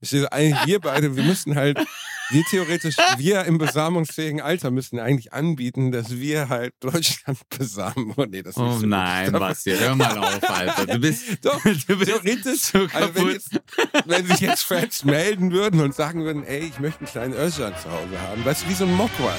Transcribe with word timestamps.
Ich 0.00 0.10
sehe 0.10 0.30
eigentlich 0.30 0.66
wir 0.66 0.80
beide, 0.80 1.16
wir 1.16 1.24
müssten 1.24 1.56
halt, 1.56 1.78
wir 2.30 2.44
theoretisch, 2.44 2.96
wir 3.16 3.44
im 3.44 3.58
besamungsfähigen 3.58 4.40
Alter 4.40 4.70
müssten 4.70 5.00
eigentlich 5.00 5.32
anbieten, 5.32 5.90
dass 5.90 6.10
wir 6.10 6.48
halt 6.48 6.72
Deutschland 6.80 7.38
besamen. 7.58 8.14
Oh 8.16 8.24
nee, 8.28 8.42
das 8.42 8.56
ist 8.56 8.58
Oh 8.58 8.68
nicht 8.68 8.80
so 8.80 8.86
nein. 8.86 9.32
Basti, 9.32 9.72
hör 9.76 9.96
mal 9.96 10.16
auf, 10.18 10.48
Alter. 10.48 10.86
Du 10.86 10.98
bist, 11.00 11.24
Doch, 11.42 11.60
du 11.64 11.98
bist 11.98 12.04
theoretisch, 12.04 12.60
so 12.60 12.86
also 12.92 13.14
wenn, 13.14 13.28
jetzt, 13.28 13.50
wenn 14.06 14.26
sich 14.26 14.40
jetzt 14.40 14.62
Fans 14.62 15.04
melden 15.04 15.50
würden 15.52 15.80
und 15.80 15.94
sagen 15.94 16.24
würden, 16.24 16.44
ey, 16.44 16.60
ich 16.60 16.78
möchte 16.78 17.00
einen 17.00 17.08
kleinen 17.08 17.34
Özcan 17.34 17.74
zu 17.82 17.90
Hause 17.90 18.20
haben, 18.20 18.44
weißt 18.44 18.64
du, 18.64 18.68
wie 18.68 18.74
so 18.74 18.84
ein 18.84 18.94
Mogwai. 18.94 19.34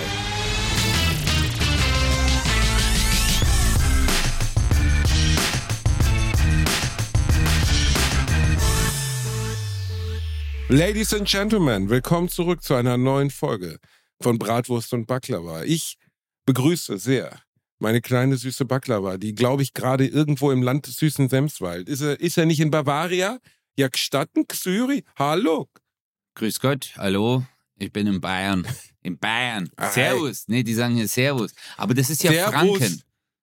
Ladies 10.71 11.15
and 11.15 11.27
Gentlemen, 11.27 11.89
willkommen 11.89 12.29
zurück 12.29 12.61
zu 12.61 12.75
einer 12.75 12.95
neuen 12.95 13.31
Folge 13.31 13.79
von 14.21 14.37
Bratwurst 14.37 14.93
und 14.93 15.07
Baklava. 15.07 15.63
Ich 15.63 15.97
begrüße 16.45 16.99
sehr 16.99 17.41
meine 17.79 18.01
kleine 18.01 18.37
süße 18.37 18.65
Baklava, 18.65 19.17
die, 19.17 19.33
glaube 19.33 19.63
ich, 19.63 19.73
gerade 19.73 20.05
irgendwo 20.05 20.51
im 20.51 20.61
Land 20.61 20.85
des 20.85 20.97
süßen 20.97 21.27
Semswald. 21.27 21.89
Ist 21.89 22.01
er, 22.01 22.19
ist 22.19 22.37
er 22.37 22.45
nicht 22.45 22.59
in 22.59 22.69
Bavaria? 22.69 23.39
Ja, 23.79 23.87
gestatten, 23.87 24.47
Xyri? 24.47 25.05
Hallo. 25.15 25.69
Grüß 26.35 26.59
Gott, 26.59 26.93
hallo. 26.97 27.43
Ich 27.79 27.91
bin 27.91 28.05
in 28.05 28.21
Bayern. 28.21 28.67
In 29.01 29.17
Bayern. 29.17 29.71
Servus. 29.91 30.43
Nee, 30.49 30.61
die 30.61 30.75
sagen 30.75 30.93
hier 30.93 31.07
Servus. 31.07 31.51
Aber 31.77 31.95
das 31.95 32.11
ist 32.11 32.21
ja 32.21 32.31
Servus. 32.31 32.53
Franken. 32.53 33.01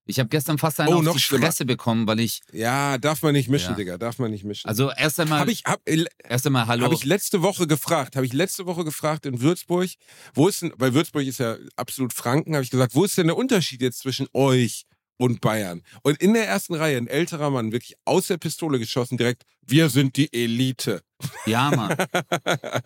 Ich 0.08 0.18
habe 0.20 0.28
gestern 0.28 0.56
fast 0.56 0.78
einen 0.80 0.92
Oh, 0.94 0.98
auf 1.08 1.16
die 1.16 1.20
schlimmer. 1.20 1.46
Fresse 1.46 1.64
bekommen, 1.64 2.06
weil 2.06 2.20
ich, 2.20 2.40
Ja, 2.52 2.96
darf 2.96 3.22
man 3.22 3.32
nicht 3.32 3.48
mischen, 3.48 3.70
Ja. 3.70 3.76
Digga, 3.76 3.98
darf 3.98 4.18
man 4.20 4.30
nicht 4.30 4.44
mischen. 4.44 4.68
also 4.68 4.90
erst 4.92 5.18
einmal, 5.18 5.40
habe 5.40 5.50
ich, 5.50 5.64
hab, 5.64 5.80
äh, 5.88 6.04
erst 6.22 6.46
einmal 6.46 6.66
hallo. 6.68 6.84
hab 6.84 6.92
ich 6.92 7.04
letzte 7.04 7.42
Woche 7.42 7.66
gefragt, 7.66 8.14
habe 8.16 8.24
ich 8.24 8.32
letzte 8.32 8.66
Woche 8.66 8.84
gefragt 8.84 9.26
in 9.26 9.40
Würzburg, 9.40 9.90
wo 10.34 10.46
ist 10.48 10.62
denn, 10.62 10.72
weil 10.76 10.94
Würzburg 10.94 11.24
ist 11.26 11.38
ja 11.38 11.56
absolut 11.74 12.12
Franken, 12.12 12.54
habe 12.54 12.62
ich 12.64 12.70
gesagt, 12.70 12.94
wo 12.94 13.04
ist 13.04 13.18
denn 13.18 13.26
der 13.26 13.36
Unterschied 13.36 13.82
jetzt 13.82 13.98
zwischen 13.98 14.28
euch 14.32 14.84
und 15.18 15.40
Bayern? 15.40 15.82
Und 16.02 16.18
in 16.22 16.34
der 16.34 16.46
ersten 16.46 16.74
Reihe 16.74 16.96
ein 16.98 17.08
älterer 17.08 17.50
Mann, 17.50 17.72
wirklich 17.72 17.94
aus 18.04 18.28
der 18.28 18.36
Pistole 18.36 18.78
geschossen, 18.78 19.18
direkt, 19.18 19.42
wir 19.66 19.88
sind 19.88 20.16
die 20.16 20.32
Elite. 20.32 21.02
ja, 21.46 21.70
Mann. 21.70 21.96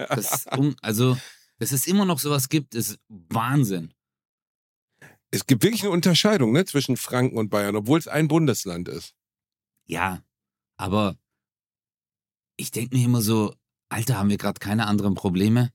Das 0.09 0.47
also, 0.81 1.19
dass 1.59 1.73
es 1.73 1.87
immer 1.87 2.05
noch 2.07 2.19
sowas 2.19 2.49
gibt, 2.49 2.75
ist 2.75 2.99
Wahnsinn. 3.09 3.93
Es 5.31 5.47
gibt 5.47 5.63
wirklich 5.63 5.83
eine 5.83 5.93
Unterscheidung 5.93 6.53
ne, 6.53 6.65
zwischen 6.65 6.97
Franken 6.97 7.39
und 7.39 7.51
Bayern, 7.51 7.77
obwohl 7.77 7.99
es 7.99 8.09
ein 8.09 8.29
Bundesland 8.29 8.89
ist. 8.89 9.15
Ja, 9.87 10.23
aber 10.77 11.17
ich 12.57 12.71
denke 12.71 12.97
mir 12.97 13.05
immer 13.05 13.23
so, 13.23 13.55
Alter, 13.89 14.19
haben 14.19 14.31
wir 14.31 14.39
gerade 14.39 14.59
keine 14.59 14.87
anderen 14.87 15.15
Probleme? 15.15 15.73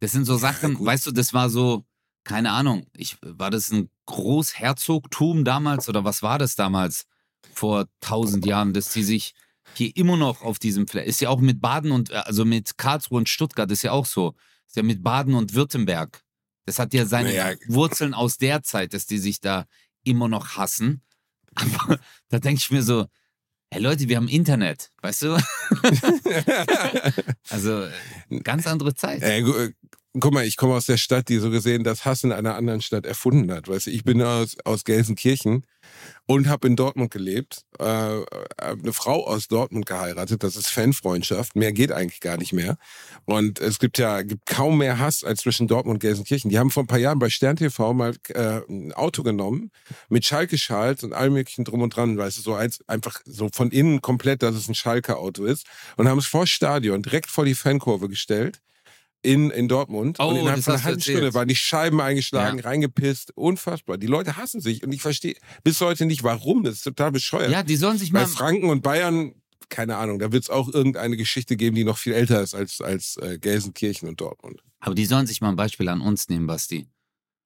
Das 0.00 0.12
sind 0.12 0.24
so 0.24 0.36
Sachen, 0.36 0.74
gut. 0.74 0.86
weißt 0.86 1.06
du, 1.06 1.12
das 1.12 1.32
war 1.32 1.48
so, 1.48 1.84
keine 2.24 2.52
Ahnung, 2.52 2.86
ich, 2.94 3.16
war 3.22 3.50
das 3.50 3.70
ein 3.70 3.90
Großherzogtum 4.06 5.44
damals 5.44 5.88
oder 5.88 6.04
was 6.04 6.22
war 6.22 6.38
das 6.38 6.56
damals 6.56 7.06
vor 7.52 7.86
tausend 8.00 8.46
Jahren, 8.46 8.72
dass 8.72 8.92
die 8.92 9.02
sich 9.02 9.34
hier 9.74 9.96
immer 9.96 10.16
noch 10.16 10.42
auf 10.42 10.58
diesem 10.58 10.86
Fleck, 10.86 11.06
ist 11.06 11.20
ja 11.20 11.30
auch 11.30 11.40
mit 11.40 11.60
Baden 11.60 11.90
und, 11.90 12.10
äh, 12.10 12.16
also 12.16 12.44
mit 12.44 12.76
Karlsruhe 12.78 13.18
und 13.18 13.28
Stuttgart 13.28 13.70
ist 13.70 13.82
ja 13.82 13.92
auch 13.92 14.06
so, 14.06 14.34
ist 14.66 14.76
ja 14.76 14.82
mit 14.82 15.02
Baden 15.02 15.34
und 15.34 15.54
Württemberg. 15.54 16.22
Das 16.64 16.78
hat 16.78 16.94
ja 16.94 17.06
seine 17.06 17.30
Naja. 17.30 17.56
Wurzeln 17.68 18.14
aus 18.14 18.38
der 18.38 18.62
Zeit, 18.62 18.94
dass 18.94 19.06
die 19.06 19.18
sich 19.18 19.40
da 19.40 19.66
immer 20.02 20.28
noch 20.28 20.56
hassen. 20.56 21.02
Aber 21.54 21.98
da 22.28 22.38
denke 22.38 22.58
ich 22.58 22.70
mir 22.70 22.82
so, 22.82 23.06
hey 23.70 23.82
Leute, 23.82 24.08
wir 24.08 24.16
haben 24.16 24.28
Internet, 24.28 24.92
weißt 25.02 25.22
du? 25.22 25.34
also 27.50 27.84
äh, 27.84 28.40
ganz 28.42 28.66
andere 28.66 28.94
Zeit. 28.94 29.22
Äh, 29.22 29.40
äh, 29.40 29.72
guck 30.20 30.32
mal, 30.32 30.44
ich 30.44 30.56
komme 30.56 30.74
aus 30.74 30.86
der 30.86 30.96
Stadt, 30.96 31.28
die 31.28 31.38
so 31.38 31.50
gesehen 31.50 31.82
das 31.82 32.04
Hass 32.04 32.22
in 32.22 32.32
einer 32.32 32.54
anderen 32.54 32.80
Stadt 32.80 33.04
erfunden 33.04 33.50
hat. 33.52 33.68
Weißt 33.68 33.86
du, 33.86 33.90
ich 33.90 34.04
bin 34.04 34.22
aus, 34.22 34.56
aus 34.64 34.84
Gelsenkirchen 34.84 35.66
und 36.26 36.48
habe 36.48 36.68
in 36.68 36.76
Dortmund 36.76 37.10
gelebt. 37.10 37.62
Äh, 37.80 38.20
äh, 38.20 38.24
eine 38.58 38.92
Frau 38.92 39.26
aus 39.26 39.48
Dortmund 39.48 39.86
geheiratet. 39.86 40.44
Das 40.44 40.54
ist 40.54 40.68
Fanfreundschaft. 40.68 41.56
Mehr 41.56 41.72
geht 41.72 41.90
eigentlich 41.90 42.20
gar 42.20 42.36
nicht 42.36 42.52
mehr. 42.52 42.76
Und 43.24 43.58
es 43.58 43.80
gibt 43.80 43.98
ja 43.98 44.22
gibt 44.22 44.46
kaum 44.46 44.78
mehr 44.78 45.00
Hass 45.00 45.24
als 45.24 45.40
zwischen 45.40 45.66
Dortmund 45.66 45.96
und 45.96 46.00
Gelsenkirchen. 46.00 46.48
Die 46.48 46.58
haben 46.58 46.70
vor 46.70 46.84
ein 46.84 46.88
paar 46.88 46.98
Jahren 46.98 47.18
bei 47.18 47.28
Stern 47.28 47.56
TV 47.56 47.92
mal 47.92 48.14
äh, 48.28 48.60
ein 48.68 48.92
Auto 48.92 49.24
genommen 49.24 49.72
mit 50.08 50.24
Schalke-Schals 50.24 51.02
und 51.02 51.12
allem 51.12 51.32
möglichen 51.32 51.64
drum 51.64 51.82
und 51.82 51.94
dran. 51.94 52.16
Weißt 52.16 52.38
du, 52.38 52.42
so 52.42 52.54
eins, 52.54 52.78
einfach 52.86 53.20
so 53.24 53.48
von 53.52 53.70
innen 53.70 54.00
komplett, 54.00 54.42
dass 54.42 54.54
es 54.54 54.68
ein 54.68 54.76
Schalke-Auto 54.76 55.44
ist. 55.44 55.66
Und 55.96 56.08
haben 56.08 56.18
es 56.18 56.26
vor 56.26 56.46
Stadion 56.46 57.02
direkt 57.02 57.30
vor 57.30 57.44
die 57.44 57.54
Fankurve 57.54 58.08
gestellt 58.08 58.60
in, 59.24 59.50
in 59.50 59.68
Dortmund. 59.68 60.18
Oh, 60.20 60.28
und 60.28 60.36
innerhalb 60.36 60.62
von 60.62 60.74
einer 60.74 60.84
halben. 60.84 61.00
Stunde 61.00 61.34
waren 61.34 61.48
die 61.48 61.56
Scheiben 61.56 62.00
eingeschlagen, 62.00 62.58
Ja. 62.58 62.64
reingepisst. 62.64 63.32
Unfassbar. 63.36 63.96
Die 63.98 64.06
Leute 64.06 64.36
hassen 64.36 64.60
sich 64.60 64.82
und 64.82 64.92
ich 64.92 65.02
verstehe 65.02 65.34
bis 65.62 65.80
heute 65.80 66.06
nicht, 66.06 66.22
warum. 66.22 66.62
Das 66.64 66.74
ist 66.74 66.82
total 66.84 67.12
bescheuert. 67.12 67.50
Ja, 67.50 67.62
die 67.62 67.76
sollen 67.76 67.98
sich 67.98 68.12
Bei 68.12 68.20
mal. 68.20 68.26
Franken 68.26 68.68
und 68.70 68.82
Bayern, 68.82 69.34
keine 69.70 69.96
Ahnung, 69.96 70.18
da 70.18 70.30
wird 70.30 70.42
es 70.44 70.50
auch 70.50 70.68
irgendeine 70.72 71.16
Geschichte 71.16 71.56
geben, 71.56 71.74
die 71.74 71.84
noch 71.84 71.96
viel 71.98 72.12
älter 72.12 72.42
ist 72.42 72.54
als, 72.54 72.80
als 72.80 73.16
äh, 73.16 73.38
Gelsenkirchen 73.40 74.08
und 74.08 74.20
Dortmund. 74.20 74.60
Aber 74.80 74.94
die 74.94 75.06
sollen 75.06 75.26
sich 75.26 75.40
mal 75.40 75.48
ein 75.48 75.56
Beispiel 75.56 75.88
an 75.88 76.02
uns 76.02 76.28
nehmen, 76.28 76.46
Basti. 76.46 76.86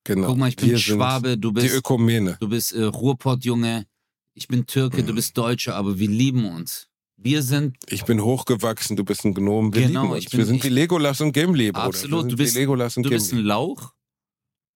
Genau. 0.05 0.27
Guck 0.29 0.39
mal, 0.39 0.49
ich 0.49 0.57
bin 0.57 0.71
Wir 0.71 0.79
Schwabe, 0.79 1.39
du 1.39 1.51
Die 1.53 1.61
bist, 1.63 1.75
Ökumene. 1.77 2.37
du 2.41 2.49
bist 2.49 2.73
äh, 2.73 2.83
Ruhrpott-Junge, 2.83 3.87
ich 4.35 4.49
bin 4.49 4.67
Türke, 4.67 5.03
Mhm. 5.03 5.07
du 5.07 5.15
bist 5.15 5.37
Deutscher, 5.39 5.77
aber 5.77 5.99
wir 5.99 6.09
lieben 6.09 6.45
uns. 6.47 6.88
Wir 7.21 7.43
sind 7.43 7.77
Ich 7.89 8.05
bin 8.05 8.21
hochgewachsen, 8.23 8.97
du 8.97 9.05
bist 9.05 9.25
ein 9.25 9.35
Gnom. 9.35 9.75
Wir 9.75 9.89
Genau, 9.89 10.03
lieben 10.03 10.15
uns. 10.15 10.25
ich 10.25 10.31
bin- 10.31 10.39
wir 10.39 10.47
sind 10.47 10.57
ich- 10.57 10.65
wie 10.65 10.69
Legolas 10.69 11.21
und 11.21 11.33
Gimli, 11.33 11.73
Bruder. 11.73 11.87
Absolut, 11.87 12.31
du 12.31 12.37
bist- 12.37 12.55
Legolas 12.55 12.97
und 12.97 13.03
Du 13.03 13.11
bist 13.11 13.33
ein. 13.33 13.39
Lauch 13.41 13.93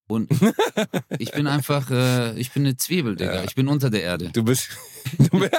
und 0.08 0.28
ich 1.18 1.30
bin 1.32 1.46
einfach, 1.46 1.90
äh, 1.90 2.38
ich 2.38 2.50
bin 2.50 2.64
eine 2.66 2.76
Zwiebel, 2.76 3.14
Digga. 3.16 3.34
Ja. 3.36 3.44
Ich 3.44 3.54
bin 3.54 3.68
unter 3.68 3.90
der 3.90 4.02
Erde. 4.02 4.30
Du 4.32 4.42
bist, 4.42 4.68
du 5.18 5.38
bist 5.38 5.52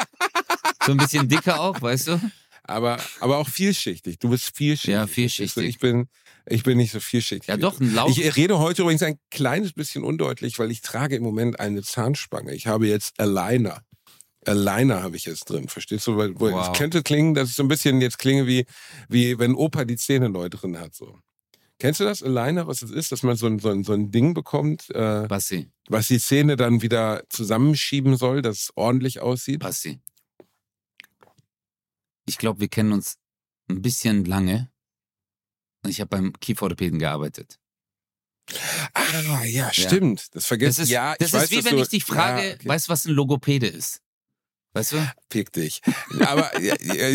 So 0.86 0.92
ein 0.92 0.98
bisschen 0.98 1.28
dicker 1.30 1.62
auch, 1.62 1.82
weißt 1.82 2.08
du? 2.10 2.32
aber, 2.64 2.98
aber 3.22 3.38
auch 3.38 3.48
vielschichtig. 3.48 4.20
Du 4.20 4.30
bist 4.30 4.56
vielschichtig. 4.56 4.94
Ja, 4.94 5.08
vielschichtig. 5.08 5.64
Ich 5.66 5.80
bin, 5.80 6.08
ich 6.46 6.64
bin 6.64 6.78
nicht 6.78 6.92
so 6.92 7.00
vielschichtig. 7.00 7.48
Ja 7.48 7.56
doch, 7.58 7.80
ein 7.80 7.94
Lauch. 7.96 8.10
Ich 8.10 8.36
rede 8.36 8.60
heute 8.60 8.82
übrigens 8.82 9.04
ein 9.04 9.18
kleines 9.32 9.72
bisschen 9.72 10.04
undeutlich, 10.04 10.60
weil 10.60 10.70
ich 10.72 10.82
trage 10.82 11.16
im 11.16 11.24
Moment 11.24 11.60
eine 11.62 11.82
Zahnspange. 11.82 12.54
Ich 12.54 12.68
habe 12.68 12.88
jetzt 12.88 13.18
Aligner. 13.20 13.82
Aligner 14.46 15.04
habe 15.04 15.16
ich 15.16 15.26
jetzt 15.26 15.50
drin, 15.50 15.68
verstehst 15.68 16.08
du? 16.08 16.18
Weil, 16.18 16.40
wo 16.40 16.52
Wow. 16.52 16.70
Es 16.72 16.78
könnte 16.78 17.04
klingen, 17.04 17.34
dass 17.34 17.50
ich 17.50 17.56
so 17.56 17.64
ein 17.64 17.68
bisschen 17.68 18.02
jetzt 18.02 18.20
klinge 18.20 18.48
wie, 18.48 18.66
wie 19.10 19.40
wenn 19.40 19.56
Opa 19.56 19.86
die 19.86 19.98
Zähne 19.98 20.30
neu 20.30 20.50
drin 20.50 20.80
hat. 20.80 20.94
So. 20.96 21.20
Kennst 21.80 22.00
du 22.00 22.04
das, 22.04 22.24
Aligner, 22.24 22.68
was 22.68 22.82
es 22.82 22.92
ist? 22.92 23.12
Dass 23.12 23.24
man 23.24 23.36
so 23.36 23.48
ein, 23.48 23.60
so 23.60 23.70
ein, 23.70 23.84
so 23.84 23.94
ein 23.94 24.12
Ding 24.12 24.34
bekommt, 24.34 24.90
äh, 24.92 25.28
Basti, 25.28 25.70
was 25.88 26.08
die 26.08 26.20
Zähne 26.20 26.56
dann 26.56 26.82
wieder 26.82 27.24
zusammenschieben 27.30 28.16
soll, 28.16 28.42
dass 28.42 28.58
es 28.58 28.72
ordentlich 28.76 29.20
aussieht? 29.20 29.60
Basti. 29.60 30.00
Ich 32.26 32.38
glaube, 32.38 32.62
wir 32.62 32.70
kennen 32.70 32.94
uns 32.94 33.18
ein 33.70 33.82
bisschen 33.82 34.26
lange. 34.26 34.72
Ich 35.86 36.00
habe 36.00 36.10
beim 36.10 36.34
Kieferorthopäden 36.40 37.00
gearbeitet. 37.00 37.60
Ah, 38.94 39.44
ja, 39.46 39.72
stimmt. 39.74 40.36
Das 40.36 40.46
vergesst 40.46 40.80
Das 40.80 40.86
ist, 40.86 40.92
ja, 40.92 41.16
das 41.18 41.34
weiß, 41.34 41.44
ist 41.44 41.52
wie 41.52 41.66
wenn 41.66 41.78
du, 41.78 41.82
ich 41.82 41.90
dich 41.90 42.04
frage, 42.04 42.48
ja, 42.48 42.54
okay. 42.56 42.68
weißt 42.68 42.88
du, 42.88 42.92
was 42.92 43.06
ein 43.06 43.14
Logopäde 43.14 43.68
ist? 43.68 44.02
Weißt 44.74 44.94
du? 44.94 45.14
Fick 45.30 45.52
dich. 45.52 45.82
Aber 46.22 46.52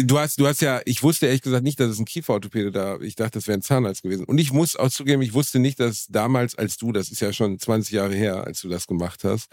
du 0.05 0.19
hast, 0.19 0.39
du 0.39 0.47
hast 0.47 0.61
ja, 0.61 0.81
ich 0.85 1.03
wusste 1.03 1.27
ehrlich 1.27 1.43
gesagt 1.43 1.65
nicht, 1.65 1.81
dass 1.81 1.91
es 1.91 1.99
ein 1.99 2.05
Kieferorthopäde 2.05 2.71
da. 2.71 3.01
Ich 3.01 3.17
dachte, 3.17 3.33
das 3.39 3.49
wäre 3.49 3.59
ein 3.59 3.63
Zahnarzt 3.63 4.03
gewesen. 4.03 4.25
Und 4.25 4.39
ich 4.39 4.53
muss 4.53 4.77
auch 4.77 4.91
zugeben, 4.91 5.23
ich 5.23 5.35
wusste 5.35 5.59
nicht, 5.59 5.81
dass 5.81 6.07
damals, 6.07 6.55
als 6.55 6.77
du, 6.77 6.93
das 6.93 7.09
ist 7.11 7.21
ja 7.21 7.33
schon 7.33 7.59
20 7.59 7.93
Jahre 7.93 8.15
her, 8.15 8.45
als 8.45 8.61
du 8.61 8.69
das 8.69 8.87
gemacht 8.87 9.25
hast, 9.25 9.49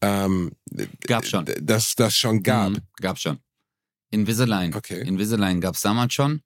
ähm, 0.00 0.52
Gab 1.06 1.26
schon. 1.26 1.44
dass 1.60 1.94
das 1.94 2.16
schon 2.16 2.42
gab. 2.42 2.70
Mhm, 2.70 2.78
gab 2.96 3.18
schon. 3.18 3.38
Invisalign. 4.10 4.74
Okay. 4.74 5.02
Invisalign 5.02 5.60
gab 5.60 5.74
es 5.74 5.82
damals 5.82 6.14
schon. 6.14 6.42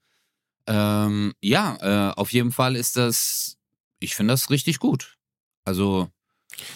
Ähm, 0.67 1.33
ja, 1.41 2.11
äh, 2.11 2.15
auf 2.15 2.33
jeden 2.33 2.53
Fall 2.53 2.77
ist 2.77 2.97
das, 2.97 3.57
ich 4.01 4.15
finde 4.15 4.35
das 4.35 4.51
richtig 4.51 4.79
gut. 4.79 5.17
Also, 5.65 6.11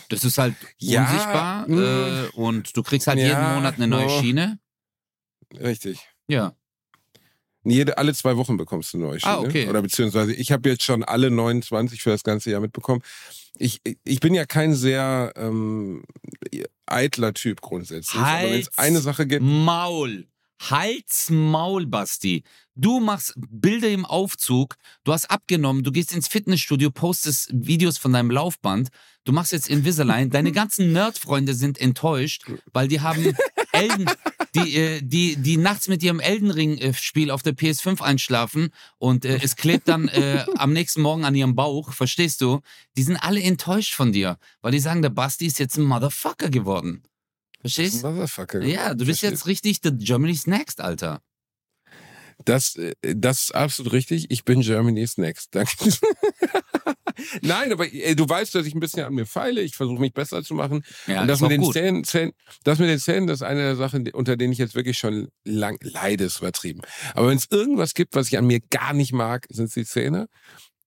das 0.08 0.24
ist 0.24 0.38
halt 0.38 0.54
Ja, 0.78 1.02
unsichtbar 1.02 1.68
mm. 1.68 1.78
äh, 1.78 2.28
und 2.34 2.76
du 2.76 2.82
kriegst 2.82 3.06
halt 3.06 3.18
jeden 3.18 3.30
Ja, 3.30 3.54
Monat 3.54 3.76
eine 3.76 3.86
neue 3.86 4.06
oh. 4.06 4.20
Schiene. 4.20 4.58
Richtig. 5.58 6.00
Ja. 6.28 6.54
Jede, 7.64 7.96
alle 7.96 8.12
zwei 8.14 8.36
Wochen 8.36 8.56
bekommst 8.56 8.92
du 8.92 8.98
eine 8.98 9.06
neue 9.06 9.20
Schiene. 9.20 9.32
Ah, 9.32 9.40
okay. 9.40 9.68
Oder 9.68 9.82
beziehungsweise 9.82 10.34
ich 10.34 10.50
habe 10.50 10.68
jetzt 10.68 10.82
schon 10.82 11.04
alle 11.04 11.30
29 11.30 12.02
für 12.02 12.10
das 12.10 12.24
ganze 12.24 12.50
Jahr 12.50 12.60
mitbekommen. 12.60 13.02
Ich, 13.56 13.80
ich 14.04 14.20
bin 14.20 14.34
ja 14.34 14.46
kein 14.46 14.74
sehr 14.74 15.32
ähm, 15.36 16.02
eitler 16.86 17.34
Typ 17.34 17.60
grundsätzlich. 17.60 18.20
Aber 18.20 18.50
wenn 18.50 18.60
es 18.60 18.76
eine 18.78 19.00
Sache 19.00 19.26
gibt, 19.26 19.44
Maul. 19.44 20.26
Halt's 20.70 21.28
Maul, 21.30 21.86
Basti. 21.86 22.44
Du 22.74 23.00
machst 23.00 23.34
Bilder 23.36 23.90
im 23.90 24.04
Aufzug, 24.04 24.76
du 25.04 25.12
hast 25.12 25.30
abgenommen, 25.30 25.82
du 25.82 25.90
gehst 25.92 26.14
ins 26.14 26.28
Fitnessstudio, 26.28 26.90
postest 26.90 27.50
Videos 27.52 27.98
von 27.98 28.12
deinem 28.12 28.30
Laufband, 28.30 28.88
du 29.24 29.32
machst 29.32 29.52
jetzt 29.52 29.68
Invisalign, 29.68 30.30
deine 30.30 30.52
ganzen 30.52 30.92
Nerd-Freunde 30.92 31.54
sind 31.54 31.80
enttäuscht, 31.80 32.44
weil 32.72 32.88
die 32.88 33.00
haben 33.00 33.36
Elden, 33.72 34.06
die, 34.54 34.76
äh, 34.76 35.00
die, 35.02 35.36
die 35.36 35.56
nachts 35.56 35.88
mit 35.88 36.02
ihrem 36.02 36.20
Elden 36.20 36.50
Ring-Spiel 36.50 37.30
auf 37.30 37.42
der 37.42 37.54
PS5 37.54 38.00
einschlafen 38.00 38.70
und 38.98 39.24
äh, 39.24 39.40
es 39.42 39.56
klebt 39.56 39.88
dann 39.88 40.08
äh, 40.08 40.44
am 40.56 40.72
nächsten 40.72 41.02
Morgen 41.02 41.24
an 41.24 41.34
ihrem 41.34 41.54
Bauch, 41.54 41.92
verstehst 41.92 42.40
du? 42.40 42.60
Die 42.96 43.02
sind 43.02 43.16
alle 43.16 43.42
enttäuscht 43.42 43.94
von 43.94 44.12
dir, 44.12 44.38
weil 44.60 44.72
die 44.72 44.80
sagen, 44.80 45.02
der 45.02 45.10
Basti 45.10 45.46
ist 45.46 45.58
jetzt 45.58 45.76
ein 45.76 45.84
Motherfucker 45.84 46.48
geworden. 46.48 47.02
Verstehst? 47.62 48.02
Motherfucker. 48.02 48.62
Ja, 48.62 48.94
du 48.94 49.06
bist 49.06 49.22
jetzt 49.22 49.46
richtig 49.46 49.80
the 49.82 49.92
Germany's 49.92 50.46
Next, 50.46 50.80
Alter. 50.80 51.22
Das, 52.44 52.74
äh, 52.76 52.94
das 53.02 53.44
ist 53.44 53.54
absolut 53.54 53.92
richtig. 53.92 54.26
Ich 54.30 54.44
bin 54.44 54.60
Germany's 54.60 55.16
Next. 55.16 55.48
Danke. 55.54 55.72
Nein, 57.40 57.72
aber 57.72 57.92
ey, 57.92 58.16
du 58.16 58.28
weißt, 58.28 58.54
dass 58.54 58.66
ich 58.66 58.74
ein 58.74 58.80
bisschen 58.80 59.04
an 59.04 59.14
mir 59.14 59.26
feile. 59.26 59.60
Ich 59.60 59.76
versuche 59.76 60.00
mich 60.00 60.12
besser 60.12 60.42
zu 60.42 60.54
machen. 60.54 60.84
Ja, 61.06 61.22
und 61.22 61.28
das 61.28 61.38
ist 61.38 61.42
mit, 61.42 61.52
den 61.52 61.60
gut. 61.60 61.74
Zähnen, 61.74 62.04
Zähnen, 62.04 62.32
das 62.64 62.78
mit 62.78 62.88
den 62.88 62.98
Zähnen, 62.98 63.26
das 63.26 63.38
ist 63.38 63.42
eine 63.42 63.60
der 63.60 63.76
Sachen, 63.76 64.08
unter 64.12 64.36
denen 64.36 64.52
ich 64.52 64.58
jetzt 64.58 64.74
wirklich 64.74 64.98
schon 64.98 65.28
lang 65.44 65.78
leide, 65.82 66.24
ist 66.24 66.38
übertrieben. 66.38 66.80
Aber 67.14 67.28
wenn 67.28 67.36
es 67.36 67.46
irgendwas 67.50 67.94
gibt, 67.94 68.14
was 68.16 68.28
ich 68.28 68.38
an 68.38 68.46
mir 68.46 68.60
gar 68.70 68.92
nicht 68.92 69.12
mag, 69.12 69.46
sind 69.50 69.66
es 69.66 69.74
die 69.74 69.84
Zähne. 69.84 70.28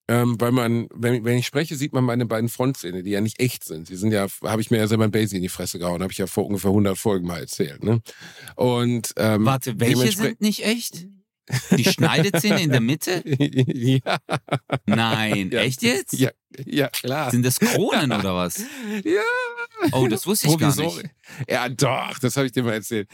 Ähm, 0.07 0.40
weil 0.40 0.52
man, 0.52 0.88
wenn, 0.94 1.25
wenn 1.25 1.38
ich 1.40 1.48
spreche, 1.48 1.75
sieht 1.75 1.92
man 1.94 2.04
meine 2.04 2.25
beiden 2.28 2.48
Frontzähne, 2.50 3.02
die 3.02 3.10
ja 3.10 3.22
nicht 3.22 3.40
echt 3.40 3.63
sind. 3.63 3.88
Sie 3.88 3.96
sind 3.96 4.12
ja, 4.12 4.28
habe 4.44 4.62
ich 4.62 4.69
mir 4.69 4.78
ja 4.78 4.88
selber 4.88 5.06
ein 5.06 5.12
Basie 5.12 5.38
in 5.38 5.42
die 5.42 5.50
Fresse 5.50 5.80
gehauen, 5.80 6.02
habe 6.04 6.12
ich 6.12 6.19
ja 6.19 6.28
vor 6.28 6.46
ungefähr 6.46 6.69
100 6.69 6.96
Folgen 6.98 7.25
mal 7.25 7.40
erzählt. 7.40 7.84
Ne? 7.84 8.02
Und 8.56 9.13
ähm, 9.18 9.46
Warte, 9.46 9.80
welche 9.80 10.12
sind 10.12 10.42
nicht 10.42 10.63
echt? 10.63 11.07
Die 11.78 11.84
Schneidezähne 11.84 12.62
in 12.63 12.72
der 12.72 12.81
Mitte? 12.81 13.24
ja, 13.25 14.18
Nein, 14.86 15.50
Ja. 15.52 15.62
echt 15.62 15.84
jetzt? 15.84 16.13
ja, 16.13 16.31
ja, 16.66 16.88
klar. 16.90 17.30
Sind 17.31 17.46
das 17.46 17.60
Kronen 17.60 18.12
oder 18.12 18.36
was? 18.36 18.63
Ja. 19.04 19.22
Oh, 19.92 20.08
das 20.08 20.25
wusste 20.25 20.48
ich 20.48 20.58
gar 20.58 20.72
Provisori- 20.72 21.04
nicht. 21.04 21.10
Ja, 21.50 21.69
doch, 21.69 22.18
das 22.19 22.36
habe 22.38 22.48
ich 22.48 22.51
dir 22.51 22.63
mal 22.63 22.74
erzählt. 22.74 23.10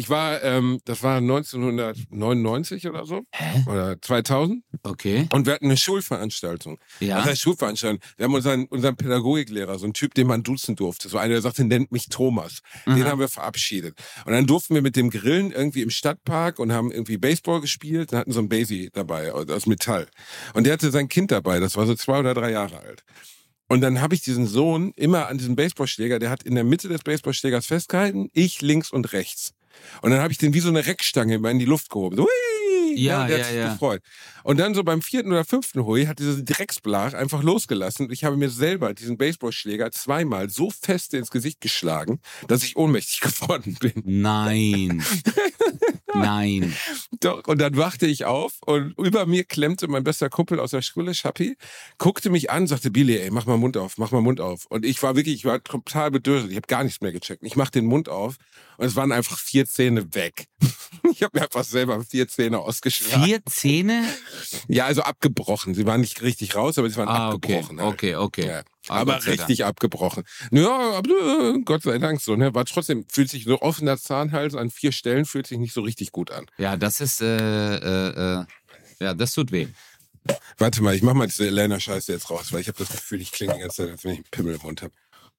Ich 0.00 0.08
war, 0.08 0.42
ähm, 0.42 0.80
das 0.86 1.02
war 1.02 1.18
1999 1.18 2.88
oder 2.88 3.04
so, 3.04 3.20
Hä? 3.32 3.64
oder 3.66 4.00
2000, 4.00 4.64
Okay. 4.82 5.28
und 5.30 5.44
wir 5.44 5.52
hatten 5.52 5.66
eine 5.66 5.76
Schulveranstaltung. 5.76 6.78
Ja. 7.00 7.18
Das 7.18 7.26
heißt 7.26 7.42
Schulveranstaltung. 7.42 8.00
Wir 8.16 8.24
haben 8.24 8.32
unseren, 8.32 8.64
unseren 8.64 8.96
Pädagogiklehrer, 8.96 9.78
so 9.78 9.84
einen 9.84 9.92
Typ, 9.92 10.14
den 10.14 10.26
man 10.26 10.42
duzen 10.42 10.74
durfte, 10.74 11.10
so 11.10 11.18
einer, 11.18 11.34
der 11.34 11.42
sagte, 11.42 11.64
nennt 11.64 11.92
mich 11.92 12.08
Thomas. 12.08 12.60
Den 12.86 13.02
Aha. 13.02 13.10
haben 13.10 13.20
wir 13.20 13.28
verabschiedet. 13.28 13.94
Und 14.24 14.32
dann 14.32 14.46
durften 14.46 14.74
wir 14.74 14.80
mit 14.80 14.96
dem 14.96 15.10
Grillen 15.10 15.52
irgendwie 15.52 15.82
im 15.82 15.90
Stadtpark 15.90 16.58
und 16.58 16.72
haben 16.72 16.90
irgendwie 16.90 17.18
Baseball 17.18 17.60
gespielt 17.60 18.12
und 18.12 18.18
hatten 18.18 18.32
so 18.32 18.38
einen 18.38 18.48
Basie 18.48 18.88
dabei 18.94 19.32
aus 19.32 19.50
aus 19.50 19.66
Metall. 19.66 20.08
Und 20.54 20.64
der 20.64 20.72
hatte 20.72 20.90
sein 20.90 21.08
Kind 21.08 21.30
dabei, 21.30 21.60
das 21.60 21.76
war 21.76 21.86
so 21.86 21.94
zwei 21.94 22.20
oder 22.20 22.32
drei 22.32 22.52
Jahre 22.52 22.80
alt. 22.80 23.04
Und 23.68 23.82
dann 23.82 24.00
habe 24.00 24.14
ich 24.14 24.22
diesen 24.22 24.46
Sohn 24.46 24.92
immer 24.96 25.28
an 25.28 25.36
diesem 25.36 25.56
Baseballschläger, 25.56 26.18
der 26.18 26.30
hat 26.30 26.42
in 26.42 26.54
der 26.54 26.64
Mitte 26.64 26.88
des 26.88 27.02
Baseballschlägers 27.02 27.66
festgehalten, 27.66 28.30
ich 28.32 28.62
links 28.62 28.90
und 28.90 29.12
rechts. 29.12 29.52
Und 30.02 30.10
dann 30.10 30.20
habe 30.20 30.32
ich 30.32 30.38
den 30.38 30.54
wie 30.54 30.60
so 30.60 30.68
eine 30.68 30.86
Reckstange 30.86 31.34
immer 31.34 31.50
in 31.50 31.58
die 31.58 31.64
Luft 31.64 31.90
gehoben. 31.90 32.16
So, 32.16 32.24
hui! 32.24 32.60
Ja, 32.96 33.26
der 33.26 33.38
ja, 33.38 33.42
hat 33.42 33.50
sich 33.50 33.60
ja. 33.60 33.72
gefreut. 33.72 34.02
Und 34.42 34.58
dann 34.58 34.74
so 34.74 34.82
beim 34.82 35.02
vierten 35.02 35.30
oder 35.30 35.44
fünften 35.44 35.84
Hui 35.84 36.06
hat 36.06 36.18
dieser 36.18 36.42
Drecksblach 36.42 37.14
einfach 37.14 37.42
losgelassen. 37.42 38.06
Und 38.06 38.12
ich 38.12 38.24
habe 38.24 38.36
mir 38.36 38.50
selber 38.50 38.94
diesen 38.94 39.16
Baseballschläger 39.16 39.90
zweimal 39.92 40.50
so 40.50 40.70
fest 40.70 41.14
ins 41.14 41.30
Gesicht 41.30 41.60
geschlagen, 41.60 42.20
dass 42.48 42.62
ich 42.62 42.76
ohnmächtig 42.76 43.20
geworden 43.40 43.76
bin. 43.80 44.02
Nein. 44.04 45.04
Nein. 46.14 46.74
Doch, 47.20 47.46
und 47.46 47.58
dann 47.60 47.76
wachte 47.76 48.06
ich 48.06 48.24
auf 48.24 48.52
und 48.66 48.96
über 48.98 49.26
mir 49.26 49.44
klemmte 49.44 49.88
mein 49.88 50.04
bester 50.04 50.28
Kumpel 50.28 50.58
aus 50.60 50.70
der 50.72 50.82
Schule, 50.82 51.14
Schappi, 51.14 51.56
guckte 51.98 52.30
mich 52.30 52.50
an, 52.50 52.66
sagte, 52.66 52.90
Billy, 52.90 53.16
ey, 53.18 53.30
mach 53.30 53.46
mal 53.46 53.56
Mund 53.56 53.76
auf, 53.76 53.98
mach 53.98 54.10
mal 54.10 54.20
Mund 54.22 54.40
auf. 54.40 54.66
Und 54.66 54.84
ich 54.84 55.02
war 55.02 55.16
wirklich, 55.16 55.34
ich 55.36 55.44
war 55.44 55.62
total 55.62 56.10
bedürftig, 56.10 56.50
ich 56.52 56.56
habe 56.56 56.66
gar 56.66 56.84
nichts 56.84 57.00
mehr 57.00 57.12
gecheckt. 57.12 57.42
Ich 57.44 57.56
mach 57.56 57.70
den 57.70 57.86
Mund 57.86 58.08
auf 58.08 58.36
und 58.76 58.86
es 58.86 58.96
waren 58.96 59.12
einfach 59.12 59.38
vier 59.38 59.66
Zähne 59.66 60.14
weg. 60.14 60.46
Ich 61.12 61.22
habe 61.22 61.38
mir 61.38 61.44
einfach 61.44 61.64
selber 61.64 62.02
vier 62.04 62.28
Zähne 62.28 62.58
ausgeschlagen. 62.58 63.24
Vier 63.24 63.44
Zähne? 63.46 64.04
Ja, 64.68 64.86
also 64.86 65.02
abgebrochen. 65.02 65.74
Sie 65.74 65.84
waren 65.86 66.00
nicht 66.00 66.22
richtig 66.22 66.54
raus, 66.56 66.78
aber 66.78 66.88
sie 66.88 66.96
waren 66.96 67.08
Ah, 67.08 67.32
okay. 67.32 67.54
abgebrochen. 67.56 67.80
halt. 67.80 67.94
Okay, 67.94 68.16
okay. 68.16 68.46
Ja. 68.46 68.62
Ah, 68.88 69.00
aber 69.00 69.12
Dank. 69.14 69.26
richtig 69.26 69.64
abgebrochen. 69.64 70.24
Ja, 70.50 70.96
aber, 70.96 71.10
äh, 71.10 71.60
Gott 71.64 71.82
sei 71.82 71.98
Dank 71.98 72.20
so. 72.20 72.36
Ne? 72.36 72.54
War 72.54 72.64
trotzdem, 72.64 73.04
fühlt 73.08 73.28
sich 73.28 73.44
so 73.44 73.60
offener 73.60 73.98
Zahnhals 73.98 74.54
an 74.54 74.70
vier 74.70 74.92
Stellen, 74.92 75.24
fühlt 75.26 75.46
sich 75.46 75.58
nicht 75.58 75.74
so 75.74 75.82
richtig 75.82 76.12
gut 76.12 76.30
an. 76.30 76.46
Ja, 76.58 76.76
das 76.76 77.00
ist, 77.00 77.20
äh, 77.20 77.76
äh, 77.76 78.40
äh, 78.40 78.44
ja, 79.00 79.14
das 79.14 79.32
tut 79.32 79.52
weh. 79.52 79.68
Warte 80.58 80.82
mal, 80.82 80.94
ich 80.94 81.02
mach 81.02 81.14
mal 81.14 81.26
diese 81.26 81.46
Elena-Scheiße 81.46 82.12
jetzt 82.12 82.30
raus, 82.30 82.52
weil 82.52 82.60
ich 82.60 82.68
habe 82.68 82.78
das 82.78 82.90
Gefühl, 82.90 83.20
ich 83.20 83.32
klinge 83.32 83.54
die 83.54 83.60
ganze 83.60 83.76
Zeit, 83.78 83.90
als 83.90 84.04
wenn 84.04 84.12
ich 84.12 84.18
einen 84.18 84.30
Pimmel 84.30 84.54
im 84.54 84.62
Mund 84.62 84.82
habe. 84.82 84.92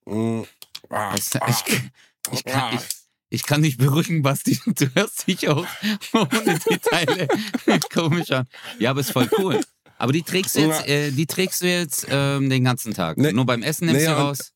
Mm. 0.05 0.43
Ah, 0.89 1.15
Ich, 1.17 1.41
ah, 1.41 1.49
ich, 1.49 2.39
ich, 2.39 2.43
kann, 2.43 2.61
ah. 2.61 2.71
ich, 2.73 2.81
ich 3.29 3.43
kann 3.43 3.61
dich 3.63 3.77
beruhigen, 3.77 4.21
Basti. 4.21 4.59
Du 4.65 4.93
hörst 4.93 5.27
dich 5.27 5.47
auch 5.47 5.65
ohne 6.13 6.59
die 6.69 6.77
Teile 6.77 7.27
komisch 7.93 8.31
an. 8.31 8.47
Ja, 8.79 8.91
aber 8.91 9.01
ist 9.01 9.11
voll 9.11 9.29
cool. 9.37 9.59
Aber 10.01 10.13
die 10.13 10.23
trägst 10.23 10.55
du 10.55 10.61
jetzt, 10.61 10.87
äh, 10.87 11.11
die 11.11 11.27
trägst 11.27 11.61
du 11.61 11.67
jetzt 11.67 12.07
ähm, 12.09 12.49
den 12.49 12.63
ganzen 12.63 12.93
Tag. 12.93 13.17
Nee. 13.17 13.31
Nur 13.33 13.45
beim 13.45 13.61
Essen 13.61 13.85
nimmst 13.85 14.01
Nee, 14.01 14.07
du 14.07 14.13
und- 14.15 14.21
raus. 14.21 14.51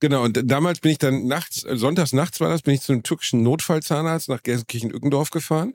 Genau, 0.00 0.22
und 0.22 0.38
damals 0.44 0.80
bin 0.80 0.92
ich 0.92 0.98
dann 0.98 1.26
nachts, 1.26 1.64
äh, 1.64 1.76
sonntags 1.78 2.12
nachts 2.12 2.38
war 2.40 2.50
das, 2.50 2.60
bin 2.60 2.74
ich 2.74 2.82
zu 2.82 2.92
einem 2.92 3.02
türkischen 3.02 3.42
Notfallzahnarzt 3.42 4.28
nach 4.28 4.42
Gelsenkirchen-Ückendorf 4.42 5.30
gefahren, 5.30 5.72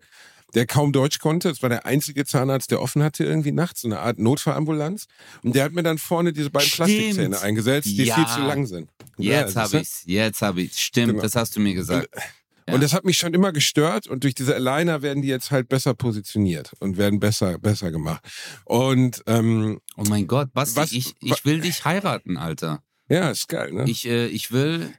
der 0.53 0.67
kaum 0.67 0.91
Deutsch 0.93 1.17
konnte. 1.17 1.49
Es 1.49 1.63
war 1.63 1.69
der 1.69 1.87
einzige 1.87 2.23
Zahnarzt, 2.25 2.69
der 2.69 2.79
offen 2.81 3.01
hatte 3.01 3.23
irgendwie 3.23 3.51
nachts, 3.51 3.81
so 3.81 3.87
eine 3.87 3.99
Art 3.99 4.19
Notfallambulanz. 4.19 5.07
Und 5.41 5.55
der 5.55 5.63
hat 5.63 5.71
mir 5.71 5.81
dann 5.81 5.97
vorne 5.97 6.31
diese 6.33 6.51
beiden 6.51 6.69
Stimmt. 6.69 6.87
Plastikzähne 6.89 7.41
eingesetzt, 7.41 7.87
die 7.87 8.03
Ja. 8.03 8.13
viel 8.15 8.27
zu 8.27 8.41
lang 8.41 8.67
sind. 8.67 8.91
Jetzt 9.17 9.55
Ja, 9.55 9.61
habe 9.63 9.77
ich's. 9.79 10.03
Jetzt 10.05 10.41
habe 10.43 10.61
ich's. 10.61 10.79
Stimmt, 10.79 11.07
Genau. 11.13 11.21
das 11.23 11.35
hast 11.35 11.55
du 11.55 11.59
mir 11.59 11.73
gesagt. 11.73 12.07
Ja. 12.71 12.75
Und 12.75 12.81
das 12.83 12.93
hat 12.93 13.05
mich 13.05 13.17
schon 13.17 13.33
immer 13.33 13.51
gestört 13.51 14.07
und 14.07 14.23
durch 14.23 14.33
diese 14.35 14.55
Aligner 14.55 15.01
werden 15.01 15.21
die 15.21 15.27
jetzt 15.27 15.51
halt 15.51 15.69
besser 15.69 15.93
positioniert 15.93 16.71
und 16.79 16.97
werden 16.97 17.19
besser, 17.19 17.57
besser 17.59 17.91
gemacht. 17.91 18.23
Und 18.65 19.21
ähm, 19.27 19.79
Oh 19.97 20.03
mein 20.09 20.27
Gott, 20.27 20.53
Basti, 20.53 20.77
Was- 20.79 20.91
ich, 20.91 21.13
ich 21.21 21.45
will 21.45 21.61
dich 21.61 21.85
heiraten, 21.85 22.37
Alter. 22.37 22.81
ja, 23.09 23.29
ist 23.29 23.47
geil, 23.49 23.71
ne? 23.73 23.85
Ich, 23.87 24.07
äh, 24.07 24.27
ich 24.27 24.51
will, 24.51 24.93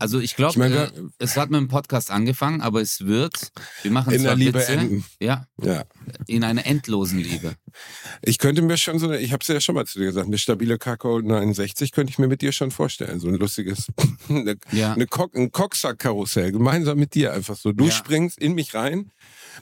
also 0.00 0.18
ich 0.18 0.34
glaube, 0.36 0.52
Ich 0.52 0.56
meine, 0.58 0.86
äh, 0.86 0.90
es 1.18 1.36
hat 1.36 1.50
mit 1.50 1.60
dem 1.60 1.68
Podcast 1.68 2.10
angefangen, 2.10 2.60
aber 2.60 2.80
es 2.80 3.06
wird, 3.06 3.52
wir 3.82 3.90
machen 3.90 4.12
in 4.12 4.20
zwar 4.22 4.30
der 4.30 4.36
Liebe 4.36 4.58
Witze, 4.58 4.72
enden. 4.72 5.04
ja, 5.20 5.46
Ja. 5.62 5.84
in 6.26 6.42
einer 6.44 6.66
endlosen 6.66 7.18
Liebe. 7.18 7.54
Ich 8.22 8.38
könnte 8.38 8.62
mir 8.62 8.76
schon 8.76 8.98
so 8.98 9.06
eine, 9.06 9.18
ich 9.18 9.32
habe 9.32 9.42
es 9.42 9.48
ja 9.48 9.60
schon 9.60 9.74
mal 9.74 9.86
zu 9.86 9.98
dir 9.98 10.06
gesagt, 10.06 10.26
eine 10.26 10.38
stabile 10.38 10.78
Kakao 10.78 11.20
69 11.20 11.92
könnte 11.92 12.10
ich 12.10 12.18
mir 12.18 12.26
mit 12.28 12.42
dir 12.42 12.52
schon 12.52 12.70
vorstellen. 12.70 13.20
So 13.20 13.28
ein 13.28 13.34
lustiges, 13.34 13.86
eine, 14.28 14.56
Ja. 14.72 14.94
eine 14.94 15.06
Cock, 15.06 15.36
ein 15.36 15.52
Cocksack-Karussell, 15.52 16.50
gemeinsam 16.52 16.98
mit 16.98 17.14
dir 17.14 17.32
einfach 17.32 17.56
so. 17.56 17.72
Du 17.72 17.84
Ja. 17.84 17.90
springst 17.92 18.38
in 18.38 18.54
mich 18.54 18.74
rein, 18.74 19.12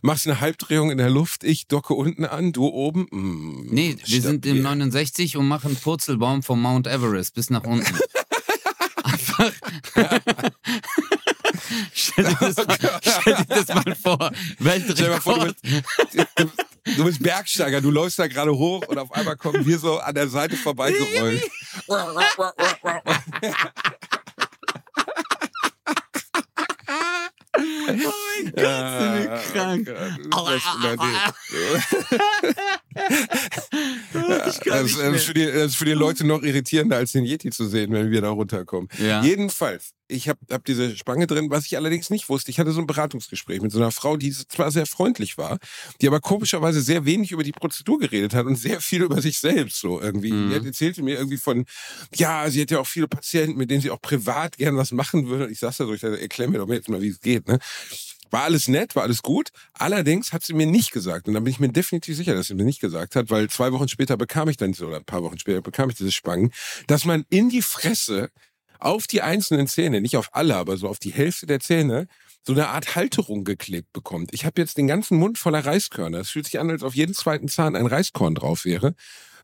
machst 0.02 0.26
eine 0.26 0.40
Halbdrehung 0.40 0.90
in 0.90 0.98
der 0.98 1.10
Luft, 1.10 1.44
ich 1.44 1.66
docke 1.66 1.94
unten 1.94 2.24
an, 2.24 2.52
du 2.52 2.66
oben. 2.66 3.06
Mm, 3.10 3.66
Nee, 3.70 3.96
wir 4.04 4.22
sind 4.22 4.46
im 4.46 4.58
stabil. 4.58 4.62
69 4.62 5.36
und 5.36 5.48
machen 5.48 5.76
Purzelbaum 5.76 6.42
vom 6.42 6.62
Mount 6.62 6.86
Everest 6.86 7.34
bis 7.34 7.50
nach 7.50 7.64
unten. 7.64 7.84
Einfach. 9.18 9.52
stell, 11.92 12.24
dir 12.24 12.36
das 12.40 12.56
mal, 12.56 12.76
stell 13.02 13.34
dir 13.34 13.44
das 13.48 13.68
mal 13.68 13.94
vor. 13.94 14.18
Vor, 14.18 14.30
du 14.30 14.64
Weltrekord. 14.64 15.56
bist, 15.62 16.26
du 16.96 17.04
bist 17.04 17.22
Bergsteiger, 17.22 17.80
du 17.80 17.90
läufst 17.90 18.18
da 18.18 18.26
gerade 18.26 18.52
hoch 18.56 18.86
und 18.86 18.98
auf 18.98 19.12
einmal 19.12 19.36
kommen 19.36 19.64
wir 19.66 19.78
so 19.78 19.98
an 19.98 20.14
der 20.14 20.28
Seite 20.28 20.56
vorbeigerollt. 20.56 21.42
Oh 27.60 27.82
mein 27.86 28.47
Gott, 28.60 29.00
sind 29.00 29.14
wir 29.14 29.40
krank. 29.52 29.86
Das, 34.64 34.96
ist 35.66 35.76
für 35.76 35.84
die, 35.84 35.92
Leute 35.92 36.26
noch 36.26 36.42
irritierender, 36.42 36.96
als 36.96 37.12
den 37.12 37.24
Yeti 37.24 37.50
zu 37.50 37.66
sehen, 37.66 37.92
wenn 37.92 38.10
wir 38.10 38.20
da 38.20 38.30
runterkommen. 38.30 38.88
Ja. 38.98 39.22
Jedenfalls, 39.22 39.94
ich 40.08 40.28
habe 40.28 40.38
hab 40.50 40.64
diese 40.64 40.96
Spange 40.96 41.26
drin, 41.26 41.50
was 41.50 41.66
ich 41.66 41.76
allerdings 41.76 42.10
nicht 42.10 42.28
wusste. 42.28 42.50
Ich 42.50 42.58
hatte 42.58 42.72
so 42.72 42.80
ein 42.80 42.86
Beratungsgespräch 42.86 43.60
mit 43.60 43.72
so 43.72 43.78
einer 43.78 43.90
Frau, 43.90 44.16
die 44.16 44.30
zwar 44.32 44.70
sehr 44.70 44.86
freundlich 44.86 45.38
war, 45.38 45.58
die 46.00 46.08
aber 46.08 46.20
komischerweise 46.20 46.80
sehr 46.80 47.04
wenig 47.04 47.30
über 47.32 47.42
die 47.42 47.52
Prozedur 47.52 47.98
geredet 47.98 48.34
hat 48.34 48.46
und 48.46 48.56
sehr 48.56 48.80
viel 48.80 49.02
über 49.02 49.20
sich 49.20 49.38
selbst 49.38 49.80
so 49.80 50.00
irgendwie. 50.00 50.32
Mhm. 50.32 50.60
Die 50.62 50.66
erzählte 50.66 51.02
mir 51.02 51.16
irgendwie 51.16 51.36
von, 51.36 51.66
ja, 52.14 52.48
sie 52.50 52.62
hat 52.62 52.70
ja 52.70 52.80
auch 52.80 52.86
viele 52.86 53.08
Patienten, 53.08 53.58
mit 53.58 53.70
denen 53.70 53.82
sie 53.82 53.90
auch 53.90 54.00
privat 54.00 54.56
gern 54.56 54.76
was 54.76 54.92
machen 54.92 55.28
würde. 55.28 55.44
Und 55.44 55.52
ich 55.52 55.58
saß 55.58 55.76
da 55.76 55.86
so, 55.86 55.92
ich 55.92 56.00
dachte, 56.00 56.20
erklär 56.20 56.48
mir 56.48 56.58
doch 56.58 56.68
jetzt 56.68 56.88
mal, 56.88 57.02
wie 57.02 57.08
es 57.08 57.20
geht. 57.20 57.46
Ne? 57.46 57.58
War 58.30 58.42
alles 58.42 58.68
nett, 58.68 58.94
war 58.96 59.04
alles 59.04 59.22
gut. 59.22 59.50
Allerdings 59.72 60.32
hat 60.32 60.44
sie 60.44 60.54
mir 60.54 60.66
nicht 60.66 60.92
gesagt. 60.92 61.28
Und 61.28 61.34
dann 61.34 61.44
bin 61.44 61.52
ich 61.52 61.60
mir 61.60 61.68
definitiv 61.68 62.16
sicher, 62.16 62.34
dass 62.34 62.48
sie 62.48 62.54
mir 62.54 62.64
nicht 62.64 62.80
gesagt 62.80 63.16
hat, 63.16 63.30
weil 63.30 63.48
zwei 63.48 63.72
Wochen 63.72 63.88
später 63.88 64.16
bekam 64.16 64.48
ich 64.48 64.56
dann, 64.56 64.74
oder 64.74 64.96
ein 64.96 65.04
paar 65.04 65.22
Wochen 65.22 65.38
später 65.38 65.62
bekam 65.62 65.90
ich 65.90 65.96
diese 65.96 66.12
Spangen, 66.12 66.52
dass 66.86 67.04
man 67.04 67.24
in 67.30 67.48
die 67.48 67.62
Fresse 67.62 68.30
auf 68.78 69.06
die 69.06 69.22
einzelnen 69.22 69.66
Zähne, 69.66 70.00
nicht 70.00 70.16
auf 70.16 70.28
alle, 70.32 70.56
aber 70.56 70.76
so 70.76 70.88
auf 70.88 70.98
die 70.98 71.12
Hälfte 71.12 71.46
der 71.46 71.60
Zähne, 71.60 72.06
so 72.46 72.52
eine 72.52 72.68
Art 72.68 72.94
Halterung 72.94 73.44
geklebt 73.44 73.92
bekommt. 73.92 74.32
Ich 74.32 74.44
habe 74.44 74.60
jetzt 74.60 74.78
den 74.78 74.86
ganzen 74.86 75.18
Mund 75.18 75.36
voller 75.36 75.64
Reiskörner. 75.64 76.20
Es 76.20 76.30
fühlt 76.30 76.46
sich 76.46 76.58
an, 76.58 76.70
als 76.70 76.82
auf 76.82 76.94
jeden 76.94 77.14
zweiten 77.14 77.48
Zahn 77.48 77.76
ein 77.76 77.86
Reiskorn 77.86 78.34
drauf 78.34 78.64
wäre. 78.64 78.94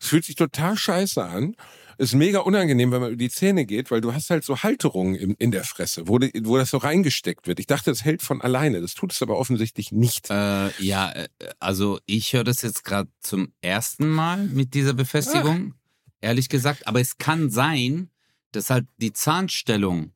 Es 0.04 0.11
fühlt 0.11 0.26
sich 0.26 0.34
total 0.34 0.76
scheiße 0.76 1.25
an. 1.25 1.56
Ist 1.96 2.12
mega 2.12 2.40
unangenehm, 2.40 2.92
wenn 2.92 3.00
man 3.00 3.12
über 3.12 3.16
die 3.16 3.30
Zähne 3.30 3.64
geht, 3.64 3.90
weil 3.90 4.02
du 4.02 4.12
hast 4.12 4.28
halt 4.28 4.44
so 4.44 4.62
Halterungen 4.62 5.14
in, 5.14 5.34
in 5.38 5.50
der 5.50 5.64
Fresse, 5.64 6.06
wo, 6.08 6.18
die, 6.18 6.30
wo 6.44 6.58
das 6.58 6.70
so 6.70 6.76
reingesteckt 6.76 7.46
wird. 7.46 7.58
Ich 7.58 7.66
dachte, 7.66 7.90
das 7.90 8.04
hält 8.04 8.20
von 8.20 8.42
alleine. 8.42 8.82
Das 8.82 8.92
tut 8.92 9.12
es 9.12 9.23
aber 9.23 9.38
offensichtlich 9.38 9.92
nicht. 9.92 10.28
Äh, 10.28 10.70
ja, 10.82 11.11
äh, 11.12 11.28
also 11.58 12.00
ich 12.04 12.34
höre 12.34 12.44
das 12.44 12.61
jetzt 12.61 12.84
gerade 12.84 13.08
zum 13.20 13.54
ersten 13.62 14.06
Mal 14.11 14.44
mit 14.44 14.75
dieser 14.75 14.92
Befestigung, 14.92 15.73
ah. 15.73 16.06
ehrlich 16.20 16.50
gesagt. 16.50 16.87
Aber 16.87 17.00
es 17.00 17.16
kann 17.16 17.49
sein, 17.49 18.11
dass 18.52 18.68
halt 18.68 18.87
die 18.99 19.14
Zahnstellung 19.14 20.12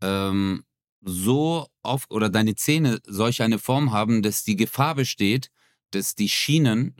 ähm, 0.00 0.62
so 1.02 1.66
auf 1.82 2.04
oder 2.08 2.28
deine 2.28 2.54
Zähne 2.54 3.00
solch 3.04 3.42
eine 3.42 3.58
Form 3.58 3.90
haben, 3.90 4.22
dass 4.22 4.44
die 4.44 4.56
Gefahr 4.56 4.94
besteht, 4.94 5.50
dass 5.90 6.14
die 6.14 6.28
Schienen 6.28 6.94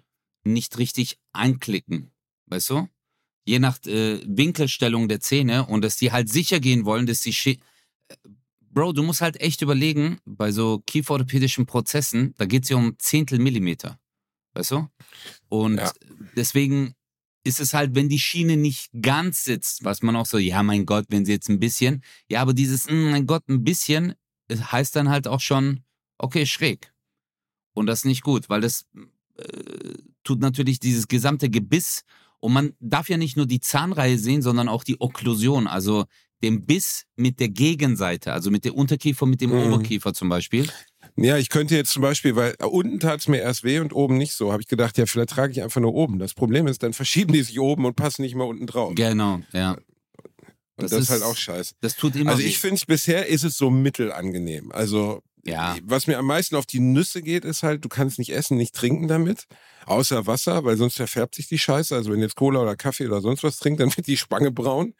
nicht 0.44 0.78
richtig 0.78 1.18
einklicken. 1.32 2.10
Weißt 2.46 2.70
du? 2.70 2.88
Je 3.44 3.58
nach 3.58 3.78
äh, 3.86 4.20
Winkelstellung 4.26 5.08
der 5.08 5.20
Zähne 5.20 5.66
und 5.66 5.82
dass 5.82 5.96
die 5.96 6.12
halt 6.12 6.28
sicher 6.28 6.60
gehen 6.60 6.84
wollen, 6.84 7.06
dass 7.06 7.20
die 7.20 7.32
Schi 7.32 7.60
äh, 8.08 8.16
Bro, 8.70 8.92
du 8.92 9.02
musst 9.02 9.22
halt 9.22 9.40
echt 9.40 9.62
überlegen, 9.62 10.20
bei 10.24 10.52
so 10.52 10.80
kieferorthopädischen 10.86 11.66
Prozessen, 11.66 12.34
da 12.36 12.44
geht 12.44 12.64
es 12.64 12.68
ja 12.68 12.76
um 12.76 12.98
Zehntel 12.98 13.38
Millimeter. 13.38 13.98
Weißt 14.52 14.72
du? 14.72 14.88
Und 15.48 15.78
ja. 15.78 15.92
deswegen 16.36 16.94
ist 17.44 17.60
es 17.60 17.72
halt, 17.72 17.94
wenn 17.94 18.08
die 18.08 18.18
Schiene 18.18 18.56
nicht 18.56 18.90
ganz 19.00 19.44
sitzt, 19.44 19.84
was 19.84 20.02
man 20.02 20.16
auch 20.16 20.26
so, 20.26 20.38
ja, 20.38 20.62
mein 20.62 20.84
Gott, 20.84 21.06
wenn 21.08 21.24
sie 21.24 21.32
jetzt 21.32 21.48
ein 21.48 21.60
bisschen, 21.60 22.04
ja, 22.28 22.42
aber 22.42 22.52
dieses, 22.52 22.88
hm, 22.88 23.10
mein 23.10 23.26
Gott, 23.26 23.48
ein 23.48 23.64
bisschen, 23.64 24.14
heißt 24.50 24.94
dann 24.94 25.08
halt 25.08 25.26
auch 25.26 25.40
schon, 25.40 25.84
okay, 26.18 26.46
schräg. 26.46 26.92
Und 27.74 27.86
das 27.86 28.00
ist 28.00 28.04
nicht 28.04 28.22
gut, 28.22 28.48
weil 28.48 28.60
das 28.60 28.86
äh, 29.38 29.94
tut 30.24 30.40
natürlich 30.40 30.80
dieses 30.80 31.08
gesamte 31.08 31.48
Gebiss 31.50 32.02
und 32.40 32.52
man 32.52 32.72
darf 32.80 33.08
ja 33.08 33.16
nicht 33.16 33.36
nur 33.36 33.46
die 33.46 33.60
Zahnreihe 33.60 34.18
sehen, 34.18 34.42
sondern 34.42 34.68
auch 34.68 34.84
die 34.84 35.00
Okklusion, 35.00 35.66
also 35.66 36.04
den 36.42 36.66
Biss 36.66 37.04
mit 37.16 37.40
der 37.40 37.48
Gegenseite, 37.48 38.32
also 38.32 38.50
mit 38.50 38.64
der 38.64 38.74
Unterkiefer, 38.74 39.26
mit 39.26 39.40
dem 39.40 39.50
mhm. 39.50 39.72
Oberkiefer 39.72 40.14
zum 40.14 40.28
Beispiel. 40.28 40.68
Ja, 41.16 41.36
ich 41.36 41.48
könnte 41.48 41.74
jetzt 41.74 41.90
zum 41.90 42.02
Beispiel, 42.02 42.36
weil 42.36 42.54
unten 42.62 43.00
tat 43.00 43.20
es 43.20 43.28
mir 43.28 43.38
erst 43.38 43.64
weh 43.64 43.80
und 43.80 43.92
oben 43.92 44.18
nicht 44.18 44.34
so, 44.34 44.52
habe 44.52 44.62
ich 44.62 44.68
gedacht, 44.68 44.98
ja, 44.98 45.06
vielleicht 45.06 45.30
trage 45.30 45.52
ich 45.52 45.62
einfach 45.62 45.80
nur 45.80 45.94
oben. 45.94 46.20
Das 46.20 46.34
Problem 46.34 46.68
ist, 46.68 46.84
dann 46.84 46.92
verschieben 46.92 47.32
die 47.32 47.42
sich 47.42 47.58
oben 47.58 47.86
und 47.86 47.96
passen 47.96 48.22
nicht 48.22 48.36
mehr 48.36 48.46
unten 48.46 48.66
drauf. 48.66 48.94
Genau, 48.94 49.40
ja. 49.52 49.72
Und 49.72 50.84
das, 50.84 50.92
das 50.92 51.00
ist 51.00 51.10
halt 51.10 51.22
auch 51.24 51.36
scheiße. 51.36 51.74
Das 51.80 51.96
tut 51.96 52.14
immer 52.14 52.30
Also 52.30 52.44
ich 52.44 52.58
finde, 52.58 52.80
bisher 52.86 53.26
ist 53.26 53.42
es 53.42 53.56
so 53.56 53.68
mittelangenehm. 53.68 54.70
Also 54.70 55.22
ja. 55.48 55.76
was 55.82 56.06
mir 56.06 56.18
am 56.18 56.26
meisten 56.26 56.56
auf 56.56 56.66
die 56.66 56.80
Nüsse 56.80 57.22
geht, 57.22 57.44
ist 57.44 57.62
halt, 57.62 57.84
du 57.84 57.88
kannst 57.88 58.18
nicht 58.18 58.32
essen, 58.32 58.56
nicht 58.56 58.74
trinken 58.74 59.08
damit, 59.08 59.46
außer 59.86 60.26
Wasser, 60.26 60.64
weil 60.64 60.76
sonst 60.76 60.96
verfärbt 60.96 61.34
sich 61.34 61.48
die 61.48 61.58
Scheiße. 61.58 61.94
Also 61.94 62.12
wenn 62.12 62.20
jetzt 62.20 62.36
Cola 62.36 62.60
oder 62.60 62.76
Kaffee 62.76 63.06
oder 63.06 63.20
sonst 63.20 63.42
was 63.42 63.58
trinkt, 63.58 63.80
dann 63.80 63.94
wird 63.96 64.06
die 64.06 64.16
Spange 64.16 64.50
braun. 64.50 64.94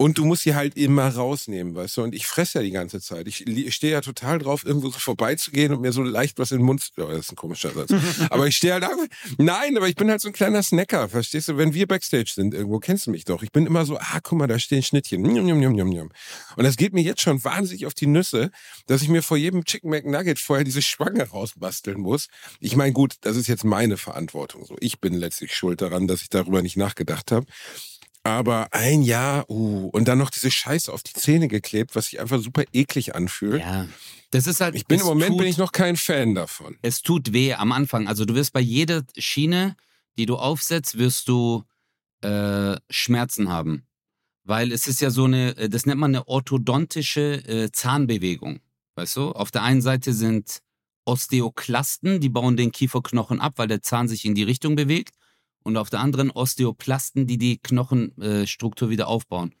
Und 0.00 0.16
du 0.16 0.24
musst 0.24 0.44
sie 0.44 0.54
halt 0.54 0.76
immer 0.76 1.08
rausnehmen, 1.08 1.74
weißt 1.74 1.96
du? 1.96 2.02
Und 2.04 2.14
ich 2.14 2.28
fresse 2.28 2.58
ja 2.58 2.62
die 2.62 2.70
ganze 2.70 3.00
Zeit. 3.00 3.26
Ich, 3.26 3.44
stehe 3.74 3.92
ja 3.92 4.00
total 4.00 4.38
drauf, 4.38 4.64
irgendwo 4.64 4.90
so 4.90 4.98
vorbeizugehen 5.00 5.72
und 5.72 5.80
mir 5.80 5.90
so 5.90 6.04
leicht 6.04 6.38
was 6.38 6.52
in 6.52 6.58
den 6.58 6.66
Mund 6.66 6.80
zu. 6.80 6.92
Oh, 6.98 7.08
das 7.08 7.18
ist 7.18 7.32
ein 7.32 7.36
komischer 7.36 7.70
Satz. 7.70 7.92
aber 8.30 8.46
ich 8.46 8.56
stehe 8.56 8.74
halt 8.74 8.84
einfach. 8.84 9.06
Nein, 9.38 9.76
aber 9.76 9.88
ich 9.88 9.96
bin 9.96 10.08
halt 10.08 10.20
so 10.20 10.28
ein 10.28 10.32
kleiner 10.32 10.62
Snacker, 10.62 11.08
verstehst 11.08 11.48
du? 11.48 11.56
Wenn 11.56 11.74
wir 11.74 11.88
Backstage 11.88 12.30
sind 12.32 12.54
irgendwo, 12.54 12.78
kennst 12.78 13.08
du 13.08 13.10
mich 13.10 13.24
doch. 13.24 13.42
Ich 13.42 13.50
bin 13.50 13.66
immer 13.66 13.84
so, 13.84 13.98
ah, 13.98 14.20
guck 14.22 14.38
mal, 14.38 14.46
da 14.46 14.60
stehen 14.60 14.84
Schnittchen. 14.84 15.24
Und 15.26 16.64
das 16.64 16.76
geht 16.76 16.94
mir 16.94 17.02
jetzt 17.02 17.20
schon 17.20 17.42
wahnsinnig 17.42 17.84
auf 17.84 17.94
die 17.94 18.06
Nüsse, 18.06 18.52
dass 18.86 19.02
ich 19.02 19.08
mir 19.08 19.24
vor 19.24 19.36
jedem 19.36 19.64
Chicken 19.64 19.90
McNugget 19.90 20.38
vorher 20.38 20.64
diese 20.64 20.80
Schwange 20.80 21.28
rausbasteln 21.28 21.98
muss. 21.98 22.28
Ich 22.60 22.76
meine, 22.76 22.92
gut, 22.92 23.16
das 23.22 23.36
ist 23.36 23.48
jetzt 23.48 23.64
meine 23.64 23.96
Verantwortung. 23.96 24.64
So, 24.64 24.76
ich 24.78 25.00
bin 25.00 25.14
letztlich 25.14 25.56
schuld 25.56 25.80
daran, 25.80 26.06
dass 26.06 26.22
ich 26.22 26.28
darüber 26.28 26.62
nicht 26.62 26.76
nachgedacht 26.76 27.32
habe. 27.32 27.46
Aber 28.24 28.68
ein 28.72 29.02
Jahr, 29.02 29.48
uh, 29.48 29.88
und 29.88 30.06
dann 30.08 30.18
noch 30.18 30.30
diese 30.30 30.50
Scheiße 30.50 30.92
auf 30.92 31.02
die 31.02 31.12
Zähne 31.12 31.48
geklebt, 31.48 31.94
was 31.94 32.06
sich 32.06 32.20
einfach 32.20 32.40
super 32.40 32.64
eklig 32.72 33.14
anfühlt. 33.14 33.60
Ja. 33.60 33.86
Das 34.30 34.46
ist 34.46 34.60
halt. 34.60 34.74
Ich 34.74 34.86
bin 34.86 35.00
im 35.00 35.06
Moment 35.06 35.30
tut, 35.30 35.38
bin 35.38 35.46
ich 35.46 35.56
noch 35.56 35.72
kein 35.72 35.96
Fan 35.96 36.34
davon. 36.34 36.76
Es 36.82 37.02
tut 37.02 37.32
weh 37.32 37.54
am 37.54 37.72
Anfang. 37.72 38.08
Also 38.08 38.24
du 38.24 38.34
wirst 38.34 38.52
bei 38.52 38.60
jeder 38.60 39.02
Schiene, 39.16 39.76
die 40.18 40.26
du 40.26 40.36
aufsetzt, 40.36 40.98
wirst 40.98 41.28
du 41.28 41.64
äh, 42.20 42.76
Schmerzen 42.90 43.48
haben. 43.48 43.86
Weil 44.44 44.72
es 44.72 44.86
ist 44.86 45.00
ja 45.00 45.10
so 45.10 45.24
eine, 45.24 45.56
äh, 45.56 45.68
das 45.68 45.86
nennt 45.86 46.00
man 46.00 46.14
eine 46.14 46.28
orthodontische 46.28 47.44
äh, 47.46 47.72
Zahnbewegung. 47.72 48.60
Weißt 48.96 49.16
du? 49.16 49.32
Auf 49.32 49.50
der 49.50 49.62
einen 49.62 49.80
Seite 49.80 50.12
sind 50.12 50.58
Osteoklasten, 51.06 52.20
die 52.20 52.28
bauen 52.28 52.56
den 52.56 52.72
Kieferknochen 52.72 53.40
ab, 53.40 53.54
weil 53.56 53.68
der 53.68 53.82
Zahn 53.82 54.08
sich 54.08 54.26
in 54.26 54.34
die 54.34 54.42
Richtung 54.42 54.76
bewegt 54.76 55.14
und 55.62 55.76
auf 55.76 55.90
der 55.90 56.00
anderen 56.00 56.30
Osteoplasten, 56.30 57.26
die 57.26 57.38
die 57.38 57.58
Knochenstruktur 57.58 58.90
wieder 58.90 59.08
aufbauen. 59.08 59.54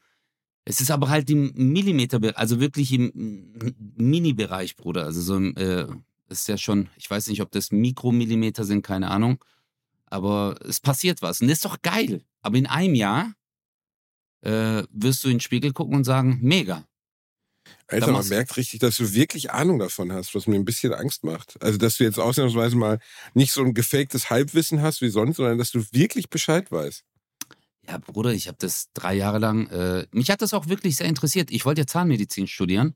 Es 0.64 0.80
ist 0.80 0.90
aber 0.90 1.08
halt 1.08 1.30
im 1.30 1.52
Millimeter, 1.54 2.20
also 2.34 2.60
wirklich 2.60 2.92
im 2.92 3.54
Mini-Bereich, 3.96 4.76
Bruder. 4.76 5.04
Also 5.04 5.22
so 5.22 5.38
äh, 5.38 5.86
ist 6.28 6.48
ja 6.48 6.58
schon, 6.58 6.88
ich 6.96 7.10
weiß 7.10 7.28
nicht, 7.28 7.40
ob 7.40 7.50
das 7.50 7.72
Mikromillimeter 7.72 8.64
sind, 8.64 8.82
keine 8.82 9.10
Ahnung. 9.10 9.42
Aber 10.06 10.56
es 10.66 10.80
passiert 10.80 11.22
was. 11.22 11.40
Und 11.40 11.48
das 11.48 11.58
ist 11.58 11.64
doch 11.64 11.80
geil. 11.80 12.22
Aber 12.42 12.58
in 12.58 12.66
einem 12.66 12.94
Jahr 12.94 13.32
äh, 14.42 14.82
wirst 14.90 15.24
du 15.24 15.28
in 15.28 15.34
den 15.34 15.40
Spiegel 15.40 15.72
gucken 15.72 15.96
und 15.96 16.04
sagen, 16.04 16.38
mega. 16.42 16.84
Alter, 17.88 18.12
man 18.12 18.28
merkt 18.28 18.56
richtig, 18.56 18.80
dass 18.80 18.96
du 18.96 19.14
wirklich 19.14 19.50
Ahnung 19.50 19.78
davon 19.78 20.12
hast, 20.12 20.34
was 20.34 20.46
mir 20.46 20.56
ein 20.56 20.64
bisschen 20.64 20.92
Angst 20.92 21.24
macht. 21.24 21.60
Also, 21.62 21.78
dass 21.78 21.96
du 21.96 22.04
jetzt 22.04 22.18
ausnahmsweise 22.18 22.76
mal 22.76 22.98
nicht 23.34 23.52
so 23.52 23.62
ein 23.62 23.72
gefaktes 23.72 24.28
Halbwissen 24.28 24.82
hast 24.82 25.00
wie 25.00 25.08
sonst, 25.08 25.36
sondern 25.36 25.58
dass 25.58 25.70
du 25.70 25.82
wirklich 25.92 26.28
Bescheid 26.28 26.70
weißt. 26.70 27.04
Ja, 27.86 27.96
Bruder, 27.98 28.32
ich 28.32 28.48
habe 28.48 28.58
das 28.60 28.88
drei 28.92 29.14
Jahre 29.14 29.38
lang. 29.38 29.68
Äh, 29.68 30.06
mich 30.12 30.30
hat 30.30 30.42
das 30.42 30.52
auch 30.52 30.68
wirklich 30.68 30.96
sehr 30.96 31.06
interessiert. 31.06 31.50
Ich 31.50 31.64
wollte 31.64 31.80
ja 31.80 31.86
Zahnmedizin 31.86 32.46
studieren, 32.46 32.94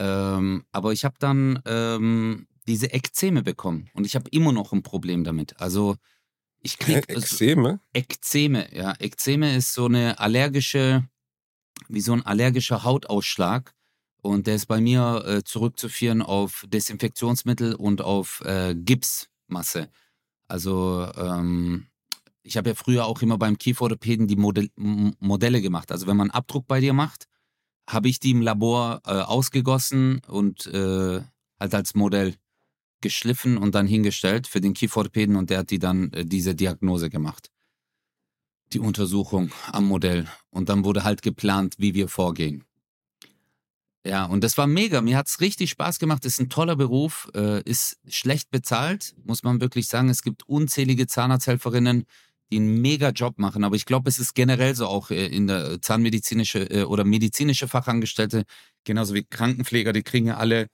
ähm, 0.00 0.64
aber 0.72 0.92
ich 0.92 1.04
habe 1.04 1.14
dann 1.20 1.62
ähm, 1.64 2.48
diese 2.66 2.92
Ekzeme 2.92 3.42
bekommen 3.42 3.88
und 3.94 4.04
ich 4.04 4.16
habe 4.16 4.28
immer 4.30 4.52
noch 4.52 4.72
ein 4.72 4.82
Problem 4.82 5.22
damit. 5.22 5.60
Also 5.60 5.96
ich 6.60 6.78
kriege 6.78 7.08
Ekzeme. 7.08 7.80
Ekzeme, 7.92 8.74
ja. 8.74 8.94
Ekzeme 8.98 9.54
ist 9.54 9.72
so 9.72 9.86
eine 9.86 10.18
allergische, 10.18 11.08
wie 11.88 12.00
so 12.00 12.12
ein 12.12 12.26
allergischer 12.26 12.82
Hautausschlag 12.82 13.72
und 14.20 14.46
der 14.46 14.56
ist 14.56 14.66
bei 14.66 14.80
mir 14.80 15.24
äh, 15.26 15.44
zurückzuführen 15.44 16.22
auf 16.22 16.64
Desinfektionsmittel 16.68 17.74
und 17.74 18.02
auf 18.02 18.42
äh, 18.44 18.74
Gipsmasse. 18.74 19.90
Also 20.48 21.08
ähm, 21.16 21.86
ich 22.42 22.56
habe 22.56 22.70
ja 22.70 22.74
früher 22.74 23.06
auch 23.06 23.22
immer 23.22 23.38
beim 23.38 23.58
Kieferorthopäden 23.58 24.26
die 24.26 24.36
Modell 24.36 24.70
Modelle 24.76 25.60
gemacht. 25.60 25.92
Also 25.92 26.06
wenn 26.06 26.16
man 26.16 26.30
Abdruck 26.30 26.66
bei 26.66 26.80
dir 26.80 26.94
macht, 26.94 27.26
habe 27.88 28.08
ich 28.08 28.20
die 28.20 28.32
im 28.32 28.42
Labor 28.42 29.02
äh, 29.06 29.10
ausgegossen 29.10 30.20
und 30.26 30.66
äh, 30.66 31.22
halt 31.60 31.74
als 31.74 31.94
Modell 31.94 32.34
geschliffen 33.00 33.56
und 33.56 33.74
dann 33.74 33.86
hingestellt 33.86 34.46
für 34.46 34.60
den 34.60 34.74
Kieferorthopäden 34.74 35.36
und 35.36 35.50
der 35.50 35.58
hat 35.58 35.70
die 35.70 35.78
dann 35.78 36.12
äh, 36.12 36.24
diese 36.24 36.54
Diagnose 36.54 37.10
gemacht. 37.10 37.50
Die 38.72 38.80
Untersuchung 38.80 39.50
am 39.72 39.86
Modell. 39.86 40.26
Und 40.50 40.68
dann 40.68 40.84
wurde 40.84 41.04
halt 41.04 41.22
geplant, 41.22 41.76
wie 41.78 41.94
wir 41.94 42.08
vorgehen. 42.08 42.64
Ja, 44.08 44.24
und 44.24 44.42
das 44.42 44.56
war 44.56 44.66
mega. 44.66 45.02
Mir 45.02 45.18
hat 45.18 45.28
es 45.28 45.42
richtig 45.42 45.68
Spaß 45.68 45.98
gemacht. 45.98 46.24
Ist 46.24 46.40
ein 46.40 46.48
toller 46.48 46.76
Beruf, 46.76 47.28
äh, 47.34 47.60
ist 47.64 47.98
schlecht 48.08 48.50
bezahlt, 48.50 49.14
muss 49.22 49.42
man 49.42 49.60
wirklich 49.60 49.86
sagen. 49.86 50.08
Es 50.08 50.22
gibt 50.22 50.48
unzählige 50.48 51.06
Zahnarzthelferinnen, 51.06 52.06
die 52.50 52.56
einen 52.56 52.80
mega 52.80 53.10
Job 53.10 53.38
machen. 53.38 53.64
Aber 53.64 53.76
ich 53.76 53.84
glaube, 53.84 54.08
es 54.08 54.18
ist 54.18 54.34
generell 54.34 54.74
so 54.74 54.86
auch 54.86 55.10
äh, 55.10 55.26
in 55.26 55.46
der 55.46 55.82
zahnmedizinische 55.82 56.70
äh, 56.70 56.84
oder 56.84 57.04
medizinische 57.04 57.68
Fachangestellte, 57.68 58.44
genauso 58.84 59.12
wie 59.12 59.24
Krankenpfleger, 59.24 59.92
die 59.92 60.02
kriegen 60.02 60.28
ja 60.28 60.38
alle 60.38 60.68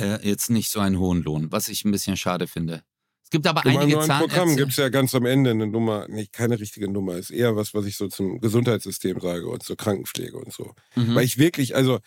äh, 0.00 0.26
jetzt 0.28 0.50
nicht 0.50 0.70
so 0.70 0.80
einen 0.80 0.98
hohen 0.98 1.22
Lohn, 1.22 1.52
was 1.52 1.68
ich 1.68 1.84
ein 1.84 1.92
bisschen 1.92 2.16
schade 2.16 2.48
finde. 2.48 2.82
Es 3.28 3.30
gibt 3.30 3.46
aber 3.46 3.62
Nummer 3.62 3.80
einige 3.80 4.00
Zahnärzte. 4.00 4.26
Programm 4.26 4.56
gibt 4.56 4.70
es 4.70 4.78
ja 4.78 4.88
ganz 4.88 5.14
am 5.14 5.26
Ende 5.26 5.50
eine 5.50 5.66
Nummer, 5.66 6.08
nicht 6.08 6.32
keine 6.32 6.58
richtige 6.58 6.90
Nummer, 6.90 7.16
ist 7.16 7.28
eher 7.28 7.56
was, 7.56 7.74
was 7.74 7.84
ich 7.84 7.98
so 7.98 8.08
zum 8.08 8.40
Gesundheitssystem 8.40 9.20
sage 9.20 9.46
und 9.46 9.62
zur 9.62 9.76
Krankenpflege 9.76 10.34
und 10.34 10.50
so. 10.50 10.72
Mhm. 10.96 11.14
Weil 11.14 11.24
ich 11.24 11.36
wirklich, 11.36 11.76
also 11.76 11.98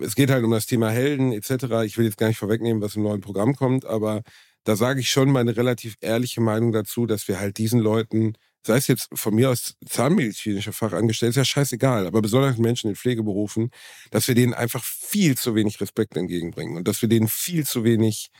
es 0.00 0.16
geht 0.16 0.32
halt 0.32 0.42
um 0.42 0.50
das 0.50 0.66
Thema 0.66 0.90
Helden 0.90 1.30
etc. 1.30 1.84
Ich 1.84 1.98
will 1.98 2.06
jetzt 2.06 2.16
gar 2.16 2.26
nicht 2.26 2.38
vorwegnehmen, 2.38 2.82
was 2.82 2.96
im 2.96 3.04
neuen 3.04 3.20
Programm 3.20 3.54
kommt, 3.54 3.84
aber 3.84 4.22
da 4.64 4.74
sage 4.74 4.98
ich 4.98 5.08
schon 5.08 5.30
meine 5.30 5.56
relativ 5.56 5.94
ehrliche 6.00 6.40
Meinung 6.40 6.72
dazu, 6.72 7.06
dass 7.06 7.28
wir 7.28 7.38
halt 7.38 7.56
diesen 7.58 7.78
Leuten, 7.78 8.32
sei 8.66 8.78
es 8.78 8.88
jetzt 8.88 9.10
von 9.12 9.36
mir 9.36 9.50
aus 9.50 9.76
zahnmedizinischer 9.86 10.72
Fachangestellte, 10.72 11.30
ist 11.30 11.36
ja 11.36 11.44
scheißegal, 11.44 12.08
aber 12.08 12.20
besonders 12.20 12.58
Menschen 12.58 12.90
in 12.90 12.96
Pflegeberufen, 12.96 13.70
dass 14.10 14.26
wir 14.26 14.34
denen 14.34 14.52
einfach 14.52 14.82
viel 14.82 15.36
zu 15.36 15.54
wenig 15.54 15.80
Respekt 15.80 16.16
entgegenbringen 16.16 16.76
und 16.76 16.88
dass 16.88 17.02
wir 17.02 17.08
denen 17.08 17.28
viel 17.28 17.64
zu 17.64 17.84
wenig 17.84 18.30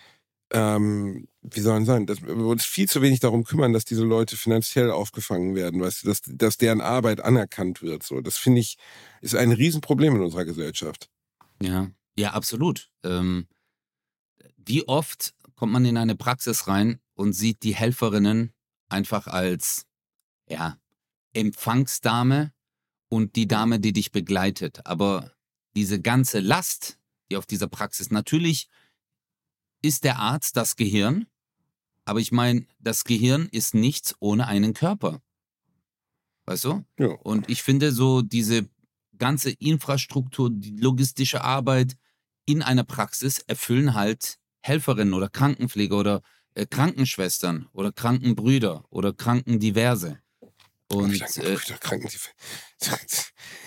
ähm, 0.55 1.27
wie 1.43 1.61
soll 1.61 1.75
man 1.75 1.85
sagen, 1.85 2.07
dass 2.07 2.23
wir 2.23 2.37
uns 2.37 2.65
viel 2.65 2.89
zu 2.89 3.03
wenig 3.03 3.19
darum 3.19 3.43
kümmern, 3.43 3.73
dass 3.73 3.85
diese 3.85 4.05
Leute 4.05 4.37
finanziell 4.37 4.93
aufgefangen 4.93 5.57
werden, 5.57 5.81
weißt 5.81 6.05
du, 6.05 6.09
dass, 6.09 6.23
dass 6.25 6.59
deren 6.59 6.81
Arbeit 6.81 7.21
anerkannt 7.21 7.83
wird. 7.83 8.05
So, 8.05 8.21
das 8.21 8.37
finde 8.37 8.61
ich, 8.61 8.79
ist 9.21 9.35
ein 9.35 9.51
Riesenproblem 9.51 10.15
in 10.15 10.23
unserer 10.23 10.45
Gesellschaft. 10.45 11.11
Ja, 11.61 11.91
ja, 12.17 12.31
absolut. 12.35 12.89
Ähm, 13.03 13.49
wie 14.57 14.87
oft 14.87 15.35
kommt 15.57 15.73
man 15.73 15.85
in 15.85 15.97
eine 15.97 16.15
Praxis 16.15 16.69
rein 16.69 17.01
und 17.15 17.33
sieht 17.33 17.65
die 17.65 17.75
Helferinnen 17.75 18.53
einfach 18.89 19.27
als, 19.27 19.87
ja, 20.49 20.79
Empfangsdame 21.33 22.53
und 23.09 23.35
die 23.35 23.49
Dame, 23.49 23.81
die 23.81 23.93
dich 23.93 24.13
begleitet. 24.13 24.87
Aber 24.87 25.33
diese 25.75 26.01
ganze 26.01 26.39
Last, 26.39 27.01
die 27.29 27.37
auf 27.37 27.47
dieser 27.47 27.67
Praxis, 27.67 28.13
natürlich 28.13 28.69
ist 29.85 30.05
der 30.05 30.19
Arzt 30.19 30.57
das 30.57 30.77
Gehirn, 30.77 31.27
aber 32.05 32.19
ich 32.19 32.33
meine, 32.33 32.67
das 32.79 33.05
Gehirn 33.05 33.49
ist 33.53 33.75
nichts 33.75 34.15
ohne 34.19 34.47
einen 34.47 34.75
Körper. 34.75 35.21
Weißt 36.47 36.65
du? 36.65 36.85
Ja. 36.99 37.09
Und 37.23 37.49
ich 37.49 37.63
finde 37.63 37.93
so 37.93 38.23
diese 38.23 38.69
ganze 39.17 39.51
Infrastruktur, 39.51 40.51
die 40.51 40.77
logistische 40.77 41.43
Arbeit 41.43 41.97
in 42.47 42.63
einer 42.63 42.85
Praxis 42.85 43.39
erfüllen 43.39 43.95
halt 43.95 44.39
Helferinnen 44.61 45.15
oder 45.15 45.29
Krankenpfleger 45.29 45.97
oder 45.97 46.23
äh, 46.55 46.67
Krankenschwestern 46.67 47.69
oder 47.73 47.93
Krankenbrüder 47.93 48.85
oder 48.91 49.13
Krankendiverse. 49.13 50.19
Und 50.89 51.21
äh, 51.39 51.57
Kranken, 51.81 52.09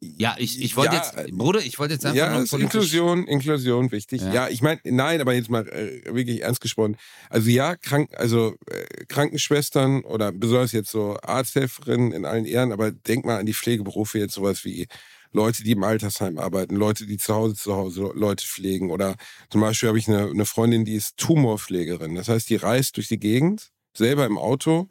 ja, 0.00 0.36
ich, 0.38 0.60
ich 0.62 0.76
wollte 0.76 0.96
Ja, 0.96 1.02
jetzt, 1.02 1.36
Bruder, 1.36 1.60
ich 1.60 1.78
wollte 1.78 1.94
jetzt 1.94 2.04
einfach 2.06 2.16
ja, 2.16 2.38
nur. 2.38 2.60
Inklusion, 2.60 3.26
Inklusion 3.26 3.90
wichtig. 3.92 4.22
Ja. 4.22 4.32
Ja, 4.32 4.48
ich 4.48 4.62
meine, 4.62 4.80
nein, 4.84 5.20
aber 5.20 5.34
jetzt 5.34 5.50
mal 5.50 5.66
äh, 5.68 6.02
wirklich 6.14 6.42
ernst 6.42 6.60
gesprochen. 6.60 6.96
Also 7.30 7.50
ja, 7.50 7.76
krank, 7.76 8.10
also 8.16 8.56
äh, 8.66 9.04
Krankenschwestern 9.06 10.02
oder 10.02 10.32
besonders 10.32 10.72
jetzt 10.72 10.90
so 10.90 11.16
Arzthelferinnen 11.22 12.12
in 12.12 12.24
allen 12.24 12.44
Ehren, 12.44 12.72
aber 12.72 12.90
denk 12.90 13.24
mal 13.24 13.38
an 13.38 13.46
die 13.46 13.54
Pflegeberufe 13.54 14.18
jetzt 14.18 14.34
sowas 14.34 14.64
wie 14.64 14.86
Leute, 15.32 15.62
die 15.62 15.72
im 15.72 15.84
Altersheim 15.84 16.38
arbeiten, 16.38 16.76
Leute, 16.76 17.06
die 17.06 17.18
zu 17.18 17.34
Hause 17.34 17.54
zu 17.54 17.74
Hause 17.74 18.12
Leute 18.14 18.46
pflegen 18.46 18.90
oder 18.90 19.16
zum 19.50 19.60
Beispiel 19.60 19.88
habe 19.88 19.98
ich 19.98 20.08
eine, 20.08 20.30
eine 20.30 20.46
Freundin, 20.46 20.84
die 20.84 20.94
ist 20.94 21.16
Tumorpflegerin. 21.16 22.14
Das 22.14 22.28
heißt, 22.28 22.48
die 22.48 22.56
reist 22.56 22.96
durch 22.96 23.08
die 23.08 23.18
Gegend 23.18 23.70
selber 23.94 24.26
im 24.26 24.38
Auto 24.38 24.88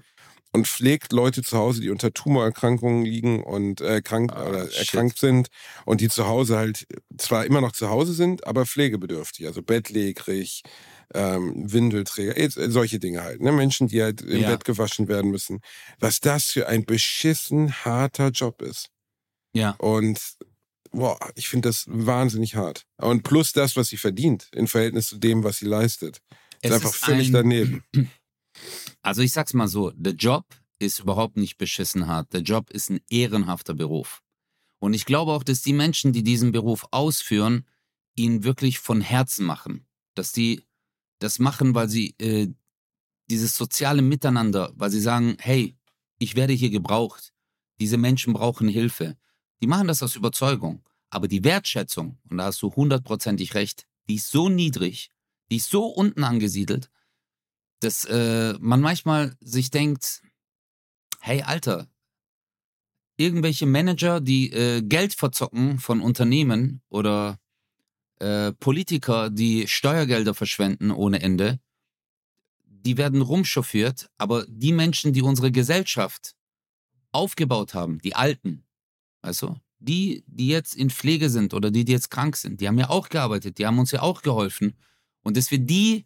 und 0.54 0.68
pflegt 0.68 1.12
Leute 1.14 1.44
zu 1.44 1.58
Hause, 1.58 1.82
die 1.82 1.90
unter 1.90 2.14
Tumorerkrankungen 2.14 3.06
liegen 3.06 3.44
und 3.44 3.82
äh, 3.82 4.02
krank 4.02 4.32
Ah, 4.34 4.48
oder 4.48 4.70
shit. 4.72 4.80
erkrankt 4.94 5.20
sind 5.20 5.48
und 5.86 6.02
die 6.02 6.10
zu 6.10 6.28
Hause 6.28 6.58
halt 6.58 6.88
zwar 7.18 7.46
immer 7.46 7.62
noch 7.62 7.72
zu 7.74 7.90
Hause 7.90 8.14
sind, 8.14 8.48
aber 8.48 8.66
pflegebedürftig, 8.66 9.46
also 9.46 9.62
bettlägerig, 9.62 10.64
ähm, 11.14 11.72
Windelträger, 11.72 12.38
eh, 12.38 12.50
solche 12.50 13.00
Dinge 13.00 13.24
halt. 13.24 13.42
Ne? 13.42 13.52
Menschen, 13.52 13.88
die 13.88 14.02
halt 14.02 14.22
im 14.22 14.42
Ja. 14.42 14.50
Bett 14.52 14.66
gewaschen 14.66 15.08
werden 15.08 15.32
müssen. 15.32 15.60
Was 16.00 16.20
das 16.20 16.46
für 16.46 16.68
ein 16.68 16.86
beschissen 16.86 17.74
harter 17.86 18.30
Job 18.30 18.62
ist. 18.62 18.90
Ja, 19.54 19.72
Und 19.80 20.20
boah, 20.92 21.18
ich 21.36 21.48
finde 21.50 21.70
das 21.70 21.86
wahnsinnig 21.88 22.56
hart. 22.56 22.84
Und 22.98 23.24
plus 23.24 23.52
das, 23.54 23.76
was 23.76 23.88
sie 23.88 23.98
verdient 23.98 24.50
im 24.54 24.68
Verhältnis 24.68 25.08
zu 25.08 25.18
dem, 25.18 25.44
was 25.44 25.58
sie 25.58 25.66
leistet. 25.66 26.22
Ist 26.62 26.72
es 26.72 26.72
einfach 26.72 26.94
ist 26.94 27.04
völlig 27.06 27.28
ein, 27.28 27.34
daneben. 27.34 27.84
Also 29.02 29.22
ich 29.22 29.32
sag's 29.32 29.54
mal 29.54 29.68
so, 29.68 29.92
der 29.92 30.14
Job 30.14 30.46
ist 30.80 31.00
überhaupt 31.00 31.38
nicht 31.38 31.58
beschissen 31.58 32.08
hart. 32.08 32.34
Der 32.34 32.42
Job 32.42 32.70
ist 32.70 32.90
ein 32.90 33.02
ehrenhafter 33.10 33.74
Beruf. 33.74 34.22
Und 34.80 34.94
ich 34.94 35.06
glaube 35.06 35.32
auch, 35.32 35.44
dass 35.44 35.62
die 35.62 35.74
Menschen, 35.74 36.14
die 36.14 36.24
diesen 36.24 36.52
Beruf 36.52 36.86
ausführen, 36.92 37.66
ihn 38.16 38.44
wirklich 38.44 38.80
von 38.80 39.02
Herzen 39.02 39.46
machen. 39.46 39.88
Dass 40.14 40.32
die 40.32 40.64
das 41.20 41.40
machen, 41.40 41.74
weil 41.74 41.90
sie 41.90 42.16
äh, 42.20 42.48
dieses 43.30 43.56
soziale 43.58 44.02
Miteinander, 44.02 44.72
weil 44.76 44.92
sie 44.92 45.02
sagen, 45.02 45.38
hey, 45.40 45.76
ich 46.20 46.36
werde 46.36 46.54
hier 46.54 46.70
gebraucht. 46.70 47.34
Diese 47.80 47.98
Menschen 47.98 48.34
brauchen 48.34 48.68
Hilfe. 48.68 49.18
Die 49.62 49.68
machen 49.68 49.88
das 49.88 50.04
aus 50.04 50.16
Überzeugung. 50.16 50.84
Aber 51.10 51.28
die 51.28 51.44
Wertschätzung, 51.44 52.18
und 52.30 52.38
da 52.38 52.46
hast 52.46 52.62
du 52.62 52.74
hundertprozentig 52.76 53.54
recht, 53.54 53.88
die 54.10 54.16
ist 54.16 54.30
so 54.30 54.50
niedrig, 54.50 55.10
die 55.50 55.58
ist 55.58 55.70
so 55.70 55.86
unten 55.86 56.24
angesiedelt, 56.24 56.90
dass 57.80 58.06
äh, 58.06 58.56
man 58.60 58.82
manchmal 58.82 59.36
sich 59.40 59.70
denkt, 59.70 60.22
hey 61.20 61.44
Alter, 61.44 61.88
irgendwelche 63.18 63.66
Manager, 63.66 64.22
die 64.22 64.52
äh, 64.52 64.82
Geld 64.82 65.14
verzocken 65.14 65.80
von 65.80 66.02
Unternehmen 66.02 66.82
oder 66.90 67.40
äh, 68.20 68.52
Politiker, 68.54 69.30
die 69.30 69.68
Steuergelder 69.68 70.34
verschwenden 70.34 70.92
ohne 70.92 71.22
Ende, 71.22 71.60
die 72.66 72.98
werden 72.98 73.22
rumchauffiert, 73.22 74.10
aber 74.18 74.46
die 74.48 74.72
Menschen, 74.72 75.14
die 75.14 75.22
unsere 75.22 75.52
Gesellschaft 75.52 76.36
aufgebaut 77.12 77.74
haben, 77.74 78.00
die 78.00 78.16
Alten, 78.16 78.64
du, 79.22 79.56
die, 79.80 80.24
die 80.28 80.48
jetzt 80.48 80.76
in 80.76 80.90
Pflege 80.90 81.30
sind 81.30 81.54
oder 81.54 81.72
die, 81.72 81.86
die 81.86 81.92
jetzt 81.92 82.10
krank 82.10 82.36
sind, 82.36 82.62
die 82.62 82.68
haben 82.68 82.80
ja 82.80 82.90
auch 82.90 83.10
gearbeitet, 83.10 83.58
die 83.58 83.66
haben 83.66 83.80
uns 83.80 83.92
ja 83.92 84.02
auch 84.02 84.22
geholfen. 84.22 84.76
Und 85.22 85.38
dass 85.38 85.52
wir 85.52 85.60
die 85.60 86.06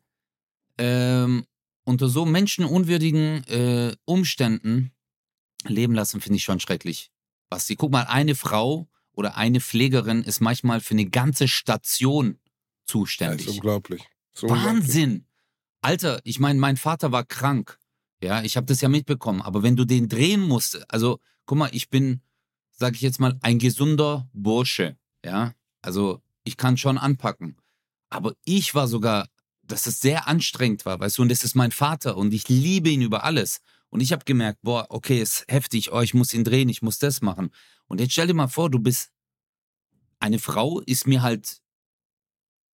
ähm, 0.77 1.45
unter 1.83 2.07
so 2.09 2.25
menschenunwürdigen 2.25 3.43
äh, 3.47 3.95
Umständen 4.05 4.91
leben 5.65 5.93
lassen, 5.93 6.21
finde 6.21 6.37
ich 6.37 6.43
schon 6.43 6.59
schrecklich. 6.59 7.11
Basti, 7.49 7.75
guck 7.75 7.91
mal, 7.91 8.03
eine 8.03 8.35
Frau 8.35 8.87
oder 9.13 9.35
eine 9.37 9.59
Pflegerin 9.59 10.23
ist 10.23 10.39
manchmal 10.41 10.79
für 10.81 10.93
eine 10.93 11.05
ganze 11.09 11.47
Station 11.47 12.27
Ja, 12.27 12.33
ist 12.33 12.87
zuständig. 12.87 13.47
unglaublich. 13.49 14.07
Ist 14.33 14.43
unglaublich. 14.43 14.65
Wahnsinn! 14.65 15.25
Alter, 15.81 16.21
ich 16.23 16.39
meine, 16.39 16.59
mein 16.59 16.77
Vater 16.77 17.11
war 17.11 17.23
krank. 17.25 17.79
Ja, 18.21 18.43
ich 18.43 18.55
habe 18.55 18.67
das 18.67 18.81
ja 18.81 18.89
mitbekommen. 18.89 19.41
Aber 19.41 19.63
wenn 19.63 19.75
du 19.75 19.83
den 19.85 20.07
drehen 20.07 20.41
musst, 20.41 20.89
also 20.91 21.19
guck 21.45 21.57
mal, 21.57 21.69
ich 21.73 21.89
bin, 21.89 22.21
sag 22.71 22.93
ich 22.95 23.01
jetzt 23.01 23.19
mal, 23.19 23.37
ein 23.41 23.57
gesunder 23.57 24.29
Bursche. 24.31 24.95
Ja, 25.25 25.53
also 25.81 26.21
ich 26.43 26.55
kann 26.55 26.77
schon 26.77 26.97
anpacken. 26.99 27.57
Aber 28.09 28.35
ich 28.45 28.75
war 28.75 28.87
sogar, 28.87 29.27
dass 29.71 29.87
es 29.87 29.99
sehr 29.99 30.27
anstrengend 30.27 30.85
war, 30.85 30.99
weißt 30.99 31.17
du, 31.17 31.21
und 31.23 31.29
das 31.29 31.43
ist 31.43 31.55
mein 31.55 31.71
Vater 31.71 32.17
und 32.17 32.33
ich 32.33 32.49
liebe 32.49 32.89
ihn 32.89 33.01
über 33.01 33.23
alles. 33.23 33.61
Und 33.89 33.99
ich 33.99 34.13
habe 34.13 34.23
gemerkt, 34.23 34.59
boah, 34.61 34.87
okay, 34.89 35.21
ist 35.21 35.45
heftig, 35.49 35.91
oh, 35.91 35.99
ich 36.01 36.13
muss 36.13 36.33
ihn 36.33 36.45
drehen, 36.45 36.69
ich 36.69 36.81
muss 36.81 36.97
das 36.97 37.21
machen. 37.21 37.51
Und 37.87 37.99
jetzt 37.99 38.13
stell 38.13 38.27
dir 38.27 38.33
mal 38.33 38.47
vor, 38.47 38.69
du 38.69 38.79
bist 38.79 39.11
eine 40.19 40.39
Frau, 40.39 40.79
ist 40.81 41.07
mir 41.07 41.21
halt 41.21 41.61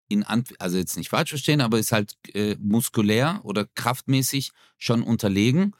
in 0.09 0.23
Ant 0.23 0.53
also 0.59 0.77
jetzt 0.77 0.95
nicht 0.95 1.09
falsch 1.09 1.29
verstehen, 1.29 1.61
aber 1.61 1.79
ist 1.79 1.91
halt 1.91 2.17
äh, 2.33 2.55
muskulär 2.59 3.41
oder 3.43 3.65
kraftmäßig 3.65 4.51
schon 4.77 5.01
unterlegen 5.01 5.75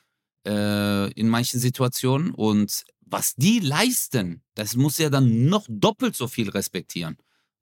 äh, 0.46 1.12
in 1.14 1.30
manchen 1.30 1.60
Situationen. 1.60 2.32
Und 2.32 2.84
was 3.02 3.36
die 3.36 3.60
leisten, 3.60 4.42
das 4.56 4.76
muss 4.76 4.98
ja 4.98 5.10
dann 5.10 5.46
noch 5.46 5.66
doppelt 5.70 6.16
so 6.16 6.28
viel 6.28 6.50
respektieren. 6.50 7.18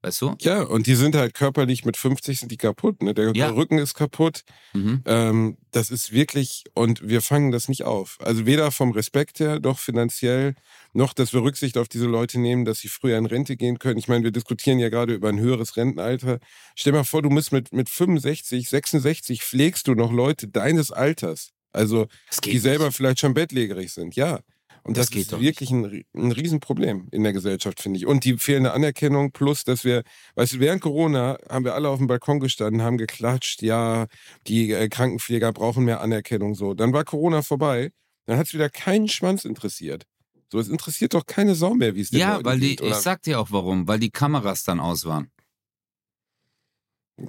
Weißt 0.06 0.22
du? 0.22 0.36
Ja, 0.41 0.62
und 0.62 0.86
die 0.86 0.94
sind 0.94 1.15
halt 1.15 1.34
körperlich 1.34 1.84
mit 1.84 1.98
50 1.98 2.38
sind 2.39 2.52
die 2.52 2.58
kaputt. 2.58 3.02
Ne? 3.02 3.15
Der, 3.15 3.26
Ja. 3.30 3.48
der 3.48 3.56
Rücken 3.56 3.80
ist 3.80 3.96
kaputt. 3.96 4.41
Mhm. 4.74 5.02
Ähm, 5.08 5.58
das 5.72 5.89
ist 5.89 6.12
wirklich, 6.12 6.63
und 6.76 7.08
wir 7.10 7.24
fangen 7.24 7.52
das 7.52 7.68
nicht 7.70 7.86
auf. 7.86 8.18
Also 8.22 8.46
weder 8.46 8.70
vom 8.70 8.91
Respekt 8.91 9.39
her, 9.39 9.60
noch 9.60 9.80
finanziell, 9.80 10.54
noch, 10.94 11.13
dass 11.13 11.34
wir 11.34 11.41
Rücksicht 11.41 11.76
auf 11.80 11.88
diese 11.88 12.06
Leute 12.06 12.39
nehmen, 12.39 12.65
dass 12.65 12.82
sie 12.82 12.88
früher 12.88 13.18
in 13.18 13.26
Rente 13.26 13.58
gehen 13.58 13.80
können. 13.80 13.98
Ich 13.98 14.08
meine, 14.08 14.24
wir 14.24 14.32
diskutieren 14.32 14.78
ja 14.78 14.89
gerade 14.89 15.15
über 15.15 15.30
ein 15.30 15.39
höheres 15.39 15.76
Rentenalter. 15.76 16.38
Stell 16.76 16.94
dir 16.94 17.00
mal 17.00 17.04
vor, 17.04 17.24
du 17.24 17.32
musst 17.32 17.52
mit, 17.52 17.74
mit 17.74 17.89
65, 17.89 18.70
66 18.70 19.41
pflegst 19.41 19.88
du 19.88 19.96
noch 19.96 20.12
Leute 20.12 20.48
deines 20.48 20.91
Alters. 20.91 21.50
Also, 21.72 22.06
die 22.44 22.60
selber 22.60 22.86
nicht. 22.86 22.98
vielleicht 22.98 23.20
schon 23.22 23.34
bettlägerig 23.34 23.91
sind, 23.91 24.15
ja. 24.15 24.39
Und 24.86 24.98
Das 24.98 25.08
das, 25.08 25.15
geht 25.15 25.32
ist 25.32 25.39
wirklich 25.39 25.71
ein, 25.71 26.04
ein 26.13 26.32
Riesenproblem 26.32 27.08
in 27.12 27.24
der 27.24 27.34
Gesellschaft, 27.34 27.82
finde 27.82 27.98
ich. 27.98 28.06
Und 28.06 28.24
die 28.24 28.38
fehlende 28.38 28.71
Anerkennung 28.71 29.32
plus, 29.32 29.63
dass 29.63 29.84
wir, 29.84 30.04
weißt 30.36 30.54
du, 30.54 30.60
während 30.60 30.84
Corona 30.84 31.39
haben 31.50 31.65
wir 31.65 31.74
alle 31.74 31.89
auf 31.89 31.98
dem 31.98 32.06
Balkon 32.06 32.39
gestanden, 32.39 32.84
haben 32.84 33.00
geklatscht, 33.00 33.63
ja, 33.63 34.06
die 34.45 34.71
äh, 34.71 34.88
Krankenpfleger 34.88 35.52
brauchen 35.54 35.86
mehr 35.86 36.02
Anerkennung, 36.02 36.54
so. 36.54 36.76
Dann 36.76 36.93
war 36.93 37.04
Corona 37.04 37.41
vorbei, 37.41 37.93
dann 38.28 38.38
hat 38.38 38.45
es 38.45 38.54
wieder 38.54 38.69
keinen 38.69 39.08
Schwanz 39.08 39.43
interessiert. 39.43 40.06
So, 40.52 40.60
es 40.60 40.67
interessiert 40.69 41.15
doch 41.15 41.26
keine 41.26 41.56
Sau 41.56 41.74
mehr, 41.74 41.95
wie 41.95 42.02
es 42.02 42.12
den 42.12 42.19
Ja, 42.19 42.45
weil 42.45 42.60
die, 42.60 42.76
geht, 42.76 42.82
ich 42.82 42.93
sag 42.93 43.24
dir 43.24 43.39
auch 43.39 43.50
warum, 43.50 43.88
weil 43.88 43.98
die 43.98 44.12
Kameras 44.12 44.63
dann 44.63 44.80
aus 44.80 45.06
waren. 45.06 45.32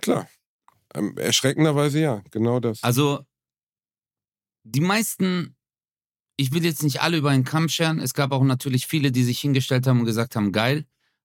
Klar. 0.02 0.28
Ähm, 0.94 1.16
erschreckenderweise 1.16 2.00
ja, 2.00 2.22
genau 2.30 2.60
das. 2.60 2.82
Also, 2.82 3.24
die 4.64 4.80
meisten, 4.80 5.55
ich 6.36 6.52
will 6.52 6.64
jetzt 6.64 6.82
nicht 6.82 7.00
alle 7.00 7.16
über 7.16 7.30
einen 7.30 7.44
Kamm 7.44 7.68
scheren, 7.68 7.98
es 7.98 8.14
gab 8.14 8.32
auch 8.32 8.42
natürlich 8.42 8.86
viele, 8.86 9.12
die 9.12 9.24
sich 9.24 9.40
hingestellt 9.40 9.86
haben 9.86 10.00
und 10.00 10.06
gesagt 10.06 10.36
haben, 10.36 10.52
geil, 10.52 10.84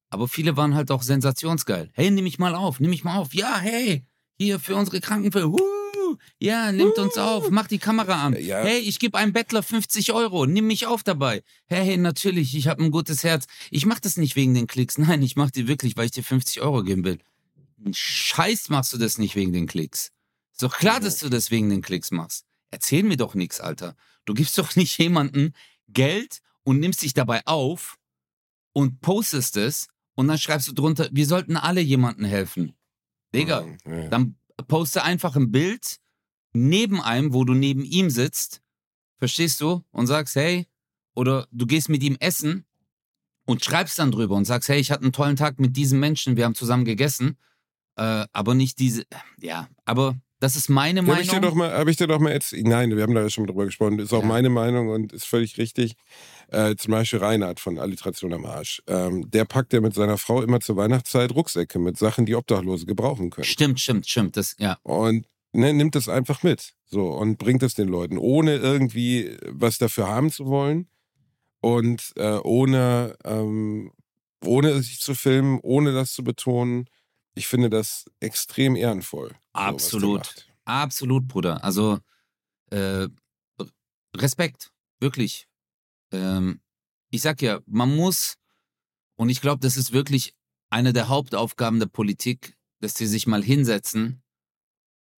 aber 0.10 0.28
viele 0.28 0.58
waren 0.58 0.76
halt 0.76 0.91
auch 0.91 1.04
sensationsgeil. 1.04 1.89
Hey, 1.93 2.12
nimm 2.12 2.24
mich 2.24 2.39
mal 2.39 2.56
auf, 2.56 2.80
nimm 2.80 2.89
mich 2.89 3.04
mal 3.04 3.17
auf. 3.17 3.34
Ja, 3.34 3.58
hey, 3.60 4.06
hier 4.38 4.60
für 4.60 4.76
unsere 4.76 5.00
Krankenpflege. 5.00 5.52
Huh, 5.52 6.17
ja, 6.39 6.71
nimmt 6.71 6.97
uns 6.97 7.17
auf, 7.17 7.50
mach 7.50 7.67
die 7.67 7.78
Kamera 7.78 8.26
an. 8.26 8.36
Ja. 8.39 8.62
Hey, 8.62 8.80
ich 8.80 9.00
gebe 9.00 9.17
einem 9.17 9.34
Bettler 9.34 9.63
50 9.63 10.12
Euro, 10.12 10.45
nimm 10.45 10.67
mich 10.67 10.86
auf 10.86 11.04
dabei. 11.04 11.43
Hey, 11.65 11.86
hey 11.86 11.97
natürlich, 11.97 12.56
ich 12.56 12.67
habe 12.67 12.84
ein 12.84 12.91
gutes 12.91 13.24
Herz. 13.24 13.45
Ich 13.69 13.86
mach 13.86 14.00
das 14.00 14.17
nicht 14.17 14.36
wegen 14.36 14.54
den 14.54 14.67
Klicks. 14.67 14.97
Nein, 14.97 15.21
ich 15.21 15.36
mach 15.36 15.52
die 15.52 15.67
wirklich, 15.67 15.95
weil 15.95 16.06
ich 16.06 16.12
dir 16.12 16.24
50 16.24 16.62
Euro 16.62 16.84
geben 16.84 17.04
will. 17.06 17.19
Scheiß 17.91 18.69
machst 18.69 18.93
du 18.93 18.97
das 18.97 19.17
nicht 19.17 19.36
wegen 19.36 19.54
den 19.54 19.67
Klicks. 19.67 20.12
Ist 20.52 20.63
doch 20.63 20.78
klar, 20.78 21.00
dass 21.00 21.17
du 21.17 21.30
das 21.30 21.50
wegen 21.50 21.69
den 21.69 21.82
Klicks 21.82 22.12
machst. 22.12 22.45
Erzähl 22.72 23.04
mir 23.04 23.18
doch 23.18 23.36
nichts, 23.36 23.60
Alter. 23.60 23.96
Du 24.26 24.34
gibst 24.34 24.58
doch 24.58 24.76
nicht 24.76 24.98
jemandem 24.98 25.54
Geld 25.88 26.42
und 26.64 26.80
nimmst 26.80 27.02
dich 27.02 27.14
dabei 27.14 27.42
auf 27.46 27.98
und 28.74 29.02
postest 29.02 29.58
es 29.58 29.88
und 30.16 30.28
dann 30.28 30.38
schreibst 30.38 30.68
du 30.68 30.74
drunter, 30.74 31.10
wir 31.12 31.26
sollten 31.26 31.58
alle 31.58 31.82
jemandem 31.82 32.26
helfen. 32.26 32.74
Digga, 33.34 33.66
Ja, 33.86 33.96
ja. 33.96 34.08
dann 34.10 34.38
poste 34.68 35.04
einfach 35.04 35.36
ein 35.36 35.52
Bild 35.52 35.98
neben 36.54 37.02
einem, 37.02 37.34
wo 37.34 37.44
du 37.46 37.54
neben 37.54 37.84
ihm 37.84 38.10
sitzt, 38.10 38.62
verstehst 39.18 39.62
du, 39.62 39.84
und 39.92 40.08
sagst, 40.08 40.36
hey, 40.36 40.68
oder 41.14 41.48
du 41.52 41.66
gehst 41.66 41.90
mit 41.90 42.04
ihm 42.04 42.18
essen 42.20 42.66
und 43.46 43.64
schreibst 43.64 44.00
dann 44.00 44.12
drüber 44.12 44.36
und 44.36 44.46
sagst, 44.46 44.70
hey, 44.70 44.80
ich 44.80 44.92
hatte 44.92 45.04
einen 45.04 45.14
tollen 45.14 45.36
Tag 45.36 45.60
mit 45.60 45.76
diesem 45.76 46.00
Menschen, 46.00 46.36
wir 46.38 46.46
haben 46.46 46.56
zusammen 46.56 46.86
gegessen, 46.86 47.38
äh, 47.96 48.26
aber 48.32 48.54
nicht 48.54 48.80
diese, 48.80 49.06
ja, 49.40 49.70
aber 49.86 50.20
das 50.42 50.56
ist 50.56 50.70
meine 50.70 51.04
Meinung. 51.04 51.16
Habe 51.16 51.24
ich 51.24 51.30
dir 51.30 51.40
doch 51.40 51.54
mal, 51.54 51.72
habe 51.72 51.92
ich 51.92 51.98
dir 51.98 52.08
doch 52.08 52.20
mal 52.20 52.34
jetzt, 52.34 52.52
nein, 52.54 52.96
wir 52.96 53.04
haben 53.04 53.14
da 53.14 53.22
ja 53.22 53.30
schon 53.30 53.46
drüber 53.46 53.66
gesprochen, 53.66 54.00
ist 54.00 54.12
auch 54.12 54.24
ja. 54.24 54.28
meine 54.28 54.50
Meinung 54.50 54.90
und 54.90 55.14
ist 55.14 55.26
völlig 55.26 55.58
richtig. 55.60 55.94
Äh, 56.48 56.76
zum 56.76 56.92
Beispiel 56.92 57.20
Reinhard 57.20 57.60
von 57.60 57.78
Alliteration 57.78 58.34
am 58.34 58.46
Arsch. 58.46 58.82
Ähm, 58.88 59.30
der 59.30 59.46
packt 59.46 59.72
ja 59.72 59.82
mit 59.82 59.94
seiner 59.94 60.18
Frau 60.18 60.42
immer 60.42 60.60
zur 60.60 60.78
Weihnachtszeit 60.78 61.34
Rucksäcke 61.36 61.78
mit 61.78 61.96
Sachen, 61.96 62.26
die 62.26 62.34
Obdachlose 62.34 62.88
gebrauchen 62.88 63.30
können. 63.30 63.46
Stimmt, 63.46 63.80
stimmt, 63.80 64.10
stimmt, 64.10 64.36
das, 64.36 64.56
ja. 64.58 64.80
Und 64.82 65.28
ne, 65.54 65.74
nimmt 65.74 65.94
das 65.94 66.10
einfach 66.10 66.42
mit, 66.42 66.74
so, 66.86 67.12
und 67.12 67.38
bringt 67.38 67.62
es 67.62 67.76
den 67.76 67.88
Leuten, 67.88 68.18
ohne 68.18 68.56
irgendwie 68.56 69.38
was 69.48 69.78
dafür 69.78 70.08
haben 70.08 70.32
zu 70.32 70.48
wollen 70.48 70.88
und 71.62 72.14
äh, 72.16 72.40
ohne, 72.44 73.16
ähm, 73.26 73.92
ohne 74.44 74.82
sich 74.82 75.02
zu 75.02 75.14
filmen, 75.14 75.60
ohne 75.62 75.94
das 75.94 76.14
zu 76.14 76.24
betonen. 76.24 76.88
Ich 77.34 77.48
finde 77.48 77.70
das 77.70 78.06
extrem 78.20 78.76
ehrenvoll. 78.76 79.36
Absolut. 79.54 80.26
So, 80.26 80.52
Absolut, 80.65 81.28
Bruder. 81.28 81.63
Also 81.63 82.00
äh, 82.70 83.08
Respekt, 84.15 84.72
wirklich. 85.00 85.48
Ähm, 86.12 86.62
ich 87.10 87.22
sag 87.22 87.41
ja, 87.41 87.60
man 87.65 87.96
muss, 87.96 88.38
und 89.15 89.30
ich 89.30 89.41
glaube, 89.41 89.60
das 89.60 89.78
ist 89.78 89.91
wirklich 89.91 90.36
eine 90.70 90.94
der 90.94 91.10
Hauptaufgaben 91.10 91.80
der 91.80 91.88
Politik, 91.88 92.58
dass 92.80 92.96
sie 92.96 93.08
sich 93.08 93.28
mal 93.28 93.44
hinsetzen 93.44 94.24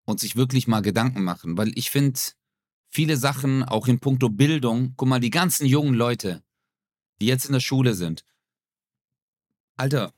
und 0.04 0.20
sich 0.20 0.36
wirklich 0.36 0.66
mal 0.66 0.82
Gedanken 0.82 1.22
machen. 1.22 1.56
Weil 1.56 1.72
ich 1.76 1.90
finde, 1.90 2.20
viele 2.88 3.16
Sachen, 3.16 3.62
auch 3.62 3.86
in 3.86 4.00
puncto 4.00 4.28
Bildung, 4.28 4.94
guck 4.96 5.08
mal, 5.08 5.20
die 5.20 5.30
ganzen 5.30 5.66
jungen 5.66 5.94
Leute, 5.94 6.42
die 7.20 7.26
jetzt 7.26 7.46
in 7.46 7.52
der 7.52 7.60
Schule 7.60 7.94
sind, 7.94 8.24
Alter, 9.76 10.12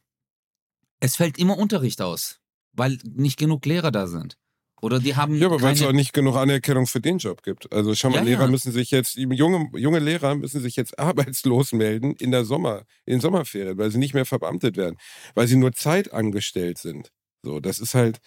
es 1.01 1.17
fällt 1.17 1.39
immer 1.39 1.59
Unterricht 1.59 2.01
aus, 2.01 2.41
weil 2.73 2.99
nicht 3.05 3.39
genug 3.39 3.65
Lehrer 3.67 3.91
da 3.91 4.07
sind. 4.07 4.37
Oder 4.83 5.01
die 5.01 5.17
haben. 5.17 5.37
Ja, 5.37 5.47
aber 5.47 5.63
weil 5.63 5.73
es 5.73 5.83
auch 5.83 5.93
nicht 5.93 6.13
genug 6.13 6.37
Anerkennung 6.37 6.87
für 6.87 7.01
den 7.01 7.17
Job 7.17 7.43
gibt. 7.43 7.73
Also 7.73 7.95
schau 7.95 8.11
mal, 8.11 8.17
ja, 8.17 8.23
Lehrer 8.23 8.43
ja. 8.43 8.49
müssen 8.49 8.73
sich 8.73 8.91
jetzt, 8.91 9.17
junge, 9.17 9.71
junge 9.75 10.01
Lehrer 10.01 10.35
müssen 10.35 10.61
sich 10.61 10.77
jetzt 10.77 10.99
arbeitslos 10.99 11.73
melden 11.73 12.15
in 12.17 12.31
der 12.31 12.45
Sommer, 12.45 12.85
in 13.07 13.21
Sommerferien, 13.21 13.79
weil 13.79 13.91
sie 13.91 13.99
nicht 13.99 14.13
mehr 14.13 14.27
verbeamtet 14.27 14.77
werden, 14.77 14.97
weil 15.35 15.47
sie 15.49 15.57
nur 15.57 15.73
zeitangestellt 15.73 16.79
sind. 16.79 17.11
So, 17.43 17.59
das 17.61 17.79
ist 17.79 17.95
halt, 17.95 18.21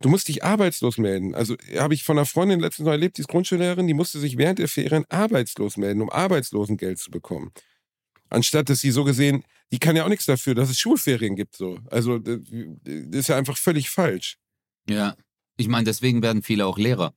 Du 0.00 0.08
musst 0.08 0.28
dich 0.28 0.44
arbeitslos 0.44 0.96
melden. 0.96 1.34
Also 1.34 1.56
habe 1.76 1.92
ich 1.92 2.04
von 2.04 2.18
einer 2.18 2.26
Freundin 2.26 2.60
letztens 2.60 2.86
noch 2.86 2.92
erlebt, 2.92 3.16
die 3.16 3.22
ist 3.22 3.28
Grundschullehrerin, 3.28 3.88
die 3.88 3.94
musste 3.94 4.20
sich 4.20 4.38
während 4.38 4.60
der 4.60 4.68
Ferien 4.68 5.04
arbeitslos 5.08 5.76
melden, 5.76 6.02
um 6.02 6.10
Arbeitslosengeld 6.10 6.98
zu 6.98 7.10
bekommen. 7.10 7.50
Anstatt 8.30 8.68
dass 8.68 8.80
sie 8.80 8.92
so 8.92 9.02
gesehen, 9.02 9.42
die 9.72 9.78
kann 9.78 9.96
ja 9.96 10.04
auch 10.04 10.08
nichts 10.08 10.26
dafür, 10.26 10.54
dass 10.54 10.70
es 10.70 10.78
Schulferien 10.78 11.36
gibt. 11.36 11.56
So. 11.56 11.78
Also 11.90 12.18
das 12.18 12.40
ist 12.84 13.28
ja 13.28 13.36
einfach 13.36 13.56
völlig 13.56 13.90
falsch. 13.90 14.38
Ja, 14.88 15.16
ich 15.56 15.68
meine, 15.68 15.84
deswegen 15.84 16.22
werden 16.22 16.42
viele 16.42 16.66
auch 16.66 16.78
Lehrer. 16.78 17.14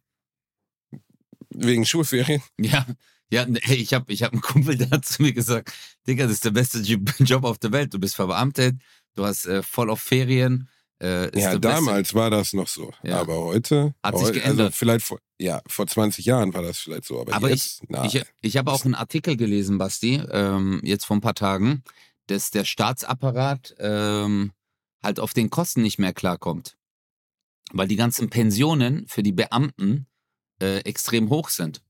Wegen 1.50 1.86
Schulferien? 1.86 2.42
Ja, 2.60 2.86
ja, 3.34 3.46
hey, 3.62 3.78
ich 3.78 3.94
habe 3.94 4.12
ich 4.12 4.24
hab 4.24 4.34
einen 4.34 4.42
Kumpel, 4.42 4.76
der 4.76 4.90
hat 4.90 5.06
zu 5.06 5.22
mir 5.22 5.32
gesagt, 5.32 5.72
Digga, 6.06 6.26
das 6.26 6.34
ist 6.34 6.46
der 6.46 6.52
beste 6.52 6.80
Job 7.24 7.46
auf 7.46 7.58
der 7.60 7.72
Welt. 7.72 7.94
Du 7.94 8.00
bist 8.00 8.16
verbeamtet, 8.16 8.76
du 9.16 9.26
hast 9.26 9.46
äh, 9.46 9.64
voll 9.64 9.90
auf 9.90 10.02
Ferien, 10.02 10.68
äh, 11.02 11.40
ja, 11.40 11.58
damals 11.58 12.10
beste. 12.10 12.16
war 12.16 12.30
das 12.30 12.54
noch 12.54 12.68
so. 12.68 12.92
Ja. 13.04 13.22
Aber 13.22 13.36
heute. 13.38 13.96
Hat 14.04 14.18
sich 14.18 14.28
heute, 14.28 14.34
also 14.34 14.34
geändert. 14.34 14.66
Also 14.68 14.78
vielleicht 14.78 15.06
vor, 15.06 15.20
ja, 15.40 15.62
vor 15.66 15.88
20 15.88 16.26
Jahren 16.26 16.54
war 16.54 16.62
das 16.62 16.78
vielleicht 16.78 17.06
so. 17.06 17.20
Aber, 17.20 17.34
aber 17.34 17.50
jetzt, 17.50 17.82
ich, 17.82 17.90
na, 17.90 18.06
ich, 18.06 18.22
ich 18.42 18.58
habe 18.58 18.72
auch 18.72 18.86
einen 18.86 18.94
Artikel 18.96 19.36
gelesen, 19.36 19.78
Basti, 19.78 20.22
ähm, 20.30 20.80
jetzt 20.84 21.06
vor 21.06 21.18
ein 21.18 21.22
paar 21.22 21.34
Tagen, 21.34 21.84
dass 22.28 22.52
der 22.52 22.66
Staatsapparat 22.66 23.76
ähm, 23.80 24.52
halt 25.04 25.20
auf 25.20 25.34
den 25.34 25.50
Kosten 25.50 25.82
nicht 25.82 26.00
mehr 26.00 26.14
klarkommt. 26.14 26.78
Weil 27.74 27.88
die 27.88 27.96
ganzen 27.96 28.30
Pensionen 28.30 29.08
für 29.08 29.24
die 29.24 29.32
Beamten 29.32 30.08
äh, 30.62 30.80
extrem 30.80 31.30
hoch 31.30 31.50
sind. 31.50 31.82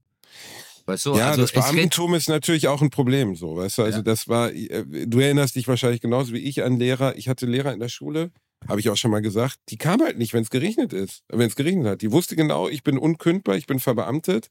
Weißt 0.85 1.05
du, 1.05 1.15
ja, 1.15 1.29
also 1.29 1.41
das 1.41 1.51
Beamtentum 1.51 2.15
ist 2.15 2.27
natürlich 2.27 2.67
auch 2.67 2.81
ein 2.81 2.89
Problem, 2.89 3.35
so, 3.35 3.55
weißt 3.55 3.77
du, 3.77 3.83
also 3.83 3.97
ja. 3.99 4.03
das 4.03 4.27
war, 4.27 4.51
äh, 4.51 4.85
du 5.07 5.19
erinnerst 5.19 5.55
dich 5.55 5.67
wahrscheinlich 5.67 6.01
genauso 6.01 6.33
wie 6.33 6.39
ich 6.39 6.63
an 6.63 6.77
Lehrer, 6.77 7.15
ich 7.17 7.29
hatte 7.29 7.45
Lehrer 7.45 7.71
in 7.73 7.79
der 7.79 7.89
Schule, 7.89 8.31
habe 8.67 8.79
ich 8.79 8.89
auch 8.89 8.97
schon 8.97 9.11
mal 9.11 9.21
gesagt, 9.21 9.57
die 9.69 9.77
kam 9.77 10.01
halt 10.01 10.17
nicht, 10.17 10.33
wenn 10.33 10.43
es 10.43 10.49
geregnet 10.49 10.93
ist, 10.93 11.23
wenn 11.29 11.47
es 11.47 11.55
geregnet 11.55 11.87
hat. 11.87 12.01
Die 12.01 12.11
wusste 12.11 12.35
genau, 12.35 12.69
ich 12.69 12.83
bin 12.83 12.97
unkündbar, 12.97 13.55
ich 13.55 13.65
bin 13.65 13.79
verbeamtet, 13.79 14.49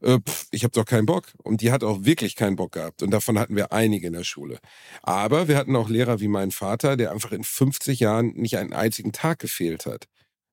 äh, 0.00 0.18
pff, 0.18 0.46
ich 0.50 0.64
habe 0.64 0.72
doch 0.72 0.84
keinen 0.84 1.06
Bock. 1.06 1.26
Und 1.42 1.60
die 1.60 1.70
hat 1.70 1.84
auch 1.84 2.04
wirklich 2.04 2.36
keinen 2.36 2.56
Bock 2.56 2.72
gehabt. 2.72 3.02
Und 3.02 3.10
davon 3.10 3.38
hatten 3.38 3.56
wir 3.56 3.72
einige 3.72 4.08
in 4.08 4.12
der 4.14 4.24
Schule. 4.24 4.58
Aber 5.02 5.48
wir 5.48 5.56
hatten 5.56 5.76
auch 5.76 5.88
Lehrer 5.88 6.20
wie 6.20 6.28
mein 6.28 6.50
Vater, 6.50 6.96
der 6.96 7.12
einfach 7.12 7.32
in 7.32 7.44
50 7.44 8.00
Jahren 8.00 8.32
nicht 8.34 8.58
einen 8.58 8.72
einzigen 8.72 9.12
Tag 9.12 9.38
gefehlt 9.38 9.86
hat. 9.86 10.08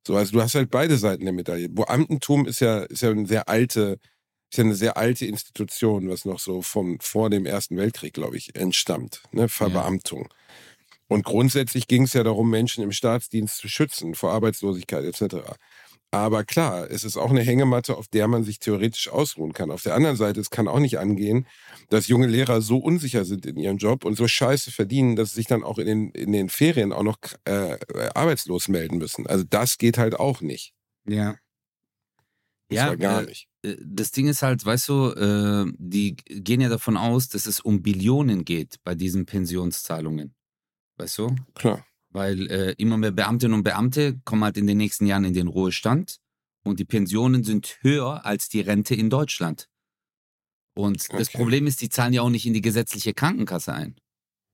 So, 0.05 0.15
also 0.15 0.31
du 0.31 0.41
hast 0.41 0.55
halt 0.55 0.71
beide 0.71 0.97
Seiten 0.97 1.25
der 1.25 1.33
Medaille. 1.33 1.69
Beamtentum 1.69 2.45
ist 2.45 2.61
ja, 2.61 2.79
ist 2.83 3.01
ja 3.01 3.11
eine 3.11 3.27
sehr 3.27 3.49
alte, 3.49 3.99
ist 4.51 4.57
ja 4.57 4.63
eine 4.63 4.75
sehr 4.75 4.97
alte 4.97 5.25
Institution, 5.25 6.09
was 6.09 6.25
noch 6.25 6.39
so 6.39 6.61
vom 6.61 6.99
vor 6.99 7.29
dem 7.29 7.45
Ersten 7.45 7.77
Weltkrieg, 7.77 8.13
glaube 8.13 8.37
ich, 8.37 8.55
entstammt. 8.55 9.23
Ne? 9.31 9.49
Verbeamtung. 9.49 10.29
Ja. 10.29 10.35
Und 11.09 11.25
grundsätzlich 11.25 11.87
ging 11.87 12.03
es 12.03 12.13
ja 12.13 12.23
darum, 12.23 12.49
Menschen 12.49 12.83
im 12.83 12.91
Staatsdienst 12.91 13.57
zu 13.57 13.67
schützen 13.67 14.13
vor 14.13 14.31
Arbeitslosigkeit 14.31 15.03
etc. 15.03 15.37
Aber 16.11 16.43
klar, 16.43 16.89
es 16.89 17.03
ist 17.03 17.17
auch 17.17 17.31
eine 17.31 17.41
Hängematte, 17.41 17.97
auf 17.97 18.07
der 18.07 18.27
man 18.27 18.43
sich 18.43 18.59
theoretisch 18.59 19.09
ausruhen 19.09 19.53
kann. 19.53 19.71
Auf 19.71 19.81
der 19.81 19.95
anderen 19.95 20.15
Seite, 20.15 20.39
es 20.39 20.51
kann 20.51 20.67
auch 20.67 20.79
nicht 20.79 20.99
angehen, 20.99 21.47
dass 21.89 22.07
junge 22.07 22.27
Lehrer 22.27 22.61
so 22.61 22.77
unsicher 22.77 23.25
sind 23.25 23.47
in 23.47 23.57
ihrem 23.57 23.77
Job 23.77 24.05
und 24.05 24.17
so 24.17 24.27
scheiße 24.27 24.71
verdienen, 24.71 25.15
dass 25.15 25.29
sie 25.29 25.37
sich 25.37 25.47
dann 25.47 25.63
auch 25.63 25.79
in 25.79 25.87
den, 25.87 26.09
in 26.11 26.31
den 26.31 26.49
Ferien 26.49 26.93
auch 26.93 27.03
noch 27.03 27.17
äh, 27.45 27.77
arbeitslos 28.13 28.67
melden 28.67 28.99
müssen. 28.99 29.25
Also 29.25 29.43
das 29.47 29.79
geht 29.79 29.97
halt 29.97 30.19
auch 30.19 30.41
nicht. 30.41 30.73
Ja. 31.07 31.37
Das 32.69 32.77
ja, 32.77 32.95
gar 32.95 33.23
äh, 33.23 33.25
nicht. 33.25 33.47
Äh, 33.63 33.77
das 33.83 34.11
Ding 34.11 34.27
ist 34.27 34.43
halt, 34.43 34.63
weißt 34.63 34.89
du, 34.89 35.09
äh, 35.11 35.71
die 35.77 36.15
gehen 36.15 36.61
ja 36.61 36.69
davon 36.69 36.97
aus, 36.97 37.29
dass 37.29 37.47
es 37.47 37.59
um 37.59 37.81
Billionen 37.81 38.45
geht 38.45 38.75
bei 38.83 38.93
diesen 38.93 39.25
Pensionszahlungen. 39.25 40.35
Weißt 40.99 41.17
du? 41.17 41.35
Klar. 41.55 41.85
Weil 42.11 42.51
äh, 42.51 42.75
immer 42.77 42.97
mehr 42.97 43.11
Beamtinnen 43.11 43.53
und 43.53 43.63
Beamte 43.63 44.19
kommen 44.25 44.43
halt 44.43 44.57
in 44.57 44.67
den 44.67 44.77
nächsten 44.77 45.05
Jahren 45.05 45.23
in 45.23 45.33
den 45.33 45.47
Ruhestand 45.47 46.19
und 46.63 46.79
die 46.79 46.85
Pensionen 46.85 47.43
sind 47.43 47.77
höher 47.81 48.25
als 48.25 48.49
die 48.49 48.61
Rente 48.61 48.95
in 48.95 49.09
Deutschland. 49.09 49.69
Und 50.75 51.05
okay. 51.09 51.17
das 51.17 51.29
Problem 51.29 51.67
ist, 51.67 51.81
die 51.81 51.89
zahlen 51.89 52.13
ja 52.13 52.21
auch 52.21 52.29
nicht 52.29 52.45
in 52.45 52.53
die 52.53 52.61
gesetzliche 52.61 53.13
Krankenkasse 53.13 53.73
ein. 53.73 53.95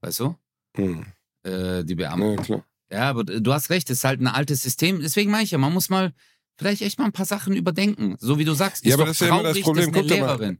Weißt 0.02 0.20
du? 0.20 0.36
Hm. 0.78 1.06
Äh, 1.44 1.84
die 1.84 1.96
Beamten. 1.96 2.36
Ja, 2.36 2.44
klar. 2.44 2.66
Ja, 2.92 3.10
aber 3.10 3.24
du 3.24 3.54
hast 3.54 3.70
recht, 3.70 3.90
es 3.90 4.00
ist 4.00 4.04
halt 4.04 4.22
ein 4.22 4.28
altes 4.28 4.62
System. 4.62 5.00
Deswegen 5.02 5.32
meine 5.32 5.44
ich 5.44 5.52
ja, 5.52 5.58
man 5.58 5.74
muss 5.74 5.90
mal 5.90 6.14
vielleicht 6.58 6.82
echt 6.82 7.00
mal 7.00 7.06
ein 7.06 7.12
paar 7.12 7.26
Sachen 7.26 7.56
überdenken. 7.56 8.16
So 8.20 8.38
wie 8.38 8.46
du 8.46 8.54
sagst, 8.54 8.84
ist 8.84 8.90
ja, 8.90 8.96
aber 8.96 9.06
das 9.06 9.22
ist 9.22 9.28
ja 9.28 9.28
immer 9.28 9.44
das 9.44 9.60
Problem. 9.62 9.92
Guck 9.92 10.06
Lehrerin. 10.06 10.56
Mal, 10.56 10.60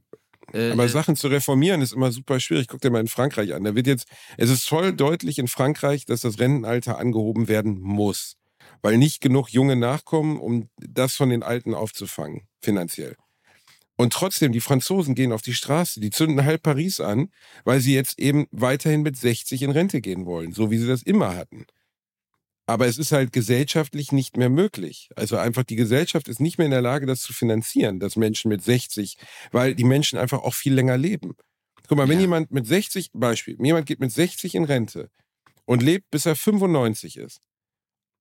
äh, 0.52 0.70
Aber 0.72 0.84
äh, 0.84 0.88
Sachen 0.88 1.16
zu 1.16 1.28
reformieren 1.28 1.82
ist 1.82 1.92
immer 1.92 2.12
super 2.12 2.40
schwierig. 2.40 2.68
Guck 2.68 2.80
dir 2.80 2.90
mal 2.90 3.00
in 3.00 3.08
Frankreich 3.08 3.54
an. 3.54 3.64
Da 3.64 3.74
wird 3.74 3.86
jetzt, 3.86 4.06
es 4.36 4.50
ist 4.50 4.68
voll 4.68 4.92
deutlich 4.92 5.38
in 5.38 5.48
Frankreich, 5.48 6.06
dass 6.06 6.20
das 6.22 6.38
Rentenalter 6.38 6.98
angehoben 6.98 7.48
werden 7.48 7.80
muss. 7.80 8.36
Weil 8.82 8.98
nicht 8.98 9.20
genug 9.20 9.48
Junge 9.48 9.76
nachkommen, 9.76 10.38
um 10.38 10.68
das 10.76 11.14
von 11.14 11.30
den 11.30 11.42
Alten 11.42 11.74
aufzufangen, 11.74 12.46
finanziell. 12.60 13.16
Und 13.96 14.12
trotzdem, 14.12 14.52
die 14.52 14.60
Franzosen 14.60 15.14
gehen 15.14 15.32
auf 15.32 15.40
die 15.40 15.54
Straße, 15.54 16.00
die 16.00 16.10
zünden 16.10 16.44
halb 16.44 16.62
Paris 16.62 17.00
an, 17.00 17.30
weil 17.64 17.80
sie 17.80 17.94
jetzt 17.94 18.18
eben 18.18 18.46
weiterhin 18.50 19.02
mit 19.02 19.16
60 19.16 19.62
in 19.62 19.70
Rente 19.70 20.02
gehen 20.02 20.26
wollen, 20.26 20.52
so 20.52 20.70
wie 20.70 20.76
sie 20.76 20.86
das 20.86 21.02
immer 21.02 21.34
hatten. 21.34 21.66
Aber 22.66 22.86
es 22.86 22.98
ist 22.98 23.12
halt 23.12 23.32
gesellschaftlich 23.32 24.10
nicht 24.10 24.36
mehr 24.36 24.50
möglich. 24.50 25.08
Also 25.14 25.36
einfach 25.36 25.62
die 25.62 25.76
Gesellschaft 25.76 26.26
ist 26.26 26.40
nicht 26.40 26.58
mehr 26.58 26.64
in 26.64 26.72
der 26.72 26.82
Lage, 26.82 27.06
das 27.06 27.20
zu 27.20 27.32
finanzieren, 27.32 28.00
dass 28.00 28.16
Menschen 28.16 28.48
mit 28.48 28.62
60, 28.62 29.16
weil 29.52 29.76
die 29.76 29.84
Menschen 29.84 30.18
einfach 30.18 30.42
auch 30.42 30.54
viel 30.54 30.74
länger 30.74 30.98
leben. 30.98 31.36
Guck 31.88 31.98
mal, 31.98 32.08
wenn 32.08 32.18
ja. 32.18 32.22
jemand 32.22 32.50
mit 32.50 32.66
60, 32.66 33.10
Beispiel, 33.12 33.56
jemand 33.62 33.86
geht 33.86 34.00
mit 34.00 34.10
60 34.10 34.56
in 34.56 34.64
Rente 34.64 35.10
und 35.64 35.82
lebt, 35.82 36.10
bis 36.10 36.26
er 36.26 36.34
95 36.34 37.18
ist, 37.18 37.40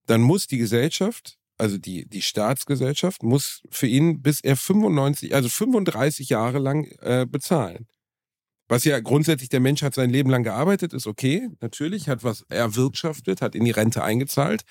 dann 0.06 0.22
muss 0.22 0.46
die 0.46 0.60
Gesellschaft, 0.60 1.40
also 1.58 1.80
die, 1.80 2.08
die 2.08 2.22
Staatsgesellschaft, 2.22 3.24
muss 3.24 3.64
für 3.72 3.88
ihn, 3.88 4.22
bis 4.22 4.42
er 4.42 4.56
95, 4.56 5.34
also 5.34 5.50
35 5.50 6.30
Jahre 6.30 6.60
lang 6.60 6.86
äh, 7.02 7.26
bezahlen. 7.28 7.88
Was 8.68 8.84
ja 8.84 9.00
grundsätzlich, 9.00 9.50
der 9.50 9.60
Mensch 9.60 9.84
hat 9.84 9.94
sein 9.94 10.10
Leben 10.10 10.30
lang 10.30 10.44
gearbeitet, 10.44 10.94
ist 10.94 11.06
okay, 11.08 11.50
natürlich, 11.62 12.10
hat 12.10 12.24
was 12.24 12.42
erwirtschaftet, 12.50 13.42
hat 13.42 13.54
in 13.56 13.64
die 13.64 13.72
Rente 13.72 14.04
eingezahlt. 14.04 14.64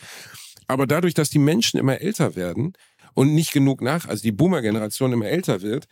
Aber 0.66 0.86
dadurch, 0.86 1.14
dass 1.14 1.30
die 1.30 1.38
Menschen 1.38 1.78
immer 1.78 2.00
älter 2.00 2.34
werden 2.34 2.72
und 3.14 3.34
nicht 3.34 3.52
genug 3.52 3.82
nach, 3.82 4.08
also 4.08 4.22
die 4.22 4.32
Boomer-Generation 4.32 5.12
immer 5.12 5.26
älter 5.26 5.62
wird, 5.62 5.86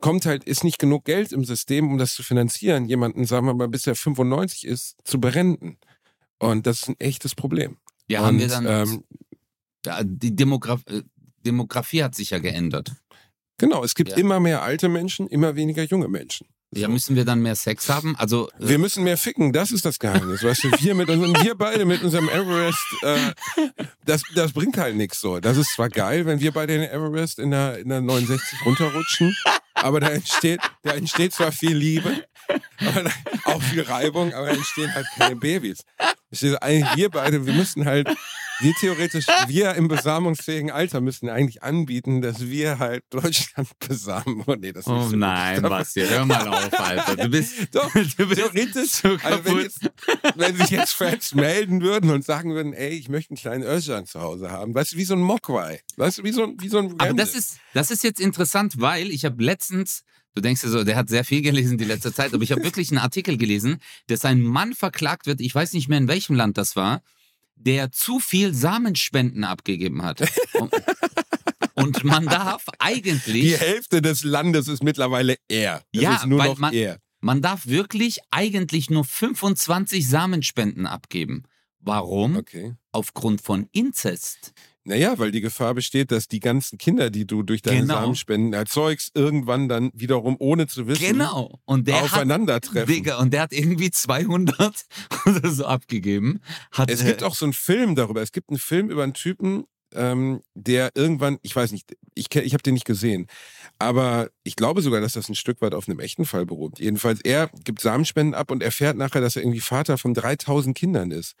kommt 0.00 0.26
halt, 0.26 0.44
ist 0.44 0.64
nicht 0.64 0.78
genug 0.78 1.04
Geld 1.04 1.32
im 1.32 1.44
System, 1.44 1.90
um 1.90 1.98
das 1.98 2.14
zu 2.14 2.22
finanzieren, 2.22 2.86
jemanden, 2.86 3.24
sagen 3.24 3.46
wir 3.46 3.54
mal, 3.54 3.68
bis 3.68 3.86
er 3.86 3.94
95 3.94 4.66
ist, 4.66 4.96
zu 5.04 5.20
berenten. 5.20 5.78
Und 6.38 6.66
das 6.66 6.82
ist 6.82 6.88
ein 6.88 7.00
echtes 7.00 7.34
Problem. 7.34 7.78
Ja, 8.08 8.20
und, 8.20 8.26
haben 8.26 8.38
wir 8.38 8.48
dann. 8.48 8.66
Ähm, 8.66 9.04
die 10.04 10.34
Demograf 10.36 10.82
äh, 10.88 11.02
Demografie 11.46 12.02
hat 12.02 12.14
sich 12.14 12.30
ja 12.30 12.38
geändert. 12.38 12.92
Genau, 13.56 13.82
es 13.82 13.94
gibt 13.94 14.10
Ja. 14.10 14.16
immer 14.16 14.40
mehr 14.40 14.62
alte 14.62 14.88
Menschen, 14.90 15.26
immer 15.26 15.56
weniger 15.56 15.82
junge 15.84 16.08
Menschen. 16.08 16.46
Ja, 16.72 16.86
müssen 16.86 17.16
wir 17.16 17.24
dann 17.24 17.40
mehr 17.40 17.56
Sex 17.56 17.88
haben? 17.88 18.14
Also, 18.16 18.48
äh, 18.50 18.68
Wir 18.68 18.78
müssen 18.78 19.02
mehr 19.02 19.16
ficken, 19.16 19.52
das 19.52 19.72
ist 19.72 19.84
das 19.84 19.98
Geheimnis. 19.98 20.44
Weißt 20.44 20.62
du, 20.64 20.70
wir 20.70 20.94
mit 20.94 21.08
unserem, 21.10 21.34
wir 21.42 21.56
beide 21.56 21.84
mit 21.84 22.02
unserem 22.04 22.28
Everest, 22.28 22.78
äh, 23.02 23.32
das, 24.04 24.22
das 24.36 24.52
bringt 24.52 24.76
halt 24.76 24.94
nichts 24.94 25.20
so. 25.20 25.40
Das 25.40 25.56
ist 25.56 25.74
zwar 25.74 25.88
geil, 25.88 26.26
wenn 26.26 26.38
wir 26.38 26.52
beide 26.52 26.78
den 26.78 26.88
Everest 26.88 27.40
in 27.40 27.50
der, 27.50 27.78
in 27.78 27.88
der 27.88 28.00
69 28.00 28.64
runterrutschen, 28.64 29.36
aber 29.74 29.98
da 29.98 30.10
entsteht, 30.10 30.60
da 30.84 30.92
entsteht 30.92 31.32
zwar 31.32 31.50
viel 31.50 31.76
Liebe, 31.76 32.24
aber 32.78 33.02
da, 33.02 33.10
auch 33.46 33.62
viel 33.62 33.82
Reibung, 33.82 34.32
aber 34.32 34.46
da 34.46 34.52
entstehen 34.52 34.94
halt 34.94 35.06
keine 35.16 35.34
Babys. 35.34 35.84
Verstehst 36.28 36.54
du, 36.54 36.62
eigentlich 36.62 36.96
wir 36.96 37.10
beide, 37.10 37.46
wir 37.46 37.52
müssen 37.52 37.84
halt, 37.84 38.08
wir 38.60 38.74
theoretisch, 38.74 39.26
wir 39.48 39.74
im 39.74 39.88
besamungsfähigen 39.88 40.70
Alter 40.70 41.00
müssen 41.00 41.28
eigentlich 41.28 41.62
anbieten, 41.62 42.22
dass 42.22 42.40
wir 42.46 42.78
halt 42.78 43.04
Deutschland 43.10 43.68
besamen. 43.78 44.44
Oh 44.46 44.54
nee, 44.54 44.72
das 44.72 44.86
ist 44.86 44.92
nicht 44.92 45.06
oh 45.06 45.08
so 45.10 45.16
nein. 45.16 45.62
Basti, 45.62 46.02
hör 46.02 46.26
mal 46.26 46.48
auf, 46.48 46.78
Alter. 46.78 47.16
Du 47.16 47.28
bist, 47.28 47.54
Doch, 47.72 47.92
du 47.92 48.28
bist 48.28 48.36
theoretisch, 48.36 48.90
so 48.90 49.08
also 49.22 49.44
wenn, 49.44 49.58
jetzt, 49.58 49.90
wenn 50.36 50.56
sich 50.56 50.70
jetzt 50.70 50.92
Fans 50.92 51.34
melden 51.34 51.80
würden 51.80 52.10
und 52.10 52.24
sagen 52.24 52.54
würden, 52.54 52.72
ey, 52.72 52.90
ich 52.90 53.08
möchte 53.08 53.30
einen 53.30 53.38
kleinen 53.38 53.62
Özcan 53.62 54.06
zu 54.06 54.20
Hause 54.20 54.50
haben, 54.50 54.74
weißt 54.74 54.92
du, 54.92 54.96
wie 54.96 55.04
so 55.04 55.14
ein 55.14 55.20
Mogwai, 55.20 55.80
weißt 55.96 56.18
du, 56.18 56.24
wie 56.24 56.32
so 56.32 56.44
ein, 56.44 56.56
wie 56.60 56.68
so 56.68 56.78
ein 56.78 56.94
Aber 56.98 57.14
das 57.14 57.34
ist, 57.34 57.58
das 57.74 57.90
ist 57.90 58.04
jetzt 58.04 58.20
interessant, 58.20 58.74
weil 58.78 59.10
ich 59.10 59.24
habe 59.24 59.42
letztens, 59.42 60.02
du 60.34 60.42
denkst 60.42 60.62
dir 60.62 60.68
so, 60.68 60.84
der 60.84 60.96
hat 60.96 61.08
sehr 61.08 61.24
viel 61.24 61.42
gelesen 61.42 61.78
die 61.78 61.84
letzte 61.84 62.12
Zeit, 62.12 62.34
aber 62.34 62.42
ich 62.42 62.52
habe 62.52 62.62
wirklich 62.62 62.90
einen 62.90 62.98
Artikel 62.98 63.36
gelesen, 63.36 63.78
dass 64.08 64.24
ein 64.24 64.40
Mann 64.40 64.74
verklagt 64.74 65.26
wird, 65.26 65.40
ich 65.40 65.54
weiß 65.54 65.72
nicht 65.72 65.88
mehr 65.88 65.98
in 65.98 66.08
welchem 66.08 66.34
Land 66.34 66.58
das 66.58 66.76
war, 66.76 67.02
der 67.60 67.92
zu 67.92 68.18
viel 68.20 68.54
Samenspenden 68.54 69.44
abgegeben 69.44 70.02
hat. 70.02 70.22
Und, 70.54 70.72
und 71.74 72.04
man 72.04 72.26
darf 72.26 72.64
die 72.66 72.70
eigentlich, 72.80 73.60
Hälfte 73.60 74.02
des 74.02 74.24
Landes 74.24 74.68
ist 74.68 74.82
mittlerweile 74.82 75.36
er. 75.48 75.82
Das 75.92 76.02
Ja, 76.02 76.16
ist 76.16 76.26
nur 76.26 76.44
noch 76.44 76.58
man- 76.58 76.72
er. 76.74 76.98
man 77.20 77.42
darf 77.42 77.66
wirklich 77.66 78.18
eigentlich 78.30 78.90
nur 78.90 79.04
25 79.04 80.08
Samenspenden 80.08 80.86
abgeben. 80.86 81.44
Warum? 81.78 82.36
Okay. 82.36 82.74
Aufgrund 82.92 83.40
von 83.40 83.66
Inzest. 83.72 84.52
Naja, 84.90 85.16
weil 85.20 85.30
die 85.30 85.40
Gefahr 85.40 85.74
besteht, 85.74 86.10
dass 86.10 86.26
die 86.26 86.40
ganzen 86.40 86.76
Kinder, 86.76 87.10
die 87.10 87.24
du 87.24 87.44
durch 87.44 87.62
deine 87.62 87.82
Genau. 87.82 87.94
Samenspenden 87.94 88.52
erzeugst, 88.52 89.12
irgendwann 89.14 89.68
dann 89.68 89.92
wiederum 89.94 90.34
ohne 90.40 90.66
zu 90.66 90.88
wissen 90.88 91.12
Genau. 91.12 91.60
Und 91.64 91.86
der 91.86 91.98
hat 91.98 92.04
aufeinandertreffen. 92.06 92.92
Digga, 92.92 93.18
und 93.20 93.32
der 93.32 93.42
hat 93.42 93.52
irgendwie 93.52 93.92
200 93.92 94.84
oder 95.26 95.48
so 95.48 95.64
abgegeben. 95.64 96.40
Hat, 96.72 96.90
Es 96.90 97.02
äh, 97.02 97.06
gibt 97.06 97.22
auch 97.22 97.36
so 97.36 97.44
einen 97.46 97.52
Film 97.52 97.94
darüber. 97.94 98.20
Es 98.20 98.32
gibt 98.32 98.50
einen 98.50 98.58
Film 98.58 98.90
über 98.90 99.04
einen 99.04 99.14
Typen, 99.14 99.62
ähm, 99.94 100.40
der 100.54 100.90
irgendwann, 100.96 101.38
ich 101.42 101.54
weiß 101.54 101.70
nicht, 101.70 101.96
ich, 102.16 102.34
ich 102.34 102.52
habe 102.52 102.62
den 102.64 102.74
nicht 102.74 102.84
gesehen, 102.84 103.28
aber 103.78 104.30
ich 104.42 104.56
glaube 104.56 104.82
sogar, 104.82 105.00
dass 105.00 105.12
das 105.12 105.28
ein 105.28 105.36
Stück 105.36 105.60
weit 105.62 105.74
auf 105.74 105.88
einem 105.88 106.00
echten 106.00 106.24
Fall 106.24 106.46
beruht. 106.46 106.80
Jedenfalls, 106.80 107.20
er 107.20 107.48
gibt 107.64 107.80
Samenspenden 107.80 108.34
ab 108.34 108.50
und 108.50 108.60
erfährt 108.62 108.96
nachher, 108.96 109.20
dass 109.20 109.36
er 109.36 109.42
irgendwie 109.42 109.60
Vater 109.60 109.98
von 109.98 110.14
3000 110.14 110.76
Kindern 110.76 111.12
ist. 111.12 111.34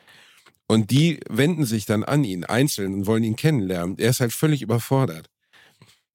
Und 0.70 0.92
die 0.92 1.18
wenden 1.28 1.64
sich 1.64 1.84
dann 1.84 2.04
an 2.04 2.22
ihn 2.22 2.44
einzeln 2.44 2.94
und 2.94 3.06
wollen 3.06 3.24
ihn 3.24 3.34
kennenlernen. 3.34 3.98
Er 3.98 4.10
ist 4.10 4.20
halt 4.20 4.32
völlig 4.32 4.62
überfordert. 4.62 5.28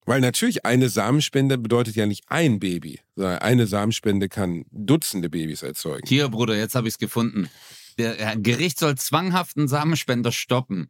Weil 0.06 0.22
natürlich 0.22 0.66
eine 0.66 0.88
Samenspende 0.88 1.58
bedeutet 1.58 1.98
ja 1.98 2.06
nicht 2.06 2.24
ein 2.30 2.62
Baby, 2.62 3.02
sondern 3.18 3.40
eine 3.40 3.68
Samenspende 3.68 4.30
kann 4.30 4.64
Dutzende 4.72 5.30
Babys 5.30 5.62
erzeugen. 5.62 6.08
Hier, 6.08 6.30
Bruder, 6.30 6.56
jetzt 6.56 6.74
habe 6.74 6.88
ich 6.88 6.94
es 6.94 6.98
gefunden. 7.00 7.50
Der 7.98 8.18
äh, 8.18 8.38
Gericht 8.38 8.80
soll 8.80 8.96
zwanghaften 8.96 9.68
Samenspender 9.68 10.32
stoppen. 10.32 10.90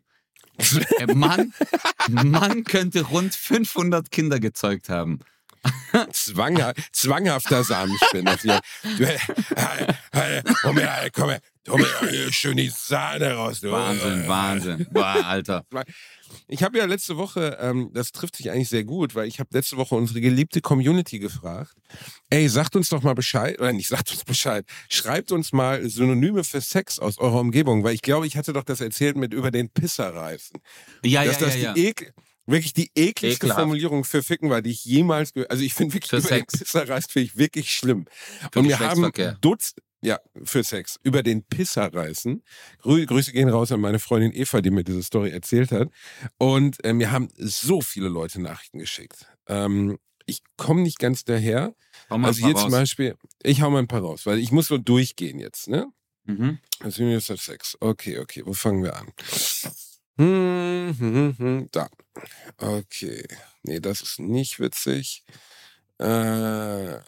Äh, 1.00 1.16
Mann, 1.16 1.52
Mann 2.08 2.66
könnte 2.66 3.02
rund 3.02 3.34
500 3.34 4.12
Kinder 4.12 4.40
gezeugt 4.40 4.90
haben. 4.90 5.22
Zwangha 6.12 6.74
zwanghafter 6.92 7.64
Samenspender. 7.64 8.38
Ja. 8.98 9.12
Äh, 10.14 10.38
äh, 10.38 10.44
komm 10.62 10.78
her, 10.78 11.10
komm 11.14 11.30
her, 11.30 11.42
komm 11.68 11.80
her, 11.80 12.10
hier, 12.10 12.32
schön 12.32 12.58
die 12.58 12.70
Sahne 12.70 13.34
raus. 13.34 13.60
Du. 13.60 13.72
Wahnsinn, 13.72 14.28
Wahnsinn. 14.28 14.88
Boah, 14.92 15.26
Alter. 15.26 15.66
Ich 16.48 16.64
habe 16.64 16.78
ja 16.78 16.86
letzte 16.86 17.18
Woche, 17.18 17.58
ähm, 17.62 17.92
das 17.94 18.12
trifft 18.12 18.36
sich 18.36 18.52
eigentlich 18.52 18.70
sehr 18.70 18.84
gut, 18.84 19.16
weil 19.16 19.28
ich 19.28 19.40
habe 19.40 19.50
letzte 19.54 19.78
Woche 19.78 19.96
unsere 19.96 20.22
geliebte 20.22 20.60
Community 20.60 21.20
gefragt. 21.20 21.74
Ey, 22.30 22.50
sagt 22.50 22.76
uns 22.76 22.90
doch 22.90 23.04
mal 23.04 23.14
Bescheid, 23.14 23.60
oder 23.60 23.72
nicht, 23.72 23.88
sagt 23.88 24.12
uns 24.12 24.24
Bescheid. 24.24 24.66
Schreibt 24.90 25.32
uns 25.32 25.54
mal 25.54 25.88
Synonyme 25.88 26.44
für 26.44 26.62
Sex 26.62 27.00
aus 27.00 27.20
eurer 27.20 27.40
Umgebung, 27.40 27.84
weil 27.84 27.94
ich 27.94 28.02
glaube, 28.02 28.28
ich 28.28 28.38
hatte 28.38 28.54
doch 28.54 28.64
das 28.64 28.82
erzählt 28.82 29.16
mit 29.16 29.34
über 29.34 29.52
den 29.52 29.70
Pisserreifen. 29.70 30.60
Ja, 31.04 31.24
ja, 31.24 31.32
dass 31.32 31.40
ja, 31.40 31.46
das 31.46 31.58
ja. 31.58 31.74
die 31.74 31.88
ekel 31.88 32.14
wirklich 32.46 32.74
die 32.74 32.92
ekligste 32.96 33.46
Ekelhaft. 33.46 33.60
Formulierung 33.60 34.04
für 34.04 34.24
Ficken 34.24 34.50
war, 34.50 34.62
die 34.62 34.72
ich 34.72 34.86
jemals 34.86 35.34
gehört 35.34 35.52
Also 35.52 35.64
ich 35.64 35.74
finde 35.74 35.94
wirklich 35.94 36.10
Für 36.10 36.18
über 36.18 36.28
Sex. 36.28 36.52
den 36.54 36.60
Pisserreiß 36.60 37.06
finde 37.08 37.26
ich 37.26 37.38
wirklich 37.38 37.72
schlimm. 37.72 38.06
Für 38.52 38.60
Und 38.60 38.68
wir 38.68 38.80
haben 38.80 39.02
Geschlechtsverkehr. 39.02 39.38
Dutz, 39.42 39.74
ja, 40.02 40.20
für 40.44 40.64
Sex, 40.64 41.00
über 41.04 41.24
den 41.24 41.44
Pisserreißen. 41.44 42.44
Grü 42.80 43.06
Grüße 43.06 43.32
gehen 43.32 43.50
raus 43.50 43.72
an 43.72 43.80
meine 43.80 44.00
Freundin 44.00 44.34
Eva, 44.34 44.62
die 44.62 44.70
mir 44.70 44.84
diese 44.84 45.02
Story 45.02 45.32
erzählt 45.32 45.72
hat. 45.72 45.90
Und 46.38 46.84
äh, 46.84 46.94
mir 46.94 47.12
haben 47.12 47.30
so 47.38 47.82
viele 47.82 48.08
Leute 48.08 48.42
Nachrichten 48.42 48.80
geschickt. 48.80 49.26
Ähm, 49.48 49.98
ich 50.28 50.42
komme 50.58 50.82
nicht 50.82 51.00
ganz 51.00 51.24
daher. 51.24 51.76
Also 52.10 52.46
hier 52.46 52.56
zum. 52.56 52.72
Beispiel, 52.72 53.16
ich 53.44 53.62
hau 53.62 53.70
mal 53.70 53.80
ein 53.80 53.88
paar 53.88 54.02
raus, 54.02 54.26
weil 54.26 54.40
ich 54.40 54.52
muss 54.52 54.68
so 54.68 54.78
durchgehen 54.78 55.40
jetzt, 55.40 55.68
ne? 55.68 55.88
Mhm. 56.26 56.60
Also 56.80 57.04
jetzt 57.04 57.32
auf 57.32 57.42
Sex. 57.42 57.78
Okay, 57.80 58.20
okay, 58.20 58.44
wo 58.46 58.54
fangen 58.54 58.84
wir 58.84 58.96
an? 58.96 59.08
Hm, 60.18 60.96
hm, 60.98 61.36
hm, 61.38 61.68
da. 61.72 61.90
Okay. 62.58 63.26
Nee, 63.64 63.80
das 63.80 64.02
ist 64.02 64.20
nicht 64.20 64.60
witzig. 64.60 65.24
Äh, 66.00 66.94
äh, 66.96 67.02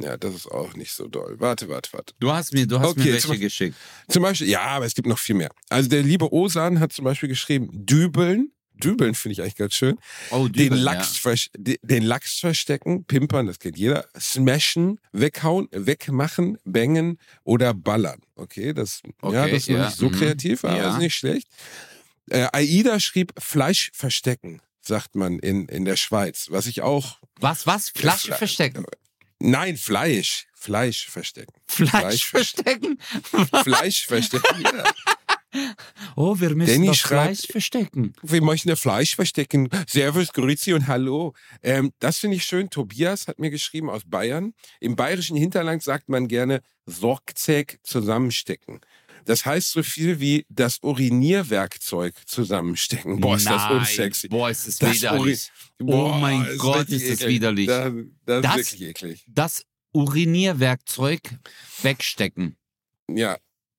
ja, 0.00 0.16
das 0.16 0.34
ist 0.34 0.46
auch 0.50 0.74
nicht 0.74 0.92
so 0.92 1.06
doll. 1.06 1.36
Warte, 1.38 1.68
warte, 1.68 1.92
warte. 1.92 2.14
Du 2.18 2.32
hast 2.32 2.52
mir, 2.52 2.66
du 2.66 2.80
hast 2.80 2.90
Okay, 2.90 3.10
mir 3.12 3.18
zum 3.18 3.30
welche 3.30 3.44
geschickt. 3.44 3.76
Zum 4.08 4.22
Beispiel, 4.22 4.48
ja, 4.48 4.62
aber 4.62 4.86
es 4.86 4.94
gibt 4.94 5.06
noch 5.06 5.18
viel 5.18 5.36
mehr. 5.36 5.50
Also 5.68 5.88
der 5.88 6.02
liebe 6.02 6.32
Osan 6.32 6.80
hat 6.80 6.92
zum 6.92 7.04
Beispiel 7.04 7.28
geschrieben, 7.28 7.68
dübeln. 7.72 8.53
Dübeln 8.74 9.14
finde 9.14 9.32
ich 9.34 9.40
eigentlich 9.42 9.56
ganz 9.56 9.74
schön. 9.74 9.98
Oh, 10.30 10.48
Den 10.48 10.52
Dübel, 10.70 10.78
Lachs, 10.80 11.16
vers- 11.16 11.48
de- 11.56 11.78
den 11.82 12.02
Lachs 12.02 12.40
verstecken, 12.40 13.04
pimpern, 13.04 13.46
das 13.46 13.58
kennt 13.58 13.78
jeder. 13.78 14.06
Smashen, 14.18 14.98
weghauen, 15.12 15.68
wegmachen, 15.70 16.58
bangen 16.64 17.18
oder 17.44 17.72
ballern. 17.74 18.20
Okay, 18.34 18.72
das, 18.72 19.00
ja, 19.04 19.10
Okay, 19.22 19.50
das 19.52 19.60
ist 19.62 19.68
ja, 19.68 19.84
nicht 19.86 19.96
so 19.96 20.06
mhm, 20.08 20.12
kreativ, 20.12 20.64
aber 20.64 20.76
ja. 20.76 20.92
ist 20.92 20.98
nicht 20.98 21.14
schlecht. 21.14 21.48
Äh, 22.30 22.48
Aida 22.52 22.98
schrieb 23.00 23.32
Fleisch 23.38 23.90
verstecken, 23.94 24.60
sagt 24.80 25.14
man 25.14 25.38
in, 25.38 25.66
in 25.68 25.84
der 25.84 25.96
Schweiz, 25.96 26.46
was 26.50 26.66
ich 26.66 26.82
auch, 26.82 27.18
Was, 27.40 27.66
was? 27.66 27.90
Flasche 27.90 28.32
Fle- 28.32 28.38
verstecken. 28.38 28.84
nein, 29.38 29.76
Fleisch, 29.76 30.46
Fleisch 30.54 31.06
verstecken. 31.08 31.52
Fleisch, 31.66 31.90
Fleisch 31.90 32.24
verstecken? 32.30 32.98
Fleisch 33.62 34.06
verstecken, 34.06 34.62
ja. 34.62 34.84
Oh, 36.16 36.38
wir 36.38 36.54
müssen 36.54 36.72
Danny 36.74 36.86
das 36.88 36.96
schreibt- 36.98 37.36
Fleisch 37.38 37.46
verstecken. 37.50 38.12
Wir 38.22 38.42
möchten 38.42 38.70
ein 38.70 38.76
Fleisch 38.76 39.14
verstecken. 39.16 39.68
Servus, 39.88 40.32
Grüezi 40.32 40.72
und 40.72 40.86
Hallo. 40.86 41.32
Ähm, 41.62 41.92
das 41.98 42.18
finde 42.18 42.36
ich 42.36 42.44
schön. 42.44 42.70
Tobias 42.70 43.26
hat 43.28 43.38
mir 43.38 43.50
geschrieben 43.50 43.88
aus 43.90 44.02
Bayern. 44.06 44.52
Im 44.80 44.96
bayerischen 44.96 45.36
Hinterland 45.36 45.82
sagt 45.82 46.08
man 46.08 46.28
gerne 46.28 46.60
Sorgzäg 46.86 47.78
zusammenstecken. 47.82 48.80
Das 49.24 49.46
heißt 49.46 49.70
so 49.72 49.82
viel 49.82 50.20
wie 50.20 50.44
das 50.50 50.78
Urinierwerkzeug 50.82 52.14
zusammenstecken. 52.26 53.20
Boah, 53.20 53.36
ist 53.36 53.46
das 53.46 53.62
Nein. 53.62 53.78
unsexy. 53.78 54.28
Boah, 54.28 54.50
ist 54.50 54.66
das, 54.68 54.76
Das 54.76 54.96
widerlich. 54.96 55.50
Oh 55.80 55.84
Boah, 55.86 56.18
mein 56.18 56.44
ist 56.44 56.58
Gott, 56.58 56.88
ist 56.90 57.10
das 57.10 57.26
widerlich. 57.28 57.66
Das, 57.66 57.92
das, 58.26 58.42
Das- 58.42 58.56
ist 58.60 58.72
wirklich 58.72 58.90
eklig. 58.90 59.24
Das 59.28 59.64
Urinierwerkzeug 59.92 61.20
wegstecken. 61.82 62.56
Ja, 63.08 63.38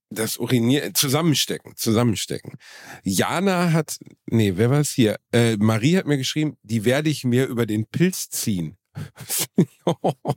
das 0.10 0.38
Urinier 0.38 0.94
zusammenstecken, 0.94 1.76
zusammenstecken. 1.76 2.58
Jana 3.04 3.72
hat, 3.72 3.98
nee, 4.28 4.54
wer 4.56 4.70
war 4.70 4.80
es 4.80 4.92
hier? 4.92 5.18
Äh, 5.32 5.58
Marie 5.58 5.98
hat 5.98 6.06
mir 6.06 6.18
geschrieben, 6.18 6.58
die 6.64 6.86
werde 6.86 7.10
ich 7.10 7.24
mir 7.24 7.48
über 7.48 7.66
den 7.66 7.86
Pilz 7.86 8.30
ziehen. 8.30 8.78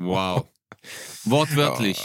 Wow. 0.01 0.47
Wortwörtlich. 1.25 1.99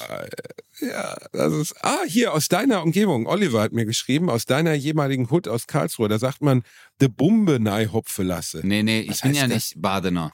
Ja, 0.80 1.16
das 1.32 1.54
ist. 1.54 1.76
Ah, 1.82 2.04
hier 2.08 2.34
aus 2.34 2.48
deiner 2.48 2.82
Umgebung. 2.82 3.28
Oliver 3.28 3.62
hat 3.62 3.72
mir 3.74 3.86
geschrieben, 3.86 4.30
aus 4.30 4.46
deiner 4.46 4.74
jeweiligen 4.74 5.30
Hut 5.30 5.48
aus 5.48 5.68
Karlsruhe. 5.68 6.08
Da 6.10 6.20
sagt 6.20 6.42
man, 6.42 6.64
de 7.02 7.08
Bumbe 7.10 7.60
nei 7.60 7.88
hopfe 7.88 8.24
lasse. 8.24 8.62
Nee, 8.64 8.84
nee, 8.84 9.02
ich 9.02 9.10
Was 9.10 9.22
bin 9.22 9.32
heißt 9.32 9.42
ja 9.42 9.48
das? 9.48 9.56
nicht 9.56 9.82
Badener. 9.82 10.34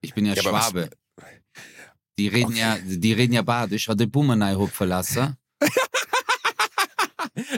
Ich 0.00 0.14
bin 0.14 0.26
ja, 0.26 0.34
Ja, 0.34 0.42
Schwabe. 0.42 0.90
Die 2.18 2.28
reden 2.28 2.56
ja, 2.56 2.78
die 2.82 3.12
reden 3.12 3.34
ja 3.34 3.42
badisch, 3.42 3.88
hat 3.88 4.00
die 4.00 4.06
Bummenei 4.06 4.56
verlassen. 4.68 5.36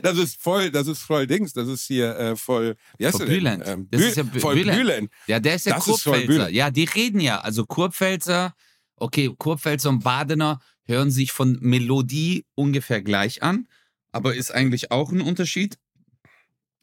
Das 0.02 0.16
ist 0.18 0.40
voll, 0.40 0.70
das 0.70 0.86
ist 0.86 1.02
voll 1.02 1.26
Dings. 1.26 1.52
Das 1.52 1.68
ist 1.68 1.86
hier 1.86 2.16
äh, 2.18 2.36
voll. 2.36 2.76
Wie 2.98 3.06
heißt 3.06 3.16
Voll 3.18 3.26
du 3.26 3.40
denn? 3.40 3.62
Ähm, 3.64 3.88
Das 3.90 4.00
Bü- 4.00 4.06
ist 4.08 4.16
ja 4.16 4.22
Bü- 4.22 4.40
voll 4.40 4.54
Bülent. 4.56 4.78
Bülent. 4.78 5.10
Ja, 5.26 5.40
der 5.40 5.54
ist 5.54 5.66
ja 5.66 5.74
Das 5.76 5.86
ist 5.86 6.04
Kurpfälzer. 6.04 6.26
Bühne. 6.26 6.50
ja, 6.50 6.70
die 6.70 6.84
reden 6.84 7.20
ja. 7.20 7.40
Also 7.40 7.64
Kurpfälzer, 7.66 8.54
okay, 8.96 9.30
Kurpfälzer 9.36 9.88
und 9.90 10.04
Badener 10.04 10.60
hören 10.84 11.10
sich 11.10 11.32
von 11.32 11.58
Melodie 11.60 12.44
ungefähr 12.54 13.02
gleich 13.02 13.42
an, 13.42 13.66
aber 14.12 14.34
ist 14.34 14.50
eigentlich 14.50 14.90
auch 14.90 15.12
ein 15.12 15.20
Unterschied. 15.20 15.78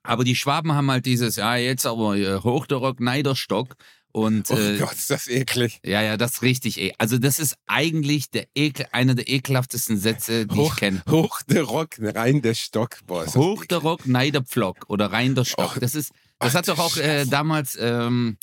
Aber 0.04 0.24
die 0.24 0.36
Schwaben 0.36 0.74
haben 0.74 0.92
halt 0.92 1.06
dieses, 1.08 1.38
ja, 1.38 1.56
jetzt 1.56 1.86
aber 1.88 2.16
äh, 2.16 2.40
hoch 2.42 2.68
der 2.68 2.78
Rock, 2.78 3.00
Neiderstock. 3.00 3.76
Und, 4.16 4.50
Oh 4.50 4.56
äh, 4.58 4.78
Gott, 4.78 4.94
ist 4.94 5.10
das 5.10 5.28
eklig. 5.28 5.82
ja, 5.84 6.02
ja, 6.02 6.16
das 6.16 6.36
ist 6.36 6.42
richtig, 6.42 6.80
ey. 6.80 6.94
Also 6.98 7.18
das 7.18 7.38
ist 7.38 7.58
eigentlich 7.68 8.30
der 8.32 8.48
Ekel, 8.56 8.86
einer 8.94 9.14
der 9.14 9.28
ekelhaftesten 9.28 9.98
Sätze, 9.98 10.46
die 10.48 10.56
Hoch, 10.56 10.72
ich 10.72 10.80
kenne. 10.80 11.04
hoch 11.10 11.42
der 11.50 11.64
Rock, 11.64 11.98
rein 12.00 12.42
der 12.42 12.54
Stock. 12.54 13.00
Boah, 13.08 13.26
Hoch 13.36 13.66
der 13.66 13.80
Rock, 13.80 14.06
nein 14.06 14.32
der 14.32 14.44
Pflock 14.44 14.86
oder 14.88 15.12
rein 15.12 15.36
der 15.36 15.44
Stock. 15.44 15.74
Oh, 15.76 15.80
Das 15.82 15.96
ist, 15.96 16.14
das 16.40 16.56
hat 16.56 16.66
doch 16.70 16.80
auch 16.80 16.96
äh, 16.96 17.26
damals 17.26 17.78
ähm, 17.78 18.38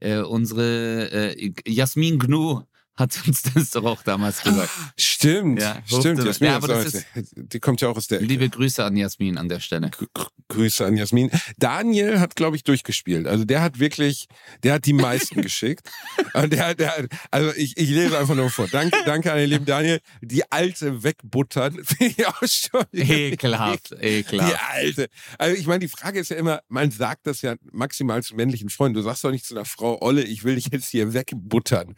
äh, 0.00 0.18
unsere 0.18 1.10
äh, 1.10 1.50
Jasmin 1.66 2.18
Gnu 2.18 2.60
hat 2.96 3.18
uns 3.26 3.42
das 3.42 3.70
doch 3.70 3.84
auch 3.84 4.02
damals 4.02 4.42
gesagt. 4.42 4.70
Stimmt, 4.96 5.60
Ja, 5.60 5.82
stimmt. 5.86 6.24
Jasmin, 6.24 6.50
Ja, 6.50 6.56
aber 6.56 6.80
ist 6.82 6.94
das 6.94 7.02
auch- 7.02 7.32
die 7.34 7.60
kommt 7.60 7.80
ja 7.80 7.88
auch 7.88 7.96
aus 7.96 8.06
der 8.06 8.18
Ecke. 8.18 8.26
Liebe 8.26 8.48
Grüße 8.48 8.82
an 8.84 8.96
Jasmin 8.96 9.36
an 9.38 9.48
der 9.48 9.60
Stelle. 9.60 9.90
Gr- 9.90 10.06
Gr- 10.14 10.28
Grüße 10.48 10.84
an 10.86 10.96
Jasmin. 10.96 11.30
Daniel 11.58 12.20
hat, 12.20 12.36
glaube 12.36 12.56
ich, 12.56 12.64
durchgespielt. 12.64 13.26
Also 13.26 13.44
der 13.44 13.60
hat 13.62 13.78
wirklich, 13.78 14.26
der 14.62 14.74
hat 14.74 14.86
die 14.86 14.92
meisten 14.92 15.40
geschickt. 15.42 15.88
Und 16.34 16.52
der, 16.52 16.68
hat- 16.68 16.80
der, 16.80 17.06
also 17.30 17.52
ich, 17.56 17.76
ich 17.76 17.90
lese 17.90 18.18
einfach 18.18 18.34
nur 18.34 18.50
vor. 18.50 18.68
Danke, 18.68 18.96
danke 19.04 19.32
an 19.32 19.38
den 19.38 19.50
lieben 19.50 19.64
Daniel. 19.66 20.00
Die 20.22 20.50
alte 20.50 21.02
wegbuttern. 21.02 21.74
Finde 21.84 22.14
ich 22.16 22.26
auch 22.26 22.42
schon. 22.46 22.84
Ekelhaft, 22.92 23.90
Die 23.90 24.04
ekelhaft. 24.06 24.56
alte. 24.70 25.08
Also 25.38 25.56
ich 25.56 25.66
meine, 25.66 25.80
die 25.80 25.88
Frage 25.88 26.20
ist 26.20 26.30
ja 26.30 26.36
immer, 26.36 26.60
man 26.68 26.90
sagt 26.90 27.26
das 27.26 27.42
ja 27.42 27.56
maximal 27.72 28.22
zu 28.22 28.34
männlichen 28.36 28.70
Freunden. 28.70 28.94
Du 28.96 29.02
sagst 29.02 29.24
doch 29.24 29.30
nicht 29.30 29.44
zu 29.44 29.54
einer 29.54 29.64
Frau, 29.64 30.00
Olle, 30.00 30.22
ich 30.22 30.44
will 30.44 30.54
dich 30.54 30.68
jetzt 30.72 30.88
hier 30.88 31.12
wegbuttern. 31.12 31.94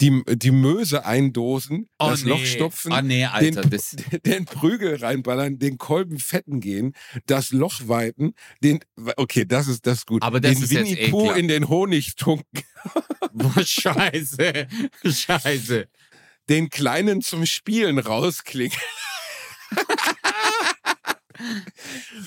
Die, 0.00 0.24
die 0.26 0.50
Möse 0.50 1.06
eindosen, 1.06 1.88
Oh 2.00 2.08
das 2.10 2.24
nee. 2.24 2.30
Loch 2.30 2.44
stopfen, 2.44 2.92
Oh 2.92 3.00
nee, 3.00 3.24
Alter, 3.26 3.62
den, 3.62 3.70
das, 3.70 3.94
den 4.26 4.44
Prügel 4.44 4.96
reinballern, 4.96 5.58
den 5.60 5.78
Kolben 5.78 6.18
fetten 6.18 6.60
gehen, 6.60 6.94
das 7.26 7.52
Loch 7.52 7.80
weiten, 7.86 8.34
den, 8.62 8.80
okay, 9.16 9.44
das 9.44 9.68
ist 9.68 9.86
das 9.86 9.98
ist 9.98 10.06
gut. 10.06 10.22
Aber 10.22 10.40
das 10.40 10.58
den 10.58 10.70
Winnie 10.70 11.08
Pooh 11.10 11.30
in 11.30 11.46
den 11.46 11.68
Honig 11.68 12.16
tunken, 12.16 12.64
boah, 13.32 13.62
scheiße, 13.64 14.66
scheiße. 15.04 15.88
den 16.48 16.70
Kleinen 16.70 17.22
zum 17.22 17.46
Spielen 17.46 17.98
rausklingen. 17.98 18.76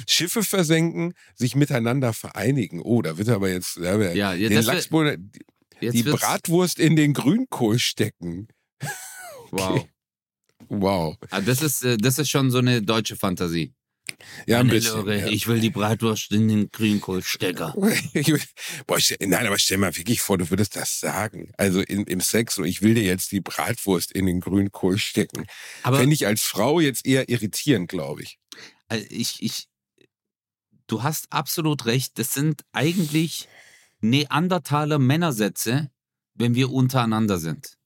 Schiffe 0.08 0.44
versenken, 0.44 1.14
sich 1.36 1.56
miteinander 1.56 2.14
vereinigen. 2.14 2.82
Oh, 2.82 3.02
da 3.02 3.18
wird 3.18 3.30
aber 3.30 3.50
jetzt 3.50 3.78
ja, 3.78 3.98
Ja, 4.14 4.34
ja, 4.34 4.50
den 4.50 4.64
Lachsbohnen, 4.64 5.32
Jetzt 5.80 5.94
die 5.96 6.06
wird's- 6.06 6.22
Bratwurst 6.22 6.80
in 6.80 6.96
den 6.96 7.14
Grünkohl 7.14 7.80
stecken. 7.80 8.48
Wow. 9.52 9.88
Wow. 10.68 11.16
Ah, 11.30 11.40
das, 11.40 11.62
ist, 11.62 11.82
äh, 11.86 11.96
das 11.98 12.20
ist 12.20 12.30
schon 12.30 12.52
so 12.52 12.58
eine 12.58 12.82
deutsche 12.82 13.16
Fantasie. 13.16 13.74
Ja, 14.46 14.60
ein 14.60 14.68
Meine 14.68 14.80
bisschen. 14.80 14.96
Lore, 14.98 15.20
ja. 15.22 15.28
Ich 15.28 15.48
will 15.48 15.62
die 15.62 15.70
Bratwurst 15.70 16.32
in 16.34 16.48
den 16.50 16.70
Grünkohlstecker. 16.70 17.74
Ich 18.14 18.34
Boah, 18.88 19.00
stell, 19.00 19.18
nein, 19.22 19.48
aber 19.48 19.58
stell 19.58 19.78
mal 19.78 19.96
wirklich 19.96 20.20
vor, 20.20 20.38
du 20.38 20.50
würdest 20.50 20.76
das 20.76 21.00
sagen. 21.00 21.52
Also 21.58 21.80
in, 21.80 22.04
im 22.08 22.20
Sex, 22.20 22.56
so 22.56 22.64
ich 22.66 22.82
will 22.82 22.94
dir 22.96 23.04
jetzt 23.04 23.32
die 23.32 23.40
Bratwurst 23.40 24.12
in 24.12 24.26
den 24.26 24.42
Grünkohl 24.42 24.98
stecken. 24.98 25.46
Aber 25.84 26.00
Fände 26.00 26.14
ich 26.14 26.26
als 26.28 26.42
Frau 26.42 26.82
jetzt 26.82 27.06
eher 27.06 27.30
irritierend, 27.30 27.88
glaube 27.90 28.24
ich. 28.24 28.38
äh, 28.90 28.98
ich, 29.10 29.42
ich, 29.42 29.68
du 30.88 31.04
hast 31.04 31.32
absolut 31.32 31.86
recht. 31.86 32.20
Das 32.20 32.34
sind 32.34 32.64
eigentlich 32.74 33.48
Neandertaler 34.02 35.00
Männersätze, 35.00 35.90
wenn 36.36 36.56
wir 36.56 36.72
untereinander 36.72 37.38
sind. 37.40 37.78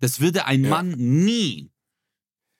Das 0.00 0.20
würde 0.20 0.44
ein 0.46 0.64
Ja. 0.64 0.70
Mann 0.70 0.90
nie 0.90 1.70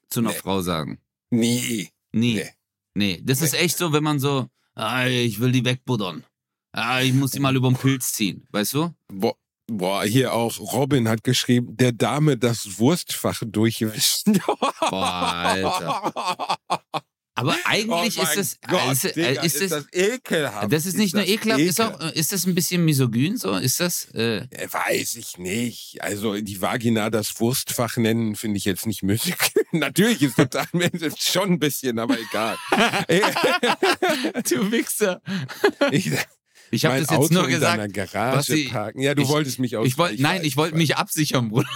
zu 0.09 0.21
einer 0.21 0.31
Nee. 0.31 0.37
Frau 0.37 0.61
sagen. 0.63 1.01
Nee. 1.31 1.91
Nie. 2.13 2.35
Nee. 2.37 2.51
Nee. 2.95 3.23
Das 3.25 3.43
ist 3.43 3.55
echt 3.55 3.77
so, 3.77 3.93
wenn 3.93 4.05
man 4.05 4.21
so, 4.21 4.49
ah, 4.75 5.07
ich 5.07 5.41
will 5.41 5.51
die 5.53 5.65
wegbuddern. 5.65 6.25
Ah, 6.73 7.01
ich 7.03 7.13
muss 7.13 7.33
die 7.33 7.41
mal 7.41 7.55
über 7.57 7.69
den 7.69 7.77
Pilz 7.77 8.13
ziehen. 8.13 8.47
Weißt 8.51 8.75
du? 8.75 8.95
Boah, 9.09 9.37
boah, 9.67 10.05
hier 10.05 10.33
auch 10.33 10.59
Robin 10.59 11.09
hat 11.09 11.23
geschrieben, 11.25 11.77
der 11.77 11.93
Dame 11.93 12.37
das 12.39 12.79
Wurstfach 12.79 13.43
durchwischen. 13.45 14.41
Boah, 14.81 15.03
Alter. 15.03 16.59
Aber 17.37 17.57
eigentlich 17.65 18.17
oh 18.19 18.23
ist 18.23 18.37
es, 18.37 18.59
Gott, 18.69 18.93
ist, 18.93 19.05
es- 19.07 19.13
Digga, 19.15 19.27
äh, 19.27 19.47
ist, 19.47 19.57
ist 19.57 19.63
es, 19.63 19.71
das 19.71 19.87
ekelhaft. 19.93 20.73
das 20.73 20.87
ist 20.87 20.97
nicht 20.97 21.15
nur 21.15 21.23
das 21.25 21.31
ekelhaft, 21.33 21.61
ist, 21.63 21.81
auch, 21.81 22.01
äh, 22.01 22.13
ist 22.19 22.31
das 22.31 22.47
ein 22.47 22.55
bisschen 22.55 22.85
misogyn 22.85 23.37
so? 23.37 23.57
Ist 23.57 23.81
das, 23.81 24.07
äh, 24.15 24.37
Äh, 24.51 24.69
Weiß 24.73 25.17
ich 25.17 25.37
nicht. 25.39 25.99
Also 26.01 26.41
die 26.41 26.61
Vagina 26.61 27.11
das 27.11 27.41
Wurstfach 27.41 27.97
nennen, 27.97 28.37
finde 28.37 28.59
ich 28.59 28.65
jetzt 28.65 28.87
nicht 28.87 29.03
müßig. 29.03 29.35
Natürlich 29.73 30.23
ist 30.23 30.37
total 30.37 30.67
schon 31.19 31.53
ein 31.55 31.59
bisschen, 31.59 31.99
aber 31.99 32.17
egal. 32.21 32.57
du 34.49 34.71
Wichser. 34.71 35.21
ich, 35.91 36.11
Ich 36.71 36.85
habe 36.85 37.01
das 37.01 37.11
jetzt 37.11 37.19
Auto 37.19 37.35
nur 37.35 37.45
in 37.49 37.55
gesagt. 37.55 37.79
deiner 37.79 37.89
Garage 37.89 38.37
Basti, 38.37 38.69
parken. 38.69 39.01
Ja, 39.01 39.15
du 39.17 39.23
ich- 39.23 39.29
wolltest 39.29 39.59
mich 39.59 39.77
aus. 39.77 39.87
Ich 39.89 39.99
wollte, 39.99 40.23
nein, 40.23 40.39
weiß, 40.41 40.47
ich 40.47 40.57
wollte 40.57 40.77
mich 40.77 40.97
absichern, 40.97 41.49
Bruder. 41.51 41.69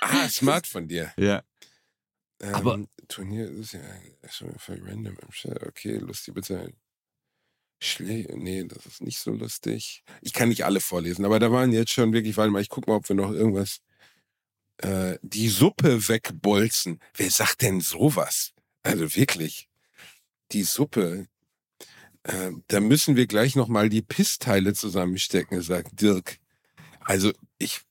Ah, 0.00 0.28
smart 0.28 0.66
von 0.66 0.88
dir. 0.88 1.12
Ja. 1.16 1.42
Ähm, 2.42 2.54
Aber- 2.54 2.78
Turnier 3.08 3.50
ist 3.50 3.72
ja 3.72 3.80
schon 4.30 4.58
für 4.58 4.80
random 4.82 5.16
im 5.20 5.30
Chat. 5.30 5.62
Okay, 5.62 5.96
lustig, 5.96 6.34
bitte. 6.34 6.72
Schlä 7.80 8.26
nee, 8.36 8.64
das 8.64 8.86
ist 8.86 9.02
nicht 9.02 9.18
so 9.18 9.32
lustig. 9.32 10.04
Ich 10.22 10.32
kann 10.32 10.48
nicht 10.48 10.64
alle 10.64 10.80
vorlesen, 10.80 11.24
aber 11.24 11.38
da 11.38 11.52
waren 11.52 11.72
jetzt 11.72 11.90
schon 11.90 12.12
wirklich, 12.12 12.36
warte 12.36 12.50
mal, 12.50 12.62
ich 12.62 12.68
guck 12.68 12.86
mal, 12.86 12.96
ob 12.96 13.08
wir 13.08 13.16
noch 13.16 13.32
irgendwas. 13.32 13.80
Äh, 14.78 15.18
die 15.22 15.48
Suppe 15.48 16.08
wegbolzen. 16.08 17.00
Wer 17.14 17.30
sagt 17.30 17.62
denn 17.62 17.80
sowas? 17.80 18.52
Also 18.82 19.14
wirklich. 19.14 19.68
Die 20.52 20.62
Suppe. 20.62 21.26
Äh, 22.24 22.52
da 22.68 22.80
müssen 22.80 23.16
wir 23.16 23.26
gleich 23.26 23.54
nochmal 23.54 23.88
die 23.88 24.02
Pissteile 24.02 24.74
zusammenstecken, 24.74 25.60
sagt 25.62 26.00
Dirk. 26.00 26.38
Also 27.00 27.32
ich. 27.58 27.82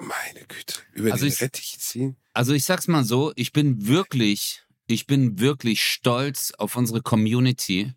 Meine 0.00 0.46
Güte. 0.48 0.74
Über 0.92 1.12
Also 1.12 1.24
den 1.24 1.32
ich- 1.32 1.40
Rettich 1.40 1.78
ziehen. 1.78 2.16
Also 2.32 2.52
ich 2.52 2.64
sag's 2.64 2.88
mal 2.88 3.04
so, 3.04 3.32
ich 3.36 3.52
bin 3.52 3.86
wirklich, 3.86 4.62
ich 4.86 5.06
bin 5.06 5.38
wirklich 5.38 5.82
stolz 5.84 6.52
auf 6.58 6.76
unsere 6.76 7.00
Community. 7.00 7.92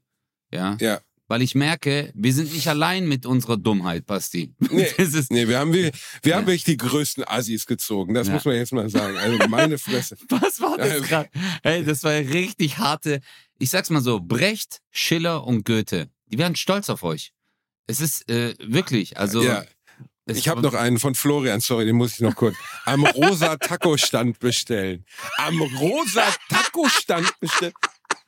Ja. 0.51 0.77
Ja. 0.79 1.01
Weil 1.29 1.41
ich 1.41 1.55
merke, 1.55 2.11
wir 2.15 2.31
sind 2.33 2.53
nicht 2.53 2.69
allein 2.69 3.05
mit 3.07 3.25
unserer 3.25 3.57
Dummheit, 3.57 4.05
Basti. 4.05 4.53
Nee. 4.71 4.87
Ist, 4.97 5.29
Nee, 5.31 5.47
wir 5.49 5.59
haben, 5.59 5.73
wir, 5.73 5.91
wir 6.21 6.35
haben 6.35 6.43
Ja. 6.43 6.47
wirklich 6.47 6.63
die 6.63 6.77
größten 6.77 7.25
Assis 7.27 7.65
gezogen. 7.65 8.13
Das 8.13 8.27
Ja. 8.27 8.33
muss 8.35 8.45
man 8.45 8.55
jetzt 8.55 8.71
mal 8.71 8.89
sagen. 8.89 9.17
Also 9.17 9.37
meine 9.49 9.77
Fresse. 9.77 10.15
was 10.29 10.61
war 10.61 10.77
das 10.77 10.97
Ähm. 10.97 11.03
gerade? 11.03 11.29
Hey, 11.63 11.83
das 11.83 12.03
war 12.03 12.13
richtig 12.13 12.77
harte. 12.77 13.19
Ich 13.59 13.71
sag's 13.71 13.89
mal 13.89 14.01
so, 14.01 14.19
Brecht, 14.21 14.79
Schiller 14.91 15.45
und 15.45 15.65
Goethe, 15.65 16.09
die 16.27 16.37
werden 16.37 16.55
stolz 16.55 16.89
auf 16.89 17.03
euch. 17.03 17.33
Es 17.87 17.99
ist 18.01 18.29
äh, 18.29 18.53
wirklich, 18.59 19.17
also. 19.17 19.41
ja, 19.43 19.65
ich 20.27 20.47
habe 20.47 20.61
noch 20.61 20.73
einen 20.73 20.99
von 20.99 21.15
Florian, 21.15 21.59
sorry, 21.59 21.85
den 21.85 21.95
muss 21.95 22.13
ich 22.13 22.19
noch 22.19 22.35
kurz. 22.35 22.55
Am 22.85 23.05
rosa 23.05 23.55
Taco-Stand 23.57 24.39
bestellen. 24.39 25.05
Am 25.37 25.61
rosa 25.61 26.25
Taco-Stand 26.49 27.39
bestellen. 27.39 27.73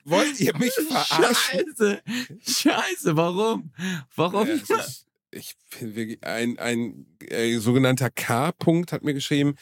Wollt 0.04 0.40
ihr 0.40 0.56
mich 0.56 0.72
verarschen? 0.72 1.64
Scheiße, 1.76 2.02
Scheiße, 2.46 3.16
warum? 3.16 3.72
Warum? 4.16 4.48
Ja, 4.48 4.54
ist, 4.54 5.06
ich 5.30 5.54
bin 5.78 5.94
wirklich, 5.94 6.24
ein, 6.24 6.58
ein 6.58 7.06
äh, 7.28 7.58
sogenannter 7.58 8.10
K-Punkt 8.10 8.92
hat 8.92 9.02
mir 9.04 9.14
geschrieben, 9.14 9.54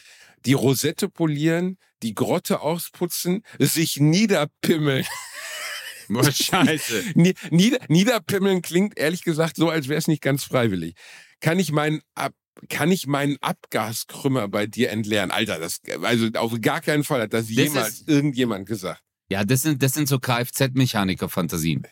die 0.45 0.53
Rosette 0.53 1.09
polieren, 1.09 1.77
die 2.01 2.15
Grotte 2.15 2.61
ausputzen, 2.61 3.43
sich 3.59 3.97
niederpimmeln. 3.99 5.05
Boah, 6.09 6.31
scheiße. 6.31 7.03
Nie- 7.15 7.35
Nieder, 7.51 7.79
niederpimmeln 7.87 8.61
klingt 8.63 8.97
ehrlich 8.97 9.23
gesagt 9.23 9.57
so, 9.57 9.69
als 9.69 9.89
wäre 9.89 9.99
es 9.99 10.07
nicht 10.07 10.21
ganz 10.23 10.43
freiwillig. 10.43 10.95
Kann 11.39 11.59
ich 11.59 11.71
meinen 11.71 12.01
Ab 12.15 12.33
kann 12.67 12.91
ich 12.91 13.07
meinen 13.07 13.37
Abgaskrümmer 13.39 14.49
bei 14.49 14.67
dir 14.67 14.89
entleeren? 14.89 15.31
Alter, 15.31 15.59
das 15.59 15.79
also 16.03 16.27
auf 16.35 16.59
gar 16.59 16.81
keinen 16.81 17.05
Fall 17.05 17.21
hat 17.21 17.33
das, 17.33 17.49
jemals 17.49 18.01
ist- 18.01 18.09
irgendjemand 18.09 18.67
gesagt. 18.67 19.01
Ja, 19.29 19.45
das 19.45 19.61
sind, 19.61 19.81
das 19.81 19.93
sind 19.93 20.09
so 20.09 20.19
Kfz-Mechaniker-Fantasien. 20.19 21.83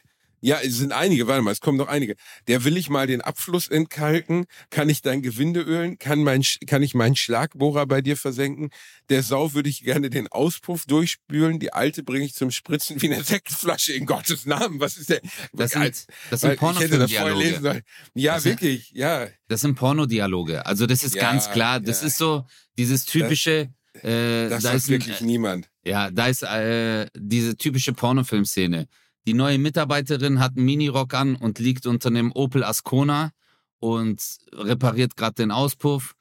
Ja, 0.48 0.60
es 0.64 0.78
sind 0.78 0.94
einige, 0.94 1.28
warte 1.28 1.42
mal, 1.42 1.52
es 1.52 1.60
kommen 1.60 1.78
noch 1.78 1.90
einige. 1.90 2.16
Der 2.48 2.64
will 2.64 2.78
ich 2.78 2.90
mal 2.90 3.06
den 3.06 3.20
Abfluss 3.20 3.68
entkalken, 3.68 4.46
kann 4.70 4.88
ich 4.88 5.02
dein 5.02 5.22
Gewinde 5.22 5.60
ölen, 5.60 6.00
kann, 6.00 6.24
mein, 6.24 6.42
kann 6.68 6.82
ich 6.84 6.94
meinen 6.96 7.18
Schlagbohrer 7.18 7.86
bei 7.86 8.00
dir 8.02 8.16
versenken, 8.16 8.70
der 9.10 9.24
Sau 9.24 9.54
würde 9.54 9.68
ich 9.68 9.84
gerne 9.84 10.10
den 10.10 10.30
Auspuff 10.30 10.86
durchspülen, 10.86 11.60
die 11.60 11.74
alte 11.74 12.02
bringe 12.02 12.24
ich 12.24 12.34
zum 12.34 12.52
Spritzen 12.52 13.02
wie 13.02 13.12
eine 13.14 13.24
Sektflasche 13.26 13.92
in 13.92 14.06
Gottes 14.06 14.46
Namen. 14.46 14.80
Was 14.80 14.96
ist 14.96 15.10
der? 15.10 15.20
Das 15.52 15.76
Als- 15.76 16.06
sind, 16.06 16.10
das 16.32 16.42
sind 16.42 16.50
hätte 16.52 16.98
das 16.98 17.10
lesen 17.12 17.18
Pornofilmdialoge. 17.24 17.84
Ja, 18.14 18.34
Das 18.36 18.44
sind- 18.44 18.52
wirklich, 18.62 18.92
ja. 18.94 19.28
Das 19.50 19.60
sind 19.62 19.76
Pornodialoge. 19.76 20.66
Also 20.66 20.86
das 20.86 21.04
ist 21.04 21.16
Ja, 21.16 21.24
ganz 21.30 21.50
klar. 21.52 21.82
Das 21.82 22.02
ja. 22.02 22.08
ist 22.08 22.18
so 22.18 22.46
dieses 22.78 23.04
typische. 23.06 23.70
äh, 24.02 24.48
Das 24.50 24.64
da 24.64 24.72
ist 24.72 24.86
ein, 24.88 24.92
wirklich 24.92 25.20
niemand. 25.20 25.70
ja, 25.84 26.10
da 26.10 26.28
ist 26.28 26.44
äh, 26.44 27.08
diese 27.18 27.58
typische 27.58 27.92
Pornofilmszene. 27.92 28.88
Die 29.28 29.34
neue 29.34 29.58
Mitarbeiterin 29.58 30.40
hat 30.40 30.56
einen 30.56 30.64
Minirock 30.64 31.14
an 31.14 31.36
und 31.36 31.60
liegt 31.60 31.86
unter 31.86 32.08
einem 32.08 32.32
Opel 32.32 32.64
Ascona 32.64 33.32
und 33.80 34.22
repariert 34.54 35.18
gerade 35.18 35.36
den 35.36 35.52
Auspuff. 35.52 36.14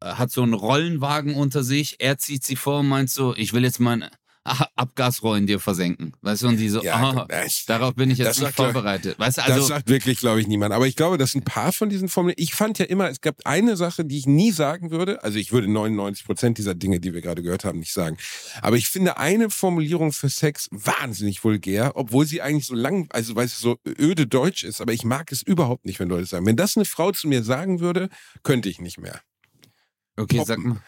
äh, 0.00 0.14
Hat 0.14 0.30
so 0.30 0.42
einen 0.42 0.54
Rollenwagen 0.54 1.34
unter 1.34 1.62
sich. 1.62 1.96
Er 1.98 2.16
zieht 2.16 2.42
sie 2.42 2.56
vor 2.56 2.80
und 2.80 2.88
meint 2.88 3.10
so: 3.10 3.36
Ich 3.36 3.52
will 3.52 3.64
jetzt 3.64 3.80
mein 3.80 4.08
Abgasrohr 4.76 5.38
in 5.38 5.46
dir 5.46 5.58
versenken. 5.58 6.12
Weißt 6.20 6.42
du, 6.42 6.48
und 6.48 6.58
die 6.58 6.68
so, 6.68 6.82
Ja, 6.82 7.12
oh, 7.14 7.24
das- 7.26 7.64
darauf 7.66 7.94
bin 7.94 8.10
ich 8.10 8.18
das 8.18 8.36
jetzt 8.38 8.40
nicht 8.42 8.56
vorbereitet. 8.56 9.18
Weißt 9.18 9.38
du, 9.38 9.42
das 9.42 9.50
also, 9.50 9.66
sagt 9.66 9.88
wirklich, 9.88 10.18
glaube 10.18 10.40
ich, 10.40 10.46
niemand. 10.46 10.74
Aber 10.74 10.86
ich 10.86 10.96
glaube, 10.96 11.16
dass 11.16 11.34
ein 11.34 11.42
paar 11.42 11.72
von 11.72 11.88
diesen 11.88 12.08
Formeln, 12.08 12.34
ich 12.36 12.54
fand 12.54 12.78
ja 12.78 12.84
immer, 12.84 13.08
es 13.08 13.22
gab 13.22 13.36
eine 13.44 13.76
Sache, 13.76 14.04
die 14.04 14.18
ich 14.18 14.26
nie 14.26 14.50
sagen 14.52 14.90
würde. 14.90 15.22
Also 15.24 15.38
ich 15.38 15.50
würde 15.52 15.70
99 15.70 16.26
Prozent 16.26 16.58
dieser 16.58 16.74
Dinge, 16.74 17.00
die 17.00 17.14
wir 17.14 17.22
gerade 17.22 17.42
gehört 17.42 17.64
haben, 17.64 17.78
nicht 17.78 17.92
sagen. 17.92 18.18
Aber 18.60 18.76
ich 18.76 18.88
finde 18.88 19.16
eine 19.16 19.48
Formulierung 19.48 20.12
für 20.12 20.28
Sex 20.28 20.68
wahnsinnig 20.70 21.42
vulgär, 21.42 21.92
obwohl 21.94 22.26
sie 22.26 22.42
eigentlich 22.42 22.66
so 22.66 22.74
lang, 22.74 23.06
also 23.10 23.36
weil 23.36 23.46
es 23.46 23.58
so 23.58 23.78
öde 23.86 24.26
Deutsch 24.26 24.64
ist. 24.64 24.80
Aber 24.82 24.92
ich 24.92 25.04
mag 25.04 25.32
es 25.32 25.42
überhaupt 25.42 25.86
nicht, 25.86 26.00
wenn 26.00 26.08
Leute 26.08 26.26
sagen. 26.26 26.44
Wenn 26.44 26.56
das 26.56 26.76
eine 26.76 26.84
Frau 26.84 27.12
zu 27.12 27.28
mir 27.28 27.42
sagen 27.42 27.80
würde, 27.80 28.10
könnte 28.42 28.68
ich 28.68 28.78
nicht 28.80 28.98
mehr. 28.98 29.20
okay, 30.16 30.36
Poppen. 30.38 30.46
sag 30.46 30.58
mal. 30.58 30.82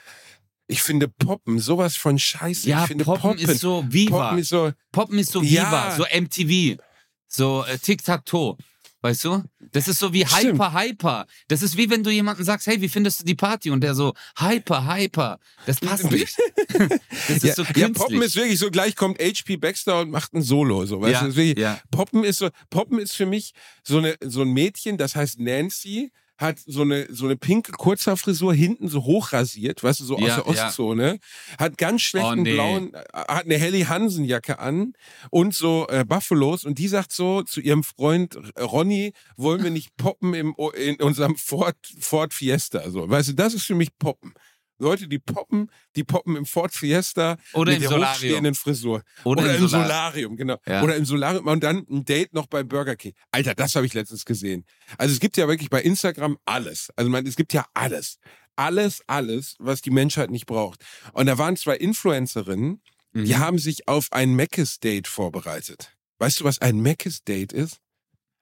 Ich 0.68 0.82
finde 0.82 1.08
Poppen 1.08 1.58
sowas 1.58 1.96
von 1.96 2.18
scheiße. 2.18 2.68
Ja, 2.68 2.82
ich 2.82 2.88
finde 2.88 3.04
Poppen, 3.04 3.38
ist 3.38 3.60
so 3.60 3.84
Viva. 3.88 4.24
Poppen 4.28 4.38
ist 4.38 4.48
so, 4.48 4.72
Poppen 4.92 5.18
ist 5.18 5.30
so 5.32 5.42
Ja. 5.42 5.66
Viva, 5.68 5.96
so 5.96 6.04
MTV, 6.20 6.82
so 7.28 7.64
äh, 7.64 7.78
Tic-Tac-Toe. 7.78 8.56
Weißt 9.02 9.24
du? 9.24 9.44
Das 9.70 9.86
ist 9.86 10.00
so 10.00 10.12
wie 10.12 10.26
Stimmt. 10.26 10.54
Hyper, 10.54 10.72
Hyper. 10.72 11.26
Das 11.46 11.62
ist 11.62 11.76
wie 11.76 11.88
wenn 11.90 12.02
du 12.02 12.10
jemanden 12.10 12.42
sagst, 12.42 12.66
hey, 12.66 12.80
wie 12.80 12.88
findest 12.88 13.20
du 13.20 13.24
die 13.24 13.36
Party? 13.36 13.70
Und 13.70 13.82
der 13.82 13.94
so, 13.94 14.14
Hyper, 14.38 14.92
Hyper. 14.92 15.38
Das 15.66 15.78
passt 15.78 16.04
nicht. 16.10 16.36
Das 16.68 17.36
ist 17.36 17.44
ja, 17.44 17.54
so 17.54 17.62
ja, 17.62 17.72
künstlich. 17.72 17.92
Poppen 17.94 18.22
ist 18.22 18.34
wirklich 18.34 18.58
so, 18.58 18.70
gleich 18.70 18.96
kommt 18.96 19.20
HP 19.20 19.58
Baxter 19.58 20.00
und 20.00 20.10
macht 20.10 20.32
ein 20.34 20.42
Solo. 20.42 20.86
So, 20.86 21.00
weißt 21.00 21.12
Ja, 21.12 21.20
du, 21.22 21.28
ist 21.28 21.36
wirklich, 21.36 21.58
ja. 21.58 21.78
Poppen 21.92 22.24
ist 22.24 22.38
so, 22.38 22.48
Poppen 22.70 22.98
ist 22.98 23.14
für 23.14 23.26
mich 23.26 23.52
so, 23.84 23.98
eine, 23.98 24.16
so 24.24 24.42
ein 24.42 24.48
Mädchen, 24.48 24.96
das 24.98 25.14
heißt 25.14 25.38
Nancy, 25.38 26.10
hat 26.38 26.58
so 26.64 26.82
eine, 26.82 27.06
so 27.12 27.24
eine 27.26 27.36
pinke 27.36 27.72
Kurzhaarfrisur 27.72 28.54
hinten 28.54 28.88
so 28.88 29.04
hochrasiert, 29.04 29.82
weißt 29.82 30.00
du, 30.00 30.04
so 30.04 30.18
Ja, 30.18 30.38
aus 30.38 30.44
der 30.44 30.54
ja. 30.54 30.66
Ostzone, 30.68 31.18
hat 31.58 31.78
ganz 31.78 32.02
schlechten 32.02 32.40
Oh, 32.40 32.42
nee. 32.42 32.52
blauen, 32.52 32.94
äh, 32.94 33.02
hat 33.12 33.44
eine 33.44 33.56
Helly 33.56 33.82
Hansen 33.82 34.24
Jacke 34.24 34.58
an 34.58 34.92
und 35.30 35.54
so 35.54 35.86
äh, 35.88 36.04
Buffalos 36.04 36.64
und 36.64 36.78
die 36.78 36.88
sagt 36.88 37.12
so 37.12 37.42
zu 37.42 37.60
ihrem 37.60 37.82
Freund 37.82 38.36
äh, 38.56 38.62
Ronny, 38.62 39.12
wollen 39.36 39.62
wir 39.62 39.70
nicht 39.70 39.96
poppen 39.96 40.34
im, 40.34 40.54
in 40.74 40.96
unserem 41.02 41.36
Ford, 41.36 41.76
Ford 42.00 42.34
Fiesta, 42.34 42.90
so, 42.90 43.08
weißt 43.08 43.30
du, 43.30 43.32
das 43.34 43.54
ist 43.54 43.64
für 43.64 43.74
mich 43.74 43.96
Poppen. 43.98 44.34
Leute, 44.78 45.08
die 45.08 45.18
poppen, 45.18 45.70
die 45.96 46.04
poppen 46.04 46.36
im 46.36 46.44
Ford 46.46 46.74
Fiesta 46.74 47.36
Oder 47.54 47.72
mit 47.72 47.76
im 47.76 47.80
der 47.82 47.88
Solarium. 47.90 48.12
hochstehenden 48.14 48.54
Frisur. 48.54 49.02
Oder 49.24 49.42
Oder, 49.42 49.56
im 49.56 49.62
im 49.62 49.68
Solar- 49.68 49.84
Solarium, 49.86 50.36
genau. 50.36 50.56
Ja. 50.66 50.82
Oder 50.82 50.96
im 50.96 51.04
Solarium 51.04 51.46
und 51.46 51.62
dann 51.64 51.86
ein 51.90 52.04
Date 52.04 52.34
noch 52.34 52.46
bei 52.46 52.62
Burger 52.62 52.96
King. 52.96 53.12
Alter, 53.30 53.54
das 53.54 53.74
habe 53.74 53.86
ich 53.86 53.94
letztens 53.94 54.24
gesehen. 54.24 54.64
Also 54.98 55.12
es 55.14 55.20
gibt 55.20 55.36
ja 55.36 55.48
wirklich 55.48 55.70
bei 55.70 55.80
Instagram 55.82 56.36
alles. 56.44 56.90
Also 56.96 57.10
man, 57.10 57.26
es 57.26 57.36
gibt 57.36 57.52
ja 57.52 57.64
alles. 57.74 58.18
Alles, 58.56 59.02
alles, 59.06 59.56
was 59.58 59.82
die 59.82 59.90
Menschheit 59.90 60.30
nicht 60.30 60.46
braucht. 60.46 60.82
Und 61.12 61.26
da 61.26 61.36
waren 61.38 61.56
zwei 61.56 61.76
Influencerinnen, 61.76 62.80
die 63.14 63.34
Mhm. 63.34 63.38
haben 63.38 63.58
sich 63.58 63.86
auf 63.88 64.08
ein 64.12 64.34
Meckes-Date 64.34 65.08
vorbereitet. 65.08 65.96
Weißt 66.18 66.40
du, 66.40 66.44
was 66.44 66.58
ein 66.60 66.80
Meckes-Date 66.80 67.52
ist? 67.52 67.78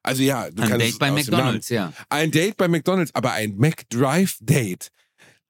Also 0.03 0.21
ja, 0.21 0.49
du 0.51 0.61
Ein 0.61 0.69
kannst 0.69 0.85
Date 0.85 0.99
bei 0.99 1.11
McDonalds, 1.11 1.69
ja. 1.69 1.91
ein 2.09 2.29
Date 2.31 2.57
bei 2.57 2.67
McDonalds, 2.67 3.13
aber 3.15 3.31
ein 3.31 3.55
McDrive-Date. 3.57 4.89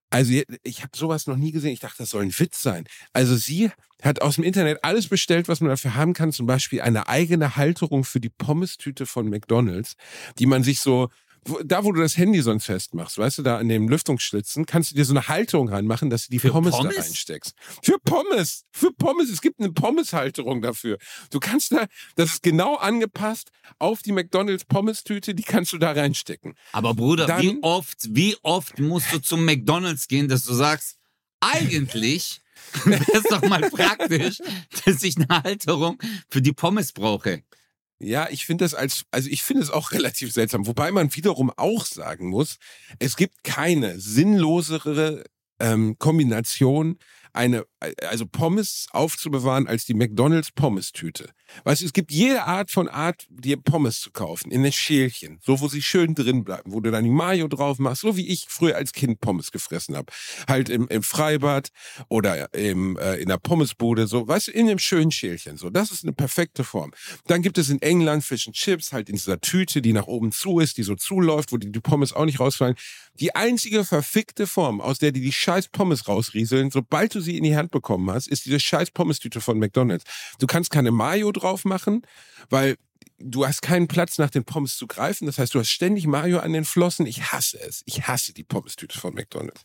Also 0.10 0.34
ich 0.64 0.82
habe 0.82 0.92
sowas 0.96 1.28
noch 1.28 1.36
nie 1.38 1.52
gesehen. 1.52 1.72
Ich 1.72 1.80
dachte, 1.80 1.98
das 2.00 2.10
soll 2.12 2.24
ein 2.24 2.40
Witz 2.40 2.62
sein. 2.62 2.86
Also 3.14 3.36
sie 3.36 3.72
hat 4.02 4.22
aus 4.22 4.36
dem 4.36 4.44
Internet 4.44 4.84
alles 4.84 5.08
bestellt, 5.08 5.48
was 5.48 5.62
man 5.62 5.70
dafür 5.70 5.96
haben 5.96 6.14
kann. 6.14 6.32
Zum 6.32 6.46
Beispiel 6.46 6.82
eine 6.82 7.08
eigene 7.10 7.56
Halterung 7.56 8.04
für 8.04 8.20
die 8.20 8.30
Pommestüte 8.30 9.06
von 9.06 9.30
McDonalds, 9.30 9.96
die 10.40 10.46
man 10.46 10.64
sich 10.64 10.80
so, 10.80 11.10
wo- 11.46 11.62
da 11.64 11.84
wo 11.84 11.92
du 11.92 12.02
das 12.02 12.18
Handy 12.18 12.42
sonst 12.42 12.66
festmachst, 12.66 13.18
weißt 13.18 13.38
du, 13.40 13.42
da 13.44 13.58
an 13.58 13.70
dem 13.70 13.88
Lüftungsschlitzen, 13.88 14.66
kannst 14.66 14.92
du 14.92 14.96
dir 14.96 15.06
so 15.06 15.14
eine 15.14 15.28
Halterung 15.28 15.70
reinmachen, 15.70 16.10
dass 16.10 16.26
du 16.26 16.32
die 16.32 16.40
Für 16.40 16.50
Pommes, 16.50 16.76
Pommes? 16.76 16.96
da 16.96 17.02
reinsteckst. 17.02 17.54
Für 17.84 17.98
Pommes! 18.00 18.64
Für 18.72 18.92
Pommes! 18.92 19.30
Es 19.30 19.42
gibt 19.42 19.60
eine 19.60 19.72
Pommeshalterung 19.72 20.62
dafür. 20.62 20.98
Du 21.32 21.40
kannst 21.40 21.72
da, 21.72 21.86
das 22.16 22.34
ist 22.34 22.44
genau 22.44 22.76
angepasst 22.76 23.52
auf 23.80 24.02
die 24.02 24.12
McDonalds 24.12 24.66
Pommes-Tüte, 24.66 25.36
die 25.36 25.44
kannst 25.44 25.72
du 25.74 25.78
da 25.78 25.92
reinstecken. 25.92 26.56
Aber 26.72 26.94
Bruder, 26.94 27.26
Dann- 27.28 27.42
wie 27.42 27.58
oft, 27.62 27.98
wie 28.10 28.36
oft 28.42 28.80
musst 28.80 29.12
du 29.14 29.20
zum 29.20 29.46
McDonalds 29.46 30.08
gehen, 30.08 30.28
dass 30.28 30.44
du 30.44 30.54
sagst, 30.54 30.98
eigentlich 31.40 32.42
wäre 32.86 33.04
es 33.14 33.24
doch 33.24 33.42
mal 33.48 33.70
praktisch, 33.70 34.40
dass 34.86 35.04
ich 35.04 35.18
eine 35.18 35.28
Halterung 35.44 36.02
für 36.30 36.42
die 36.42 36.54
Pommes 36.54 36.92
brauche. 36.94 37.44
Ja, 38.00 38.28
ich 38.30 38.46
finde 38.46 38.66
das 38.66 38.74
als, 38.74 39.06
also 39.12 39.30
ich 39.30 39.44
finde 39.44 39.64
es 39.64 39.72
auch 39.72 39.92
relativ 39.94 40.32
seltsam. 40.34 40.68
Wobei 40.68 40.92
man 40.92 41.16
wiederum 41.16 41.52
auch 41.56 41.86
sagen 41.86 42.30
muss, 42.30 42.58
es 43.00 43.16
gibt 43.16 43.44
keine 43.44 44.00
sinnlosere 44.00 45.24
ähm, 45.60 45.98
Kombination, 45.98 47.00
eine, 47.34 47.66
also 48.08 48.26
Pommes 48.26 48.88
aufzubewahren 48.92 49.68
als 49.68 49.86
die 49.86 49.94
McDonalds 49.94 50.52
Pommes-Tüte. 50.52 51.30
Weißt 51.64 51.82
du, 51.82 51.86
es 51.86 51.94
gibt 51.94 52.12
jede 52.12 52.44
Art 52.44 52.72
von 52.72 52.88
Art, 52.88 53.26
dir 53.30 53.58
Pommes 53.58 54.00
zu 54.00 54.12
kaufen, 54.12 54.52
in 54.52 54.66
ein 54.66 54.72
Schälchen, 54.72 55.40
so 55.44 55.60
wo 55.60 55.68
sie 55.68 55.82
schön 55.82 56.16
drin 56.16 56.44
bleiben, 56.44 56.74
wo 56.74 56.80
du 56.80 56.92
dann 56.92 57.04
die 57.04 57.10
Mayo 57.10 57.48
drauf 57.48 57.80
machst, 57.80 58.02
so 58.02 58.18
wie 58.18 58.28
ich 58.28 58.46
früher 58.50 58.76
als 58.76 58.94
Kind 58.94 59.22
Pommes 59.22 59.52
gefressen 59.52 59.96
habe. 59.96 60.12
Halt 60.48 60.70
im, 60.70 60.88
im 60.88 61.04
Freibad 61.04 61.70
oder 62.10 62.54
im, 62.54 62.98
äh, 62.98 63.16
in 63.16 63.30
der 63.30 63.38
Pommesbude, 63.38 64.08
so, 64.08 64.28
weißt 64.28 64.48
du, 64.48 64.52
in 64.52 64.68
einem 64.68 64.80
schönen 64.80 65.12
Schälchen, 65.12 65.58
so. 65.58 65.70
Das 65.70 65.92
ist 65.92 66.04
eine 66.04 66.14
perfekte 66.14 66.64
Form. 66.64 66.92
Dann 67.28 67.42
gibt 67.42 67.58
es 67.58 67.70
in 67.70 67.82
England 67.82 68.24
Fish 68.24 68.48
and 68.48 68.56
Chips, 68.56 68.92
halt 68.92 69.10
in 69.10 69.16
dieser 69.16 69.40
Tüte, 69.40 69.82
die 69.82 69.94
nach 69.94 70.08
oben 70.08 70.32
zu 70.32 70.60
ist, 70.60 70.78
die 70.78 70.84
so 70.84 70.96
zuläuft, 70.96 71.52
wo 71.52 71.58
die, 71.58 71.72
die 71.72 71.80
Pommes 71.80 72.14
auch 72.14 72.26
nicht 72.26 72.40
rausfallen. 72.40 72.76
Die 73.20 73.36
einzige 73.36 73.86
verfickte 73.86 74.48
Form, 74.48 74.82
aus 74.82 75.00
der 75.00 75.12
die 75.12 75.22
die 75.22 75.32
scheiß 75.32 75.70
Pommes 75.70 76.08
rausrieseln, 76.08 76.72
sobald 76.72 77.16
du 77.16 77.22
sie 77.22 77.38
in 77.38 77.44
die 77.44 77.56
Hand 77.56 77.72
bekommen 77.76 78.10
hast, 78.10 78.28
ist 78.28 78.46
diese 78.46 78.60
scheiß 78.60 78.92
Pommes-Tüte 78.92 79.40
von 79.42 79.60
McDonalds. 79.60 80.04
Du 80.40 80.48
kannst 80.48 80.72
keine 80.72 80.92
Mayo 80.92 81.32
drauf 81.32 81.64
machen, 81.66 82.02
weil 82.50 82.76
du 83.20 83.46
hast 83.46 83.62
keinen 83.62 83.88
Platz 83.88 84.18
nach 84.18 84.30
den 84.32 84.44
Pommes 84.44 84.78
zu 84.78 84.88
greifen. 84.88 85.26
Das 85.28 85.38
heißt, 85.38 85.54
du 85.54 85.60
hast 85.60 85.70
ständig 85.70 86.08
Mayo 86.08 86.40
an 86.40 86.54
den 86.54 86.66
Flossen. 86.66 87.06
Ich 87.06 87.32
hasse 87.32 87.60
es. 87.62 87.84
Ich 87.86 88.08
hasse 88.08 88.34
die 88.34 88.44
Pommes-Tüte 88.44 89.00
von 89.00 89.14
McDonalds. 89.14 89.62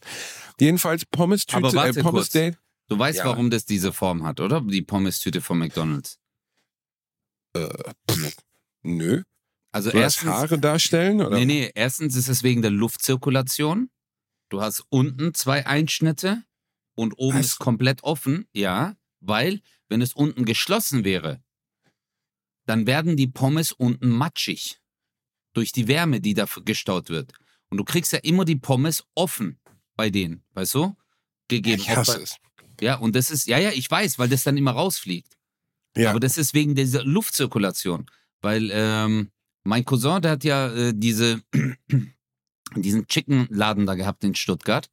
Jedenfalls 0.60 1.06
Pommes-Tüte, 1.06 1.56
Aber 1.56 1.72
warte 1.72 2.00
äh, 2.00 2.02
Pommes-Date. 2.02 2.58
Du 2.88 2.98
weißt, 2.98 3.18
Ja. 3.20 3.24
warum 3.26 3.50
das 3.50 3.64
diese 3.64 3.92
Form 3.92 4.24
hat, 4.26 4.40
oder? 4.40 4.60
Die 4.60 4.82
Pommes-Tüte 4.82 5.40
von 5.40 5.58
McDonalds. 5.58 6.18
Pff, 7.56 8.36
nö. 8.82 9.22
Also 9.72 9.90
Soll 9.90 10.00
erstens, 10.00 10.30
Haare 10.30 10.58
darstellen? 10.58 11.20
Oder? 11.20 11.36
nee, 11.38 11.44
nee, 11.44 11.70
erstens 11.74 12.16
ist 12.16 12.28
es 12.28 12.42
wegen 12.42 12.62
der 12.62 12.70
Luftzirkulation. 12.72 13.90
Du 14.48 14.60
hast 14.60 14.84
unten 14.88 15.32
zwei 15.34 15.64
Einschnitte 15.66 16.42
und 17.00 17.14
oben 17.14 17.38
Was? 17.38 17.46
ist 17.46 17.58
komplett 17.58 18.04
offen, 18.04 18.46
ja, 18.52 18.94
weil 19.20 19.62
wenn 19.88 20.02
es 20.02 20.12
unten 20.12 20.44
geschlossen 20.44 21.02
wäre, 21.02 21.42
dann 22.66 22.86
werden 22.86 23.16
die 23.16 23.26
Pommes 23.26 23.72
unten 23.72 24.10
matschig 24.10 24.80
durch 25.54 25.72
die 25.72 25.88
Wärme, 25.88 26.20
die 26.20 26.34
da 26.34 26.46
gestaut 26.64 27.08
wird. 27.08 27.32
Und 27.70 27.78
du 27.78 27.84
kriegst 27.84 28.12
ja 28.12 28.18
immer 28.18 28.44
die 28.44 28.56
Pommes 28.56 29.04
offen 29.14 29.58
bei 29.96 30.10
denen, 30.10 30.44
weißt 30.52 30.74
du? 30.74 30.94
Gegeben. 31.48 31.80
Ich 31.80 31.88
hasse 31.88 32.20
es. 32.20 32.36
ja, 32.82 32.96
und 32.96 33.16
das 33.16 33.30
ist, 33.30 33.46
ja, 33.46 33.58
ja, 33.58 33.70
ich 33.70 33.90
weiß, 33.90 34.18
weil 34.18 34.28
das 34.28 34.44
dann 34.44 34.58
immer 34.58 34.72
rausfliegt. 34.72 35.38
Ja. 35.96 36.10
Aber 36.10 36.20
das 36.20 36.36
ist 36.36 36.52
wegen 36.52 36.74
dieser 36.74 37.02
Luftzirkulation. 37.02 38.06
Weil 38.42 38.70
ähm, 38.72 39.30
mein 39.64 39.84
Cousin, 39.86 40.20
der 40.20 40.32
hat 40.32 40.44
ja 40.44 40.72
äh, 40.72 40.92
diese, 40.94 41.42
diesen 42.76 43.06
Chicken-Laden 43.06 43.86
da 43.86 43.94
gehabt 43.94 44.22
in 44.22 44.34
Stuttgart. 44.34 44.90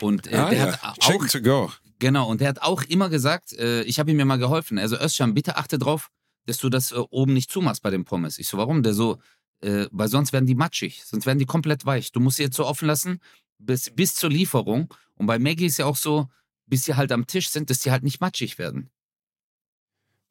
Und 0.00 0.26
äh, 0.26 0.36
ah, 0.36 0.50
der 0.50 0.58
ja. 0.58 0.72
hat 0.72 0.82
auch, 0.82 0.98
Chicken 0.98 1.28
to 1.28 1.40
go. 1.40 1.72
genau, 1.98 2.28
und 2.28 2.40
der 2.40 2.48
hat 2.48 2.62
auch 2.62 2.82
immer 2.84 3.08
gesagt, 3.08 3.52
äh, 3.54 3.82
ich 3.82 3.98
habe 3.98 4.10
ihm 4.10 4.18
ja 4.18 4.24
mal 4.24 4.38
geholfen. 4.38 4.78
Also 4.78 4.96
Özcan, 4.96 5.34
bitte 5.34 5.56
achte 5.56 5.78
drauf, 5.78 6.10
dass 6.46 6.58
du 6.58 6.68
das 6.68 6.92
äh, 6.92 6.96
oben 7.10 7.32
nicht 7.32 7.50
zumachst 7.50 7.82
bei 7.82 7.90
den 7.90 8.04
Pommes. 8.04 8.38
Ich 8.38 8.48
so, 8.48 8.58
warum? 8.58 8.82
Der 8.82 8.94
so, 8.94 9.18
äh, 9.60 9.86
weil 9.90 10.08
sonst 10.08 10.32
werden 10.32 10.46
die 10.46 10.54
matschig, 10.54 11.02
sonst 11.04 11.26
werden 11.26 11.38
die 11.38 11.46
komplett 11.46 11.86
weich. 11.86 12.12
Du 12.12 12.20
musst 12.20 12.36
sie 12.36 12.44
jetzt 12.44 12.56
so 12.56 12.66
offen 12.66 12.86
lassen 12.86 13.20
bis, 13.58 13.90
bis 13.90 14.14
zur 14.14 14.30
Lieferung. 14.30 14.92
Und 15.14 15.26
bei 15.26 15.38
Maggie 15.38 15.66
ist 15.66 15.78
ja 15.78 15.86
auch 15.86 15.96
so, 15.96 16.28
bis 16.66 16.84
sie 16.84 16.94
halt 16.94 17.12
am 17.12 17.26
Tisch 17.26 17.48
sind, 17.48 17.70
dass 17.70 17.78
die 17.78 17.90
halt 17.90 18.02
nicht 18.02 18.20
matschig 18.20 18.58
werden. 18.58 18.90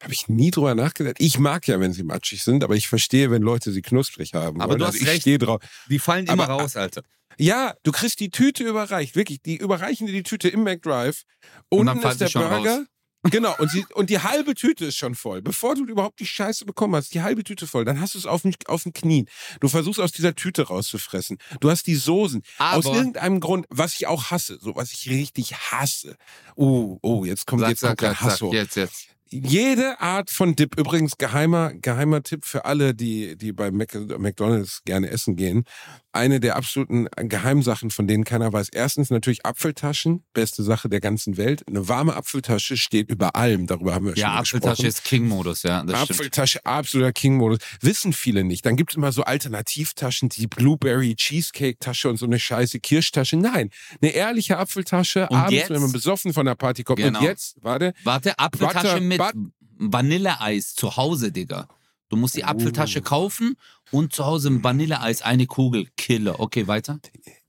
Habe 0.02 0.12
ich 0.12 0.28
nie 0.28 0.50
drüber 0.50 0.74
nachgedacht. 0.74 1.16
Ich 1.18 1.38
mag 1.38 1.66
ja, 1.68 1.80
wenn 1.80 1.92
sie 1.92 2.02
matschig 2.02 2.42
sind, 2.42 2.62
aber 2.62 2.74
ich 2.76 2.86
verstehe, 2.88 3.30
wenn 3.30 3.42
Leute 3.42 3.72
sie 3.72 3.82
knusprig 3.82 4.34
haben. 4.34 4.60
Aber 4.60 4.70
wollen. 4.72 4.80
du 4.80 4.84
also 4.84 4.96
hast 4.96 5.02
ich 5.02 5.08
recht. 5.08 5.20
stehe 5.22 5.38
drauf. 5.38 5.60
Die 5.88 5.98
fallen 5.98 6.26
immer 6.26 6.44
immer 6.44 6.46
raus, 6.46 6.76
Alter. 6.76 7.02
Ja, 7.38 7.74
du 7.82 7.92
kriegst 7.92 8.20
die 8.20 8.30
Tüte 8.30 8.64
überreicht, 8.64 9.16
wirklich. 9.16 9.42
Die 9.42 9.56
überreichen 9.56 10.06
dir 10.06 10.12
die 10.12 10.22
Tüte 10.22 10.48
im 10.48 10.62
McDrive. 10.64 11.22
Und 11.70 11.86
dann 11.86 12.02
ist 12.02 12.20
der 12.20 12.28
Burger. 12.28 12.76
raus. 12.78 12.86
Genau, 13.30 13.56
und, 13.58 13.68
sie, 13.72 13.84
und 13.94 14.08
die 14.08 14.20
halbe 14.20 14.54
Tüte 14.54 14.84
ist 14.84 14.96
schon 14.98 15.16
voll. 15.16 15.42
Bevor 15.42 15.74
du 15.74 15.84
überhaupt 15.84 16.20
die 16.20 16.26
Scheiße 16.26 16.64
bekommen 16.64 16.94
hast, 16.94 17.12
die 17.12 17.22
halbe 17.22 17.42
Tüte 17.42 17.66
voll, 17.66 17.84
dann 17.84 18.00
hast 18.00 18.14
du 18.14 18.18
es 18.18 18.26
auf 18.26 18.42
den, 18.42 18.54
auf 18.66 18.84
den 18.84 18.92
Knien. 18.92 19.26
Du 19.58 19.66
versuchst 19.66 19.98
aus 19.98 20.12
dieser 20.12 20.36
Tüte 20.36 20.62
rauszufressen. 20.68 21.38
Du 21.58 21.68
hast 21.68 21.88
die 21.88 21.96
Soßen. 21.96 22.42
aus 22.58 22.86
Aber- 22.86 22.94
irgendeinem 22.94 23.40
Grund, 23.40 23.66
was 23.68 23.94
ich 23.94 24.06
auch 24.06 24.30
hasse, 24.30 24.58
so 24.60 24.76
was 24.76 24.92
ich 24.92 25.10
richtig 25.10 25.54
hasse. 25.56 26.16
Oh, 26.54 26.98
oh, 27.02 27.24
jetzt 27.24 27.46
kommt, 27.46 27.62
Sag, 27.62 27.70
jetzt 27.70 27.80
sag, 27.80 27.88
kommt 27.98 28.02
der 28.02 28.10
sag, 28.10 28.20
Hass 28.20 28.38
sag, 28.38 28.46
hoch. 28.46 28.52
jetzt, 28.54 28.76
jetzt. 28.76 29.06
Jede 29.44 30.00
Art 30.00 30.30
von 30.30 30.54
Dip, 30.56 30.78
übrigens 30.78 31.18
geheimer, 31.18 31.72
geheimer 31.74 32.22
Tipp 32.22 32.44
für 32.44 32.64
alle, 32.64 32.94
die, 32.94 33.36
die 33.36 33.52
bei 33.52 33.70
McDonalds 33.70 34.82
gerne 34.84 35.08
essen 35.10 35.36
gehen. 35.36 35.64
Eine 36.12 36.40
der 36.40 36.56
absoluten 36.56 37.08
Geheimsachen, 37.16 37.90
von 37.90 38.06
denen 38.06 38.24
keiner 38.24 38.50
weiß. 38.50 38.70
Erstens 38.72 39.10
natürlich 39.10 39.44
Apfeltaschen, 39.44 40.24
beste 40.32 40.62
Sache 40.62 40.88
der 40.88 41.00
ganzen 41.00 41.36
Welt. 41.36 41.62
Eine 41.68 41.88
warme 41.88 42.14
Apfeltasche 42.16 42.78
steht 42.78 43.10
über 43.10 43.36
allem, 43.36 43.66
darüber 43.66 43.94
haben 43.94 44.06
wir 44.06 44.14
ja, 44.14 44.26
schon 44.26 44.30
mal 44.32 44.38
Apfeltasche 44.40 44.82
gesprochen. 44.84 44.88
ist 44.88 45.04
King-Modus, 45.04 45.62
ja. 45.64 45.82
Das 45.82 46.02
stimmt. 46.04 46.10
Apfeltasche, 46.18 46.64
absoluter 46.64 47.12
King-Modus. 47.12 47.58
Wissen 47.82 48.14
viele 48.14 48.44
nicht. 48.44 48.64
Dann 48.64 48.76
gibt 48.76 48.92
es 48.92 48.96
immer 48.96 49.12
so 49.12 49.24
Alternativtaschen, 49.24 50.30
die 50.30 50.46
Blueberry 50.46 51.14
Cheesecake-Tasche 51.16 52.08
und 52.08 52.16
so 52.16 52.24
eine 52.24 52.38
scheiße 52.38 52.80
Kirschtasche. 52.80 53.36
Nein, 53.36 53.68
eine 54.00 54.12
ehrliche 54.12 54.56
Apfeltasche, 54.56 55.28
Und 55.28 55.36
abends, 55.36 55.52
jetzt? 55.52 55.70
wenn 55.70 55.82
man 55.82 55.92
besoffen 55.92 56.32
von 56.32 56.46
der 56.46 56.54
Party 56.54 56.82
kommt. 56.82 56.98
Genau. 56.98 57.18
Und 57.18 57.24
jetzt, 57.26 57.56
warte, 57.60 57.92
Warte, 58.04 58.38
Apfeltasche 58.38 58.86
Butter- 58.88 59.00
mit 59.00 59.18
But- 59.34 59.52
Vanilleeis 59.78 60.74
zu 60.74 60.96
Hause, 60.96 61.32
Digga. 61.32 61.68
Du 62.08 62.16
musst 62.16 62.36
die 62.36 62.44
Apfeltasche 62.44 63.00
Uh. 63.00 63.02
kaufen 63.02 63.56
und 63.90 64.12
zu 64.12 64.24
Hause 64.24 64.48
ein 64.48 64.62
Vanilleeis, 64.64 65.22
eine 65.22 65.46
Kugel, 65.46 65.88
Killer. 65.96 66.40
Okay, 66.40 66.66
weiter. 66.66 66.98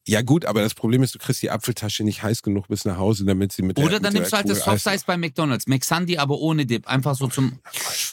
Ja 0.08 0.22
gut, 0.22 0.46
aber 0.46 0.62
das 0.62 0.74
Problem 0.74 1.04
ist, 1.04 1.14
du 1.14 1.20
kriegst 1.20 1.42
die 1.42 1.50
Apfeltasche 1.52 2.04
nicht 2.04 2.24
heiß 2.24 2.42
genug 2.42 2.68
bis 2.70 2.86
nach 2.86 2.98
Hause, 2.98 3.26
damit 3.26 3.52
sie 3.52 3.62
mit 3.62 3.78
der 3.78 3.86
Oder 3.86 4.00
dann 4.00 4.14
mit 4.14 4.22
nimmst 4.22 4.32
du 4.32 4.36
der 4.36 4.40
halt 4.40 4.50
das 4.50 4.64
Soft 4.64 4.88
Eis 4.88 5.04
bei 5.04 5.18
McDonalds. 5.18 5.68
McSundy, 5.68 6.18
aber 6.18 6.40
ohne 6.40 6.66
Dip. 6.66 6.88
Einfach 6.88 7.16
so 7.16 7.28
zum. 7.28 7.60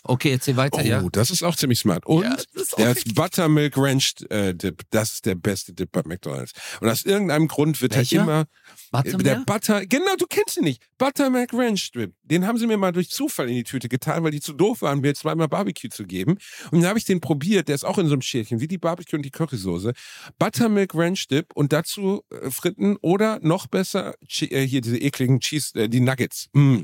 Okay, 0.03 0.33
erzähl 0.33 0.57
weiter, 0.57 0.79
Oh, 0.79 0.85
ja. 0.85 1.03
das 1.13 1.31
ist 1.31 1.43
auch 1.43 1.57
ziemlich 1.57 1.79
smart. 1.79 2.05
Und 2.07 2.25
Ja, 2.25 2.37
das 2.55 2.71
der 2.71 2.91
richtig. 2.95 3.15
Buttermilk 3.15 3.75
Ranch 3.77 4.15
äh, 4.29 4.55
Dip, 4.55 4.83
das 4.91 5.15
ist 5.15 5.27
der 5.27 5.35
beste 5.37 5.73
Dip 5.73 5.93
bei 5.93 6.03
McDonalds. 6.05 6.53
Und 6.81 6.89
aus 6.89 7.05
irgendeinem 7.05 7.47
Grund 7.49 7.81
wird 7.81 7.95
Welcher? 7.95 8.17
er 8.19 8.23
immer 8.23 8.41
äh, 8.41 8.45
Warte 8.91 9.17
der. 9.19 9.37
Butter, 9.47 9.87
genau, 9.87 10.15
du 10.19 10.27
kennst 10.29 10.57
ihn 10.57 10.65
nicht. 10.65 10.83
Buttermilk 10.99 11.53
Ranch 11.53 11.93
Dip. 11.93 12.13
Den 12.25 12.47
haben 12.47 12.59
sie 12.59 12.67
mir 12.67 12.77
mal 12.77 12.93
durch 12.93 13.11
Zufall 13.11 13.49
in 13.49 13.55
die 13.55 13.65
Tüte 13.65 13.89
getan, 13.89 14.25
weil 14.25 14.31
die 14.33 14.41
zu 14.41 14.53
doof 14.53 14.83
waren, 14.83 15.01
mir 15.01 15.15
zweimal 15.15 15.49
Barbecue 15.49 15.89
zu 15.91 16.05
geben. 16.05 16.39
Und 16.71 16.81
dann 16.81 16.89
habe 16.89 16.99
ich 16.99 17.05
den 17.05 17.21
probiert, 17.21 17.69
der 17.69 17.75
ist 17.77 17.85
auch 17.85 17.99
in 17.99 18.07
so 18.07 18.15
einem 18.15 18.23
Schälchen, 18.23 18.61
wie 18.61 18.69
die 18.69 18.79
Barbecue 18.79 19.17
und 19.17 19.23
die 19.23 19.31
Currysoße. 19.31 19.93
Buttermilk 20.39 20.95
Ranch 20.95 21.29
Dip 21.29 21.53
und 21.55 21.73
dazu 21.85 22.23
äh, 22.31 22.51
Fritten 22.51 22.97
oder 23.01 23.39
noch 23.43 23.67
besser 23.67 24.15
äh, 24.41 24.67
hier 24.67 24.81
diese 24.81 24.99
ekligen 24.99 25.41
Cheese, 25.41 25.79
äh, 25.79 25.89
die 25.89 26.01
Nuggets. 26.01 26.49
Mm. 26.53 26.83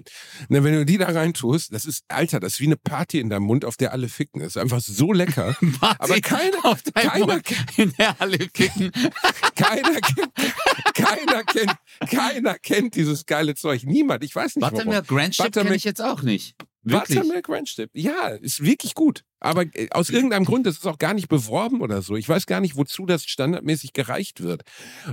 Na, 0.48 0.62
wenn 0.64 0.74
du 0.74 0.84
die 0.86 0.98
da 0.98 1.06
rein 1.06 1.34
tust, 1.34 1.72
das 1.72 1.84
ist, 1.86 2.04
Alter, 2.08 2.40
das 2.40 2.54
ist 2.54 2.60
wie 2.60 2.66
eine 2.66 2.76
Party 2.76 3.18
in 3.20 3.30
deinem 3.30 3.44
Mund, 3.44 3.64
auf 3.64 3.76
der 3.76 3.92
alle 3.92 4.08
ficken. 4.08 4.40
Das 4.40 4.50
ist 4.50 4.56
einfach 4.56 4.80
so 4.80 5.12
lecker. 5.12 5.56
Aber 5.80 6.20
keiner- 6.20 6.64
auf 6.64 6.82
keiner- 6.94 7.26
Mund 7.26 7.44
in 7.76 7.92
der 7.98 8.18
Halle 8.18 8.38
kicken. 8.38 8.90
keiner 9.56 10.00
kennt, 10.00 10.32
keiner 10.94 11.44
kennt, 11.44 11.74
keiner 12.10 12.58
kennt 12.58 12.94
dieses 12.94 13.26
geile 13.26 13.54
Zeug. 13.54 13.84
Niemand. 13.84 14.24
Ich 14.24 14.34
weiß 14.34 14.56
nicht 14.56 14.62
warum. 14.62 14.76
Buttermilk 14.78 15.10
Ranch 15.10 15.36
kenne 15.38 15.48
Buttermilk- 15.50 15.76
ich 15.76 15.84
jetzt 15.84 16.02
auch 16.02 16.22
nicht. 16.22 16.54
Wirklich. 16.82 17.18
Buttermilk 17.18 17.48
Ranch 17.48 17.76
Dip. 17.76 17.90
Ja, 17.92 18.28
ist 18.28 18.64
wirklich 18.64 18.94
gut. 18.94 19.24
Aber 19.38 19.64
äh, 19.74 19.88
aus 19.90 20.08
irgendeinem 20.08 20.44
Grund, 20.46 20.66
das 20.66 20.76
ist 20.78 20.86
auch 20.86 20.98
gar 20.98 21.12
nicht 21.14 21.28
beworben 21.28 21.82
oder 21.82 22.00
so. 22.00 22.16
Ich 22.16 22.28
weiß 22.28 22.46
gar 22.46 22.60
nicht, 22.60 22.76
wozu 22.76 23.04
das 23.06 23.24
standardmäßig 23.24 23.92
gereicht 23.92 24.42
wird. 24.42 24.62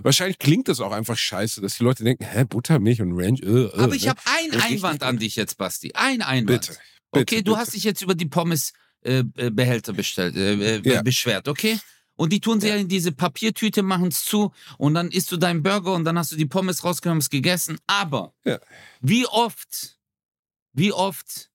Wahrscheinlich 0.01 0.39
klingt 0.39 0.69
das 0.69 0.79
auch 0.79 0.91
einfach 0.91 1.17
scheiße, 1.17 1.59
dass 1.61 1.77
die 1.77 1.83
Leute 1.83 2.03
denken, 2.03 2.25
hä, 2.25 2.45
Buttermilch 2.45 3.01
und 3.01 3.13
Ranch, 3.13 3.41
äh, 3.41 3.45
äh, 3.47 3.71
Aber 3.73 3.95
ich 3.95 4.03
ne? 4.03 4.09
habe 4.11 4.21
einen 4.25 4.61
Einwand 4.61 5.03
an 5.03 5.17
dich 5.17 5.35
jetzt, 5.35 5.57
Basti. 5.57 5.91
Ein 5.93 6.21
Einwand. 6.21 6.67
Bitte. 6.67 6.77
Okay, 7.11 7.23
bitte, 7.23 7.43
du 7.43 7.51
bitte. 7.51 7.57
hast 7.57 7.73
dich 7.73 7.83
jetzt 7.83 8.01
über 8.01 8.15
die 8.15 8.27
Pommes 8.27 8.73
äh, 9.01 9.23
äh, 9.37 9.49
bestellt, 9.49 10.35
äh, 10.35 10.77
äh, 10.77 10.81
Ja. 10.83 11.01
beschwert, 11.01 11.47
okay? 11.47 11.77
Und 12.15 12.33
die 12.33 12.39
tun 12.39 12.59
sie 12.59 12.69
ja 12.69 12.75
in 12.75 12.87
diese 12.87 13.11
Papiertüte, 13.11 13.83
machen 13.83 14.07
es 14.07 14.25
zu 14.25 14.51
und 14.77 14.95
dann 14.95 15.11
isst 15.11 15.31
du 15.31 15.37
deinen 15.37 15.61
Burger 15.63 15.93
und 15.93 16.03
dann 16.03 16.17
hast 16.17 16.31
du 16.31 16.35
die 16.35 16.47
Pommes 16.47 16.83
rausgenommen, 16.83 17.19
es 17.21 17.29
gegessen. 17.29 17.77
Aber 17.85 18.33
Ja. 18.43 18.59
wie 19.01 19.27
oft, 19.27 19.99
wie 20.73 20.91
oft 20.91 21.49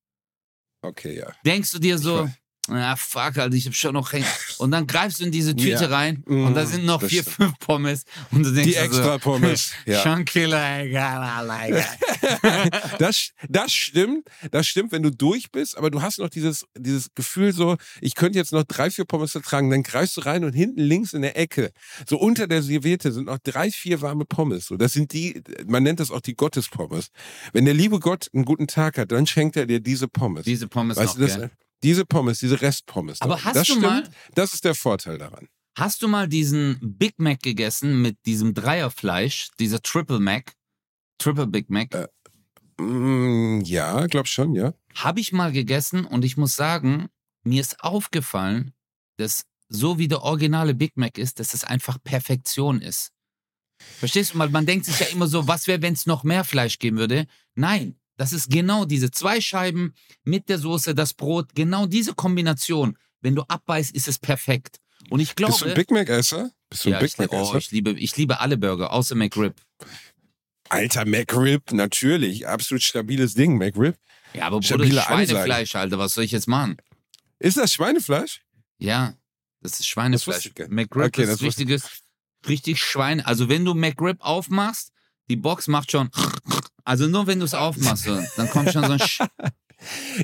Okay, 0.82 1.16
ja. 1.16 1.32
denkst 1.46 1.70
du 1.70 1.78
dir 1.78 1.96
so, 1.98 2.28
ah 2.68 2.96
fuck, 2.96 3.38
Alter, 3.38 3.52
ich 3.52 3.66
hab 3.66 3.74
schon 3.74 3.94
noch 3.94 4.12
hängen. 4.12 4.26
Und 4.58 4.70
dann 4.70 4.86
greifst 4.86 5.20
du 5.20 5.24
in 5.24 5.32
diese 5.32 5.54
Tüte 5.56 5.68
Ja. 5.84 5.86
rein 5.88 6.22
Mm, 6.26 6.46
und 6.46 6.54
da 6.54 6.64
sind 6.64 6.84
noch 6.84 7.00
das 7.00 7.10
vier, 7.10 7.24
fünf 7.24 7.58
Pommes 7.58 8.04
und 8.30 8.44
du 8.44 8.52
denkst 8.52 8.70
Die 8.70 8.76
extra 8.76 9.14
so, 9.14 9.18
Pommes. 9.18 9.72
Ja. 9.86 10.00
schon 10.02 10.24
Killer, 10.24 10.80
egal, 10.84 11.50
egal. 11.68 11.84
Das, 12.98 13.30
das 13.48 13.72
stimmt, 13.72 14.28
das 14.52 14.66
stimmt, 14.66 14.92
wenn 14.92 15.02
du 15.02 15.10
durch 15.10 15.50
bist, 15.50 15.76
aber 15.76 15.90
du 15.90 16.02
hast 16.02 16.18
noch 16.18 16.28
dieses, 16.28 16.64
dieses 16.78 17.12
Gefühl 17.14 17.52
so, 17.52 17.76
ich 18.00 18.14
könnte 18.14 18.38
jetzt 18.38 18.52
noch 18.52 18.64
drei, 18.64 18.90
vier 18.90 19.04
Pommes 19.04 19.32
vertragen, 19.32 19.70
dann 19.70 19.82
greifst 19.82 20.16
du 20.16 20.20
rein 20.22 20.44
und 20.44 20.52
hinten 20.52 20.80
links 20.80 21.12
in 21.14 21.22
der 21.22 21.36
Ecke, 21.36 21.72
so 22.08 22.18
unter 22.18 22.46
der 22.46 22.62
Serviette 22.62 23.10
sind 23.12 23.26
noch 23.26 23.38
drei, 23.38 23.70
vier 23.70 24.00
warme 24.02 24.24
Pommes. 24.24 24.66
So, 24.66 24.76
das 24.76 24.92
sind 24.92 25.12
die, 25.12 25.42
man 25.66 25.82
nennt 25.82 25.98
das 26.00 26.10
auch 26.10 26.20
die 26.20 26.34
Gottespommes. 26.34 27.08
Wenn 27.52 27.64
der 27.64 27.74
liebe 27.74 27.98
Gott 27.98 28.28
einen 28.32 28.44
guten 28.44 28.68
Tag 28.68 28.98
hat, 28.98 29.10
dann 29.10 29.26
schenkt 29.26 29.56
er 29.56 29.66
dir 29.66 29.80
diese 29.80 30.06
Pommes. 30.08 30.44
Diese 30.44 30.68
Pommes 30.68 30.96
weißt 30.96 31.06
noch, 31.08 31.14
du, 31.16 31.20
das, 31.22 31.36
gell? 31.38 31.50
Diese 31.82 32.04
Pommes, 32.04 32.38
diese 32.38 32.60
Restpommes. 32.60 33.20
Aber 33.20 33.36
da. 33.36 33.44
hast 33.44 33.56
das 33.56 33.66
du 33.66 33.72
stimmt, 33.74 33.86
mal- 33.86 34.08
das 34.34 34.54
ist 34.54 34.64
der 34.64 34.74
Vorteil 34.74 35.18
daran. 35.18 35.48
Hast 35.76 36.02
du 36.02 36.08
mal 36.08 36.28
diesen 36.28 36.78
Big 36.82 37.18
Mac 37.18 37.40
gegessen 37.42 38.02
mit 38.02 38.18
diesem 38.26 38.52
Dreierfleisch, 38.54 39.48
dieser 39.58 39.80
Triple 39.80 40.20
Mac? 40.20 40.52
Triple 41.18 41.46
Big 41.46 41.70
Mac? 41.70 41.94
Äh. 41.94 42.08
Mm, 42.82 43.62
ja, 43.64 44.06
glaub 44.06 44.26
schon, 44.26 44.54
ja. 44.54 44.74
Habe 44.94 45.20
ich 45.20 45.32
mal 45.32 45.50
gegessen 45.52 46.04
und 46.04 46.24
ich 46.24 46.36
muss 46.36 46.56
sagen, 46.56 47.08
mir 47.44 47.60
ist 47.60 47.80
aufgefallen, 47.80 48.72
dass 49.16 49.44
so 49.68 49.98
wie 49.98 50.08
der 50.08 50.22
originale 50.22 50.74
Big 50.74 50.96
Mac 50.96 51.16
ist, 51.16 51.40
dass 51.40 51.54
es 51.54 51.64
einfach 51.64 51.98
Perfektion 52.02 52.82
ist. 52.82 53.12
Verstehst 53.98 54.34
du 54.34 54.38
mal? 54.38 54.50
Man 54.50 54.66
denkt 54.66 54.84
sich 54.84 55.00
ja 55.00 55.06
immer 55.06 55.26
so, 55.26 55.48
was 55.48 55.66
wäre, 55.66 55.80
wenn 55.82 55.94
es 55.94 56.06
noch 56.06 56.22
mehr 56.22 56.44
Fleisch 56.44 56.78
geben 56.78 56.98
würde? 56.98 57.26
Nein, 57.54 57.96
das 58.16 58.32
ist 58.32 58.50
genau 58.50 58.84
diese 58.84 59.10
zwei 59.10 59.40
Scheiben 59.40 59.94
mit 60.24 60.48
der 60.48 60.58
Soße, 60.58 60.94
das 60.94 61.14
Brot, 61.14 61.54
genau 61.54 61.86
diese 61.86 62.14
Kombination. 62.14 62.96
Wenn 63.20 63.34
du 63.34 63.42
abbeißt, 63.42 63.94
ist 63.94 64.08
es 64.08 64.18
perfekt. 64.18 64.78
Und 65.10 65.20
ich 65.20 65.34
glaube, 65.34 65.52
Bist 65.52 65.62
du 65.62 65.68
ein 65.68 65.74
Big 65.74 65.90
Mac-Esser? 65.90 66.50
Bist 66.70 66.84
du 66.84 66.88
ein 66.90 66.92
ja, 66.92 66.98
Big 67.00 67.08
ich, 67.08 67.18
oh, 67.18 67.22
Mac-Esser? 67.22 67.58
ich 67.58 67.70
liebe, 67.70 67.90
ich 67.92 68.16
liebe 68.16 68.40
alle 68.40 68.56
Burger, 68.56 68.92
außer 68.92 69.14
McRib. 69.14 69.54
Alter, 70.68 71.04
McRib, 71.04 71.72
natürlich. 71.72 72.46
Absolut 72.46 72.82
stabiles 72.82 73.34
Ding, 73.34 73.58
McRib. 73.58 73.96
Ja, 74.34 74.46
aber 74.46 74.60
Bruder, 74.60 75.02
Schweinefleisch, 75.02 75.74
Alter, 75.76 75.98
was 75.98 76.14
soll 76.14 76.24
ich 76.24 76.32
jetzt 76.32 76.48
machen? 76.48 76.76
Ist 77.38 77.56
das 77.56 77.72
Schweinefleisch? 77.72 78.42
Ja, 78.78 79.14
das 79.60 79.72
ist 79.72 79.80
Das 79.80 79.86
Schweinefleisch. 79.86 80.44
nicht. 80.46 80.70
McRib 80.70 81.06
Okay, 81.08 81.22
ist 81.24 81.32
das 81.32 81.42
richtiges, 81.42 82.02
richtig 82.48 82.80
Schwein. 82.80 83.20
Also 83.20 83.48
wenn 83.48 83.64
du 83.64 83.74
McRib 83.74 84.20
aufmachst, 84.20 84.92
die 85.28 85.36
Box 85.36 85.68
macht 85.68 85.90
schon. 85.92 86.10
Also 86.84 87.06
nur 87.06 87.26
wenn 87.26 87.38
du 87.38 87.44
es 87.44 87.54
aufmachst, 87.54 88.08
dann 88.36 88.50
kommt 88.50 88.72
schon 88.72 88.84
so 88.84 88.92
ein. 88.92 88.98
Sch 89.06 89.20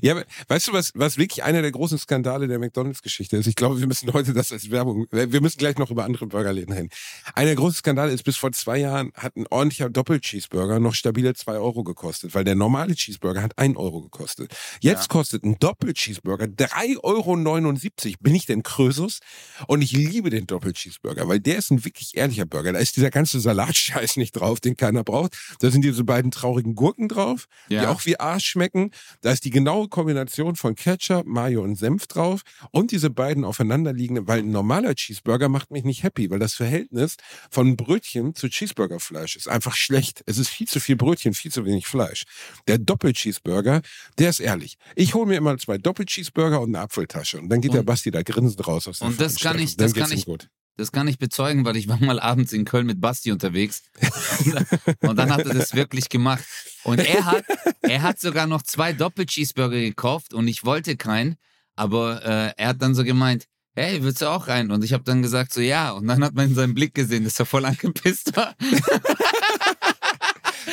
Ja, 0.03 0.23
weißt 0.49 0.69
du, 0.69 0.73
was, 0.73 0.93
was 0.95 1.19
wirklich 1.19 1.43
einer 1.45 1.63
der 1.63 1.73
großen 1.73 1.99
Skandale 1.99 2.49
der 2.49 2.59
McDonalds-Geschichte 2.59 3.37
ist? 3.37 3.47
Ich 3.47 3.57
glaube, 3.57 3.81
wir 3.81 3.87
müssen 3.87 4.13
heute 4.13 4.33
das 4.33 4.53
als 4.53 4.71
Werbung, 4.71 5.07
wir 5.11 5.41
müssen 5.41 5.59
gleich 5.59 5.77
noch 5.79 5.91
über 5.91 6.05
andere 6.05 6.27
Burgerläden 6.27 6.73
reden. 6.75 6.89
Einer 7.35 7.47
der 7.49 7.57
großen 7.57 7.77
Skandale 7.79 8.13
ist, 8.13 8.23
bis 8.25 8.37
vor 8.37 8.53
zwei 8.53 8.79
Jahren 8.79 9.13
hat 9.15 9.37
ein 9.37 9.47
ordentlicher 9.49 9.91
Doppel-Cheeseburger 9.91 10.79
noch 10.81 10.95
stabile 10.95 11.35
zwei 11.35 11.55
Euro 11.55 11.83
gekostet, 11.85 12.35
weil 12.35 12.45
der 12.45 12.55
normale 12.55 12.95
Cheeseburger 12.95 13.43
hat 13.43 13.59
ein 13.59 13.77
Euro 13.77 14.03
gekostet. 14.03 14.55
Jetzt 14.81 15.03
Ja. 15.03 15.07
kostet 15.09 15.45
ein 15.45 15.59
Doppel-Cheeseburger 15.59 16.47
3,79 16.47 18.07
Euro. 18.15 18.17
Bin 18.21 18.35
ich 18.35 18.47
denn 18.47 18.63
Krösus? 18.63 19.21
Und 19.67 19.83
ich 19.83 19.93
liebe 19.93 20.31
den 20.31 20.47
Doppel-Cheeseburger, 20.47 21.29
weil 21.29 21.41
der 21.41 21.59
ist 21.59 21.71
ein 21.71 21.85
wirklich 21.85 22.17
ehrlicher 22.17 22.47
Burger. 22.47 22.73
Da 22.73 22.79
ist 22.79 22.97
dieser 22.97 23.11
ganze 23.11 23.41
Salatscheiß 23.41 24.17
nicht 24.17 24.33
drauf, 24.33 24.61
den 24.61 24.77
keiner 24.77 25.05
braucht. 25.05 25.37
Da 25.61 25.71
sind 25.71 25.83
diese 25.83 26.05
beiden 26.05 26.31
traurigen 26.31 26.75
Gurken 26.75 27.09
drauf, 27.09 27.47
die 27.69 27.75
Ja. 27.75 27.91
auch 27.91 28.05
wie 28.07 28.19
Arsch 28.19 28.47
schmecken. 28.47 28.91
Da 29.21 29.33
ist 29.33 29.45
die 29.45 29.48
genaue 29.51 29.89
Kombination 29.89 30.57
von 30.57 30.75
Ketchup, 30.75 31.27
Mayo 31.27 31.63
und 31.63 31.77
Senf 31.77 32.07
drauf 32.07 32.43
und 32.71 32.91
diese 32.91 33.11
beiden 33.11 33.45
aufeinanderliegenden, 33.45 34.27
weil 34.29 34.41
ein 34.41 34.51
normaler 34.51 34.95
Cheeseburger 34.95 35.49
macht 35.49 35.71
mich 35.71 35.85
nicht 35.85 36.03
happy, 36.03 36.31
weil 36.31 36.39
das 36.39 36.55
Verhältnis 36.55 37.17
von 37.51 37.77
Brötchen 37.77 38.35
zu 38.35 38.49
Cheeseburgerfleisch 38.49 39.37
ist 39.37 39.49
einfach 39.49 39.75
schlecht. 39.75 40.23
Es 40.27 40.39
ist 40.39 40.49
viel 40.49 40.67
zu 40.69 40.81
viel 40.81 40.97
Brötchen, 40.97 41.35
viel 41.35 41.51
zu 41.53 41.65
wenig 41.65 41.87
Fleisch. 41.87 42.25
Der 42.67 42.79
Doppel-Cheeseburger, 42.79 43.83
der 44.19 44.31
ist 44.31 44.41
ehrlich. 44.41 44.77
Ich 44.97 45.15
hole 45.15 45.27
mir 45.27 45.37
immer 45.37 45.57
zwei 45.59 45.79
Doppel-Cheeseburger 45.79 46.61
und 46.61 46.75
eine 46.75 46.81
Apfeltasche 46.85 47.39
und 47.41 47.49
dann 47.49 47.61
geht 47.61 47.71
Und- 47.71 47.77
der 47.77 47.83
Basti 47.83 48.11
da 48.11 48.23
grinsend 48.23 48.67
raus 48.67 48.89
aus 48.89 48.99
der 49.01 49.09
Und 49.09 49.21
das 49.21 49.37
kann 49.39 49.59
ich- 49.59 49.77
das 49.77 49.95
kann 49.95 50.11
ich- 50.13 50.25
gut. 50.27 50.49
Das 50.79 50.93
kann 50.93 51.09
ich 51.09 51.19
bezeugen, 51.19 51.65
weil 51.65 51.77
ich 51.77 51.89
war 51.89 51.99
mal 51.99 52.21
abends 52.21 52.53
in 52.53 52.65
Köln 52.65 52.87
mit 52.87 53.01
Basti 53.01 53.33
unterwegs. 53.33 53.83
Und 55.01 55.17
dann 55.17 55.33
hat 55.33 55.45
er 55.45 55.53
das 55.53 55.75
wirklich 55.75 56.09
gemacht. 56.09 56.45
Und 56.85 57.01
er 57.01 57.25
hat, 57.25 57.45
er 57.83 58.03
hat 58.03 58.21
sogar 58.21 58.47
noch 58.47 58.63
zwei 58.63 58.93
Doppel-Cheeseburger 58.93 59.81
gekauft 59.81 60.33
und 60.33 60.47
ich 60.47 60.65
wollte 60.65 60.97
keinen. 60.97 61.37
Aber 61.75 62.25
äh, 62.25 62.53
er 62.57 62.69
hat 62.69 62.81
dann 62.81 62.95
so 62.95 63.03
gemeint, 63.03 63.47
hey, 63.75 64.03
willst 64.03 64.23
du 64.23 64.27
auch 64.27 64.47
rein? 64.47 64.71
Und 64.71 64.85
ich 64.85 64.93
habe 64.93 65.03
dann 65.03 65.21
gesagt 65.21 65.53
so, 65.53 65.61
ja. 65.61 65.91
Und 65.91 66.07
dann 66.07 66.23
hat 66.23 66.35
man 66.35 66.49
in 66.49 66.55
seinem 66.55 66.75
Blick 66.75 66.95
gesehen, 66.95 67.25
dass 67.25 67.39
er 67.41 67.47
voll 67.47 67.65
angepisst 67.65 68.37
war. 68.37 68.55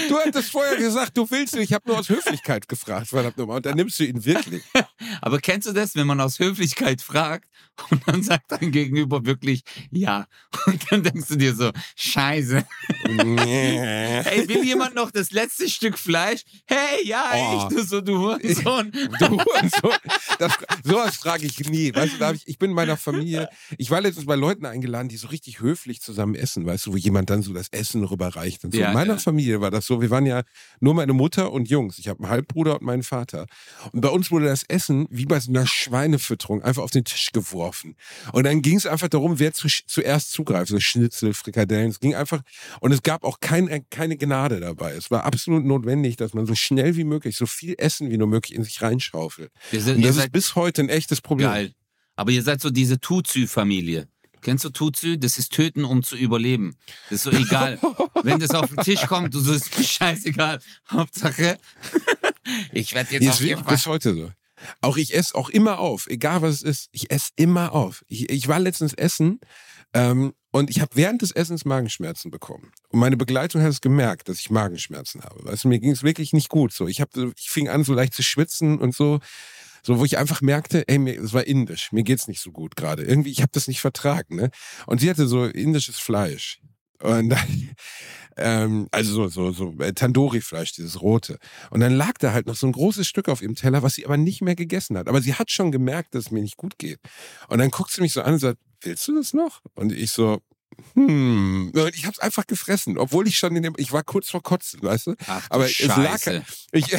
Du 0.09 0.19
hättest 0.19 0.49
vorher 0.51 0.77
gesagt, 0.77 1.17
du 1.17 1.29
willst 1.29 1.55
ihn. 1.55 1.61
Ich 1.61 1.73
habe 1.73 1.87
nur 1.87 1.99
aus 1.99 2.09
Höflichkeit 2.09 2.67
gefragt, 2.67 3.07
verdammt 3.07 3.37
nochmal. 3.37 3.57
Und 3.57 3.65
dann 3.65 3.75
nimmst 3.75 3.99
du 3.99 4.05
ihn 4.05 4.23
wirklich. 4.25 4.63
Aber 5.21 5.39
kennst 5.39 5.67
du 5.67 5.73
das, 5.73 5.95
wenn 5.95 6.07
man 6.07 6.19
aus 6.21 6.39
Höflichkeit 6.39 7.01
fragt 7.01 7.49
und 7.89 8.01
dann 8.07 8.23
sagt 8.23 8.51
dein 8.51 8.71
Gegenüber 8.71 9.25
wirklich 9.25 9.63
ja? 9.91 10.27
Und 10.65 10.91
dann 10.91 11.03
denkst 11.03 11.27
du 11.27 11.35
dir 11.35 11.53
so, 11.53 11.71
scheiße. 11.95 12.65
Nee. 13.07 14.19
Ey, 14.19 14.47
will 14.47 14.63
jemand 14.63 14.95
noch 14.95 15.11
das 15.11 15.31
letzte 15.31 15.69
Stück 15.69 15.97
Fleisch? 15.97 16.41
Hey, 16.65 17.05
ja, 17.05 17.23
Oh. 17.35 17.67
ich, 17.69 17.75
du 17.75 17.83
so, 17.83 18.01
du 18.01 18.17
Hurensohn. 18.17 18.91
Du 19.19 19.29
Hurensohn. 19.29 19.97
Das, 20.39 20.53
sowas 20.83 21.17
frage 21.17 21.45
ich 21.45 21.59
nie. 21.69 21.93
Weißt 21.93 22.19
du, 22.19 22.31
ich, 22.33 22.47
ich 22.47 22.57
bin 22.57 22.71
in 22.71 22.75
meiner 22.75 22.97
Familie. 22.97 23.49
Ich 23.77 23.91
war 23.91 24.01
letztens 24.01 24.25
bei 24.25 24.35
Leuten 24.35 24.65
eingeladen, 24.65 25.09
die 25.09 25.17
so 25.17 25.27
richtig 25.27 25.59
höflich 25.59 26.01
zusammen 26.01 26.35
essen, 26.35 26.65
weißt 26.65 26.87
du, 26.87 26.93
wo 26.93 26.97
jemand 26.97 27.29
dann 27.29 27.41
so 27.41 27.53
das 27.53 27.69
Essen 27.69 28.03
rüberreicht. 28.03 28.63
Und 28.63 28.73
so. 28.73 28.79
Ja, 28.79 28.87
in 28.89 28.93
meiner 28.93 29.13
ja. 29.13 29.19
Familie 29.19 29.61
war 29.61 29.71
das 29.71 29.85
so. 29.85 29.94
Wir 30.01 30.09
waren 30.09 30.25
ja 30.25 30.43
nur 30.79 30.93
meine 30.93 31.13
Mutter 31.13 31.51
und 31.51 31.69
Jungs. 31.69 31.97
Ich 31.99 32.07
habe 32.07 32.23
einen 32.23 32.29
Halbbruder 32.29 32.75
und 32.75 32.81
meinen 32.81 33.03
Vater. 33.03 33.47
Und 33.91 34.01
bei 34.01 34.09
uns 34.09 34.31
wurde 34.31 34.45
das 34.45 34.63
Essen 34.63 35.07
wie 35.09 35.25
bei 35.25 35.39
so 35.39 35.51
einer 35.51 35.65
Schweinefütterung 35.65 36.61
einfach 36.63 36.83
auf 36.83 36.91
den 36.91 37.05
Tisch 37.05 37.31
geworfen. 37.31 37.95
Und 38.31 38.45
dann 38.45 38.61
ging 38.61 38.77
es 38.77 38.85
einfach 38.85 39.07
darum, 39.07 39.39
wer 39.39 39.53
zu, 39.53 39.67
zuerst 39.87 40.31
zugreift. 40.31 40.69
So 40.69 40.79
Schnitzel, 40.79 41.33
Frikadellen. 41.33 41.89
Es 41.89 41.99
ging 41.99 42.15
einfach. 42.15 42.41
Und 42.79 42.91
es 42.91 43.03
gab 43.03 43.23
auch 43.23 43.39
kein, 43.39 43.85
keine 43.89 44.17
Gnade 44.17 44.59
dabei. 44.59 44.93
Es 44.93 45.11
war 45.11 45.23
absolut 45.25 45.65
notwendig, 45.65 46.15
dass 46.17 46.33
man 46.33 46.45
so 46.45 46.55
schnell 46.55 46.95
wie 46.95 47.03
möglich, 47.03 47.35
so 47.35 47.45
viel 47.45 47.75
Essen 47.77 48.09
wie 48.09 48.17
nur 48.17 48.27
möglich 48.27 48.55
in 48.55 48.63
sich 48.63 48.81
reinschaufelt. 48.81 49.51
Seid, 49.71 49.97
Und 49.97 50.05
das 50.05 50.17
ist 50.17 50.31
bis 50.31 50.55
heute 50.55 50.81
ein 50.81 50.89
echtes 50.89 51.21
Problem. 51.21 51.49
geil. 51.49 51.73
Aber 52.15 52.31
ihr 52.31 52.43
seid 52.43 52.61
so 52.61 52.69
diese 52.69 52.99
Tutsü-Familie. 52.99 54.07
Kennst 54.45 54.63
du 54.63 54.69
Tutsü? 54.69 55.17
Das 55.17 55.39
ist 55.39 55.53
töten, 55.53 55.83
um 55.85 56.03
zu 56.03 56.15
überleben. 56.15 56.75
Das 57.09 57.17
ist 57.17 57.23
so 57.23 57.31
egal. 57.31 57.79
Wenn 58.23 58.39
das 58.39 58.51
auf 58.51 58.69
den 58.69 58.77
Tisch 58.83 59.01
kommt, 59.07 59.33
du 59.33 59.39
so 59.39 59.51
ist 59.51 59.75
mir 59.75 59.83
scheißegal. 59.83 60.59
Hauptsache, 60.91 61.57
ich 62.71 62.93
werde 62.93 63.13
jetzt 63.13 63.23
Hier 63.23 63.31
auf 63.31 63.41
jeden 63.41 63.63
Fall. 63.63 63.73
bis 63.73 63.87
heute 63.87 64.13
so. 64.13 64.31
Auch 64.81 64.97
ich 64.97 65.15
esse 65.15 65.33
auch 65.33 65.49
immer 65.49 65.79
auf, 65.79 66.05
egal 66.05 66.43
was 66.43 66.57
es 66.57 66.61
ist. 66.61 66.89
Ich 66.91 67.09
esse 67.09 67.31
immer 67.35 67.73
auf. 67.73 68.05
Ich, 68.07 68.29
ich 68.29 68.47
war 68.47 68.59
letztens 68.59 68.93
essen 68.93 69.39
ähm, 69.93 70.35
und 70.51 70.69
ich 70.69 70.79
habe 70.79 70.91
während 70.93 71.23
des 71.23 71.31
Essens 71.31 71.65
Magenschmerzen 71.65 72.29
bekommen. 72.29 72.71
Und 72.89 72.99
meine 72.99 73.17
Begleitung 73.17 73.63
hat 73.63 73.71
es 73.71 73.81
gemerkt, 73.81 74.29
dass 74.29 74.39
ich 74.39 74.51
Magenschmerzen 74.51 75.23
habe. 75.23 75.43
Weißt 75.43 75.63
du, 75.63 75.69
mir 75.69 75.79
ging 75.79 75.89
es 75.89 76.03
wirklich 76.03 76.33
nicht 76.33 76.49
gut. 76.49 76.71
So, 76.71 76.87
ich, 76.87 77.01
hab, 77.01 77.09
ich 77.35 77.49
fing 77.49 77.67
an, 77.67 77.83
so 77.83 77.95
leicht 77.95 78.13
zu 78.13 78.21
schwitzen 78.21 78.77
und 78.77 78.93
so. 78.93 79.21
So, 79.85 79.99
wo 79.99 80.05
ich 80.05 80.17
einfach 80.17 80.41
merkte, 80.41 80.87
ey, 80.87 80.97
mir, 80.97 81.21
es 81.21 81.31
war 81.33 81.45
indisch, 81.45 81.91
mir 81.91 82.01
geht's 82.03 82.27
nicht 82.27 82.41
so 82.41 82.51
gut 82.51 82.75
gerade. 82.75 83.03
Irgendwie, 83.03 83.29
ich 83.29 83.41
habe 83.41 83.51
das 83.53 83.67
nicht 83.67 83.81
vertragen, 83.81 84.35
ne? 84.35 84.49
Und 84.87 84.99
sie 84.99 85.09
hatte 85.11 85.27
so 85.27 85.45
indisches 85.45 85.99
Fleisch. 85.99 86.59
Und 87.03 87.29
dann, 87.29 87.69
ähm, 88.37 88.87
also 88.91 89.13
so, 89.13 89.27
so, 89.27 89.51
so 89.51 89.83
äh, 89.83 89.93
Tandoori-Fleisch, 89.93 90.71
dieses 90.73 91.01
rote. 91.01 91.37
Und 91.69 91.81
dann 91.81 91.93
lag 91.93 92.13
da 92.17 92.33
halt 92.33 92.47
noch 92.47 92.55
so 92.55 92.65
ein 92.65 92.71
großes 92.71 93.07
Stück 93.07 93.29
auf 93.29 93.43
ihrem 93.43 93.53
Teller, 93.53 93.83
was 93.83 93.93
sie 93.93 94.05
aber 94.05 94.17
nicht 94.17 94.41
mehr 94.41 94.55
gegessen 94.55 94.97
hat. 94.97 95.07
Aber 95.07 95.21
sie 95.21 95.35
hat 95.35 95.51
schon 95.51 95.71
gemerkt, 95.71 96.15
dass 96.15 96.25
es 96.25 96.31
mir 96.31 96.41
nicht 96.41 96.57
gut 96.57 96.79
geht. 96.79 96.99
Und 97.47 97.59
dann 97.59 97.69
guckt 97.69 97.91
sie 97.91 98.01
mich 98.01 98.13
so 98.13 98.23
an 98.23 98.33
und 98.33 98.39
sagt, 98.39 98.57
willst 98.81 99.07
du 99.07 99.15
das 99.15 99.33
noch? 99.33 99.61
Und 99.75 99.91
ich 99.91 100.09
so, 100.09 100.41
hm. 100.95 101.71
Und 101.75 101.95
ich 101.95 102.07
hab's 102.07 102.17
einfach 102.19 102.47
gefressen, 102.47 102.97
obwohl 102.97 103.27
ich 103.27 103.37
schon 103.37 103.55
in 103.55 103.61
dem, 103.61 103.75
ich 103.77 103.91
war 103.91 104.03
kurz 104.03 104.31
vor 104.31 104.41
Kotzen, 104.41 104.81
weißt 104.81 105.07
du? 105.07 105.15
Ach, 105.27 105.47
du 105.47 105.53
Aber 105.53 105.65
es 105.65 105.79
lag- 105.85 106.19
Scheiße. 106.19 106.43
Ich, 106.71 106.87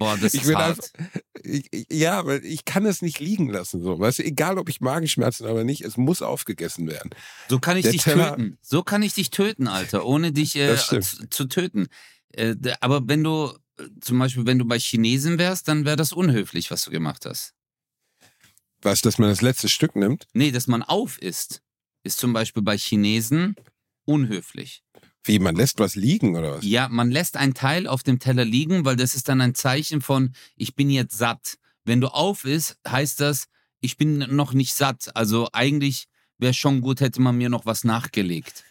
Boah, 0.00 0.16
das 0.16 0.34
ich 0.34 0.42
ist 0.42 0.54
hart. 0.54 0.90
einfach, 0.98 1.12
ich, 1.44 1.68
ich, 1.70 1.86
ja, 1.92 2.24
weil 2.26 2.44
ich 2.44 2.64
kann 2.64 2.86
es 2.86 3.02
nicht 3.02 3.20
liegen 3.20 3.48
lassen, 3.50 3.82
so. 3.82 3.98
Weißt 4.00 4.18
du, 4.18 4.24
egal 4.24 4.58
ob 4.58 4.68
ich 4.70 4.80
Magenschmerzen 4.80 5.44
habe 5.44 5.54
oder 5.56 5.64
nicht, 5.64 5.82
es 5.82 5.96
muss 5.96 6.22
aufgegessen 6.22 6.88
werden. 6.88 7.10
So 7.48 7.60
kann 7.60 7.76
ich 7.76 7.82
Der 7.84 7.92
dich 7.92 8.02
Teller- 8.02 8.30
töten. 8.34 8.58
So 8.62 8.82
kann 8.82 9.02
ich 9.02 9.12
dich 9.14 9.30
töten, 9.30 9.68
Alter, 9.68 10.04
ohne 10.06 10.32
dich 10.32 10.56
äh, 10.56 10.74
zu, 10.76 11.00
zu 11.28 11.44
töten. 11.44 11.86
Äh, 12.32 12.56
aber 12.80 13.02
wenn 13.06 13.22
du, 13.22 13.52
äh, 13.78 13.84
zum 14.00 14.18
Beispiel, 14.18 14.46
wenn 14.46 14.58
du 14.58 14.64
bei 14.64 14.78
Chinesen 14.78 15.38
wärst, 15.38 15.68
dann 15.68 15.84
wäre 15.84 15.96
das 15.96 16.12
unhöflich, 16.12 16.70
was 16.70 16.82
du 16.86 16.90
gemacht 16.90 17.26
hast. 17.26 17.52
Was, 18.82 19.02
dass 19.02 19.18
man 19.18 19.28
das 19.28 19.42
letzte 19.42 19.68
Stück 19.68 19.94
nimmt? 19.96 20.26
Nee, 20.32 20.50
dass 20.50 20.66
man 20.66 20.82
auf 20.82 21.20
isst, 21.20 21.60
ist 22.02 22.18
zum 22.18 22.32
Beispiel 22.32 22.62
bei 22.62 22.78
Chinesen 22.78 23.54
unhöflich. 24.06 24.82
Wie, 25.24 25.38
man 25.38 25.54
lässt 25.54 25.78
was 25.78 25.96
liegen 25.96 26.36
oder 26.36 26.52
was? 26.52 26.64
Ja, 26.64 26.88
man 26.88 27.10
lässt 27.10 27.36
einen 27.36 27.54
Teil 27.54 27.86
auf 27.86 28.02
dem 28.02 28.18
Teller 28.18 28.44
liegen, 28.44 28.84
weil 28.84 28.96
das 28.96 29.14
ist 29.14 29.28
dann 29.28 29.40
ein 29.40 29.54
Zeichen 29.54 30.00
von, 30.00 30.32
ich 30.56 30.74
bin 30.74 30.90
jetzt 30.90 31.16
satt. 31.16 31.58
Wenn 31.84 32.00
du 32.00 32.08
auf 32.08 32.44
isst, 32.44 32.78
heißt 32.88 33.20
das, 33.20 33.46
ich 33.80 33.96
bin 33.96 34.18
noch 34.18 34.52
nicht 34.54 34.74
satt. 34.74 35.14
Also 35.14 35.48
eigentlich 35.52 36.06
wäre 36.38 36.54
schon 36.54 36.80
gut, 36.80 37.00
hätte 37.00 37.20
man 37.20 37.36
mir 37.36 37.48
noch 37.48 37.66
was 37.66 37.84
nachgelegt. 37.84 38.64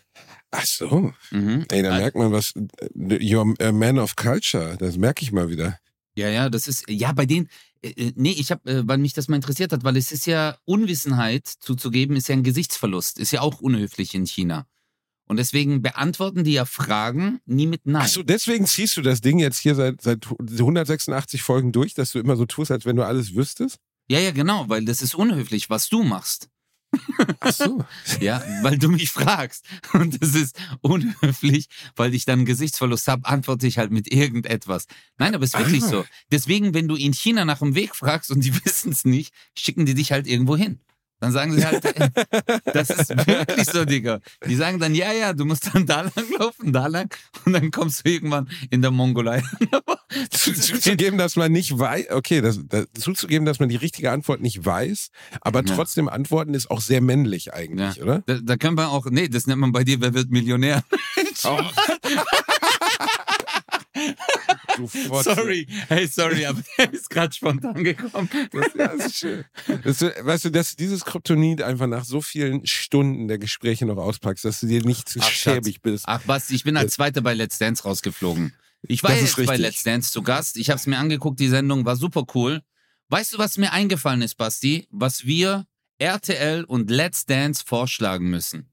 Ach 0.51 0.65
so. 0.65 1.13
Mhm. 1.31 1.65
Ey, 1.69 1.83
da 1.83 1.97
merkt 1.97 2.17
man 2.17 2.31
was. 2.31 2.53
äh, 2.55 2.87
You're 2.95 3.61
a 3.61 3.71
man 3.71 3.99
of 3.99 4.15
culture. 4.15 4.77
Das 4.77 4.97
merke 4.97 5.23
ich 5.23 5.31
mal 5.31 5.49
wieder. 5.49 5.77
Ja, 6.15 6.29
ja, 6.29 6.49
das 6.49 6.67
ist, 6.67 6.89
ja, 6.89 7.11
bei 7.11 7.25
denen, 7.25 7.47
äh, 7.81 7.89
äh, 7.89 8.13
nee, 8.15 8.31
ich 8.31 8.51
habe, 8.51 8.69
äh, 8.69 8.87
weil 8.87 8.97
mich 8.97 9.13
das 9.13 9.27
mal 9.27 9.35
interessiert 9.35 9.71
hat, 9.71 9.83
weil 9.83 9.95
es 9.95 10.11
ist 10.11 10.25
ja, 10.25 10.57
Unwissenheit 10.65 11.47
zuzugeben, 11.47 12.15
ist 12.15 12.27
ja 12.27 12.35
ein 12.35 12.43
Gesichtsverlust, 12.43 13.19
ist 13.19 13.31
ja 13.31 13.41
auch 13.41 13.61
unhöflich 13.61 14.15
in 14.15 14.25
China. 14.25 14.65
Und 15.29 15.37
deswegen 15.37 15.81
beantworten 15.83 16.43
die 16.43 16.53
ja 16.53 16.65
Fragen 16.65 17.39
nie 17.45 17.67
mit 17.67 17.85
Nein. 17.85 18.01
Ach 18.03 18.07
so, 18.09 18.23
deswegen 18.23 18.65
ziehst 18.65 18.97
du 18.97 19.01
das 19.03 19.21
Ding 19.21 19.37
jetzt 19.39 19.59
hier 19.59 19.75
seit, 19.75 20.01
seit 20.01 20.25
186 20.27 21.41
Folgen 21.43 21.71
durch, 21.71 21.93
dass 21.93 22.11
du 22.11 22.19
immer 22.19 22.35
so 22.35 22.45
tust, 22.45 22.71
als 22.71 22.85
wenn 22.85 22.95
du 22.95 23.05
alles 23.05 23.35
wüsstest? 23.35 23.77
Ja, 24.09 24.19
ja, 24.19 24.31
genau, 24.31 24.67
weil 24.69 24.83
das 24.85 25.01
ist 25.03 25.13
unhöflich, 25.15 25.69
was 25.69 25.87
du 25.87 26.01
machst. 26.03 26.49
Ach 27.41 27.53
so. 27.53 27.85
Ja, 28.19 28.43
weil 28.63 28.79
du 28.79 28.89
mich 28.89 29.11
fragst. 29.11 29.63
Und 29.93 30.19
das 30.19 30.33
ist 30.33 30.57
unhöflich, 30.81 31.67
weil 31.95 32.15
ich 32.15 32.25
dann 32.25 32.39
einen 32.39 32.45
Gesichtsverlust 32.47 33.07
habe, 33.07 33.25
antworte 33.27 33.67
ich 33.67 33.77
halt 33.77 33.91
mit 33.91 34.11
irgendetwas. 34.11 34.87
Nein, 35.19 35.35
aber 35.35 35.43
es 35.43 35.53
ist 35.53 35.59
wirklich 35.59 35.83
Ah. 35.83 35.89
so. 35.89 36.05
Deswegen, 36.31 36.73
wenn 36.73 36.87
du 36.87 36.95
in 36.95 37.13
China 37.13 37.45
nach 37.45 37.59
dem 37.59 37.75
Weg 37.75 37.95
fragst 37.95 38.31
und 38.31 38.43
die 38.43 38.53
wissen 38.65 38.91
es 38.91 39.05
nicht, 39.05 39.31
schicken 39.55 39.85
die 39.85 39.93
dich 39.93 40.11
halt 40.11 40.25
irgendwo 40.25 40.57
hin. 40.57 40.79
Dann 41.21 41.31
sagen 41.33 41.51
sie 41.53 41.65
halt, 41.65 41.83
das 42.73 42.89
ist 42.89 43.09
wirklich 43.27 43.65
so, 43.69 43.83
Digga. 43.83 44.19
Die 44.47 44.55
sagen 44.55 44.79
dann, 44.79 44.95
ja, 44.95 45.11
ja, 45.11 45.33
du 45.33 45.43
musst 45.45 45.69
dann 45.73 45.85
da 45.85 46.01
lang 46.01 46.25
laufen, 46.37 46.71
da 46.71 46.87
lang. 46.87 47.13
Und 47.45 47.53
dann 47.53 47.71
kommst 47.71 48.05
du 48.05 48.09
irgendwann 48.11 48.49
in 48.69 48.81
der 48.81 48.91
Mongolei. 48.91 49.43
Zu- 50.29 50.53
Zuzugeben, 50.59 51.17
dass 51.19 51.35
man 51.35 51.51
nicht 51.51 51.77
weiß, 51.77 52.11
okay, 52.11 52.39
das, 52.41 52.59
das, 52.67 52.87
zuzugeben, 52.97 53.45
dass 53.45 53.59
man 53.59 53.67
die 53.69 53.75
richtige 53.75 54.11
Antwort 54.11 54.39
nicht 54.41 54.65
weiß, 54.65 55.09
aber 55.41 55.59
Ja. 55.65 55.75
trotzdem 55.75 56.07
antworten 56.07 56.53
ist 56.53 56.71
auch 56.71 56.81
sehr 56.81 57.01
männlich 57.01 57.53
eigentlich, 57.53 57.97
Ja. 57.97 58.03
oder? 58.03 58.23
Da, 58.25 58.39
da 58.41 58.55
können 58.57 58.77
wir 58.77 58.89
auch, 58.89 59.05
nee, 59.07 59.27
das 59.27 59.45
nennt 59.45 59.59
man 59.59 59.71
bei 59.73 59.83
dir, 59.83 59.99
wer 60.01 60.13
wird 60.13 60.29
Millionär? 60.29 60.83
Oh. 61.45 61.57
Du. 64.77 64.87
Sorry, 65.23 65.67
hey, 65.87 66.07
sorry, 66.07 66.45
aber 66.45 66.61
der 66.77 66.93
ist 66.93 67.09
gerade 67.09 67.33
spontan 67.33 67.83
gekommen. 67.83 68.29
Das, 68.51 68.73
ja, 68.75 68.87
das 68.87 69.05
ist 69.07 69.17
schön. 69.17 69.45
Das, 69.83 70.01
weißt 70.01 70.45
du, 70.45 70.49
dass 70.49 70.75
dieses 70.75 71.05
Kryptonit 71.05 71.61
einfach 71.61 71.87
nach 71.87 72.05
so 72.05 72.21
vielen 72.21 72.65
Stunden 72.65 73.27
der 73.27 73.37
Gespräche 73.37 73.85
noch 73.85 73.97
auspackst, 73.97 74.45
dass 74.45 74.59
du 74.59 74.67
dir 74.67 74.83
nicht 74.83 75.09
zu 75.09 75.19
Ach, 75.19 75.25
Schatz. 75.25 75.55
schäbig 75.55 75.81
bist. 75.81 76.05
Ach 76.07 76.21
Basti, 76.21 76.55
ich 76.55 76.63
bin 76.63 76.77
als 76.77 76.93
Zweiter 76.93 77.21
bei 77.21 77.33
Let's 77.33 77.57
Dance 77.57 77.83
rausgeflogen. 77.83 78.53
Ich 78.83 79.03
war 79.03 79.13
jetzt 79.13 79.35
bei 79.35 79.41
richtig. 79.41 79.59
Let's 79.59 79.83
Dance 79.83 80.11
zu 80.11 80.21
Gast. 80.21 80.57
Ich 80.57 80.69
habe 80.69 80.79
es 80.79 80.87
mir 80.87 80.97
angeguckt, 80.97 81.39
die 81.39 81.49
Sendung 81.49 81.85
war 81.85 81.95
super 81.95 82.23
cool. 82.33 82.61
Weißt 83.09 83.33
du, 83.33 83.37
was 83.37 83.57
mir 83.57 83.73
eingefallen 83.73 84.21
ist, 84.21 84.35
Basti? 84.35 84.87
Was 84.91 85.25
wir 85.25 85.65
RTL 85.97 86.63
und 86.63 86.89
Let's 86.89 87.25
Dance 87.25 87.63
vorschlagen 87.65 88.29
müssen. 88.29 88.71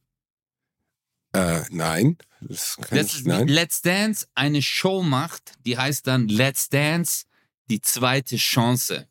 Äh, 1.36 1.64
nein. 1.70 2.16
Das 2.40 2.78
Das 2.90 3.08
ich, 3.08 3.14
ist 3.14 3.26
nein. 3.26 3.46
Let's 3.46 3.82
Dance 3.82 4.26
eine 4.34 4.62
Show 4.62 5.02
macht, 5.02 5.52
die 5.66 5.76
heißt 5.76 6.06
dann 6.06 6.28
Let's 6.28 6.70
Dance, 6.70 7.26
die 7.68 7.80
zweite 7.80 8.36
Chance. 8.36 9.06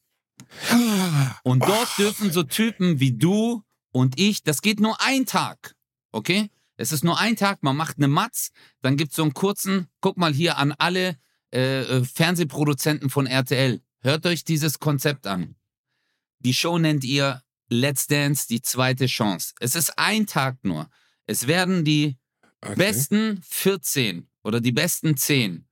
Und 1.44 1.64
dort 1.64 1.98
dürfen 1.98 2.32
so 2.32 2.44
Typen 2.44 3.00
wie 3.00 3.14
du 3.14 3.64
und 3.92 4.20
ich, 4.20 4.44
das 4.44 4.62
geht 4.62 4.80
nur 4.80 5.00
ein 5.02 5.26
Tag, 5.26 5.76
okay? 6.12 6.50
Es 6.78 6.92
ist 6.92 7.04
nur 7.04 7.20
ein 7.20 7.36
Tag, 7.36 7.62
man 7.62 7.78
macht 7.78 7.98
eine 7.98 8.08
Matz, 8.08 8.52
dann 8.82 8.98
gibt 8.98 9.12
es 9.12 9.16
so 9.16 9.24
einen 9.24 9.34
kurzen, 9.34 9.88
guck 10.02 10.18
mal 10.18 10.34
hier 10.34 10.58
an 10.58 10.74
alle 10.74 11.18
äh, 11.54 11.82
äh, 11.82 12.04
Fernsehproduzenten 12.04 13.10
von 13.10 13.28
RTL. 13.28 13.82
Hört 14.02 14.26
euch 14.26 14.44
dieses 14.44 14.80
Konzept 14.80 15.28
an. 15.28 15.56
Die 16.40 16.54
Show 16.54 16.78
nennt 16.80 17.04
ihr 17.04 17.44
Let's 17.70 18.08
Dance, 18.08 18.48
die 18.48 18.62
zweite 18.62 19.06
Chance. 19.06 19.54
Es 19.60 19.76
ist 19.76 19.98
ein 19.98 20.28
Tag 20.28 20.58
nur. 20.64 20.90
Es 21.28 21.48
werden 21.48 21.84
die 21.84 22.18
Okay. 22.62 22.76
besten 22.78 23.42
14 23.48 24.28
oder 24.44 24.60
die 24.60 24.72
besten 24.72 25.16
10 25.18 25.68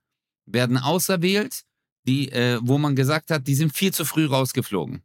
werden 0.46 0.78
auserwählt, 0.78 1.64
die, 2.04 2.32
äh, 2.32 2.60
wo 2.62 2.78
man 2.78 2.96
gesagt 2.96 3.32
hat, 3.32 3.48
die 3.48 3.56
sind 3.56 3.76
viel 3.76 3.92
zu 3.92 4.06
früh 4.06 4.26
rausgeflogen. 4.26 5.02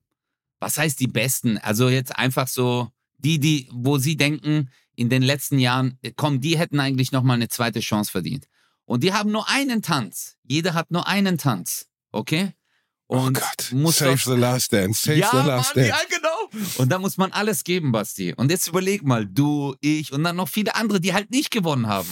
Was 0.61 0.77
heißt 0.77 1.01
die 1.01 1.07
besten? 1.07 1.57
Also 1.57 1.89
jetzt 1.89 2.15
einfach 2.17 2.47
so 2.49 2.91
die, 3.17 3.39
die, 3.39 3.69
wo 3.73 3.97
sie 3.97 4.17
denken, 4.17 4.71
in 4.97 5.09
den 5.09 5.23
letzten 5.23 5.59
Jahren, 5.59 5.99
äh, 6.03 6.13
komm, 6.15 6.41
die 6.41 6.59
hätten 6.59 6.79
eigentlich 6.81 7.13
nochmal 7.13 7.37
eine 7.37 7.49
zweite 7.49 7.81
Chance 7.81 8.11
verdient. 8.11 8.49
Und 8.85 9.03
die 9.03 9.13
haben 9.13 9.31
nur 9.31 9.49
einen 9.49 9.81
Tanz. 9.81 10.37
Jeder 10.43 10.75
hat 10.75 10.91
nur 10.91 11.07
einen 11.07 11.39
Tanz. 11.39 11.87
Okay? 12.11 12.53
Oh 13.11 13.17
Und 13.21 13.35
Gott. 13.41 13.73
muss 13.73 13.99
Save 13.99 14.13
doch- 14.17 14.35
the 14.35 14.39
last 14.39 14.73
dance. 14.73 15.01
Save 15.03 15.17
ja, 15.19 15.31
the 15.31 15.37
last 15.49 15.75
Mann, 15.75 15.87
dance. 15.87 15.89
ja, 15.89 16.17
genau. 16.19 16.63
Und 16.77 16.91
da 16.93 16.99
muss 16.99 17.17
man 17.17 17.33
alles 17.33 17.65
geben, 17.65 17.91
Basti. 17.91 18.35
Und 18.37 18.51
jetzt 18.51 18.69
überleg 18.69 19.03
mal, 19.03 19.25
du, 19.27 19.75
ich 19.81 20.13
und 20.13 20.23
dann 20.25 20.37
noch 20.37 20.49
viele 20.49 20.75
andere, 20.75 21.01
die 21.01 21.15
halt 21.15 21.31
nicht 21.31 21.51
gewonnen 21.51 21.87
haben. 21.87 22.09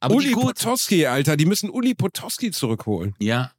Aber 0.00 0.14
Uli. 0.16 0.32
Potowski, 0.32 1.06
Alter. 1.06 1.36
Die 1.36 1.44
müssen 1.46 1.70
Uli 1.70 1.94
Potowski 1.94 2.50
zurückholen. 2.50 3.14
Ja. 3.20 3.52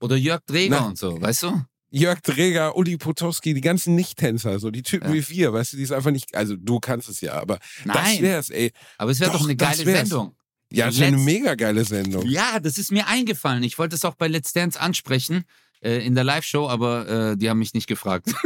Oder 0.00 0.16
Jörg 0.16 0.40
Dreger 0.46 0.80
Na. 0.80 0.86
und 0.86 0.96
so, 0.98 1.20
weißt 1.20 1.42
du? 1.44 1.62
Jörg 1.90 2.20
Dreger, 2.22 2.76
Uli 2.76 2.96
Potowski, 2.96 3.52
die 3.52 3.60
ganzen 3.60 3.94
Nicht-Tänzer, 3.94 4.58
so 4.58 4.70
die 4.70 4.82
Typen 4.82 5.08
Ja. 5.08 5.14
wie 5.14 5.28
wir, 5.28 5.52
weißt 5.52 5.74
du, 5.74 5.76
die 5.76 5.82
ist 5.82 5.92
einfach 5.92 6.10
nicht, 6.12 6.34
also 6.34 6.56
du 6.56 6.80
kannst 6.80 7.10
es 7.10 7.20
ja, 7.20 7.34
aber 7.34 7.58
das 7.84 7.94
Nein. 7.94 8.22
wär's, 8.22 8.48
ey. 8.48 8.72
Aber 8.96 9.10
es 9.10 9.20
wäre 9.20 9.30
doch, 9.32 9.40
Doch, 9.40 9.44
eine 9.46 9.56
das 9.56 9.76
geile 9.76 9.86
wär's. 9.86 10.08
Sendung. 10.08 10.34
Ja, 10.72 10.86
das 10.86 10.94
ist 10.94 11.00
ja 11.02 11.06
eine 11.08 11.18
mega 11.18 11.54
geile 11.54 11.84
Sendung. 11.84 12.26
Ja, 12.26 12.58
das 12.60 12.78
ist 12.78 12.90
mir 12.92 13.06
eingefallen. 13.08 13.62
Ich 13.62 13.78
wollte 13.78 13.94
es 13.94 14.06
auch 14.06 14.14
bei 14.14 14.26
Let's 14.28 14.54
Dance 14.54 14.80
ansprechen 14.80 15.44
äh, 15.82 16.04
in 16.04 16.14
der 16.14 16.24
Live-Show, 16.24 16.68
aber 16.68 17.08
äh, 17.08 17.36
die 17.36 17.50
haben 17.50 17.58
mich 17.58 17.74
nicht 17.74 17.86
gefragt. 17.86 18.32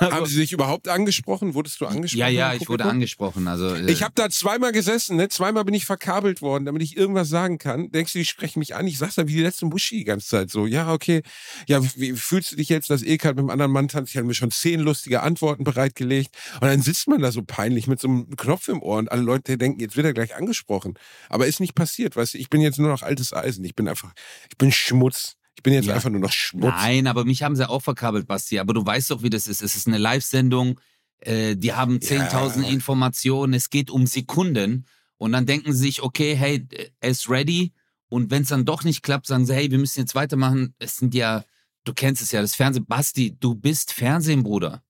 Haben 0.00 0.26
sie 0.26 0.40
dich 0.40 0.52
überhaupt 0.52 0.88
angesprochen? 0.88 1.54
Wurdest 1.54 1.80
du 1.80 1.86
angesprochen? 1.86 2.20
ja, 2.20 2.28
ja, 2.28 2.54
ich 2.54 2.68
wurde 2.68 2.84
angesprochen. 2.84 3.46
Also, 3.48 3.74
äh, 3.74 3.90
Ich 3.90 4.02
habe 4.02 4.12
da 4.14 4.28
zweimal 4.28 4.72
gesessen, 4.72 5.16
ne? 5.16 5.28
zweimal 5.28 5.64
bin 5.64 5.74
ich 5.74 5.86
verkabelt 5.86 6.42
worden, 6.42 6.64
damit 6.64 6.82
ich 6.82 6.96
irgendwas 6.96 7.28
sagen 7.28 7.58
kann. 7.58 7.90
Denkst 7.90 8.12
du, 8.12 8.18
die 8.18 8.24
sprechen 8.24 8.58
mich 8.58 8.74
an? 8.74 8.86
Ich 8.86 8.98
sag's 8.98 9.14
dann 9.14 9.28
wie 9.28 9.34
die 9.34 9.42
letzte 9.42 9.66
Muschi 9.66 9.98
die 9.98 10.04
ganze 10.04 10.26
Zeit 10.26 10.50
so. 10.50 10.66
Ja, 10.66 10.92
okay. 10.92 11.22
Ja, 11.68 11.80
wie, 11.96 12.12
fühlst 12.12 12.52
du 12.52 12.56
dich 12.56 12.68
jetzt, 12.68 12.90
dass 12.90 13.02
Ekat 13.02 13.36
mit 13.36 13.42
einem 13.42 13.50
anderen 13.50 13.72
Mann 13.72 13.88
tanzt? 13.88 14.10
Ich 14.10 14.16
habe 14.16 14.26
mir 14.26 14.34
schon 14.34 14.50
zehn 14.50 14.80
lustige 14.80 15.22
Antworten 15.22 15.64
bereitgelegt. 15.64 16.36
Und 16.54 16.66
dann 16.66 16.82
sitzt 16.82 17.08
man 17.08 17.20
da 17.20 17.30
so 17.32 17.42
peinlich 17.42 17.86
mit 17.86 18.00
so 18.00 18.08
einem 18.08 18.36
Knopf 18.36 18.68
im 18.68 18.82
Ohr 18.82 18.98
und 18.98 19.10
alle 19.10 19.22
Leute 19.22 19.56
denken, 19.56 19.80
jetzt 19.80 19.96
wird 19.96 20.06
er 20.06 20.14
gleich 20.14 20.34
angesprochen. 20.34 20.94
Aber 21.28 21.46
ist 21.46 21.60
nicht 21.60 21.74
passiert, 21.74 22.16
weißt 22.16 22.34
du? 22.34 22.38
Ich 22.38 22.50
bin 22.50 22.60
jetzt 22.60 22.78
nur 22.78 22.88
noch 22.88 23.02
altes 23.02 23.32
Eisen. 23.32 23.64
Ich 23.64 23.74
bin 23.74 23.88
einfach, 23.88 24.12
ich 24.50 24.56
bin 24.58 24.72
Schmutz. 24.72 25.36
Ich 25.56 25.62
bin 25.62 25.74
jetzt 25.74 25.86
Ja. 25.86 25.94
einfach 25.94 26.10
nur 26.10 26.20
noch 26.20 26.32
Schmutz. 26.32 26.74
Nein, 26.76 27.06
aber 27.06 27.24
mich 27.24 27.42
haben 27.42 27.56
sie 27.56 27.68
auch 27.68 27.82
verkabelt, 27.82 28.26
Basti. 28.26 28.58
Aber 28.58 28.74
du 28.74 28.84
weißt 28.84 29.10
doch, 29.10 29.22
wie 29.22 29.30
das 29.30 29.48
ist. 29.48 29.62
Es 29.62 29.76
ist 29.76 29.86
eine 29.86 29.98
Live-Sendung. 29.98 30.80
Äh, 31.20 31.56
die 31.56 31.72
haben 31.72 32.00
10.000 32.00 32.64
Ja. 32.64 32.70
Informationen. 32.70 33.54
Es 33.54 33.70
geht 33.70 33.90
um 33.90 34.06
Sekunden. 34.06 34.86
Und 35.18 35.32
dann 35.32 35.46
denken 35.46 35.72
sie 35.72 35.78
sich, 35.84 36.02
okay, 36.02 36.34
hey, 36.34 36.66
ist 37.00 37.28
ready. 37.28 37.72
Und 38.08 38.30
wenn 38.30 38.42
es 38.42 38.48
dann 38.48 38.64
doch 38.64 38.82
nicht 38.84 39.02
klappt, 39.02 39.26
sagen 39.26 39.46
sie, 39.46 39.54
hey, 39.54 39.70
wir 39.70 39.78
müssen 39.78 40.00
jetzt 40.00 40.14
weitermachen. 40.14 40.74
Es 40.78 40.96
sind 40.96 41.14
ja, 41.14 41.44
du 41.84 41.94
kennst 41.94 42.22
es 42.22 42.32
ja, 42.32 42.40
das 42.40 42.54
Fernsehen. 42.56 42.86
Basti, 42.86 43.36
du 43.38 43.54
bist 43.54 43.92
Fernsehen, 43.92 44.42
Bruder. 44.42 44.82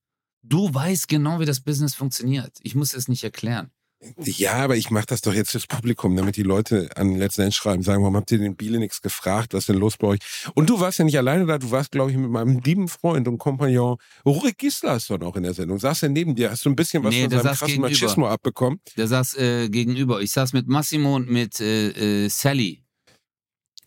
Du 0.43 0.73
weißt 0.73 1.07
genau, 1.07 1.39
wie 1.39 1.45
das 1.45 1.61
Business 1.61 1.95
funktioniert. 1.95 2.59
Ich 2.63 2.75
muss 2.75 2.95
es 2.95 3.09
nicht 3.09 3.23
erklären. 3.25 3.71
Ja, 4.19 4.55
aber 4.55 4.77
ich 4.77 4.91
mache 4.91 5.07
das 5.07 5.21
doch 5.21 5.35
jetzt 5.35 5.53
fürs 5.53 5.67
Publikum, 5.67 6.17
damit 6.17 6.37
die 6.37 6.43
Leute 6.43 6.91
an 6.97 7.15
letzten 7.15 7.43
Endes 7.43 7.57
schreiben, 7.57 7.83
sagen, 7.83 8.03
warum 8.03 8.17
habt 8.17 8.31
ihr 8.33 8.39
den 8.39 8.57
Biele 8.57 8.79
nichts 8.79 9.01
gefragt, 9.01 9.55
was 9.55 9.61
ist 9.61 9.69
denn 9.69 9.77
los 9.77 9.97
bei 9.97 10.09
euch? 10.09 10.19
Und 10.55 10.69
du 10.71 10.81
warst 10.81 10.99
ja 10.99 11.05
nicht 11.05 11.19
alleine 11.19 11.47
da, 11.47 11.59
du 11.59 11.71
warst, 11.71 11.93
glaube 11.93 12.11
ich, 12.11 12.17
mit 12.17 12.31
meinem 12.31 12.59
lieben 12.61 12.89
Freund 12.89 13.29
und 13.29 13.39
Kompagnon 13.39 13.97
Rurik 14.27 14.59
Gisler 14.59 14.97
ist 14.97 15.09
doch 15.11 15.19
noch 15.19 15.37
in 15.37 15.45
der 15.45 15.55
Sendung. 15.55 15.79
Saß 15.79 16.03
er 16.05 16.09
neben 16.09 16.35
dir, 16.35 16.51
hast 16.51 16.65
du 16.65 16.71
ein 16.71 16.77
bisschen 16.77 17.05
was 17.05 17.15
Nee, 17.15 17.23
von 17.23 17.31
der 17.31 17.41
seinem 17.41 17.55
krassen 17.55 17.67
gegenüber. 17.69 17.91
Machismo 17.91 18.29
abbekommen? 18.29 18.81
Der 18.97 19.07
saß 19.07 19.37
äh, 19.37 19.69
gegenüber. 19.69 20.21
Ich 20.21 20.33
saß 20.33 20.53
mit 20.53 20.67
Massimo 20.69 21.17
und 21.17 21.31
mit 21.31 21.61
äh, 21.61 22.25
äh, 22.25 22.29
Sally. 22.29 22.82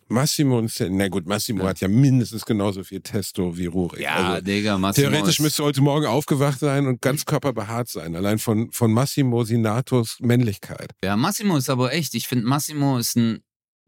Massimo 0.07 0.59
und 0.59 0.71
na 0.91 1.07
gut, 1.07 1.25
Massimo 1.25 1.63
Ja. 1.63 1.69
hat 1.69 1.79
ja 1.81 1.87
mindestens 1.87 2.45
genauso 2.45 2.83
viel 2.83 3.01
Testo 3.01 3.57
wie 3.57 3.65
Rurik. 3.65 4.01
Ja, 4.01 4.33
also, 4.33 4.45
Digga, 4.45 4.77
Massimo. 4.77 5.09
Theoretisch 5.09 5.39
müsste 5.39 5.63
heute 5.63 5.81
Morgen 5.81 6.05
aufgewacht 6.05 6.59
sein 6.59 6.85
und 6.85 7.01
ganz 7.01 7.25
körperbehaart 7.25 7.89
sein, 7.89 8.15
allein 8.15 8.37
von, 8.37 8.71
von 8.71 8.91
Massimo 8.93 9.43
Sinatos 9.43 10.17
Männlichkeit. 10.19 10.91
Ja, 11.03 11.15
Massimo 11.17 11.57
ist 11.57 11.69
aber 11.69 11.91
echt. 11.93 12.13
Ich 12.13 12.27
finde, 12.27 12.45
Massimo 12.45 12.97
ist 12.99 13.15
ein 13.17 13.39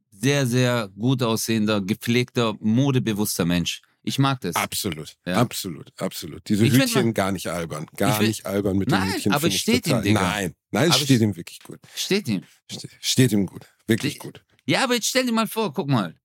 sehr, 0.10 0.48
sehr 0.48 0.90
gut 0.98 1.22
aussehender, 1.22 1.82
gepflegter, 1.82 2.56
modebewusster 2.60 3.46
Mensch. 3.46 3.82
Ich 4.02 4.18
mag 4.20 4.40
das. 4.42 4.56
Absolut, 4.56 5.16
Ja. 5.26 5.36
absolut, 5.36 5.92
absolut. 5.98 6.42
Diese 6.48 6.66
Ich 6.66 6.74
Hütchen 6.74 7.08
mal- 7.08 7.14
gar 7.14 7.32
nicht 7.34 7.48
albern. 7.48 7.86
Gar 7.98 8.12
Ich 8.12 8.16
find- 8.16 8.28
nicht 8.30 8.46
albern 8.46 8.78
mit 8.78 8.90
Nein, 8.90 9.10
den 9.10 9.16
Hütchen. 9.18 9.34
aber 9.34 9.48
ich 9.48 9.60
steht 9.60 9.86
ihm. 9.86 10.02
Digga. 10.02 10.22
Nein, 10.22 10.54
nein, 10.72 10.86
es 10.90 10.96
Aber 10.96 11.04
steht 11.04 11.18
ich- 11.18 11.22
ihm 11.22 11.36
wirklich 11.36 11.60
gut. 11.62 11.80
Steht 11.94 12.28
ihm. 12.30 12.42
Ste- 12.72 12.88
Steht 13.02 13.32
ihm 13.34 13.46
gut. 13.46 13.68
Wirklich 13.86 14.14
Die- 14.14 14.20
gut. 14.20 14.44
Ja, 14.68 14.84
aber 14.84 14.96
jetzt 14.96 15.08
stell 15.08 15.26
dir 15.26 15.32
mal 15.32 15.48
vor, 15.48 15.74
guck 15.74 15.88
mal. 15.88 16.20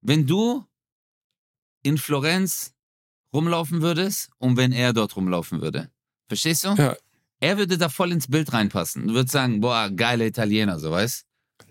Wenn 0.00 0.26
du 0.26 0.66
in 1.82 1.96
Florenz 1.96 2.74
rumlaufen 3.32 3.82
würdest 3.82 4.30
und 4.38 4.56
wenn 4.56 4.72
er 4.72 4.92
dort 4.92 5.16
rumlaufen 5.16 5.60
würde. 5.60 5.90
Verstehst 6.28 6.64
du? 6.64 6.74
Ja. 6.74 6.96
Er 7.40 7.58
würde 7.58 7.78
da 7.78 7.88
voll 7.88 8.12
ins 8.12 8.28
Bild 8.28 8.52
reinpassen. 8.52 9.06
Du 9.08 9.14
würdest 9.14 9.32
sagen, 9.32 9.60
boah, 9.60 9.90
geile 9.90 10.26
Italiener, 10.26 10.78
so 10.78 10.90
weißt 10.90 11.26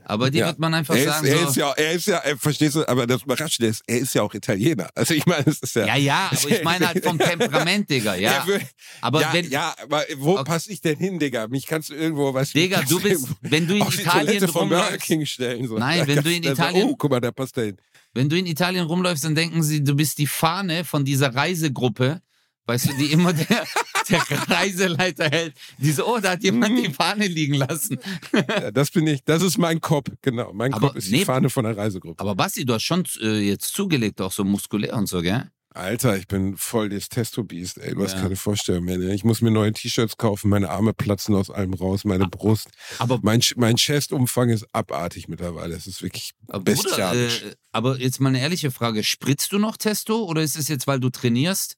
Aber 0.06 0.30
dir 0.30 0.40
Ja. 0.42 0.48
wird 0.48 0.60
man 0.60 0.74
einfach 0.74 0.96
Er 0.96 1.00
ist, 1.02 1.08
sagen, 1.08 1.28
er 1.28 1.38
so, 1.40 1.48
ist 1.50 1.56
ja, 1.56 1.72
er 1.72 1.92
ist 1.94 2.08
ja, 2.08 2.20
äh, 2.20 2.36
verstehst 2.36 2.76
du, 2.76 2.86
aber 2.88 3.08
das 3.08 3.22
Überraschende 3.24 3.70
ist, 3.70 3.82
er 3.88 4.00
ist 4.00 4.14
ja 4.14 4.22
auch 4.22 4.34
Italiener. 4.34 4.90
Also 4.96 5.14
ich 5.14 5.26
meine, 5.26 5.46
es 5.48 5.60
ist 5.60 5.76
ja. 5.76 5.86
ja, 5.88 5.96
ja, 5.96 6.32
aber 6.32 6.50
ich 6.50 6.64
meine 6.64 6.88
halt 6.88 7.04
vom 7.06 7.18
Temperament, 7.20 7.90
Digga, 7.90 8.16
ja. 8.16 8.32
Er 8.32 8.48
will- 8.48 8.62
Aber 9.02 9.22
ja, 9.22 9.34
wenn, 9.34 9.50
ja, 9.50 9.74
aber 9.82 10.04
wo 10.18 10.34
Okay. 10.34 10.44
passe 10.44 10.72
ich 10.74 10.82
denn 10.82 10.98
hin, 10.98 11.20
Digga? 11.20 11.48
Mich 11.48 11.66
kannst 11.68 11.90
du 11.90 11.94
irgendwo, 11.96 12.34
was 12.34 12.52
Digga, 12.52 12.82
du 12.84 13.00
bist, 13.02 13.28
wenn 13.42 13.66
du 13.68 13.76
in 13.78 13.86
die 13.90 14.02
Italien 14.02 14.44
rumläufst, 14.44 15.30
stellen. 15.30 15.68
So. 15.68 15.78
Nein, 15.78 16.06
wenn 16.08 16.22
du 16.24 16.34
in 16.34 16.44
Italien- 16.44 16.88
Oh, 16.90 16.96
guck 16.98 17.12
mal, 17.12 17.22
da 17.22 17.32
passt 17.32 17.58
er 17.58 17.66
hin. 17.66 17.78
wenn 18.14 18.28
du 18.28 18.38
in 18.38 18.46
Italien 18.46 18.86
rumläufst, 18.86 19.24
dann 19.24 19.36
denken 19.36 19.64
sie, 19.64 19.84
du 19.84 19.96
bist 19.96 20.18
die 20.18 20.28
Fahne 20.28 20.84
von 20.84 21.06
dieser 21.06 21.34
Reisegruppe, 21.34 22.22
weißt 22.66 22.90
du, 22.90 22.94
die 22.98 23.12
immer 23.12 23.34
der, 23.34 23.66
der 24.10 24.22
Reiseleiter 24.50 25.30
hält. 25.30 25.54
Diese, 25.78 26.06
oh, 26.08 26.20
da 26.20 26.32
hat 26.32 26.44
jemand 26.44 26.78
die 26.78 26.92
Fahne 26.94 27.28
liegen 27.28 27.56
lassen. 27.56 27.98
Ja, 28.34 28.72
das 28.72 28.92
bin 28.92 29.08
ich. 29.08 29.24
Das 29.24 29.42
ist 29.42 29.58
mein 29.58 29.82
Kopf, 29.82 30.10
genau. 30.22 30.54
Mein 30.54 30.72
Kopf 30.72 30.96
ist 30.96 31.12
nee. 31.12 31.20
die 31.20 31.26
Fahne 31.26 31.50
von 31.50 31.66
der 31.66 31.78
Reisegruppe. 31.78 32.20
Aber 32.22 32.36
Basti, 32.36 32.66
du 32.66 32.74
hast 32.74 32.84
schon 32.84 33.04
äh, 33.22 33.40
jetzt 33.40 33.74
zugelegt, 33.74 34.22
auch 34.22 34.32
so 34.32 34.44
muskulär 34.44 34.96
und 34.96 35.08
so, 35.08 35.22
gell? 35.22 35.50
Alter, 35.76 36.16
ich 36.18 36.28
bin 36.28 36.56
voll 36.56 36.90
das 36.90 37.10
Testo-Biest, 37.10 37.80
ey. 37.80 37.96
Du 37.96 38.04
hast 38.04 38.14
Ja. 38.14 38.22
keine 38.22 38.36
Vorstellung 38.36 38.84
mehr. 38.86 39.00
ne? 39.00 39.16
Ich 39.16 39.24
muss 39.24 39.42
mir 39.42 39.50
neue 39.50 39.72
T-Shirts 39.74 40.18
kaufen, 40.18 40.50
meine 40.50 40.70
Arme 40.70 40.94
platzen 40.94 41.34
aus 41.34 41.50
allem 41.50 41.74
raus, 41.74 42.04
meine 42.06 42.28
Brust. 42.28 42.68
Aber, 43.00 43.20
Mein, 43.24 43.42
mein 43.56 43.78
Chestumfang 43.78 44.50
ist 44.50 44.68
abartig 44.72 45.28
mittlerweile. 45.30 45.74
Es 45.74 45.88
ist 45.88 46.04
wirklich 46.04 46.34
aber 46.48 46.60
Bruder, 46.64 46.84
bestialisch. 46.84 47.42
äh, 47.42 47.56
aber 47.72 48.00
jetzt 48.00 48.20
mal 48.20 48.30
eine 48.30 48.40
ehrliche 48.42 48.70
Frage. 48.70 49.04
Spritzt 49.04 49.52
du 49.52 49.58
noch 49.58 49.76
Testo 49.78 50.24
oder 50.26 50.44
ist 50.44 50.58
es 50.58 50.68
jetzt, 50.68 50.86
weil 50.86 51.00
du 51.00 51.10
trainierst, 51.10 51.78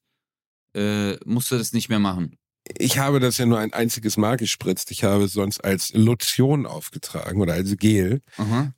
äh, 0.76 1.16
musst 1.24 1.50
du 1.50 1.56
das 1.58 1.72
nicht 1.72 1.88
mehr 1.88 1.98
machen? 1.98 2.36
Ich 2.78 2.98
habe 2.98 3.20
das 3.20 3.38
ja 3.38 3.46
nur 3.46 3.58
ein 3.60 3.72
einziges 3.72 4.16
Mal 4.16 4.36
gespritzt. 4.36 4.90
Ich 4.90 5.04
habe 5.04 5.24
es 5.24 5.32
sonst 5.32 5.64
als 5.64 5.92
Lotion 5.94 6.66
aufgetragen 6.66 7.40
oder 7.40 7.52
als 7.54 7.76
Gel. 7.76 8.22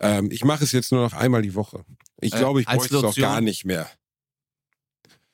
Ähm, 0.00 0.30
ich 0.30 0.44
mache 0.44 0.62
es 0.64 0.72
jetzt 0.72 0.92
nur 0.92 1.02
noch 1.02 1.14
einmal 1.14 1.40
die 1.42 1.54
Woche. 1.54 1.84
Ich 2.20 2.34
Äh, 2.34 2.38
glaube, 2.38 2.60
ich 2.60 2.66
bräuchte 2.66 2.98
es 2.98 3.04
auch 3.04 3.16
gar 3.16 3.40
nicht 3.40 3.64
mehr. 3.64 3.88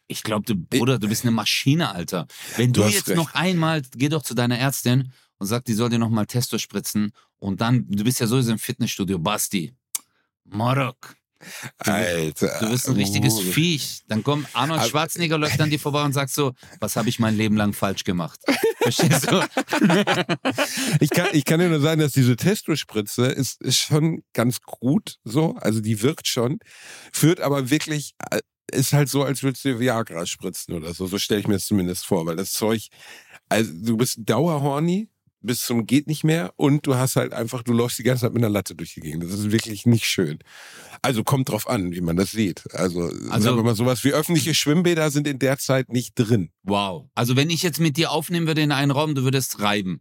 Ich 0.07 0.23
glaube, 0.23 0.45
du, 0.45 0.55
Bruder, 0.55 0.99
du 0.99 1.09
bist 1.09 1.25
eine 1.25 1.31
Maschine, 1.33 1.91
Alter. 1.93 2.27
Wenn 2.57 2.73
Du 2.73 2.83
du, 2.83 2.89
jetzt 2.89 3.09
recht. 3.09 3.17
noch 3.17 3.35
einmal, 3.35 3.83
geh 3.97 4.09
doch 4.09 4.23
zu 4.23 4.35
deiner 4.35 4.59
Ärztin 4.59 5.13
und 5.39 5.47
sag, 5.47 5.65
die 5.65 5.73
soll 5.75 5.89
dir 5.91 5.99
nochmal 5.99 6.27
Testo 6.27 6.59
spritzen 6.59 7.11
und 7.39 7.61
dann, 7.61 7.87
du 7.89 8.05
bist 8.05 8.21
ja 8.21 8.27
sowieso 8.27 8.53
im 8.53 8.59
Fitnessstudio, 8.59 9.19
Basti. 9.19 9.75
Marok, 10.45 11.17
Alter. 11.79 12.57
du 12.61 12.71
bist 12.71 12.89
ein 12.89 12.97
richtiges. 12.97 13.39
Viech. 13.41 14.03
Dann 14.09 14.23
kommt 14.23 14.49
Arnold 14.53 14.87
Schwarzenegger, 14.87 15.39
läuft 15.39 15.61
an 15.61 15.71
dir 15.71 15.79
vorbei 15.79 16.03
und 16.05 16.13
sagt 16.13 16.31
so, 16.31 16.53
was 16.81 16.97
habe 16.97 17.09
ich 17.09 17.19
mein 17.19 17.37
Leben 17.37 17.57
lang 17.57 17.73
falsch 17.73 18.05
gemacht? 18.05 18.41
Verstehst 18.81 19.31
du? 19.31 19.45
Ich 21.01 21.11
kann, 21.11 21.29
ich 21.33 21.45
kann 21.45 21.61
dir 21.61 21.69
nur 21.69 21.81
sagen, 21.81 22.01
dass 22.01 22.13
diese 22.13 22.37
Testospritze 22.37 23.27
ist, 23.27 23.61
ist 23.61 23.79
schon 23.79 24.23
ganz 24.33 24.61
gut 24.61 25.17
so. 25.25 25.55
Also 25.57 25.81
die 25.81 26.03
wirkt 26.03 26.27
schon, 26.29 26.59
führt 27.13 27.41
aber 27.41 27.71
wirklich, 27.71 28.15
äh, 28.31 28.41
ist 28.73 28.93
halt 28.93 29.09
so, 29.09 29.23
als 29.23 29.43
würdest 29.43 29.65
du 29.65 29.79
Viagra 29.79 30.27
spritzen 30.27 30.75
oder 30.75 30.95
so. 30.95 31.07
So 31.07 31.19
stelle 31.19 31.41
ich 31.41 31.47
mir 31.47 31.55
das 31.55 31.67
zumindest 31.67 32.07
vor, 32.07 32.27
weil 32.27 32.37
das 32.37 32.53
Zeug, 32.53 32.89
also 33.49 33.73
du 33.75 33.97
bist 33.97 34.19
dauerhorny 34.19 35.09
bis 35.45 35.61
zum 35.65 35.87
geht 35.87 36.07
nicht 36.07 36.25
mehr 36.25 36.53
und 36.57 36.87
du 36.87 36.97
hast 36.97 37.17
halt 37.17 37.33
einfach, 37.33 37.63
du 37.63 37.73
läufst 37.73 37.99
die 37.99 38.03
ganze 38.03 38.23
Zeit 38.23 38.33
mit 38.33 38.43
einer 38.43 38.51
Latte 38.53 38.75
durch 38.75 38.95
die 38.95 39.01
Gegend. 39.01 39.23
Das 39.25 39.33
ist 39.33 39.51
wirklich 39.53 39.87
nicht 39.87 40.07
schön. 40.07 40.39
Also 41.03 41.23
kommt 41.23 41.49
drauf 41.51 41.69
an, 41.69 41.93
wie 41.93 42.01
man 42.01 42.17
das 42.17 42.31
sieht. 42.31 42.65
Also, 42.75 43.03
Also- 43.03 43.41
sagen 43.41 43.57
wir 43.57 43.63
mal 43.63 43.75
sowas 43.77 44.05
wie 44.05 44.13
öffentliche 44.13 44.55
Schwimmbäder 44.55 45.11
sind 45.11 45.27
in 45.27 45.39
der 45.39 45.59
Zeit 45.59 45.91
nicht 45.93 46.15
drin. 46.17 46.51
Wow. 46.63 47.09
Also 47.15 47.37
wenn 47.37 47.51
ich 47.51 47.63
jetzt 47.63 47.81
mit 47.81 47.97
dir 47.97 48.11
aufnehmen 48.11 48.47
würde 48.47 48.63
in 48.63 48.73
einen 48.73 48.91
Raum, 48.91 49.15
du 49.15 49.23
würdest 49.25 49.61
reiben. 49.61 50.01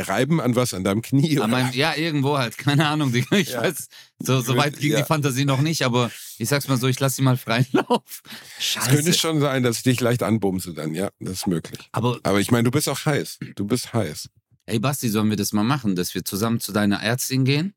Reiben 0.00 0.40
an 0.40 0.56
was? 0.56 0.74
An 0.74 0.84
deinem 0.84 1.02
Knie? 1.02 1.38
Oder? 1.38 1.48
meinem, 1.48 1.72
ja, 1.72 1.94
irgendwo 1.94 2.38
halt. 2.38 2.56
Keine 2.58 2.86
Ahnung. 2.86 3.14
Ich 3.14 3.50
Ja. 3.50 3.62
weiß, 3.62 3.88
so, 4.18 4.40
so 4.40 4.56
weit 4.56 4.78
ging 4.78 4.92
Ja. 4.92 4.98
die 4.98 5.04
Fantasie 5.04 5.44
noch 5.44 5.60
nicht, 5.60 5.82
aber 5.82 6.10
ich 6.38 6.48
sag's 6.48 6.68
mal 6.68 6.76
so, 6.76 6.86
ich 6.88 6.98
lasse 7.00 7.16
sie 7.16 7.22
mal 7.22 7.36
freien 7.36 7.66
Lauf. 7.72 8.22
Es 8.58 8.74
könnte 8.86 9.04
Scheiße. 9.04 9.12
schon 9.14 9.40
sein, 9.40 9.62
dass 9.62 9.78
ich 9.78 9.82
dich 9.82 10.00
leicht 10.00 10.22
anbumse 10.22 10.74
dann, 10.74 10.94
ja, 10.94 11.10
das 11.20 11.32
ist 11.34 11.46
möglich. 11.46 11.88
Aber 11.92 12.18
Aber 12.22 12.40
ich 12.40 12.50
meine, 12.50 12.64
du 12.64 12.70
bist 12.70 12.88
auch 12.88 13.04
heiß. 13.04 13.38
Du 13.54 13.64
bist 13.66 13.92
heiß. 13.92 14.28
Ey 14.66 14.78
Basti, 14.80 15.08
sollen 15.08 15.30
wir 15.30 15.36
das 15.36 15.52
mal 15.52 15.62
machen, 15.62 15.94
dass 15.94 16.14
wir 16.14 16.24
zusammen 16.24 16.58
zu 16.60 16.72
deiner 16.72 17.00
Ärztin 17.02 17.44
gehen? 17.44 17.74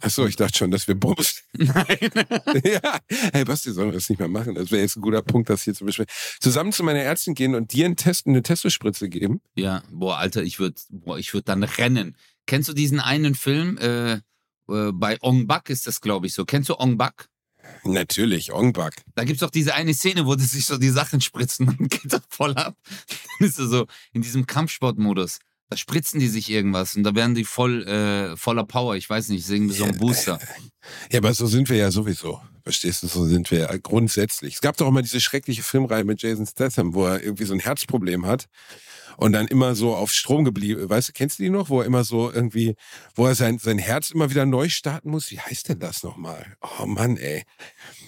Achso, 0.00 0.26
ich 0.26 0.36
dachte 0.36 0.58
schon, 0.58 0.70
dass 0.70 0.86
wir 0.88 0.94
bumsen. 0.94 1.42
Nein. 1.52 2.10
ja. 2.64 2.98
Hey 3.32 3.44
Basti, 3.44 3.72
sollen 3.72 3.88
wir 3.88 3.94
das 3.94 4.08
nicht 4.08 4.18
mehr 4.18 4.28
machen? 4.28 4.54
Das 4.54 4.70
wäre 4.70 4.82
jetzt 4.82 4.96
ein 4.96 5.02
guter 5.02 5.22
Punkt, 5.22 5.48
das 5.48 5.62
hier 5.62 5.74
zu 5.74 5.84
besprechen. 5.84 6.12
Zusammen 6.40 6.72
zu 6.72 6.82
meiner 6.84 7.00
Ärztin 7.00 7.34
gehen 7.34 7.54
und 7.54 7.72
dir 7.72 7.86
einen 7.86 7.96
Test, 7.96 8.26
eine 8.26 8.42
Testospritze 8.42 9.08
geben. 9.08 9.40
Ja, 9.54 9.82
boah, 9.90 10.18
Alter, 10.18 10.42
ich 10.42 10.58
würde 10.58 10.80
boah, 10.90 11.18
ich 11.18 11.32
würd 11.32 11.48
dann 11.48 11.62
rennen. 11.62 12.16
Kennst 12.46 12.68
du 12.68 12.72
diesen 12.72 13.00
einen 13.00 13.34
Film? 13.34 13.78
Äh, 13.78 14.20
äh, 14.68 14.92
bei 14.92 15.18
Ong 15.20 15.46
Bak 15.46 15.70
ist 15.70 15.86
das, 15.86 16.00
glaube 16.00 16.26
ich, 16.26 16.34
so. 16.34 16.44
Kennst 16.44 16.68
du 16.68 16.78
Ong 16.78 16.96
Bak? 16.96 17.28
Natürlich, 17.84 18.52
Ongbak. 18.52 19.02
Da 19.14 19.24
gibt's 19.24 19.40
doch 19.40 19.50
diese 19.50 19.74
eine 19.74 19.94
Szene, 19.94 20.26
wo 20.26 20.34
die 20.34 20.44
sich 20.44 20.66
so 20.66 20.78
die 20.78 20.88
Sachen 20.88 21.20
spritzen 21.20 21.68
und 21.68 21.78
geht 21.90 22.12
das 22.12 22.22
voll 22.28 22.54
ab. 22.54 22.76
Dann 23.38 23.48
ist 23.48 23.58
er 23.58 23.66
so 23.66 23.86
in 24.12 24.22
diesem 24.22 24.46
Kampfsportmodus. 24.46 25.38
Da 25.68 25.76
spritzen 25.76 26.20
die 26.20 26.28
sich 26.28 26.48
irgendwas 26.50 26.94
und 26.96 27.02
da 27.02 27.14
werden 27.14 27.34
die 27.34 27.44
voll 27.44 27.82
äh, 27.88 28.36
voller 28.36 28.64
Power. 28.64 28.94
Ich 28.96 29.10
weiß 29.10 29.28
nicht, 29.30 29.48
irgendwie 29.48 29.74
so 29.74 29.84
ein 29.84 29.96
Booster. 29.98 30.38
Ja, 31.10 31.18
aber 31.18 31.34
so 31.34 31.48
sind 31.48 31.68
wir 31.68 31.76
ja 31.76 31.90
sowieso. 31.90 32.40
Verstehst 32.62 33.02
du, 33.02 33.08
so 33.08 33.26
sind 33.26 33.50
wir 33.50 33.58
ja 33.58 33.76
grundsätzlich. 33.76 34.54
Es 34.54 34.60
gab 34.60 34.76
doch 34.76 34.86
immer 34.86 35.02
diese 35.02 35.20
schreckliche 35.20 35.64
Filmreihe 35.64 36.04
mit 36.04 36.22
Jason 36.22 36.46
Statham, 36.46 36.94
wo 36.94 37.06
er 37.06 37.20
irgendwie 37.24 37.42
so 37.44 37.54
ein 37.54 37.58
Herzproblem 37.58 38.24
hat. 38.24 38.46
und 39.16 39.32
dann 39.32 39.48
immer 39.48 39.74
so 39.74 39.94
auf 39.96 40.12
Strom 40.12 40.44
geblieben. 40.44 40.88
Weißt 40.88 41.08
du, 41.08 41.12
kennst 41.12 41.38
du 41.38 41.42
die 41.42 41.50
noch, 41.50 41.70
wo 41.70 41.80
er 41.80 41.86
immer 41.86 42.04
so 42.04 42.30
irgendwie, 42.30 42.76
wo 43.14 43.26
er 43.26 43.34
sein, 43.34 43.58
sein 43.58 43.78
Herz 43.78 44.10
immer 44.10 44.30
wieder 44.30 44.46
neu 44.46 44.68
starten 44.68 45.10
muss? 45.10 45.30
Wie 45.30 45.40
heißt 45.40 45.68
denn 45.70 45.78
das 45.80 46.02
nochmal? 46.02 46.56
Oh 46.80 46.86
Mann, 46.86 47.16
ey. 47.16 47.42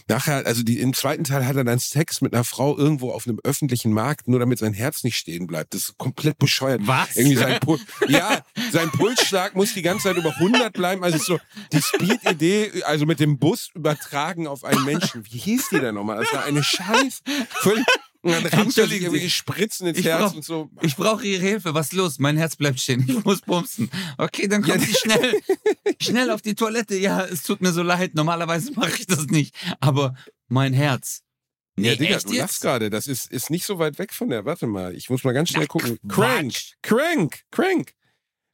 Nachher, 0.09 0.47
also 0.47 0.63
die, 0.63 0.81
im 0.81 0.95
zweiten 0.95 1.25
Teil 1.25 1.47
hat 1.47 1.57
er 1.57 1.65
dann 1.65 1.79
Sex 1.79 2.21
mit 2.21 2.33
einer 2.33 2.45
Frau 2.45 2.77
irgendwo 2.77 3.13
auf 3.13 3.27
einem 3.27 3.39
öffentlichen 3.45 3.93
Markt, 3.93 4.27
nur 4.27 4.39
damit 4.39 4.59
sein 4.59 4.73
Herz 4.73 5.05
nicht 5.05 5.17
stehen 5.17 5.47
bleibt. 5.47 5.75
Das 5.75 5.83
ist 5.83 5.99
komplett 5.99 6.39
bescheuert. 6.39 6.81
Was? 6.85 7.17
Irgendwie 7.17 7.37
sein 7.37 7.61
Pul 7.61 7.79
ja, 8.09 8.43
sein 8.73 8.91
Pulsschlag 8.91 9.55
muss 9.55 9.75
die 9.75 9.83
ganze 9.83 10.05
Zeit 10.05 10.17
über 10.17 10.31
100 10.31 10.73
bleiben. 10.73 11.05
Also 11.05 11.19
so 11.19 11.39
die 11.73 11.83
Speed-Idee, 11.83 12.83
also 12.85 13.05
mit 13.05 13.21
dem 13.21 13.39
Bus 13.39 13.71
übertragen 13.75 14.47
auf 14.47 14.65
einen 14.65 14.85
Menschen. 14.85 15.25
Wie 15.31 15.39
hieß 15.39 15.69
die 15.71 15.81
denn 15.81 15.95
nochmal? 15.95 16.19
Das 16.19 16.33
war 16.33 16.45
eine 16.45 16.63
Scheiß. 16.63 17.23
Völlig, 17.51 17.85
und 18.23 18.33
dann 18.33 18.47
rammt 18.47 18.77
er 18.77 18.87
sich 18.89 19.03
irgendwie 19.03 19.31
Spritzen 19.31 19.87
ins 19.87 19.99
Ich 19.99 20.05
Herz 20.07 20.21
brauch- 20.31 20.35
und 20.35 20.45
so. 20.45 20.71
Ich 20.83 20.97
brauche 20.97 21.25
Ihre 21.27 21.41
Hilfe. 21.43 21.75
Was 21.75 21.87
ist 21.87 21.93
los? 21.93 22.19
Mein 22.19 22.37
Herz 22.37 22.57
bleibt 22.57 22.81
stehen. 22.81 23.05
Ich 23.09 23.25
muss 23.25 23.41
bumsen. 23.43 23.91
Okay, 24.17 24.49
dann 24.49 24.63
kommen 24.63 24.81
Sie 24.81 24.93
schnell, 24.95 25.41
schnell 26.01 26.31
auf 26.31 26.43
die 26.43 26.55
Toilette. 26.55 26.97
Ja, 26.97 27.25
es 27.25 27.43
tut 27.43 27.61
mir 27.61 27.73
so 27.73 27.83
leid. 27.83 28.15
Normalerweise 28.15 28.73
mache 28.73 28.97
ich 28.99 29.07
das 29.07 29.27
nicht. 29.27 29.55
Aber 29.81 30.15
mein 30.49 30.73
Herz. 30.73 31.23
Nee, 31.77 31.91
Ja, 31.91 31.95
Digga, 31.95 32.17
echt 32.17 32.29
du 32.29 32.33
lachst 32.35 32.55
jetzt? 32.55 32.61
gerade. 32.61 32.91
Das 32.91 33.07
ist, 33.07 33.31
ist 33.31 33.51
nicht 33.51 33.65
so 33.65 33.79
weit 33.79 33.99
weg 34.01 34.13
von 34.13 34.29
der. 34.31 34.45
Warte 34.45 34.67
mal, 34.67 34.95
ich 34.97 35.11
muss 35.11 35.23
mal 35.23 35.33
ganz 35.33 35.51
schnell 35.51 35.63
Na, 35.63 35.67
gucken. 35.69 35.99
Quatsch. 36.09 36.73
Crank, 36.83 37.41
Crank, 37.43 37.43
Crank. 37.53 37.93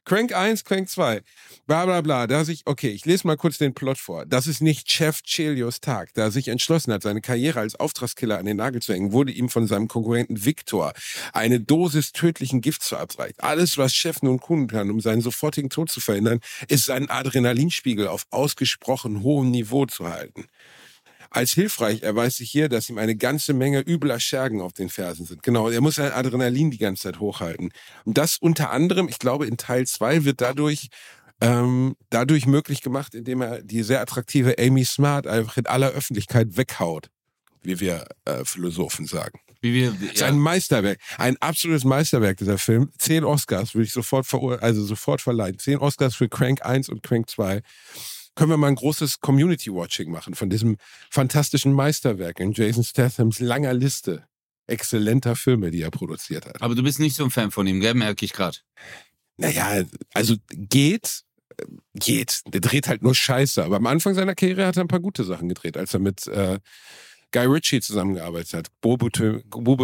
Crank 0.05 0.35
1, 0.35 0.65
Crank 0.65 0.87
2. 0.87 1.23
Bla 1.65 1.85
bla 1.85 2.01
bla. 2.01 2.27
Da 2.27 2.45
sich, 2.45 2.61
okay, 2.65 2.89
ich 2.89 3.05
lese 3.05 3.25
mal 3.25 3.37
kurz 3.37 3.57
den 3.57 3.73
Plot 3.73 3.97
vor. 3.97 4.27
Das 4.27 4.45
ist 4.45 4.61
nicht 4.61 4.91
Chef 4.91 5.23
Chelios 5.23 5.81
Tag. 5.81 6.13
Da 6.13 6.25
er 6.25 6.31
sich 6.31 6.47
entschlossen 6.47 6.93
hat, 6.93 7.01
seine 7.01 7.21
Karriere 7.21 7.59
als 7.59 7.75
Auftragskiller 7.75 8.37
an 8.37 8.45
den 8.45 8.57
Nagel 8.57 8.83
zu 8.83 8.93
hängen, 8.93 9.13
wurde 9.13 9.31
ihm 9.31 9.49
von 9.49 9.65
seinem 9.65 9.87
Konkurrenten 9.87 10.45
Victor 10.45 10.93
eine 11.33 11.59
Dosis 11.59 12.11
tödlichen 12.11 12.61
Gifts 12.61 12.89
verabreicht. 12.89 13.43
Alles, 13.43 13.79
was 13.79 13.95
Chef 13.95 14.21
nun 14.21 14.39
tun 14.39 14.67
kann, 14.67 14.91
um 14.91 14.99
seinen 14.99 15.21
sofortigen 15.21 15.71
Tod 15.71 15.89
zu 15.89 15.99
verhindern, 15.99 16.39
ist 16.67 16.85
seinen 16.85 17.09
Adrenalinspiegel 17.09 18.07
auf 18.07 18.27
ausgesprochen 18.29 19.23
hohem 19.23 19.49
Niveau 19.49 19.87
zu 19.87 20.07
halten. 20.07 20.45
Als 21.29 21.51
hilfreich 21.51 22.03
erweist 22.03 22.37
sich 22.37 22.49
hier, 22.49 22.69
dass 22.69 22.89
ihm 22.89 22.97
eine 22.97 23.15
ganze 23.15 23.53
Menge 23.53 23.81
übler 23.81 24.19
Schergen 24.19 24.61
auf 24.61 24.73
den 24.73 24.89
Fersen 24.89 25.25
sind. 25.25 25.43
Genau, 25.43 25.69
er 25.69 25.81
muss 25.81 25.95
sein 25.95 26.11
Adrenalin 26.11 26.71
die 26.71 26.77
ganze 26.77 27.03
Zeit 27.03 27.19
hochhalten. 27.19 27.71
Und 28.03 28.17
das 28.17 28.37
unter 28.37 28.71
anderem, 28.71 29.07
ich 29.09 29.19
glaube, 29.19 29.45
in 29.45 29.57
Teil 29.57 29.85
2 29.85 30.25
wird 30.25 30.41
dadurch 30.41 30.89
ähm, 31.41 31.95
dadurch 32.09 32.45
möglich 32.45 32.81
gemacht, 32.81 33.13
indem 33.13 33.41
er 33.41 33.61
die 33.61 33.83
sehr 33.83 34.01
attraktive 34.01 34.55
Amy 34.57 34.85
Smart 34.85 35.27
einfach 35.27 35.57
in 35.57 35.67
aller 35.67 35.89
Öffentlichkeit 35.89 36.57
weghaut, 36.57 37.09
wie 37.61 37.79
wir 37.79 38.05
äh, 38.25 38.45
Philosophen 38.45 39.05
sagen. 39.05 39.39
Wie 39.61 39.73
wir, 39.73 39.91
Das 39.91 40.13
ist 40.13 40.19
ja. 40.21 40.27
ein 40.27 40.37
Meisterwerk, 40.37 40.99
ein 41.17 41.37
absolutes 41.41 41.83
Meisterwerk 41.83 42.37
dieser 42.37 42.57
Film. 42.57 42.91
Zehn 42.99 43.23
Oscars 43.23 43.73
würde 43.73 43.85
ich 43.85 43.93
sofort 43.93 44.25
verur 44.25 44.61
also 44.61 44.83
sofort 44.83 45.21
verleihen. 45.21 45.57
Zehn 45.57 45.77
Oscars 45.77 46.15
für 46.15 46.29
Crank 46.29 46.63
1 46.65 46.89
und 46.89 47.03
Crank 47.03 47.29
2. 47.29 47.61
Können 48.35 48.49
wir 48.49 48.57
mal 48.57 48.67
ein 48.67 48.75
großes 48.75 49.21
Community-Watching 49.21 50.11
machen 50.11 50.35
von 50.35 50.49
diesem 50.49 50.77
fantastischen 51.09 51.73
Meisterwerk 51.73 52.39
in 52.39 52.51
Jason 52.51 52.83
Stathams 52.83 53.39
langer 53.39 53.73
Liste 53.73 54.27
exzellenter 54.67 55.35
Filme, 55.35 55.71
die 55.71 55.81
er 55.81 55.91
produziert 55.91 56.45
hat. 56.45 56.61
Aber 56.61 56.75
du 56.75 56.83
bist 56.83 56.99
nicht 56.99 57.15
so 57.15 57.23
ein 57.23 57.31
Fan 57.31 57.51
von 57.51 57.67
ihm, 57.67 57.79
gell? 57.79 57.93
Merke 57.93 58.25
ich 58.25 58.33
gerade. 58.33 58.57
Naja, 59.37 59.83
also 60.13 60.35
geht, 60.49 61.23
geht. 61.93 62.41
Der 62.47 62.61
dreht 62.61 62.87
halt 62.87 63.03
nur 63.03 63.15
Scheiße. 63.15 63.63
Aber 63.63 63.77
am 63.77 63.85
Anfang 63.85 64.15
seiner 64.15 64.35
Karriere 64.35 64.65
hat 64.65 64.77
er 64.77 64.83
ein 64.83 64.87
paar 64.87 64.99
gute 64.99 65.23
Sachen 65.23 65.49
gedreht, 65.49 65.77
als 65.77 65.93
er 65.93 65.99
mit 65.99 66.27
äh, 66.27 66.59
Guy 67.35 67.45
Ritchie 67.47 67.81
zusammengearbeitet 67.81 68.53
hat. 68.53 68.67
Bobo, 68.79 69.09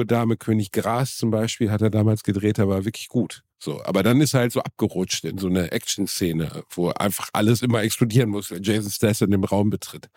Dame 0.06 0.38
König 0.38 0.72
Gras 0.72 1.18
zum 1.18 1.32
Beispiel 1.32 1.70
hat 1.70 1.82
er 1.82 1.90
damals 1.90 2.24
gedreht, 2.24 2.58
der 2.58 2.70
war 2.70 2.86
wirklich 2.86 3.10
gut. 3.10 3.44
So, 3.60 3.84
aber 3.84 4.04
dann 4.04 4.22
ist 4.22 4.34
er 4.34 4.40
halt 4.40 4.54
so 4.54 4.62
abgerutscht 4.62 5.26
in 5.26 5.38
so 5.38 5.48
eine 5.48 5.70
Action-Szene, 5.72 6.64
wo 6.70 6.90
einfach 6.92 7.30
alles 7.34 7.62
immer 7.62 7.84
explodieren 7.84 8.30
muss, 8.30 8.52
wenn 8.52 8.64
Jason 8.64 8.90
Statham 8.90 9.32
den 9.32 9.44
Raum 9.44 9.70
betritt. 9.70 10.10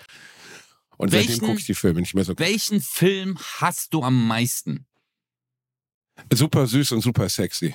Und 0.97 1.11
seitdem 1.11 1.28
Welchen- 1.30 1.47
gucke 1.47 1.59
ich 1.59 1.66
die 1.66 1.74
Filme 1.74 2.01
nicht 2.01 2.14
mehr 2.14 2.24
so. 2.24 2.39
Welchen 2.39 2.80
Film 2.80 3.37
hast 3.59 3.93
du 3.93 4.03
am 4.05 4.28
meisten? 4.28 4.87
Super 6.32 6.68
süß 6.68 6.93
und 6.93 7.01
super 7.01 7.28
sexy. 7.28 7.74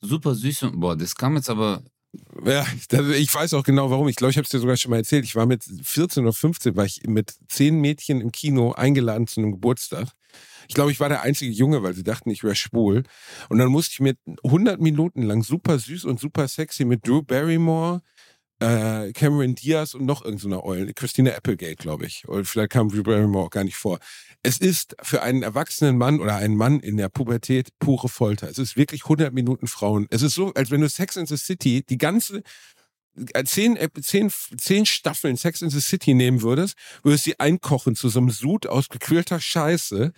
Super 0.00 0.34
süß 0.34 0.62
und 0.64 0.80
boah, 0.80 0.96
das 0.96 1.14
kam 1.14 1.36
jetzt 1.36 1.50
aber. 1.50 1.84
Ja, 2.46 2.66
ich 3.16 3.34
weiß 3.34 3.54
auch 3.54 3.64
genau 3.64 3.90
warum. 3.90 4.08
Ich 4.08 4.16
glaube, 4.16 4.30
ich 4.30 4.36
habe 4.36 4.44
es 4.44 4.50
dir 4.50 4.58
sogar 4.58 4.76
schon 4.76 4.90
mal 4.90 4.98
erzählt. 4.98 5.24
Ich 5.24 5.34
war 5.34 5.46
mit 5.46 5.64
14 5.82 6.24
oder 6.24 6.32
15, 6.32 6.76
war 6.76 6.84
ich 6.84 7.02
mit 7.06 7.34
zehn 7.48 7.80
Mädchen 7.80 8.20
im 8.20 8.32
Kino 8.32 8.72
eingeladen 8.72 9.26
zu 9.26 9.40
einem 9.40 9.52
Geburtstag. 9.52 10.08
Ich 10.68 10.74
glaube, 10.74 10.92
ich 10.92 11.00
war 11.00 11.08
der 11.08 11.22
einzige 11.22 11.52
Junge, 11.52 11.82
weil 11.82 11.94
sie 11.94 12.04
dachten, 12.04 12.30
ich 12.30 12.44
wäre 12.44 12.54
schwul. 12.54 13.04
Und 13.48 13.58
dann 13.58 13.68
musste 13.68 13.92
ich 13.92 14.00
mir 14.00 14.14
100 14.44 14.80
Minuten 14.80 15.22
lang 15.22 15.42
super 15.42 15.78
süß 15.78 16.04
und 16.04 16.20
super 16.20 16.48
sexy 16.48 16.84
mit 16.84 17.06
Drew 17.06 17.22
Barrymore, 17.22 18.02
äh, 18.64 19.12
Cameron 19.12 19.54
Diaz 19.54 19.94
und 19.94 20.04
noch 20.04 20.24
irgendeiner 20.24 20.56
so 20.56 20.64
Eulen, 20.64 20.94
Christina 20.94 21.32
Applegate, 21.32 21.76
glaube 21.76 22.06
ich. 22.06 22.26
Oder 22.28 22.44
vielleicht 22.44 22.70
kam 22.70 22.88
Drew 22.88 23.02
Barrymore 23.02 23.46
auch 23.46 23.50
gar 23.50 23.64
nicht 23.64 23.76
vor. 23.76 23.98
Es 24.42 24.58
ist 24.58 24.96
für 25.02 25.22
einen 25.22 25.42
erwachsenen 25.42 25.98
Mann 25.98 26.20
oder 26.20 26.36
einen 26.36 26.56
Mann 26.56 26.80
in 26.80 26.96
der 26.96 27.08
Pubertät 27.08 27.68
pure 27.78 28.08
Folter. 28.08 28.48
Es 28.48 28.58
ist 28.58 28.76
wirklich 28.76 29.04
100 29.04 29.32
Minuten 29.32 29.66
Frauen. 29.66 30.06
Es 30.10 30.22
ist 30.22 30.34
so, 30.34 30.52
als 30.54 30.70
wenn 30.70 30.80
du 30.80 30.88
Sex 30.88 31.16
in 31.16 31.26
the 31.26 31.36
City, 31.36 31.84
die 31.88 31.98
ganze 31.98 32.42
äh, 33.32 33.44
zehn, 33.44 33.78
zehn, 34.00 34.30
zehn 34.58 34.86
Staffeln 34.86 35.36
Sex 35.36 35.62
in 35.62 35.70
the 35.70 35.80
City 35.80 36.14
nehmen 36.14 36.42
würdest, 36.42 36.76
würdest 37.02 37.24
sie 37.24 37.38
einkochen 37.38 37.94
zu 37.94 38.08
so 38.08 38.18
einem 38.18 38.30
Sud 38.30 38.66
aus 38.66 38.88
gequälter 38.88 39.40
Scheiße. 39.40 40.12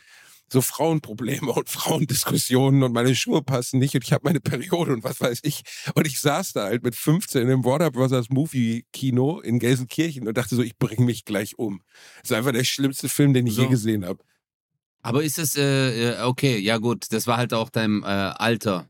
So 0.49 0.61
Frauenprobleme 0.63 1.51
und 1.53 1.69
Frauendiskussionen 1.69 2.83
und 2.85 2.93
meine 2.93 3.15
Schuhe 3.17 3.43
passen 3.43 3.79
nicht 3.81 3.95
und 3.97 4.05
ich 4.05 4.13
habe 4.13 4.23
meine 4.25 4.41
Periode 4.41 4.93
und 4.93 5.03
was 5.05 5.21
weiß 5.21 5.41
ich. 5.43 5.63
Und 5.95 6.07
ich 6.07 6.21
saß 6.21 6.53
da 6.53 6.65
halt 6.65 6.85
mit 6.85 6.95
15 6.95 7.49
im 7.49 7.65
Warner 7.65 7.91
Brothers 7.91 8.31
Movie 8.31 8.85
Kino 8.93 9.41
in 9.41 9.59
Gelsenkirchen 9.59 10.29
und 10.29 10.37
dachte 10.37 10.55
so, 10.55 10.63
ich 10.63 10.77
bringe 10.79 11.05
mich 11.05 11.25
gleich 11.25 11.59
um. 11.59 11.81
Das 12.23 12.31
ist 12.31 12.37
einfach 12.37 12.53
der 12.53 12.65
schlimmste 12.65 13.09
Film, 13.09 13.35
den 13.35 13.47
ich 13.47 13.55
So. 13.55 13.63
je 13.63 13.69
gesehen 13.69 14.05
habe. 14.07 14.23
Aber 15.03 15.23
ist 15.25 15.39
es, 15.39 15.57
äh, 15.57 16.13
äh, 16.15 16.23
okay, 16.23 16.59
ja 16.59 16.79
gut, 16.79 17.07
das 17.11 17.27
war 17.27 17.37
halt 17.39 17.53
auch 17.55 17.71
dein 17.71 18.03
äh, 18.03 18.07
Alter. 18.07 18.89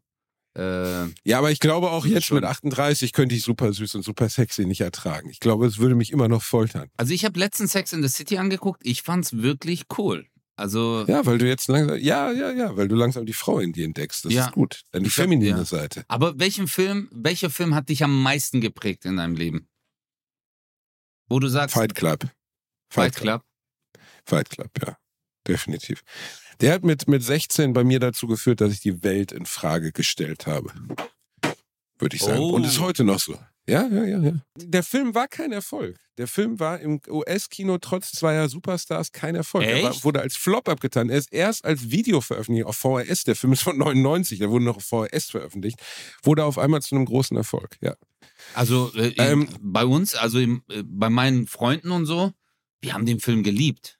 Äh, 0.57 1.07
Ja, 1.25 1.39
aber 1.39 1.51
ich 1.51 1.61
glaube 1.61 1.91
auch 1.91 2.07
jetzt 2.07 2.25
Schon. 2.27 2.37
mit 2.37 2.45
38 2.45 3.13
könnte 3.13 3.35
ich 3.35 3.43
super 3.43 3.73
süß 3.73 3.95
und 3.97 4.03
super 4.03 4.29
sexy 4.29 4.65
nicht 4.65 4.81
ertragen. 4.81 5.29
Ich 5.31 5.41
glaube, 5.41 5.67
es 5.67 5.79
würde 5.79 5.95
mich 5.95 6.13
immer 6.13 6.29
noch 6.29 6.43
foltern. 6.43 6.89
also 6.97 7.13
ich 7.13 7.25
habe 7.25 7.39
letzten 7.39 7.67
Sex 7.69 7.93
in 7.93 8.03
the 8.03 8.09
City 8.09 8.39
angeguckt, 8.39 8.81
ich 8.85 9.03
fand's 9.03 9.37
wirklich 9.39 9.85
cool. 9.99 10.27
Also, 10.59 11.05
Ja, 11.07 11.27
weil 11.27 11.37
du 11.39 11.47
jetzt 11.47 11.69
langsam, 11.69 11.99
ja, 11.99 12.33
ja, 12.33 12.51
ja, 12.51 12.77
weil 12.77 12.89
du 12.89 12.95
langsam 12.95 13.27
die 13.27 13.35
Frau 13.35 13.59
in 13.59 13.73
dir 13.75 13.85
entdeckst. 13.85 14.25
Das 14.25 14.33
Ja. 14.33 14.47
ist 14.47 14.53
gut. 14.53 14.85
Dann 14.93 15.03
die 15.03 15.11
hab- 15.11 15.15
feminine 15.15 15.59
ja. 15.59 15.65
Seite. 15.65 16.05
aber 16.09 16.39
welchen 16.39 16.67
Film, 16.67 17.09
welcher 17.13 17.51
Film 17.51 17.75
hat 17.75 17.91
dich 17.91 18.03
am 18.03 18.23
meisten 18.23 18.61
geprägt 18.63 19.05
in 19.05 19.19
deinem 19.19 19.35
Leben? 19.37 19.69
Wo 21.29 21.39
du 21.41 21.49
sagst, 21.49 21.75
Fight 21.75 21.95
Club. 21.95 22.27
Fight 22.89 23.17
Club. 23.17 23.43
Fight 24.25 24.49
Club, 24.49 24.71
ja. 24.85 24.97
Definitiv. 25.47 26.03
Der 26.61 26.73
hat 26.73 26.85
mit, 26.85 27.07
mit 27.07 27.23
16 27.23 27.73
bei 27.75 27.85
mir 27.85 28.01
dazu 28.01 28.27
geführt, 28.27 28.61
dass 28.61 28.73
ich 28.73 28.81
die 28.81 29.03
Welt 29.03 29.33
in 29.33 29.45
Frage 29.45 29.93
gestellt 29.93 30.47
habe. 30.47 30.73
Würde 31.99 32.17
ich 32.17 32.23
sagen. 32.23 32.39
Oh. 32.41 32.51
Und 32.55 32.65
ist 32.65 32.81
heute 32.81 33.05
noch 33.05 33.21
so. 33.21 33.39
Ja, 33.69 33.87
ja, 33.89 34.05
ja, 34.05 34.19
ja. 34.21 34.33
Der 34.57 34.83
Film 34.83 35.15
war 35.15 35.27
kein 35.27 35.51
Erfolg. 35.53 35.97
Der 36.19 36.29
Film 36.29 36.61
war 36.61 36.79
im 36.81 37.01
US-Kino 37.09 37.79
trotz 37.79 38.13
zweier 38.13 38.49
Superstars 38.49 39.13
kein 39.13 39.35
Erfolg. 39.35 39.65
Er 39.65 39.83
war, 39.83 39.91
Echt? 39.91 40.05
wurde 40.05 40.21
als 40.21 40.37
Flop 40.37 40.69
abgetan. 40.69 41.11
Er 41.11 41.19
ist 41.19 41.33
erst 41.33 41.65
als 41.65 41.91
Video 41.91 42.21
veröffentlicht 42.21 42.67
auf 42.67 42.77
VHS. 42.77 43.25
Der 43.25 43.37
Film 43.37 43.53
ist 43.53 43.63
von 43.63 43.77
99. 43.77 44.39
Der 44.39 44.51
wurde 44.51 44.65
noch 44.65 44.77
auf 44.77 44.85
VHS 44.85 45.31
veröffentlicht. 45.31 45.81
Wurde 46.23 46.45
auf 46.45 46.59
einmal 46.59 46.81
zu 46.81 46.95
einem 46.95 47.07
großen 47.07 47.37
Erfolg. 47.37 47.77
Ja. 47.81 47.97
Also 48.55 48.93
äh, 48.95 49.13
Ähm, 49.19 49.49
bei 49.61 49.85
uns, 49.85 50.15
also 50.15 50.39
äh, 50.39 50.57
bei 50.85 51.11
meinen 51.11 51.47
Freunden 51.47 51.91
und 51.91 52.07
so, 52.07 52.33
wir 52.81 52.95
haben 52.95 53.05
den 53.05 53.21
Film 53.21 53.43
geliebt. 53.43 53.99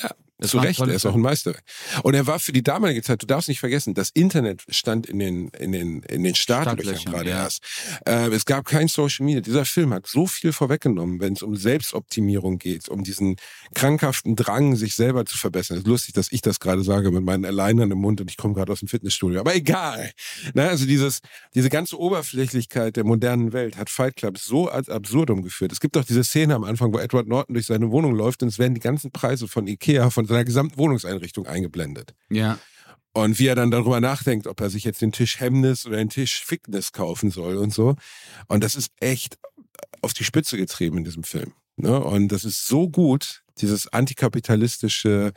Ja, 0.00 0.10
Zu 0.40 0.58
Recht, 0.58 0.78
er 0.78 0.88
ist 0.88 1.04
auch 1.04 1.14
ein 1.14 1.20
Meisterwerk. 1.20 1.64
Und 2.04 2.14
er 2.14 2.28
war 2.28 2.38
für 2.38 2.52
die 2.52 2.62
damalige 2.62 3.02
Zeit, 3.02 3.20
du 3.20 3.26
darfst 3.26 3.48
nicht 3.48 3.58
vergessen, 3.58 3.94
das 3.94 4.10
Internet 4.10 4.64
stand 4.68 5.06
in 5.06 5.18
den, 5.18 5.48
in 5.48 5.72
den, 5.72 6.02
in 6.02 6.22
den 6.22 6.36
Startlöchern 6.36 7.12
gerade 7.12 7.30
ja. 7.30 7.42
erst. 7.42 7.64
Äh, 8.06 8.28
es 8.28 8.44
gab 8.44 8.64
kein 8.64 8.86
Social 8.86 9.26
Media. 9.26 9.40
Dieser 9.40 9.64
Film 9.64 9.92
hat 9.92 10.06
so 10.06 10.28
viel 10.28 10.52
vorweggenommen, 10.52 11.18
wenn 11.18 11.32
es 11.32 11.42
um 11.42 11.56
Selbstoptimierung 11.56 12.58
geht, 12.58 12.88
um 12.88 13.02
diesen 13.02 13.34
krankhaften 13.74 14.36
Drang, 14.36 14.76
sich 14.76 14.94
selber 14.94 15.26
zu 15.26 15.36
verbessern. 15.36 15.78
Es 15.78 15.82
ist 15.82 15.88
lustig, 15.88 16.14
dass 16.14 16.30
ich 16.30 16.40
das 16.40 16.60
gerade 16.60 16.84
sage 16.84 17.10
mit 17.10 17.24
meinen 17.24 17.44
Alleinern 17.44 17.90
im 17.90 17.98
Mund 17.98 18.20
und 18.20 18.30
ich 18.30 18.36
komme 18.36 18.54
gerade 18.54 18.70
aus 18.70 18.78
dem 18.78 18.88
Fitnessstudio. 18.88 19.40
Aber 19.40 19.56
egal. 19.56 20.12
Na, 20.54 20.68
also 20.68 20.86
dieses, 20.86 21.18
diese 21.56 21.68
ganze 21.68 21.98
Oberflächlichkeit 21.98 22.94
der 22.94 23.02
modernen 23.02 23.52
Welt 23.52 23.76
hat 23.76 23.90
Fight 23.90 24.14
Club 24.14 24.38
so 24.38 24.68
als 24.68 24.88
absurdum 24.88 25.42
geführt. 25.42 25.72
Es 25.72 25.80
gibt 25.80 25.96
doch 25.96 26.04
diese 26.04 26.22
Szene 26.22 26.54
am 26.54 26.62
Anfang, 26.62 26.92
wo 26.92 26.98
Edward 26.98 27.26
Norton 27.26 27.54
durch 27.54 27.66
seine 27.66 27.90
Wohnung 27.90 28.14
läuft 28.14 28.42
und 28.44 28.48
es 28.48 28.60
werden 28.60 28.74
die 28.74 28.80
ganzen 28.80 29.10
Preise 29.10 29.48
von 29.48 29.66
Ikea, 29.66 30.10
von 30.10 30.27
seiner 30.28 30.44
gesamten 30.44 30.76
Wohnungseinrichtung 30.78 31.46
eingeblendet. 31.46 32.14
Ja. 32.30 32.58
Und 33.12 33.38
wie 33.38 33.46
er 33.46 33.54
dann 33.54 33.70
darüber 33.70 34.00
nachdenkt, 34.00 34.46
ob 34.46 34.60
er 34.60 34.70
sich 34.70 34.84
jetzt 34.84 35.02
den 35.02 35.12
Tisch 35.12 35.40
Hemmnis 35.40 35.86
oder 35.86 35.96
den 35.96 36.10
Tisch 36.10 36.44
Fickness 36.44 36.92
kaufen 36.92 37.30
soll 37.30 37.56
und 37.56 37.72
so. 37.72 37.96
Und 38.46 38.62
das 38.62 38.74
ist 38.74 38.92
echt 39.00 39.38
auf 40.02 40.12
die 40.12 40.24
Spitze 40.24 40.56
getrieben 40.56 40.98
in 40.98 41.04
diesem 41.04 41.24
Film. 41.24 41.52
Ne? 41.76 41.98
Und 41.98 42.28
das 42.28 42.44
ist 42.44 42.66
so 42.66 42.88
gut, 42.88 43.42
dieses 43.60 43.92
antikapitalistische 43.92 45.32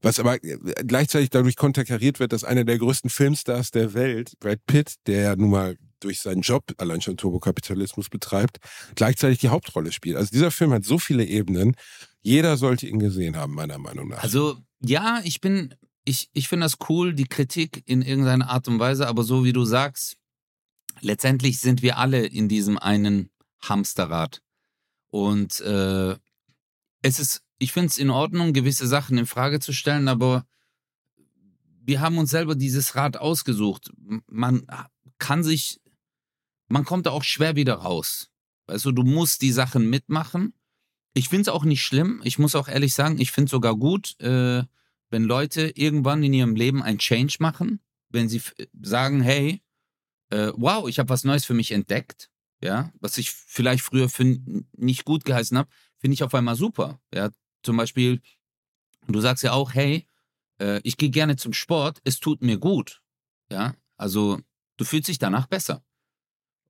Was 0.00 0.20
aber 0.20 0.38
gleichzeitig 0.38 1.30
dadurch 1.30 1.56
konterkariert 1.56 2.20
wird, 2.20 2.32
dass 2.32 2.44
einer 2.44 2.64
der 2.64 2.78
größten 2.78 3.10
Filmstars 3.10 3.72
der 3.72 3.94
Welt, 3.94 4.34
Brad 4.38 4.64
Pitt, 4.66 4.94
der 5.06 5.22
ja 5.22 5.36
nun 5.36 5.50
mal 5.50 5.76
durch 6.00 6.20
seinen 6.20 6.42
Job 6.42 6.64
allein 6.78 7.00
schon 7.00 7.16
Turbokapitalismus 7.16 8.08
betreibt, 8.08 8.58
gleichzeitig 8.94 9.38
die 9.38 9.48
Hauptrolle 9.48 9.92
spielt. 9.92 10.16
Also 10.16 10.30
dieser 10.30 10.50
Film 10.50 10.72
hat 10.72 10.84
so 10.84 10.98
viele 10.98 11.24
Ebenen. 11.24 11.76
Jeder 12.22 12.56
sollte 12.56 12.86
ihn 12.86 12.98
gesehen 12.98 13.36
haben, 13.36 13.54
meiner 13.54 13.78
Meinung 13.78 14.08
nach. 14.08 14.22
Also 14.22 14.58
ja, 14.80 15.20
ich 15.24 15.40
bin, 15.40 15.74
ich, 16.04 16.30
ich 16.32 16.48
finde 16.48 16.64
das 16.64 16.76
cool, 16.88 17.14
die 17.14 17.26
Kritik 17.26 17.82
in 17.86 18.02
irgendeiner 18.02 18.48
Art 18.50 18.68
und 18.68 18.78
Weise, 18.78 19.08
aber 19.08 19.22
so 19.24 19.44
wie 19.44 19.52
du 19.52 19.64
sagst, 19.64 20.16
letztendlich 21.00 21.60
sind 21.60 21.82
wir 21.82 21.98
alle 21.98 22.26
in 22.26 22.48
diesem 22.48 22.78
einen 22.78 23.30
Hamsterrad. 23.60 24.40
Und 25.10 25.60
äh, 25.60 26.16
es 27.02 27.18
ist, 27.18 27.42
ich 27.58 27.72
finde 27.72 27.88
es 27.88 27.98
in 27.98 28.10
Ordnung, 28.10 28.52
gewisse 28.52 28.86
Sachen 28.86 29.18
in 29.18 29.26
Frage 29.26 29.60
zu 29.60 29.72
stellen, 29.72 30.08
aber 30.08 30.46
wir 31.88 32.00
haben 32.00 32.18
uns 32.18 32.30
selber 32.30 32.54
dieses 32.54 32.94
Rad 32.96 33.16
ausgesucht. 33.16 33.90
Man 34.26 34.66
kann 35.18 35.42
sich, 35.42 35.80
man 36.68 36.84
kommt 36.84 37.06
da 37.06 37.10
auch 37.10 37.24
schwer 37.24 37.56
wieder 37.56 37.74
raus. 37.74 38.30
Du, 38.66 38.92
du 38.92 39.02
musst 39.02 39.42
die 39.42 39.52
Sachen 39.52 39.88
mitmachen. 39.88 40.54
Ich 41.14 41.28
finde 41.28 41.42
es 41.42 41.48
auch 41.48 41.64
nicht 41.64 41.82
schlimm. 41.82 42.20
Ich 42.24 42.38
muss 42.38 42.54
auch 42.54 42.68
ehrlich 42.68 42.94
sagen, 42.94 43.18
ich 43.18 43.32
finde 43.32 43.46
es 43.46 43.50
sogar 43.50 43.76
gut, 43.76 44.18
äh, 44.20 44.62
wenn 45.10 45.24
Leute 45.24 45.72
irgendwann 45.74 46.22
in 46.22 46.34
ihrem 46.34 46.54
Leben 46.54 46.82
ein 46.82 46.98
Change 46.98 47.36
machen, 47.40 47.80
wenn 48.10 48.28
sie 48.28 48.42
sagen, 48.82 49.22
hey, 49.22 49.62
äh, 50.30 50.52
wow, 50.56 50.86
ich 50.88 50.98
habe 50.98 51.08
was 51.08 51.24
Neues 51.24 51.46
für 51.46 51.54
mich 51.54 51.72
entdeckt, 51.72 52.30
ja, 52.62 52.92
was 53.00 53.16
ich 53.18 53.30
vielleicht 53.30 53.82
früher 53.82 54.08
für 54.08 54.24
nicht 54.76 55.04
gut 55.04 55.24
geheißen 55.24 55.56
habe, 55.56 55.70
finde 55.98 56.14
ich 56.14 56.22
auf 56.22 56.34
einmal 56.34 56.56
super. 56.56 57.00
Ja, 57.14 57.30
zum 57.62 57.76
Beispiel, 57.76 58.20
du 59.06 59.20
sagst 59.20 59.42
ja 59.44 59.52
auch, 59.52 59.72
hey, 59.74 60.06
äh, 60.60 60.80
ich 60.82 60.96
gehe 60.96 61.10
gerne 61.10 61.36
zum 61.36 61.52
Sport, 61.52 62.00
es 62.04 62.20
tut 62.20 62.42
mir 62.42 62.58
gut. 62.58 63.02
Ja, 63.50 63.74
also 63.96 64.40
du 64.76 64.84
fühlst 64.84 65.08
dich 65.08 65.18
danach 65.18 65.46
besser. 65.46 65.82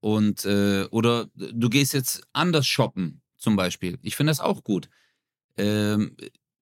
Und, 0.01 0.45
äh, 0.45 0.85
oder 0.91 1.27
du 1.35 1.69
gehst 1.69 1.93
jetzt 1.93 2.23
anders 2.33 2.67
shoppen, 2.67 3.23
zum 3.37 3.57
Beispiel. 3.57 3.99
Ich 4.03 4.17
finde 4.17 4.31
das 4.31 4.41
auch 4.41 4.63
gut. 4.63 4.89
Ähm, 5.57 6.17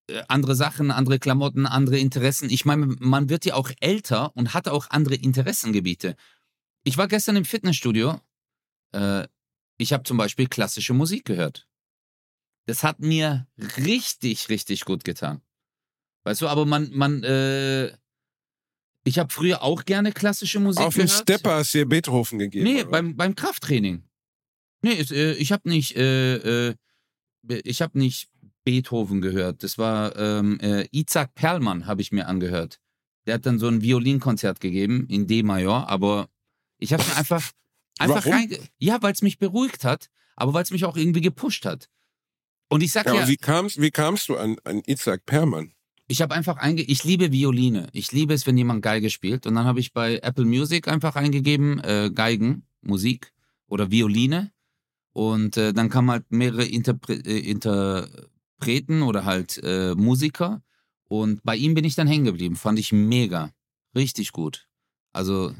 äh, 0.08 0.22
andere 0.28 0.54
Sachen, 0.54 0.90
andere 0.90 1.18
Klamotten, 1.18 1.66
andere 1.66 1.98
Interessen. 1.98 2.48
Ich 2.50 2.64
meine, 2.64 2.86
man 2.98 3.28
wird 3.28 3.44
ja 3.44 3.54
auch 3.54 3.70
älter 3.80 4.34
und 4.36 4.54
hat 4.54 4.68
auch 4.68 4.90
andere 4.90 5.16
Interessengebiete. 5.16 6.16
Ich 6.84 6.96
war 6.96 7.08
gestern 7.08 7.36
im 7.36 7.44
Fitnessstudio. 7.44 8.20
Äh, 8.92 9.26
ich 9.78 9.92
habe 9.92 10.04
zum 10.04 10.16
Beispiel 10.16 10.46
klassische 10.46 10.94
Musik 10.94 11.24
gehört. 11.24 11.68
Das 12.66 12.82
hat 12.82 13.00
mir 13.00 13.46
richtig, 13.76 14.48
richtig 14.48 14.84
gut 14.84 15.04
getan. 15.04 15.42
Weißt 16.24 16.40
du, 16.40 16.48
aber 16.48 16.66
man, 16.66 16.90
man, 16.92 17.22
äh, 17.22 17.92
ich 19.06 19.18
habe 19.20 19.32
früher 19.32 19.62
auch 19.62 19.84
gerne 19.84 20.12
klassische 20.12 20.58
Musik 20.58 20.84
Auf 20.84 20.94
gehört. 20.94 21.10
dem 21.10 21.14
Stepper 21.14 21.54
hast 21.56 21.72
du 21.72 21.78
dir 21.78 21.86
Beethoven 21.86 22.40
gegeben. 22.40 22.64
Nee, 22.64 22.82
oder? 22.82 22.90
beim, 22.90 23.16
beim 23.16 23.34
Krafttraining. 23.36 24.02
Nee, 24.82 24.98
es, 24.98 25.12
äh, 25.12 25.32
ich 25.34 25.52
habe 25.52 25.68
nicht, 25.68 25.96
äh, 25.96 26.70
äh, 26.70 26.74
ich 27.48 27.82
habe 27.82 27.98
nicht 27.98 28.28
Beethoven 28.64 29.20
gehört. 29.20 29.62
Das 29.62 29.78
war 29.78 30.16
ähm, 30.16 30.58
äh, 30.60 30.88
Isaac 30.90 31.34
Perlmann, 31.34 31.86
habe 31.86 32.02
ich 32.02 32.10
mir 32.10 32.26
angehört. 32.26 32.80
Der 33.26 33.34
hat 33.34 33.46
dann 33.46 33.60
so 33.60 33.68
ein 33.68 33.80
Violinkonzert 33.80 34.58
gegeben 34.58 35.06
in 35.08 35.28
D-Major, 35.28 35.88
aber 35.88 36.28
ich 36.78 36.92
habe 36.92 37.04
mir 37.04 37.16
einfach, 37.16 37.52
einfach 37.98 38.26
Warum? 38.26 38.32
rein. 38.32 38.56
Ja, 38.78 39.00
weil 39.02 39.12
es 39.12 39.22
mich 39.22 39.38
beruhigt 39.38 39.84
hat, 39.84 40.08
aber 40.34 40.52
weil 40.52 40.64
es 40.64 40.72
mich 40.72 40.84
auch 40.84 40.96
irgendwie 40.96 41.20
gepusht 41.20 41.64
hat. 41.64 41.88
Und 42.68 42.82
ich 42.82 42.90
sag 42.90 43.06
ja, 43.06 43.14
ja, 43.14 43.28
wie 43.28 43.36
kamst, 43.36 43.80
wie 43.80 43.92
kamst 43.92 44.28
du 44.28 44.36
an, 44.36 44.56
an 44.64 44.82
Isaac 44.86 45.24
Perman? 45.26 45.72
Ich 46.08 46.22
habe 46.22 46.34
einfach 46.34 46.56
einge, 46.58 46.82
ich 46.82 47.04
liebe 47.04 47.32
Violine. 47.32 47.88
Ich 47.92 48.12
liebe 48.12 48.34
es, 48.34 48.46
wenn 48.46 48.56
jemand 48.56 48.82
Geige 48.82 49.10
spielt. 49.10 49.46
Und 49.46 49.54
dann 49.54 49.64
habe 49.64 49.80
ich 49.80 49.92
bei 49.92 50.18
Apple 50.18 50.44
Music 50.44 50.88
einfach 50.88 51.16
eingegeben 51.16 51.80
äh, 51.80 52.10
Geigen, 52.14 52.66
Musik 52.80 53.32
oder 53.66 53.90
Violine. 53.90 54.52
Und 55.12 55.56
äh, 55.56 55.72
dann 55.72 55.88
kamen 55.88 56.10
halt 56.10 56.30
mehrere 56.30 56.64
Interpre 56.64 57.14
äh, 57.14 57.38
Interpreten 57.50 59.02
oder 59.02 59.24
halt 59.24 59.58
äh, 59.64 59.94
Musiker. 59.94 60.62
Und 61.08 61.42
bei 61.42 61.56
ihm 61.56 61.74
bin 61.74 61.84
ich 61.84 61.94
dann 61.94 62.06
hängen 62.06 62.24
geblieben. 62.24 62.56
Fand 62.56 62.78
ich 62.78 62.92
mega. 62.92 63.50
Richtig 63.94 64.32
gut. 64.32 64.68
Also, 65.12 65.54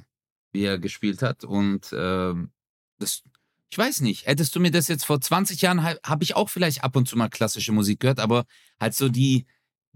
wie 0.52 0.62
er 0.62 0.78
gespielt 0.78 1.22
hat. 1.22 1.42
Und 1.42 1.92
ähm, 1.96 2.50
das, 2.98 3.22
ich 3.68 3.78
weiß 3.78 4.00
nicht, 4.02 4.26
hättest 4.26 4.54
du 4.54 4.60
mir 4.60 4.70
das 4.70 4.88
jetzt 4.88 5.04
vor 5.04 5.20
20 5.20 5.60
Jahren, 5.62 5.82
habe 5.82 6.22
ich 6.22 6.36
auch 6.36 6.50
vielleicht 6.50 6.84
ab 6.84 6.94
und 6.94 7.08
zu 7.08 7.16
mal 7.16 7.28
klassische 7.28 7.72
Musik 7.72 8.00
gehört, 8.00 8.20
aber 8.20 8.44
halt 8.78 8.94
so 8.94 9.08
die 9.08 9.46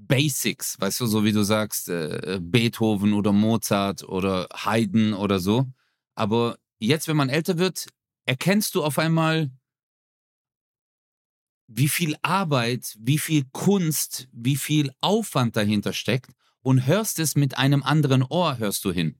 Basics, 0.07 0.81
weißt 0.81 1.01
du, 1.01 1.07
so 1.07 1.25
wie 1.25 1.33
du 1.33 1.43
sagst, 1.43 1.89
äh, 1.89 2.39
Beethoven 2.43 3.13
oder 3.13 3.33
Mozart 3.33 4.03
oder 4.03 4.49
Haydn 4.53 5.15
oder 5.15 5.39
so. 5.39 5.67
Aber 6.15 6.57
jetzt, 6.79 7.07
wenn 7.09 7.17
man 7.17 7.29
älter 7.29 7.59
wird, 7.59 7.87
erkennst 8.27 8.75
du 8.75 8.83
auf 8.83 8.99
einmal, 8.99 9.51
wie 11.69 11.89
viel 11.89 12.17
Arbeit, 12.23 12.97
wie 12.99 13.19
viel 13.19 13.45
Kunst, 13.53 14.29
wie 14.33 14.57
viel 14.57 14.91
Aufwand 15.01 15.57
dahinter 15.57 15.93
steckt 15.93 16.33
und 16.63 16.87
hörst 16.87 17.19
es 17.19 17.37
mit 17.37 17.57
einem 17.59 17.83
anderen 17.83 18.23
Ohr, 18.25 18.59
hörst 18.59 18.85
du 18.85 18.93
hin. 18.93 19.17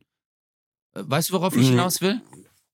Äh, 0.95 1.03
Weißt 1.07 1.31
du, 1.31 1.35
worauf 1.35 1.55
ich 1.55 1.67
Mhm. 1.67 1.71
hinaus 1.71 2.01
will? 2.01 2.21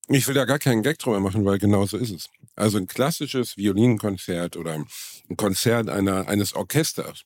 Ich 0.08 0.26
will 0.28 0.34
da 0.34 0.44
gar 0.44 0.60
keinen 0.60 0.82
Gag 0.82 0.98
drüber 0.98 1.18
machen, 1.20 1.44
weil 1.44 1.58
genau 1.58 1.84
so 1.84 1.96
ist 1.96 2.10
es. 2.12 2.30
Also 2.54 2.78
ein 2.78 2.86
klassisches 2.86 3.56
Violinkonzert 3.56 4.56
oder 4.56 4.74
ein 4.74 5.36
Konzert 5.36 5.88
einer, 5.90 6.28
eines 6.28 6.54
Orchesters. 6.54 7.24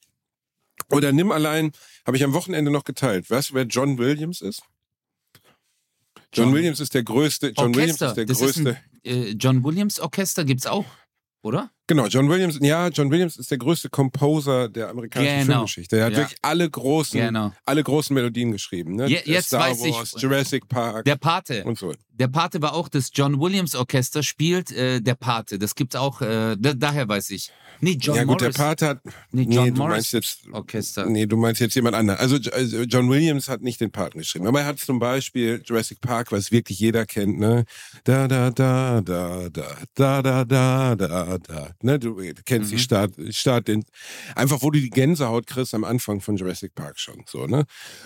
Oder 0.91 1.13
nimm 1.13 1.31
allein, 1.33 1.73
habe 2.07 2.17
ich 2.17 2.25
am 2.25 2.33
Wochenende 2.33 2.71
noch 2.71 2.85
geteilt. 2.85 3.31
Weißt 3.31 3.51
du, 3.51 3.55
wer 3.55 3.65
John 3.65 3.99
Williams 3.99 4.41
ist? 4.41 4.63
John, 6.33 6.47
John- 6.47 6.55
Williams 6.55 6.81
ist 6.81 6.95
der 6.95 7.03
größte. 7.03 7.49
John 7.57 7.75
Williams 7.75 8.01
Orchester. 8.03 8.07
ist 8.09 8.17
der 8.17 8.27
das 8.27 8.39
größte. 8.39 8.71
Ist 9.03 9.13
ein, 9.17 9.23
äh, 9.27 9.31
John 9.31 9.65
Williams 9.65 10.01
Orchester 10.01 10.45
gibt's 10.45 10.67
auch, 10.67 10.85
oder? 11.43 11.71
Genau, 11.91 12.07
John 12.07 12.29
Williams, 12.29 12.57
ja, 12.63 12.87
John 12.87 13.11
Williams 13.11 13.37
ist 13.37 13.51
der 13.51 13.59
größte 13.59 13.89
Composer 13.91 14.69
der 14.69 14.91
amerikanischen 14.91 15.41
Genau. 15.41 15.53
Filmgeschichte. 15.55 15.97
Er 15.99 16.05
hat 16.05 16.13
Ja. 16.13 16.19
wirklich 16.19 16.39
alle 16.41 16.71
großen, 16.71 17.19
Genau. 17.21 17.53
alle 17.67 17.83
großen 17.83 18.15
Melodien 18.15 18.53
geschrieben. 18.53 18.95
Ne? 18.95 19.09
Je- 19.09 19.23
jetzt 19.25 19.47
Star 19.49 19.69
weiß 19.71 19.85
ich- 19.85 19.93
Wars, 19.93 20.15
Jurassic 20.17 20.69
Park 20.69 21.05
Der 21.05 21.17
Pate. 21.17 21.65
und 21.65 21.77
so. 21.77 21.93
Der 22.13 22.29
Pate 22.29 22.61
war 22.63 22.75
auch 22.75 22.89
das 22.89 23.11
John 23.13 23.41
Williams 23.41 23.75
Orchester, 23.75 24.23
spielt 24.23 24.71
äh, 24.71 25.01
der 25.01 25.15
Pate. 25.17 25.59
Das 25.59 25.75
gibt's 25.75 25.97
auch, 25.97 26.21
äh, 26.21 26.55
da, 26.59 26.75
daher 26.75 27.09
weiß 27.09 27.31
ich. 27.31 27.51
Nee, 27.83 27.97
John 27.99 28.15
ja 28.15 28.25
gut, 28.25 28.43
Morris. 28.43 28.55
der 28.57 28.63
Part 28.63 28.83
hat. 28.83 29.01
nee, 29.33 29.47
nee, 29.47 29.55
John 29.57 29.69
du 29.69 29.79
Morris 29.81 29.91
meinst 29.95 30.13
jetzt. 30.13 30.41
Orchester. 30.53 31.07
Nee, 31.07 31.25
du 31.25 31.39
meinst 31.39 31.63
jetzt 31.63 31.75
jemand 31.75 31.97
anderen. 31.97 32.21
Also 32.21 32.37
also 32.53 32.83
John 32.83 33.09
Williams 33.09 33.49
hat 33.49 33.63
nicht 33.63 33.81
den 33.81 33.91
Part 33.91 34.13
geschrieben, 34.13 34.47
aber 34.47 34.61
er 34.61 34.67
hat 34.67 34.79
zum 34.79 34.99
Beispiel 34.99 35.63
Jurassic 35.65 36.03
Park, 36.03 36.31
was 36.31 36.53
wirklich 36.53 36.79
jeder 36.79 37.07
kennt, 37.07 37.39
ne? 37.41 37.65
Da 38.05 38.29
da 38.29 38.51
da 38.51 39.01
da 39.01 39.49
da 39.49 39.81
da 39.95 40.23
da 40.23 40.45
da 40.45 40.95
da 40.95 41.39
da. 41.39 41.71
Ne, 41.83 41.99
du 41.99 42.17
kennst 42.45 42.71
Mhm. 42.71 42.77
die 42.77 42.83
Start, 42.83 43.13
Start 43.31 43.69
den, 43.69 43.85
einfach 44.35 44.61
wo 44.63 44.71
du 44.71 44.79
die 44.81 44.91
Gänsehaut 44.91 45.47
kriegst 45.47 45.73
am 45.75 45.85
Anfang 45.85 46.21
von 46.21 46.37
Jurassic 46.37 46.75
Park 46.75 46.99
schon, 46.99 47.25
so 47.27 47.47
ne? 47.47 47.65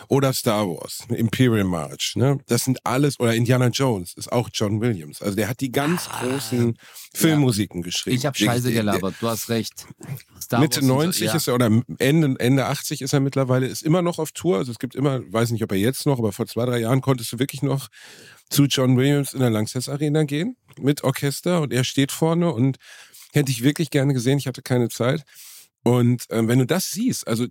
Oder 0.08 0.32
Star 0.32 0.68
Wars, 0.68 1.04
Imperial 1.08 1.64
March, 1.64 2.12
ne? 2.16 2.38
Das 2.46 2.64
sind 2.64 2.78
alles 2.86 3.18
oder 3.18 3.34
Indiana 3.34 3.68
Jones 3.68 4.14
ist 4.14 4.30
auch 4.30 4.48
John 4.52 4.80
Williams. 4.80 5.20
Also 5.22 5.34
der 5.36 5.48
hat 5.48 5.60
die 5.60 5.72
ganz 5.72 6.08
Ah, 6.08 6.22
großen 6.24 6.78
Filmmusiken 7.14 7.82
geschrieben. 7.82 8.16
Ich 8.16 8.26
habe 8.26 8.36
Scheiße 8.38 8.72
gelabert, 8.72 9.14
du 9.20 9.28
hast 9.28 9.48
recht. 9.48 9.86
Star 10.40 10.60
Mitte 10.60 10.76
Wars 10.76 10.82
und 10.82 10.88
so, 10.88 10.94
90 10.94 11.22
ja. 11.26 11.34
ist 11.34 11.48
er, 11.48 11.54
oder 11.54 11.70
Ende, 11.98 12.38
Ende 12.38 12.66
80 12.66 13.02
ist 13.02 13.12
er 13.12 13.20
mittlerweile, 13.20 13.66
ist 13.66 13.82
immer 13.82 14.02
noch 14.02 14.18
auf 14.18 14.32
Tour. 14.32 14.58
Also 14.58 14.70
es 14.72 14.78
gibt 14.78 14.94
immer, 14.94 15.20
weiß 15.32 15.50
nicht, 15.50 15.62
ob 15.64 15.72
er 15.72 15.78
jetzt 15.78 16.06
noch, 16.06 16.18
aber 16.18 16.32
vor 16.32 16.46
zwei, 16.46 16.64
drei 16.66 16.78
Jahren 16.78 17.00
konntest 17.00 17.32
du 17.32 17.38
wirklich 17.38 17.62
noch 17.62 17.88
zu 18.50 18.64
John 18.64 18.96
Williams 18.96 19.32
in 19.34 19.40
der 19.40 19.50
Langsess 19.50 19.88
Arena 19.88 20.24
gehen 20.24 20.56
mit 20.78 21.02
Orchester 21.02 21.62
und 21.62 21.72
er 21.72 21.82
steht 21.84 22.12
vorne 22.12 22.52
und 22.52 22.76
hätte 23.34 23.50
ich 23.50 23.62
wirklich 23.62 23.90
gerne 23.90 24.14
gesehen. 24.14 24.38
Ich 24.38 24.46
hatte 24.46 24.62
keine 24.62 24.88
Zeit. 24.88 25.24
Und 25.82 26.24
ähm, 26.30 26.48
wenn 26.48 26.58
du 26.58 26.66
das 26.66 26.90
siehst, 26.90 27.28
also 27.28 27.44
äh, 27.44 27.50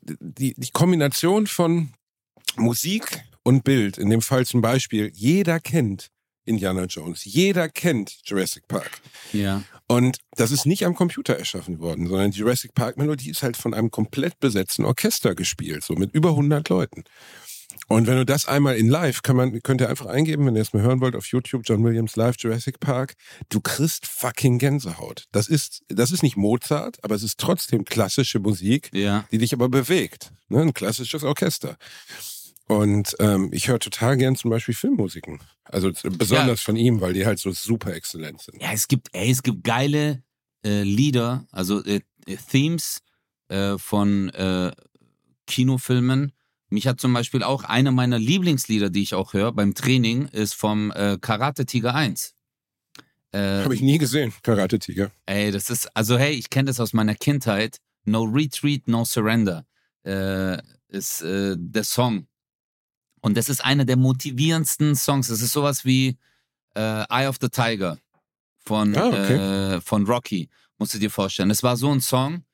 die, 0.00 0.54
die 0.56 0.70
Kombination 0.70 1.46
von 1.46 1.92
Musik 2.56 3.24
und 3.42 3.64
Bild, 3.64 3.98
in 3.98 4.10
dem 4.10 4.22
Fall 4.22 4.46
zum 4.46 4.60
Beispiel, 4.60 5.10
jeder 5.12 5.58
kennt 5.58 6.08
Indiana 6.44 6.84
Jones, 6.84 7.24
jeder 7.24 7.68
kennt 7.68 8.20
Jurassic 8.24 8.68
Park. 8.68 9.00
Ja. 9.32 9.62
Und 9.86 10.18
das 10.36 10.50
ist 10.50 10.66
nicht 10.66 10.86
am 10.86 10.94
Computer 10.94 11.36
erschaffen 11.36 11.80
worden, 11.80 12.06
sondern 12.06 12.30
die 12.30 12.38
Jurassic 12.38 12.74
Park 12.74 12.96
Melodie 12.96 13.30
ist 13.30 13.42
halt 13.42 13.56
von 13.56 13.74
einem 13.74 13.90
komplett 13.90 14.38
besetzten 14.38 14.84
Orchester 14.84 15.34
gespielt, 15.34 15.84
so 15.84 15.94
mit 15.94 16.14
über 16.14 16.30
100 16.30 16.68
Leuten. 16.68 17.04
Und 17.90 18.06
wenn 18.06 18.16
du 18.16 18.26
das 18.26 18.46
einmal 18.46 18.76
in 18.76 18.88
live, 18.88 19.22
kann 19.22 19.34
man, 19.36 19.62
könnt 19.62 19.80
ihr 19.80 19.88
einfach 19.88 20.06
eingeben, 20.06 20.44
wenn 20.46 20.54
ihr 20.54 20.60
es 20.62 20.74
mal 20.74 20.82
hören 20.82 21.00
wollt, 21.00 21.16
auf 21.16 21.26
YouTube, 21.26 21.62
John 21.64 21.82
Williams 21.82 22.16
Live 22.16 22.36
Jurassic 22.38 22.80
Park, 22.80 23.14
du 23.48 23.60
kriegst 23.62 24.06
fucking 24.06 24.58
Gänsehaut. 24.58 25.24
Das 25.32 25.48
ist, 25.48 25.82
das 25.88 26.10
ist 26.10 26.22
nicht 26.22 26.36
Mozart, 26.36 27.02
aber 27.02 27.14
es 27.14 27.22
ist 27.22 27.38
trotzdem 27.40 27.86
klassische 27.86 28.40
Musik, 28.40 28.90
Ja. 28.92 29.26
die 29.32 29.38
dich 29.38 29.54
aber 29.54 29.70
bewegt. 29.70 30.32
Ne? 30.48 30.60
Ein 30.60 30.74
klassisches 30.74 31.24
Orchester. 31.24 31.78
Und 32.66 33.16
ähm, 33.20 33.48
ich 33.52 33.68
höre 33.68 33.78
total 33.78 34.18
gern 34.18 34.36
zum 34.36 34.50
Beispiel 34.50 34.74
Filmmusiken. 34.74 35.40
Also 35.64 35.90
besonders 36.02 36.60
von 36.60 36.76
ihm, 36.76 37.00
weil 37.00 37.14
die 37.14 37.24
halt 37.24 37.38
so 37.38 37.50
super 37.52 37.94
exzellent 37.94 38.42
sind. 38.42 38.60
Ja, 38.60 38.72
es 38.72 38.88
gibt, 38.88 39.08
ey, 39.12 39.30
es 39.30 39.42
gibt 39.42 39.64
geile 39.64 40.22
äh, 40.62 40.82
Lieder, 40.82 41.46
also 41.50 41.82
äh, 41.84 42.00
äh, 42.26 42.36
Themes 42.50 43.00
äh, 43.48 43.78
von 43.78 44.28
äh, 44.30 44.72
Kinofilmen. 45.46 46.32
Mich 46.70 46.86
hat 46.86 47.00
zum 47.00 47.12
Beispiel 47.14 47.42
auch 47.42 47.64
einer 47.64 47.92
meiner 47.92 48.18
Lieblingslieder, 48.18 48.90
die 48.90 49.02
ich 49.02 49.14
auch 49.14 49.32
höre 49.32 49.52
beim 49.52 49.74
Training, 49.74 50.26
ist 50.28 50.54
vom 50.54 50.90
äh, 50.92 51.16
Karate 51.20 51.64
Tiger 51.66 51.94
1. 51.94 52.34
Äh, 53.32 53.62
Habe 53.64 53.74
ich 53.74 53.80
nie 53.80 53.98
gesehen, 53.98 54.32
Karate 54.42 54.78
Tiger. 54.78 55.10
Ey, 55.26 55.50
das 55.50 55.70
ist, 55.70 55.94
also 55.96 56.18
hey, 56.18 56.32
ich 56.34 56.50
kenne 56.50 56.66
das 56.66 56.80
aus 56.80 56.92
meiner 56.92 57.14
Kindheit. 57.14 57.78
No 58.04 58.22
Retreat, 58.24 58.86
No 58.88 59.04
Surrender 59.04 59.66
äh, 60.04 60.58
ist 60.88 61.22
äh, 61.22 61.56
der 61.58 61.84
Song. 61.84 62.26
Und 63.20 63.36
das 63.36 63.48
ist 63.48 63.64
einer 63.64 63.84
der 63.84 63.96
motivierendsten 63.96 64.94
Songs. 64.94 65.28
Das 65.28 65.42
ist 65.42 65.52
sowas 65.52 65.84
wie 65.84 66.16
äh, 66.74 67.04
Eye 67.10 67.28
of 67.28 67.36
the 67.40 67.48
Tiger 67.48 67.98
von, 68.58 68.94
Ah, 68.96 69.08
okay. 69.08 69.74
äh, 69.76 69.80
von 69.80 70.06
Rocky, 70.06 70.48
musst 70.78 70.94
du 70.94 70.98
dir 70.98 71.10
vorstellen. 71.10 71.50
Es 71.50 71.62
war 71.62 71.76
so 71.76 71.90
ein 71.90 72.00
Song, 72.00 72.44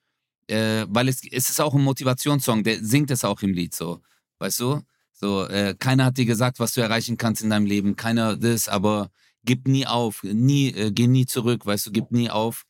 äh, 0.49 0.87
weil 0.89 1.09
es, 1.09 1.23
es 1.31 1.51
ist 1.51 1.61
auch 1.61 1.75
ein 1.75 1.83
Motivationssong, 1.83 2.65
der 2.65 2.85
singt 2.85 3.11
es 3.11 3.25
auch 3.25 3.43
im 3.43 3.53
Lied 3.53 3.75
so, 3.75 4.01
weißt 4.39 4.61
du? 4.61 4.83
So, 5.13 5.47
äh, 5.47 5.75
keiner 5.79 6.07
hat 6.07 6.19
dir 6.19 6.27
gesagt, 6.27 6.59
was 6.59 6.75
du 6.75 6.81
erreichen 6.81 7.17
kannst 7.17 7.43
in 7.43 7.51
deinem 7.51 7.67
Leben, 7.67 7.97
keiner 7.97 8.37
das, 8.37 8.69
aber 8.69 9.11
gib 9.45 9.69
nie 9.69 9.87
auf, 9.87 10.23
nie, 10.23 10.69
äh, 10.73 10.91
geh 10.91 11.07
nie 11.07 11.27
zurück, 11.27 11.65
weißt 11.67 11.87
du, 11.87 11.93
gib 11.93 12.11
nie 12.11 12.31
auf. 12.31 12.65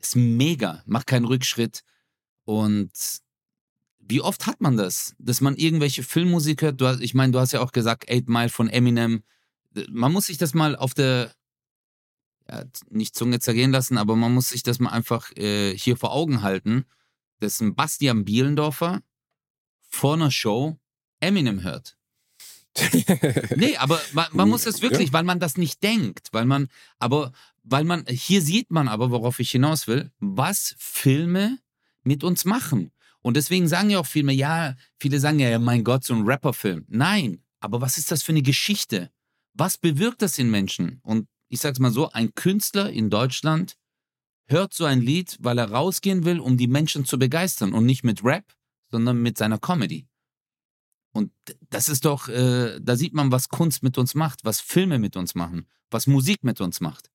Ist 0.00 0.14
mega, 0.14 0.82
mach 0.86 1.06
keinen 1.06 1.24
Rückschritt. 1.24 1.82
Und 2.44 2.92
wie 3.98 4.20
oft 4.20 4.46
hat 4.46 4.60
man 4.60 4.76
das, 4.76 5.14
dass 5.18 5.40
man 5.40 5.56
irgendwelche 5.56 6.02
Filmmusik 6.02 6.62
hört? 6.62 6.80
Hast, 6.80 7.00
ich 7.00 7.14
meine, 7.14 7.32
du 7.32 7.40
hast 7.40 7.52
ja 7.52 7.60
auch 7.60 7.72
gesagt, 7.72 8.08
Eight 8.08 8.28
Mile 8.28 8.48
von 8.48 8.68
Eminem. 8.68 9.22
Man 9.90 10.12
muss 10.12 10.26
sich 10.26 10.38
das 10.38 10.54
mal 10.54 10.76
auf 10.76 10.94
der, 10.94 11.32
ja, 12.48 12.64
nicht 12.88 13.16
Zunge 13.16 13.40
zergehen 13.40 13.72
lassen, 13.72 13.98
aber 13.98 14.16
man 14.16 14.32
muss 14.32 14.50
sich 14.50 14.62
das 14.62 14.78
mal 14.78 14.90
einfach 14.90 15.30
äh, 15.36 15.76
hier 15.76 15.96
vor 15.96 16.12
Augen 16.12 16.42
halten, 16.42 16.86
dass 17.40 17.60
ein 17.60 17.74
Bastian 17.74 18.24
Bielendorfer 18.24 19.02
vor 19.88 20.14
einer 20.14 20.30
Show 20.30 20.78
Eminem 21.20 21.62
hört. 21.62 21.96
Nee, 23.56 23.76
aber 23.76 24.00
man, 24.12 24.26
man 24.32 24.48
muss 24.48 24.66
es 24.66 24.82
wirklich, 24.82 25.12
weil 25.12 25.24
man 25.24 25.40
das 25.40 25.56
nicht 25.56 25.82
denkt, 25.82 26.28
weil 26.32 26.44
man, 26.44 26.68
aber, 26.98 27.32
weil 27.64 27.84
man, 27.84 28.04
hier 28.06 28.40
sieht 28.40 28.70
man 28.70 28.88
aber, 28.88 29.10
worauf 29.10 29.40
ich 29.40 29.50
hinaus 29.50 29.88
will, 29.88 30.12
was 30.20 30.76
Filme 30.78 31.58
mit 32.04 32.22
uns 32.22 32.44
machen. 32.44 32.92
Und 33.20 33.36
deswegen 33.36 33.66
sagen 33.66 33.90
ja 33.90 33.98
auch 33.98 34.06
Filme, 34.06 34.32
ja, 34.32 34.76
viele 34.98 35.18
sagen 35.18 35.40
ja, 35.40 35.58
mein 35.58 35.84
Gott, 35.84 36.04
so 36.04 36.14
ein 36.14 36.22
Rapperfilm. 36.24 36.84
Nein, 36.88 37.42
aber 37.60 37.80
was 37.80 37.98
ist 37.98 38.10
das 38.10 38.22
für 38.22 38.32
eine 38.32 38.42
Geschichte? 38.42 39.10
Was 39.54 39.76
bewirkt 39.76 40.22
das 40.22 40.38
in 40.38 40.50
Menschen? 40.50 41.00
Und 41.02 41.26
ich 41.48 41.60
sag's 41.60 41.80
mal 41.80 41.90
so, 41.90 42.10
ein 42.10 42.34
Künstler 42.34 42.90
in 42.90 43.10
Deutschland 43.10 43.76
hört 44.48 44.74
so 44.74 44.84
ein 44.84 45.00
Lied, 45.00 45.36
weil 45.40 45.58
er 45.58 45.70
rausgehen 45.70 46.24
will, 46.24 46.40
um 46.40 46.56
die 46.56 46.66
Menschen 46.66 47.04
zu 47.04 47.18
begeistern 47.18 47.72
und 47.72 47.86
nicht 47.86 48.04
mit 48.04 48.24
Rap, 48.24 48.44
sondern 48.90 49.22
mit 49.22 49.38
seiner 49.38 49.58
Comedy. 49.58 50.06
Und 51.12 51.32
das 51.70 51.88
ist 51.88 52.04
doch, 52.04 52.28
äh, 52.28 52.78
da 52.80 52.96
sieht 52.96 53.14
man, 53.14 53.32
was 53.32 53.48
Kunst 53.48 53.82
mit 53.82 53.98
uns 53.98 54.14
macht, 54.14 54.44
was 54.44 54.60
Filme 54.60 54.98
mit 54.98 55.16
uns 55.16 55.34
machen, 55.34 55.66
was 55.90 56.06
Musik 56.06 56.44
mit 56.44 56.60
uns 56.60 56.80
macht. 56.80 57.10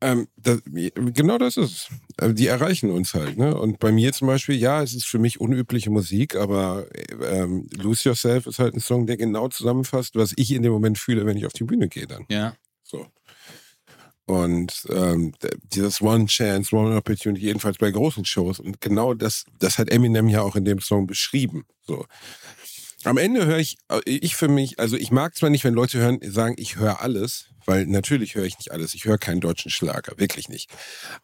Ähm, 0.00 0.28
das, 0.36 0.60
genau 0.66 1.38
das 1.38 1.56
ist 1.56 1.70
es. 1.70 1.88
Äh, 2.18 2.34
Die 2.34 2.46
erreichen 2.46 2.90
uns 2.90 3.14
halt. 3.14 3.38
Ne? 3.38 3.56
Und 3.56 3.78
bei 3.78 3.90
mir 3.92 4.12
zum 4.12 4.28
Beispiel, 4.28 4.56
ja, 4.56 4.82
es 4.82 4.92
ist 4.92 5.06
für 5.06 5.18
mich 5.18 5.40
unübliche 5.40 5.90
Musik, 5.90 6.36
aber 6.36 6.86
ähm, 7.22 7.68
Lose 7.74 8.08
Yourself 8.08 8.46
ist 8.46 8.58
halt 8.58 8.74
ein 8.74 8.80
Song, 8.80 9.06
der 9.06 9.16
genau 9.16 9.48
zusammenfasst, 9.48 10.14
was 10.16 10.34
ich 10.36 10.52
in 10.52 10.62
dem 10.62 10.72
Moment 10.72 10.98
fühle, 10.98 11.24
wenn 11.24 11.36
ich 11.38 11.46
auf 11.46 11.54
die 11.54 11.64
Bühne 11.64 11.88
gehe 11.88 12.06
dann. 12.06 12.26
Ja. 12.28 12.54
So. 12.82 13.06
Und 14.26 14.86
ähm, 14.88 15.34
dieses 15.64 16.00
One 16.00 16.26
Chance, 16.26 16.74
One 16.74 16.96
Opportunity, 16.96 17.44
jedenfalls 17.44 17.76
bei 17.76 17.90
großen 17.90 18.24
Shows. 18.24 18.58
Und 18.58 18.80
genau 18.80 19.12
das, 19.12 19.44
das 19.58 19.78
hat 19.78 19.90
Eminem 19.90 20.28
ja 20.28 20.40
auch 20.40 20.56
in 20.56 20.64
dem 20.64 20.80
Song 20.80 21.06
beschrieben. 21.06 21.66
So. 21.82 22.06
Am 23.04 23.16
Ende 23.18 23.46
höre 23.46 23.58
ich, 23.58 23.76
äh, 23.90 24.00
ich 24.06 24.34
für 24.36 24.48
mich, 24.48 24.78
also 24.80 24.96
ich 24.96 25.10
mag 25.10 25.36
zwar 25.36 25.50
nicht, 25.50 25.64
wenn 25.64 25.74
Leute 25.74 25.98
hören, 25.98 26.18
sagen, 26.22 26.54
ich 26.58 26.76
höre 26.76 27.00
alles, 27.00 27.46
weil 27.66 27.86
natürlich 27.86 28.34
höre 28.34 28.44
ich 28.44 28.58
nicht 28.58 28.72
alles. 28.72 28.94
Ich 28.94 29.04
höre 29.04 29.18
keinen 29.18 29.40
deutschen 29.40 29.70
Schlager, 29.70 30.12
wirklich 30.18 30.48
nicht. 30.48 30.70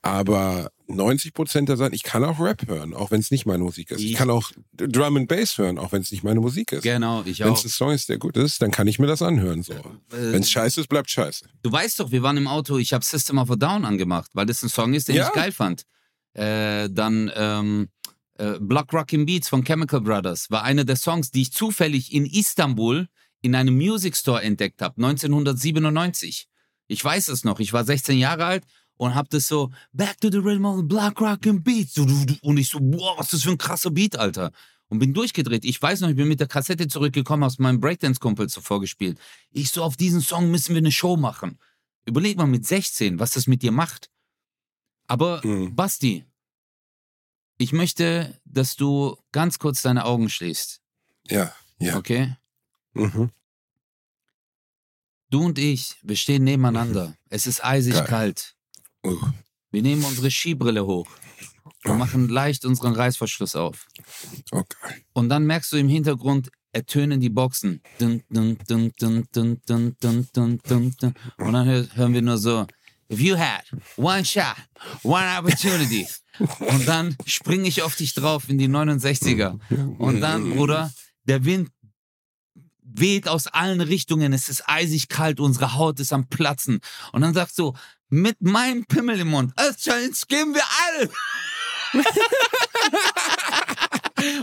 Aber 0.02 0.70
90 0.88 1.34
Prozent 1.34 1.68
da 1.68 1.76
sagen, 1.76 1.94
ich 1.94 2.02
kann 2.02 2.24
auch 2.24 2.40
Rap 2.40 2.66
hören, 2.66 2.94
auch 2.94 3.10
wenn 3.10 3.20
es 3.20 3.30
nicht 3.30 3.46
meine 3.46 3.62
Musik 3.62 3.90
ist. 3.90 4.00
Ich 4.00 4.12
Ich- 4.12 4.16
kann 4.16 4.30
auch 4.30 4.50
Drum 4.72 5.16
and 5.16 5.28
Bass 5.28 5.58
hören, 5.58 5.78
auch 5.78 5.92
wenn 5.92 6.02
es 6.02 6.10
nicht 6.10 6.24
meine 6.24 6.40
Musik 6.40 6.72
ist. 6.72 6.82
Genau, 6.82 7.22
ich 7.24 7.40
Wenn 7.40 7.48
auch. 7.48 7.58
es 7.58 7.64
ein 7.64 7.68
Song 7.70 7.90
ist, 7.92 8.08
der 8.08 8.18
gut 8.18 8.36
ist, 8.36 8.62
dann 8.62 8.70
kann 8.70 8.86
ich 8.86 8.98
mir 8.98 9.06
das 9.06 9.22
anhören. 9.22 9.62
So. 9.62 9.72
Äh, 9.74 9.82
Wenn 10.10 10.42
es 10.42 10.50
scheiße 10.50 10.80
ist, 10.80 10.88
bleibt 10.88 11.10
scheiße. 11.10 11.44
Du 11.62 11.70
weißt 11.72 12.00
doch, 12.00 12.10
wir 12.10 12.22
waren 12.22 12.36
im 12.36 12.46
Auto, 12.48 12.78
ich 12.78 12.92
habe 12.92 13.04
System 13.04 13.38
of 13.38 13.50
a 13.50 13.56
Down 13.56 13.84
angemacht, 13.84 14.30
weil 14.34 14.46
das 14.46 14.62
ein 14.62 14.68
Song 14.68 14.94
ist, 14.94 15.08
den 15.08 15.16
Ja. 15.16 15.28
ich 15.28 15.32
geil 15.34 15.52
fand. 15.52 15.84
Äh, 16.32 16.88
dann 16.90 17.30
ähm, 17.34 17.88
äh, 18.40 18.58
Block 18.60 18.92
Rockin' 18.92 19.26
Beats 19.26 19.48
von 19.48 19.62
Chemical 19.64 20.00
Brothers 20.00 20.50
war 20.50 20.62
einer 20.64 20.84
der 20.84 20.96
Songs, 20.96 21.30
die 21.30 21.42
ich 21.42 21.52
zufällig 21.52 22.12
in 22.12 22.24
Istanbul 22.26 23.08
in 23.42 23.54
einem 23.54 23.76
Music 23.76 24.16
Store 24.16 24.42
entdeckt 24.42 24.82
habe, 24.82 24.96
1997. 25.02 26.46
Ich 26.88 27.04
weiß 27.04 27.28
es 27.28 27.44
noch, 27.44 27.60
ich 27.60 27.72
war 27.72 27.84
16 27.84 28.18
Jahre 28.18 28.44
alt 28.44 28.64
und 28.96 29.14
hab 29.14 29.30
das 29.30 29.46
so, 29.46 29.70
Back 29.92 30.20
to 30.20 30.30
the 30.30 30.38
Rhythm 30.38 30.64
of 30.64 30.78
the 30.78 30.82
Block 30.82 31.20
Rockin' 31.20 31.62
Beats. 31.62 31.96
Und 31.98 32.56
ich 32.58 32.68
so, 32.68 32.78
boah, 32.80 33.16
was 33.18 33.26
ist 33.26 33.32
das 33.34 33.42
für 33.44 33.50
ein 33.50 33.58
krasser 33.58 33.90
Beat, 33.90 34.16
Alter. 34.18 34.50
Und 34.88 34.98
bin 34.98 35.14
durchgedreht. 35.14 35.64
Ich 35.64 35.80
weiß 35.80 36.00
noch, 36.00 36.08
ich 36.08 36.16
bin 36.16 36.26
mit 36.26 36.40
der 36.40 36.48
Kassette 36.48 36.88
zurückgekommen, 36.88 37.44
aus 37.44 37.58
meinem 37.58 37.78
Breakdance-Kumpel 37.80 38.48
zuvor 38.48 38.80
gespielt. 38.80 39.18
Ich 39.52 39.70
so, 39.70 39.84
auf 39.84 39.96
diesen 39.96 40.20
Song 40.20 40.50
müssen 40.50 40.74
wir 40.74 40.80
eine 40.80 40.90
Show 40.90 41.16
machen. 41.16 41.58
Überleg 42.06 42.36
mal 42.36 42.46
mit 42.46 42.66
16, 42.66 43.20
was 43.20 43.30
das 43.32 43.46
mit 43.46 43.62
dir 43.62 43.70
macht. 43.72 44.10
Aber 45.06 45.40
Mhm. 45.44 45.74
Basti, 45.76 46.24
ich 47.60 47.72
möchte, 47.74 48.40
dass 48.46 48.74
du 48.74 49.18
ganz 49.32 49.58
kurz 49.58 49.82
deine 49.82 50.06
Augen 50.06 50.30
schließt. 50.30 50.80
Ja, 51.26 51.54
ja. 51.78 51.98
Okay? 51.98 52.34
Mhm. 52.94 53.32
Du 55.28 55.44
und 55.44 55.58
ich, 55.58 55.96
wir 56.02 56.16
stehen 56.16 56.44
nebeneinander. 56.44 57.08
Mhm. 57.08 57.14
Es 57.28 57.46
ist 57.46 57.62
eisig 57.62 57.92
Geil. 57.92 58.06
kalt. 58.06 58.56
Uh. 59.04 59.20
Wir 59.70 59.82
nehmen 59.82 60.02
unsere 60.06 60.30
Skibrille 60.30 60.86
hoch 60.86 61.06
und 61.84 61.90
oh. 61.90 61.94
machen 61.96 62.30
leicht 62.30 62.64
unseren 62.64 62.94
Reißverschluss 62.94 63.54
auf. 63.56 63.88
Oh, 64.52 64.60
okay. 64.60 65.04
Und 65.12 65.28
dann 65.28 65.44
merkst 65.44 65.70
du 65.72 65.76
im 65.76 65.90
Hintergrund 65.90 66.50
ertönen 66.72 67.20
die 67.20 67.28
Boxen. 67.28 67.82
Und 68.00 68.24
dann 71.52 71.88
hören 71.94 72.14
wir 72.14 72.22
nur 72.22 72.38
so 72.38 72.66
if 73.10 73.20
you 73.20 73.36
had 73.36 73.62
one 73.96 74.24
shot, 74.24 74.56
one 75.02 75.26
opportunity. 75.38 76.06
Und 76.60 76.88
dann 76.88 77.16
springe 77.26 77.68
ich 77.68 77.82
auf 77.82 77.96
dich 77.96 78.14
drauf 78.14 78.48
in 78.48 78.56
die 78.56 78.68
69er. 78.68 79.58
Und 79.98 80.20
dann, 80.20 80.50
Bruder, 80.50 80.90
der 81.24 81.44
Wind 81.44 81.70
weht 82.82 83.28
aus 83.28 83.46
allen 83.46 83.80
Richtungen. 83.80 84.32
Es 84.32 84.48
ist 84.48 84.64
eisig 84.66 85.08
kalt, 85.08 85.40
unsere 85.40 85.74
Haut 85.74 86.00
ist 86.00 86.12
am 86.12 86.28
Platzen. 86.28 86.80
Und 87.12 87.22
dann 87.22 87.34
sagst 87.34 87.58
du, 87.58 87.74
mit 88.08 88.40
meinem 88.40 88.86
Pimmel 88.86 89.20
im 89.20 89.28
Mund, 89.28 89.52
als 89.56 89.78
Challenge 89.78 90.16
geben 90.28 90.54
wir 90.54 90.64
alle. 90.86 91.10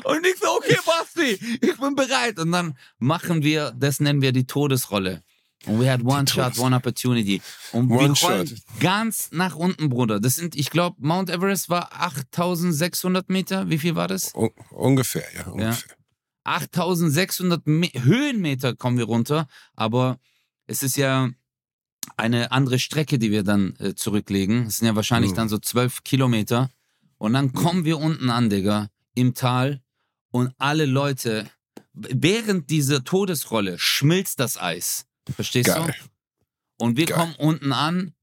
Und 0.04 0.26
ich 0.26 0.38
so, 0.40 0.56
okay, 0.56 0.78
Basti, 0.86 1.60
ich 1.62 1.78
bin 1.78 1.96
bereit. 1.96 2.40
Und 2.40 2.52
dann 2.52 2.78
machen 2.98 3.44
wir, 3.44 3.72
das 3.72 4.00
nennen 4.00 4.22
wir 4.22 4.32
die 4.32 4.48
Todesrolle. 4.48 5.24
Und 5.68 5.80
we 5.82 5.92
had 5.92 6.02
one 6.04 6.26
shot, 6.28 6.58
one 6.58 6.76
opportunity. 6.76 7.42
Und 7.74 7.90
One 7.92 8.00
wir 8.16 8.28
rollen 8.30 8.48
shot. 8.48 8.56
ganz 8.80 9.30
nach 9.32 9.56
unten, 9.56 9.90
Bruder. 9.90 10.20
Das 10.20 10.36
sind, 10.36 10.56
ich 10.56 10.70
glaube, 10.70 10.96
Mount 11.00 11.30
Everest 11.30 11.70
war 11.70 11.90
8600 12.02 13.30
Meter. 13.30 13.70
Wie 13.70 13.78
viel 13.78 13.96
war 13.96 14.08
das? 14.08 14.34
Un 14.34 14.50
ungefähr, 14.72 15.26
ja, 15.36 15.46
ungefähr. 15.48 15.96
8600 16.46 17.68
Me 17.68 17.90
Höhenmeter 17.94 18.76
kommen 18.76 18.98
wir 18.98 19.06
runter, 19.06 19.48
aber 19.76 20.20
es 20.66 20.82
ist 20.84 20.96
ja 20.98 21.30
eine 22.16 22.52
andere 22.52 22.80
Strecke, 22.80 23.20
die 23.20 23.32
wir 23.32 23.44
dann 23.44 23.76
äh, 23.80 23.94
zurücklegen. 23.96 24.66
Es 24.68 24.78
sind 24.78 24.88
ja 24.88 24.96
wahrscheinlich 24.96 25.32
Mhm. 25.32 25.36
dann 25.36 25.50
so 25.50 25.58
12 25.58 26.04
Kilometer. 26.04 26.70
Und 27.18 27.34
dann 27.34 27.52
kommen 27.52 27.84
wir 27.84 27.98
unten 27.98 28.30
an, 28.30 28.50
Digga, 28.50 28.88
im 29.16 29.34
Tal 29.34 29.82
und 30.32 30.54
alle 30.58 30.86
Leute, 30.86 31.50
während 31.94 32.70
dieser 32.70 33.04
Todesrolle 33.04 33.78
schmilzt 33.80 34.40
das 34.40 34.58
Eis. 34.62 35.07
Verstehst 35.36 35.68
Geil. 35.68 35.96
du? 36.80 36.86
Und 36.86 36.98
wir 36.98 37.06
Geil. 37.06 37.18
kommen 37.18 37.36
unten 37.36 37.72
an, 37.72 38.14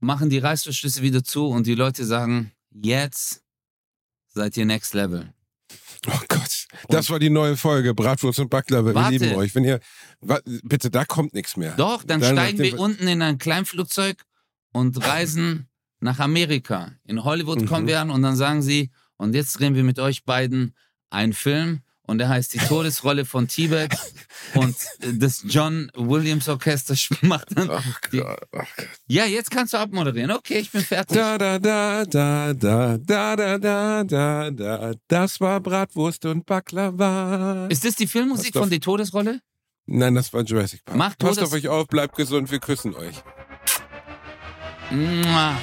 machen 0.00 0.30
die 0.30 0.38
Reißverschlüsse 0.38 1.02
wieder 1.02 1.22
zu 1.24 1.46
und 1.48 1.66
die 1.66 1.74
Leute 1.74 2.04
sagen, 2.04 2.52
jetzt 2.70 3.42
seid 4.28 4.56
ihr 4.56 4.64
next 4.66 4.94
level. 4.94 5.32
Oh 6.06 6.18
Gott. 6.28 6.66
Das 6.88 7.10
war 7.10 7.18
die 7.18 7.28
neue 7.30 7.56
Folge. 7.56 7.92
Bratwurst 7.94 8.38
und 8.38 8.48
Backler. 8.48 8.84
Wir 8.86 9.10
lieben 9.10 9.34
euch. 9.34 9.54
Wenn 9.54 9.64
ihr, 9.64 9.80
bitte, 10.62 10.90
da 10.90 11.04
kommt 11.04 11.34
nichts 11.34 11.56
mehr. 11.56 11.74
Doch, 11.76 12.02
dann, 12.04 12.20
Dann 12.20 12.34
steigen 12.36 12.58
wir 12.58 12.78
unten 12.78 13.06
in 13.06 13.20
ein 13.20 13.36
Kleinflugzeug 13.38 14.22
und 14.72 15.04
reisen 15.04 15.68
nach 15.98 16.18
Amerika. 16.20 16.92
In 17.04 17.22
Hollywood 17.24 17.66
kommen 17.66 17.84
Mhm. 17.84 17.88
wir 17.88 18.00
an 18.00 18.10
und 18.10 18.22
dann 18.22 18.36
sagen 18.36 18.62
sie, 18.62 18.90
und 19.16 19.34
jetzt 19.34 19.58
drehen 19.58 19.74
wir 19.74 19.84
mit 19.84 19.98
euch 19.98 20.24
beiden 20.24 20.74
einen 21.10 21.34
Film 21.34 21.82
und 22.10 22.18
der 22.18 22.28
heißt 22.28 22.52
die 22.54 22.58
Todesrolle 22.58 23.24
von 23.24 23.48
Tibet 23.48 23.92
und 24.54 24.76
das 25.00 25.44
John 25.48 25.90
Williams 25.96 26.48
Orchester 26.48 26.94
macht 27.22 27.56
dann. 27.56 27.70
Ach 27.70 28.00
Gott, 28.10 28.38
ach 28.52 28.66
Gott. 28.76 28.88
Ja, 29.06 29.24
jetzt 29.24 29.50
kannst 29.50 29.72
du 29.72 29.78
abmoderieren. 29.78 30.30
Okay, 30.32 30.58
ich 30.58 30.70
bin 30.70 30.82
fertig. 30.82 31.16
Da, 31.16 31.38
da, 31.38 31.58
da, 31.58 32.04
da, 32.04 32.52
da, 32.52 32.98
da, 32.98 33.36
da, 33.36 33.58
da, 33.58 34.04
da, 34.04 34.50
da. 34.50 34.92
Das 35.08 35.40
war 35.40 35.60
Bratwurst 35.60 36.24
und 36.26 36.44
Baklava. 36.46 37.66
Ist 37.68 37.84
das 37.84 37.94
die 37.94 38.06
Filmmusik 38.06 38.52
von 38.54 38.68
die 38.68 38.80
Todesrolle? 38.80 39.40
Nein, 39.86 40.14
das 40.14 40.32
war 40.32 40.42
Jurassic 40.42 40.84
Park. 40.84 40.98
Macht 40.98 41.18
Passt 41.18 41.38
Todes- 41.38 41.48
auf 41.48 41.52
euch 41.54 41.68
auf, 41.68 41.86
bleibt 41.88 42.14
gesund, 42.16 42.50
wir 42.50 42.58
küssen 42.60 42.94
euch. 42.94 43.16
Mua. 44.90 45.56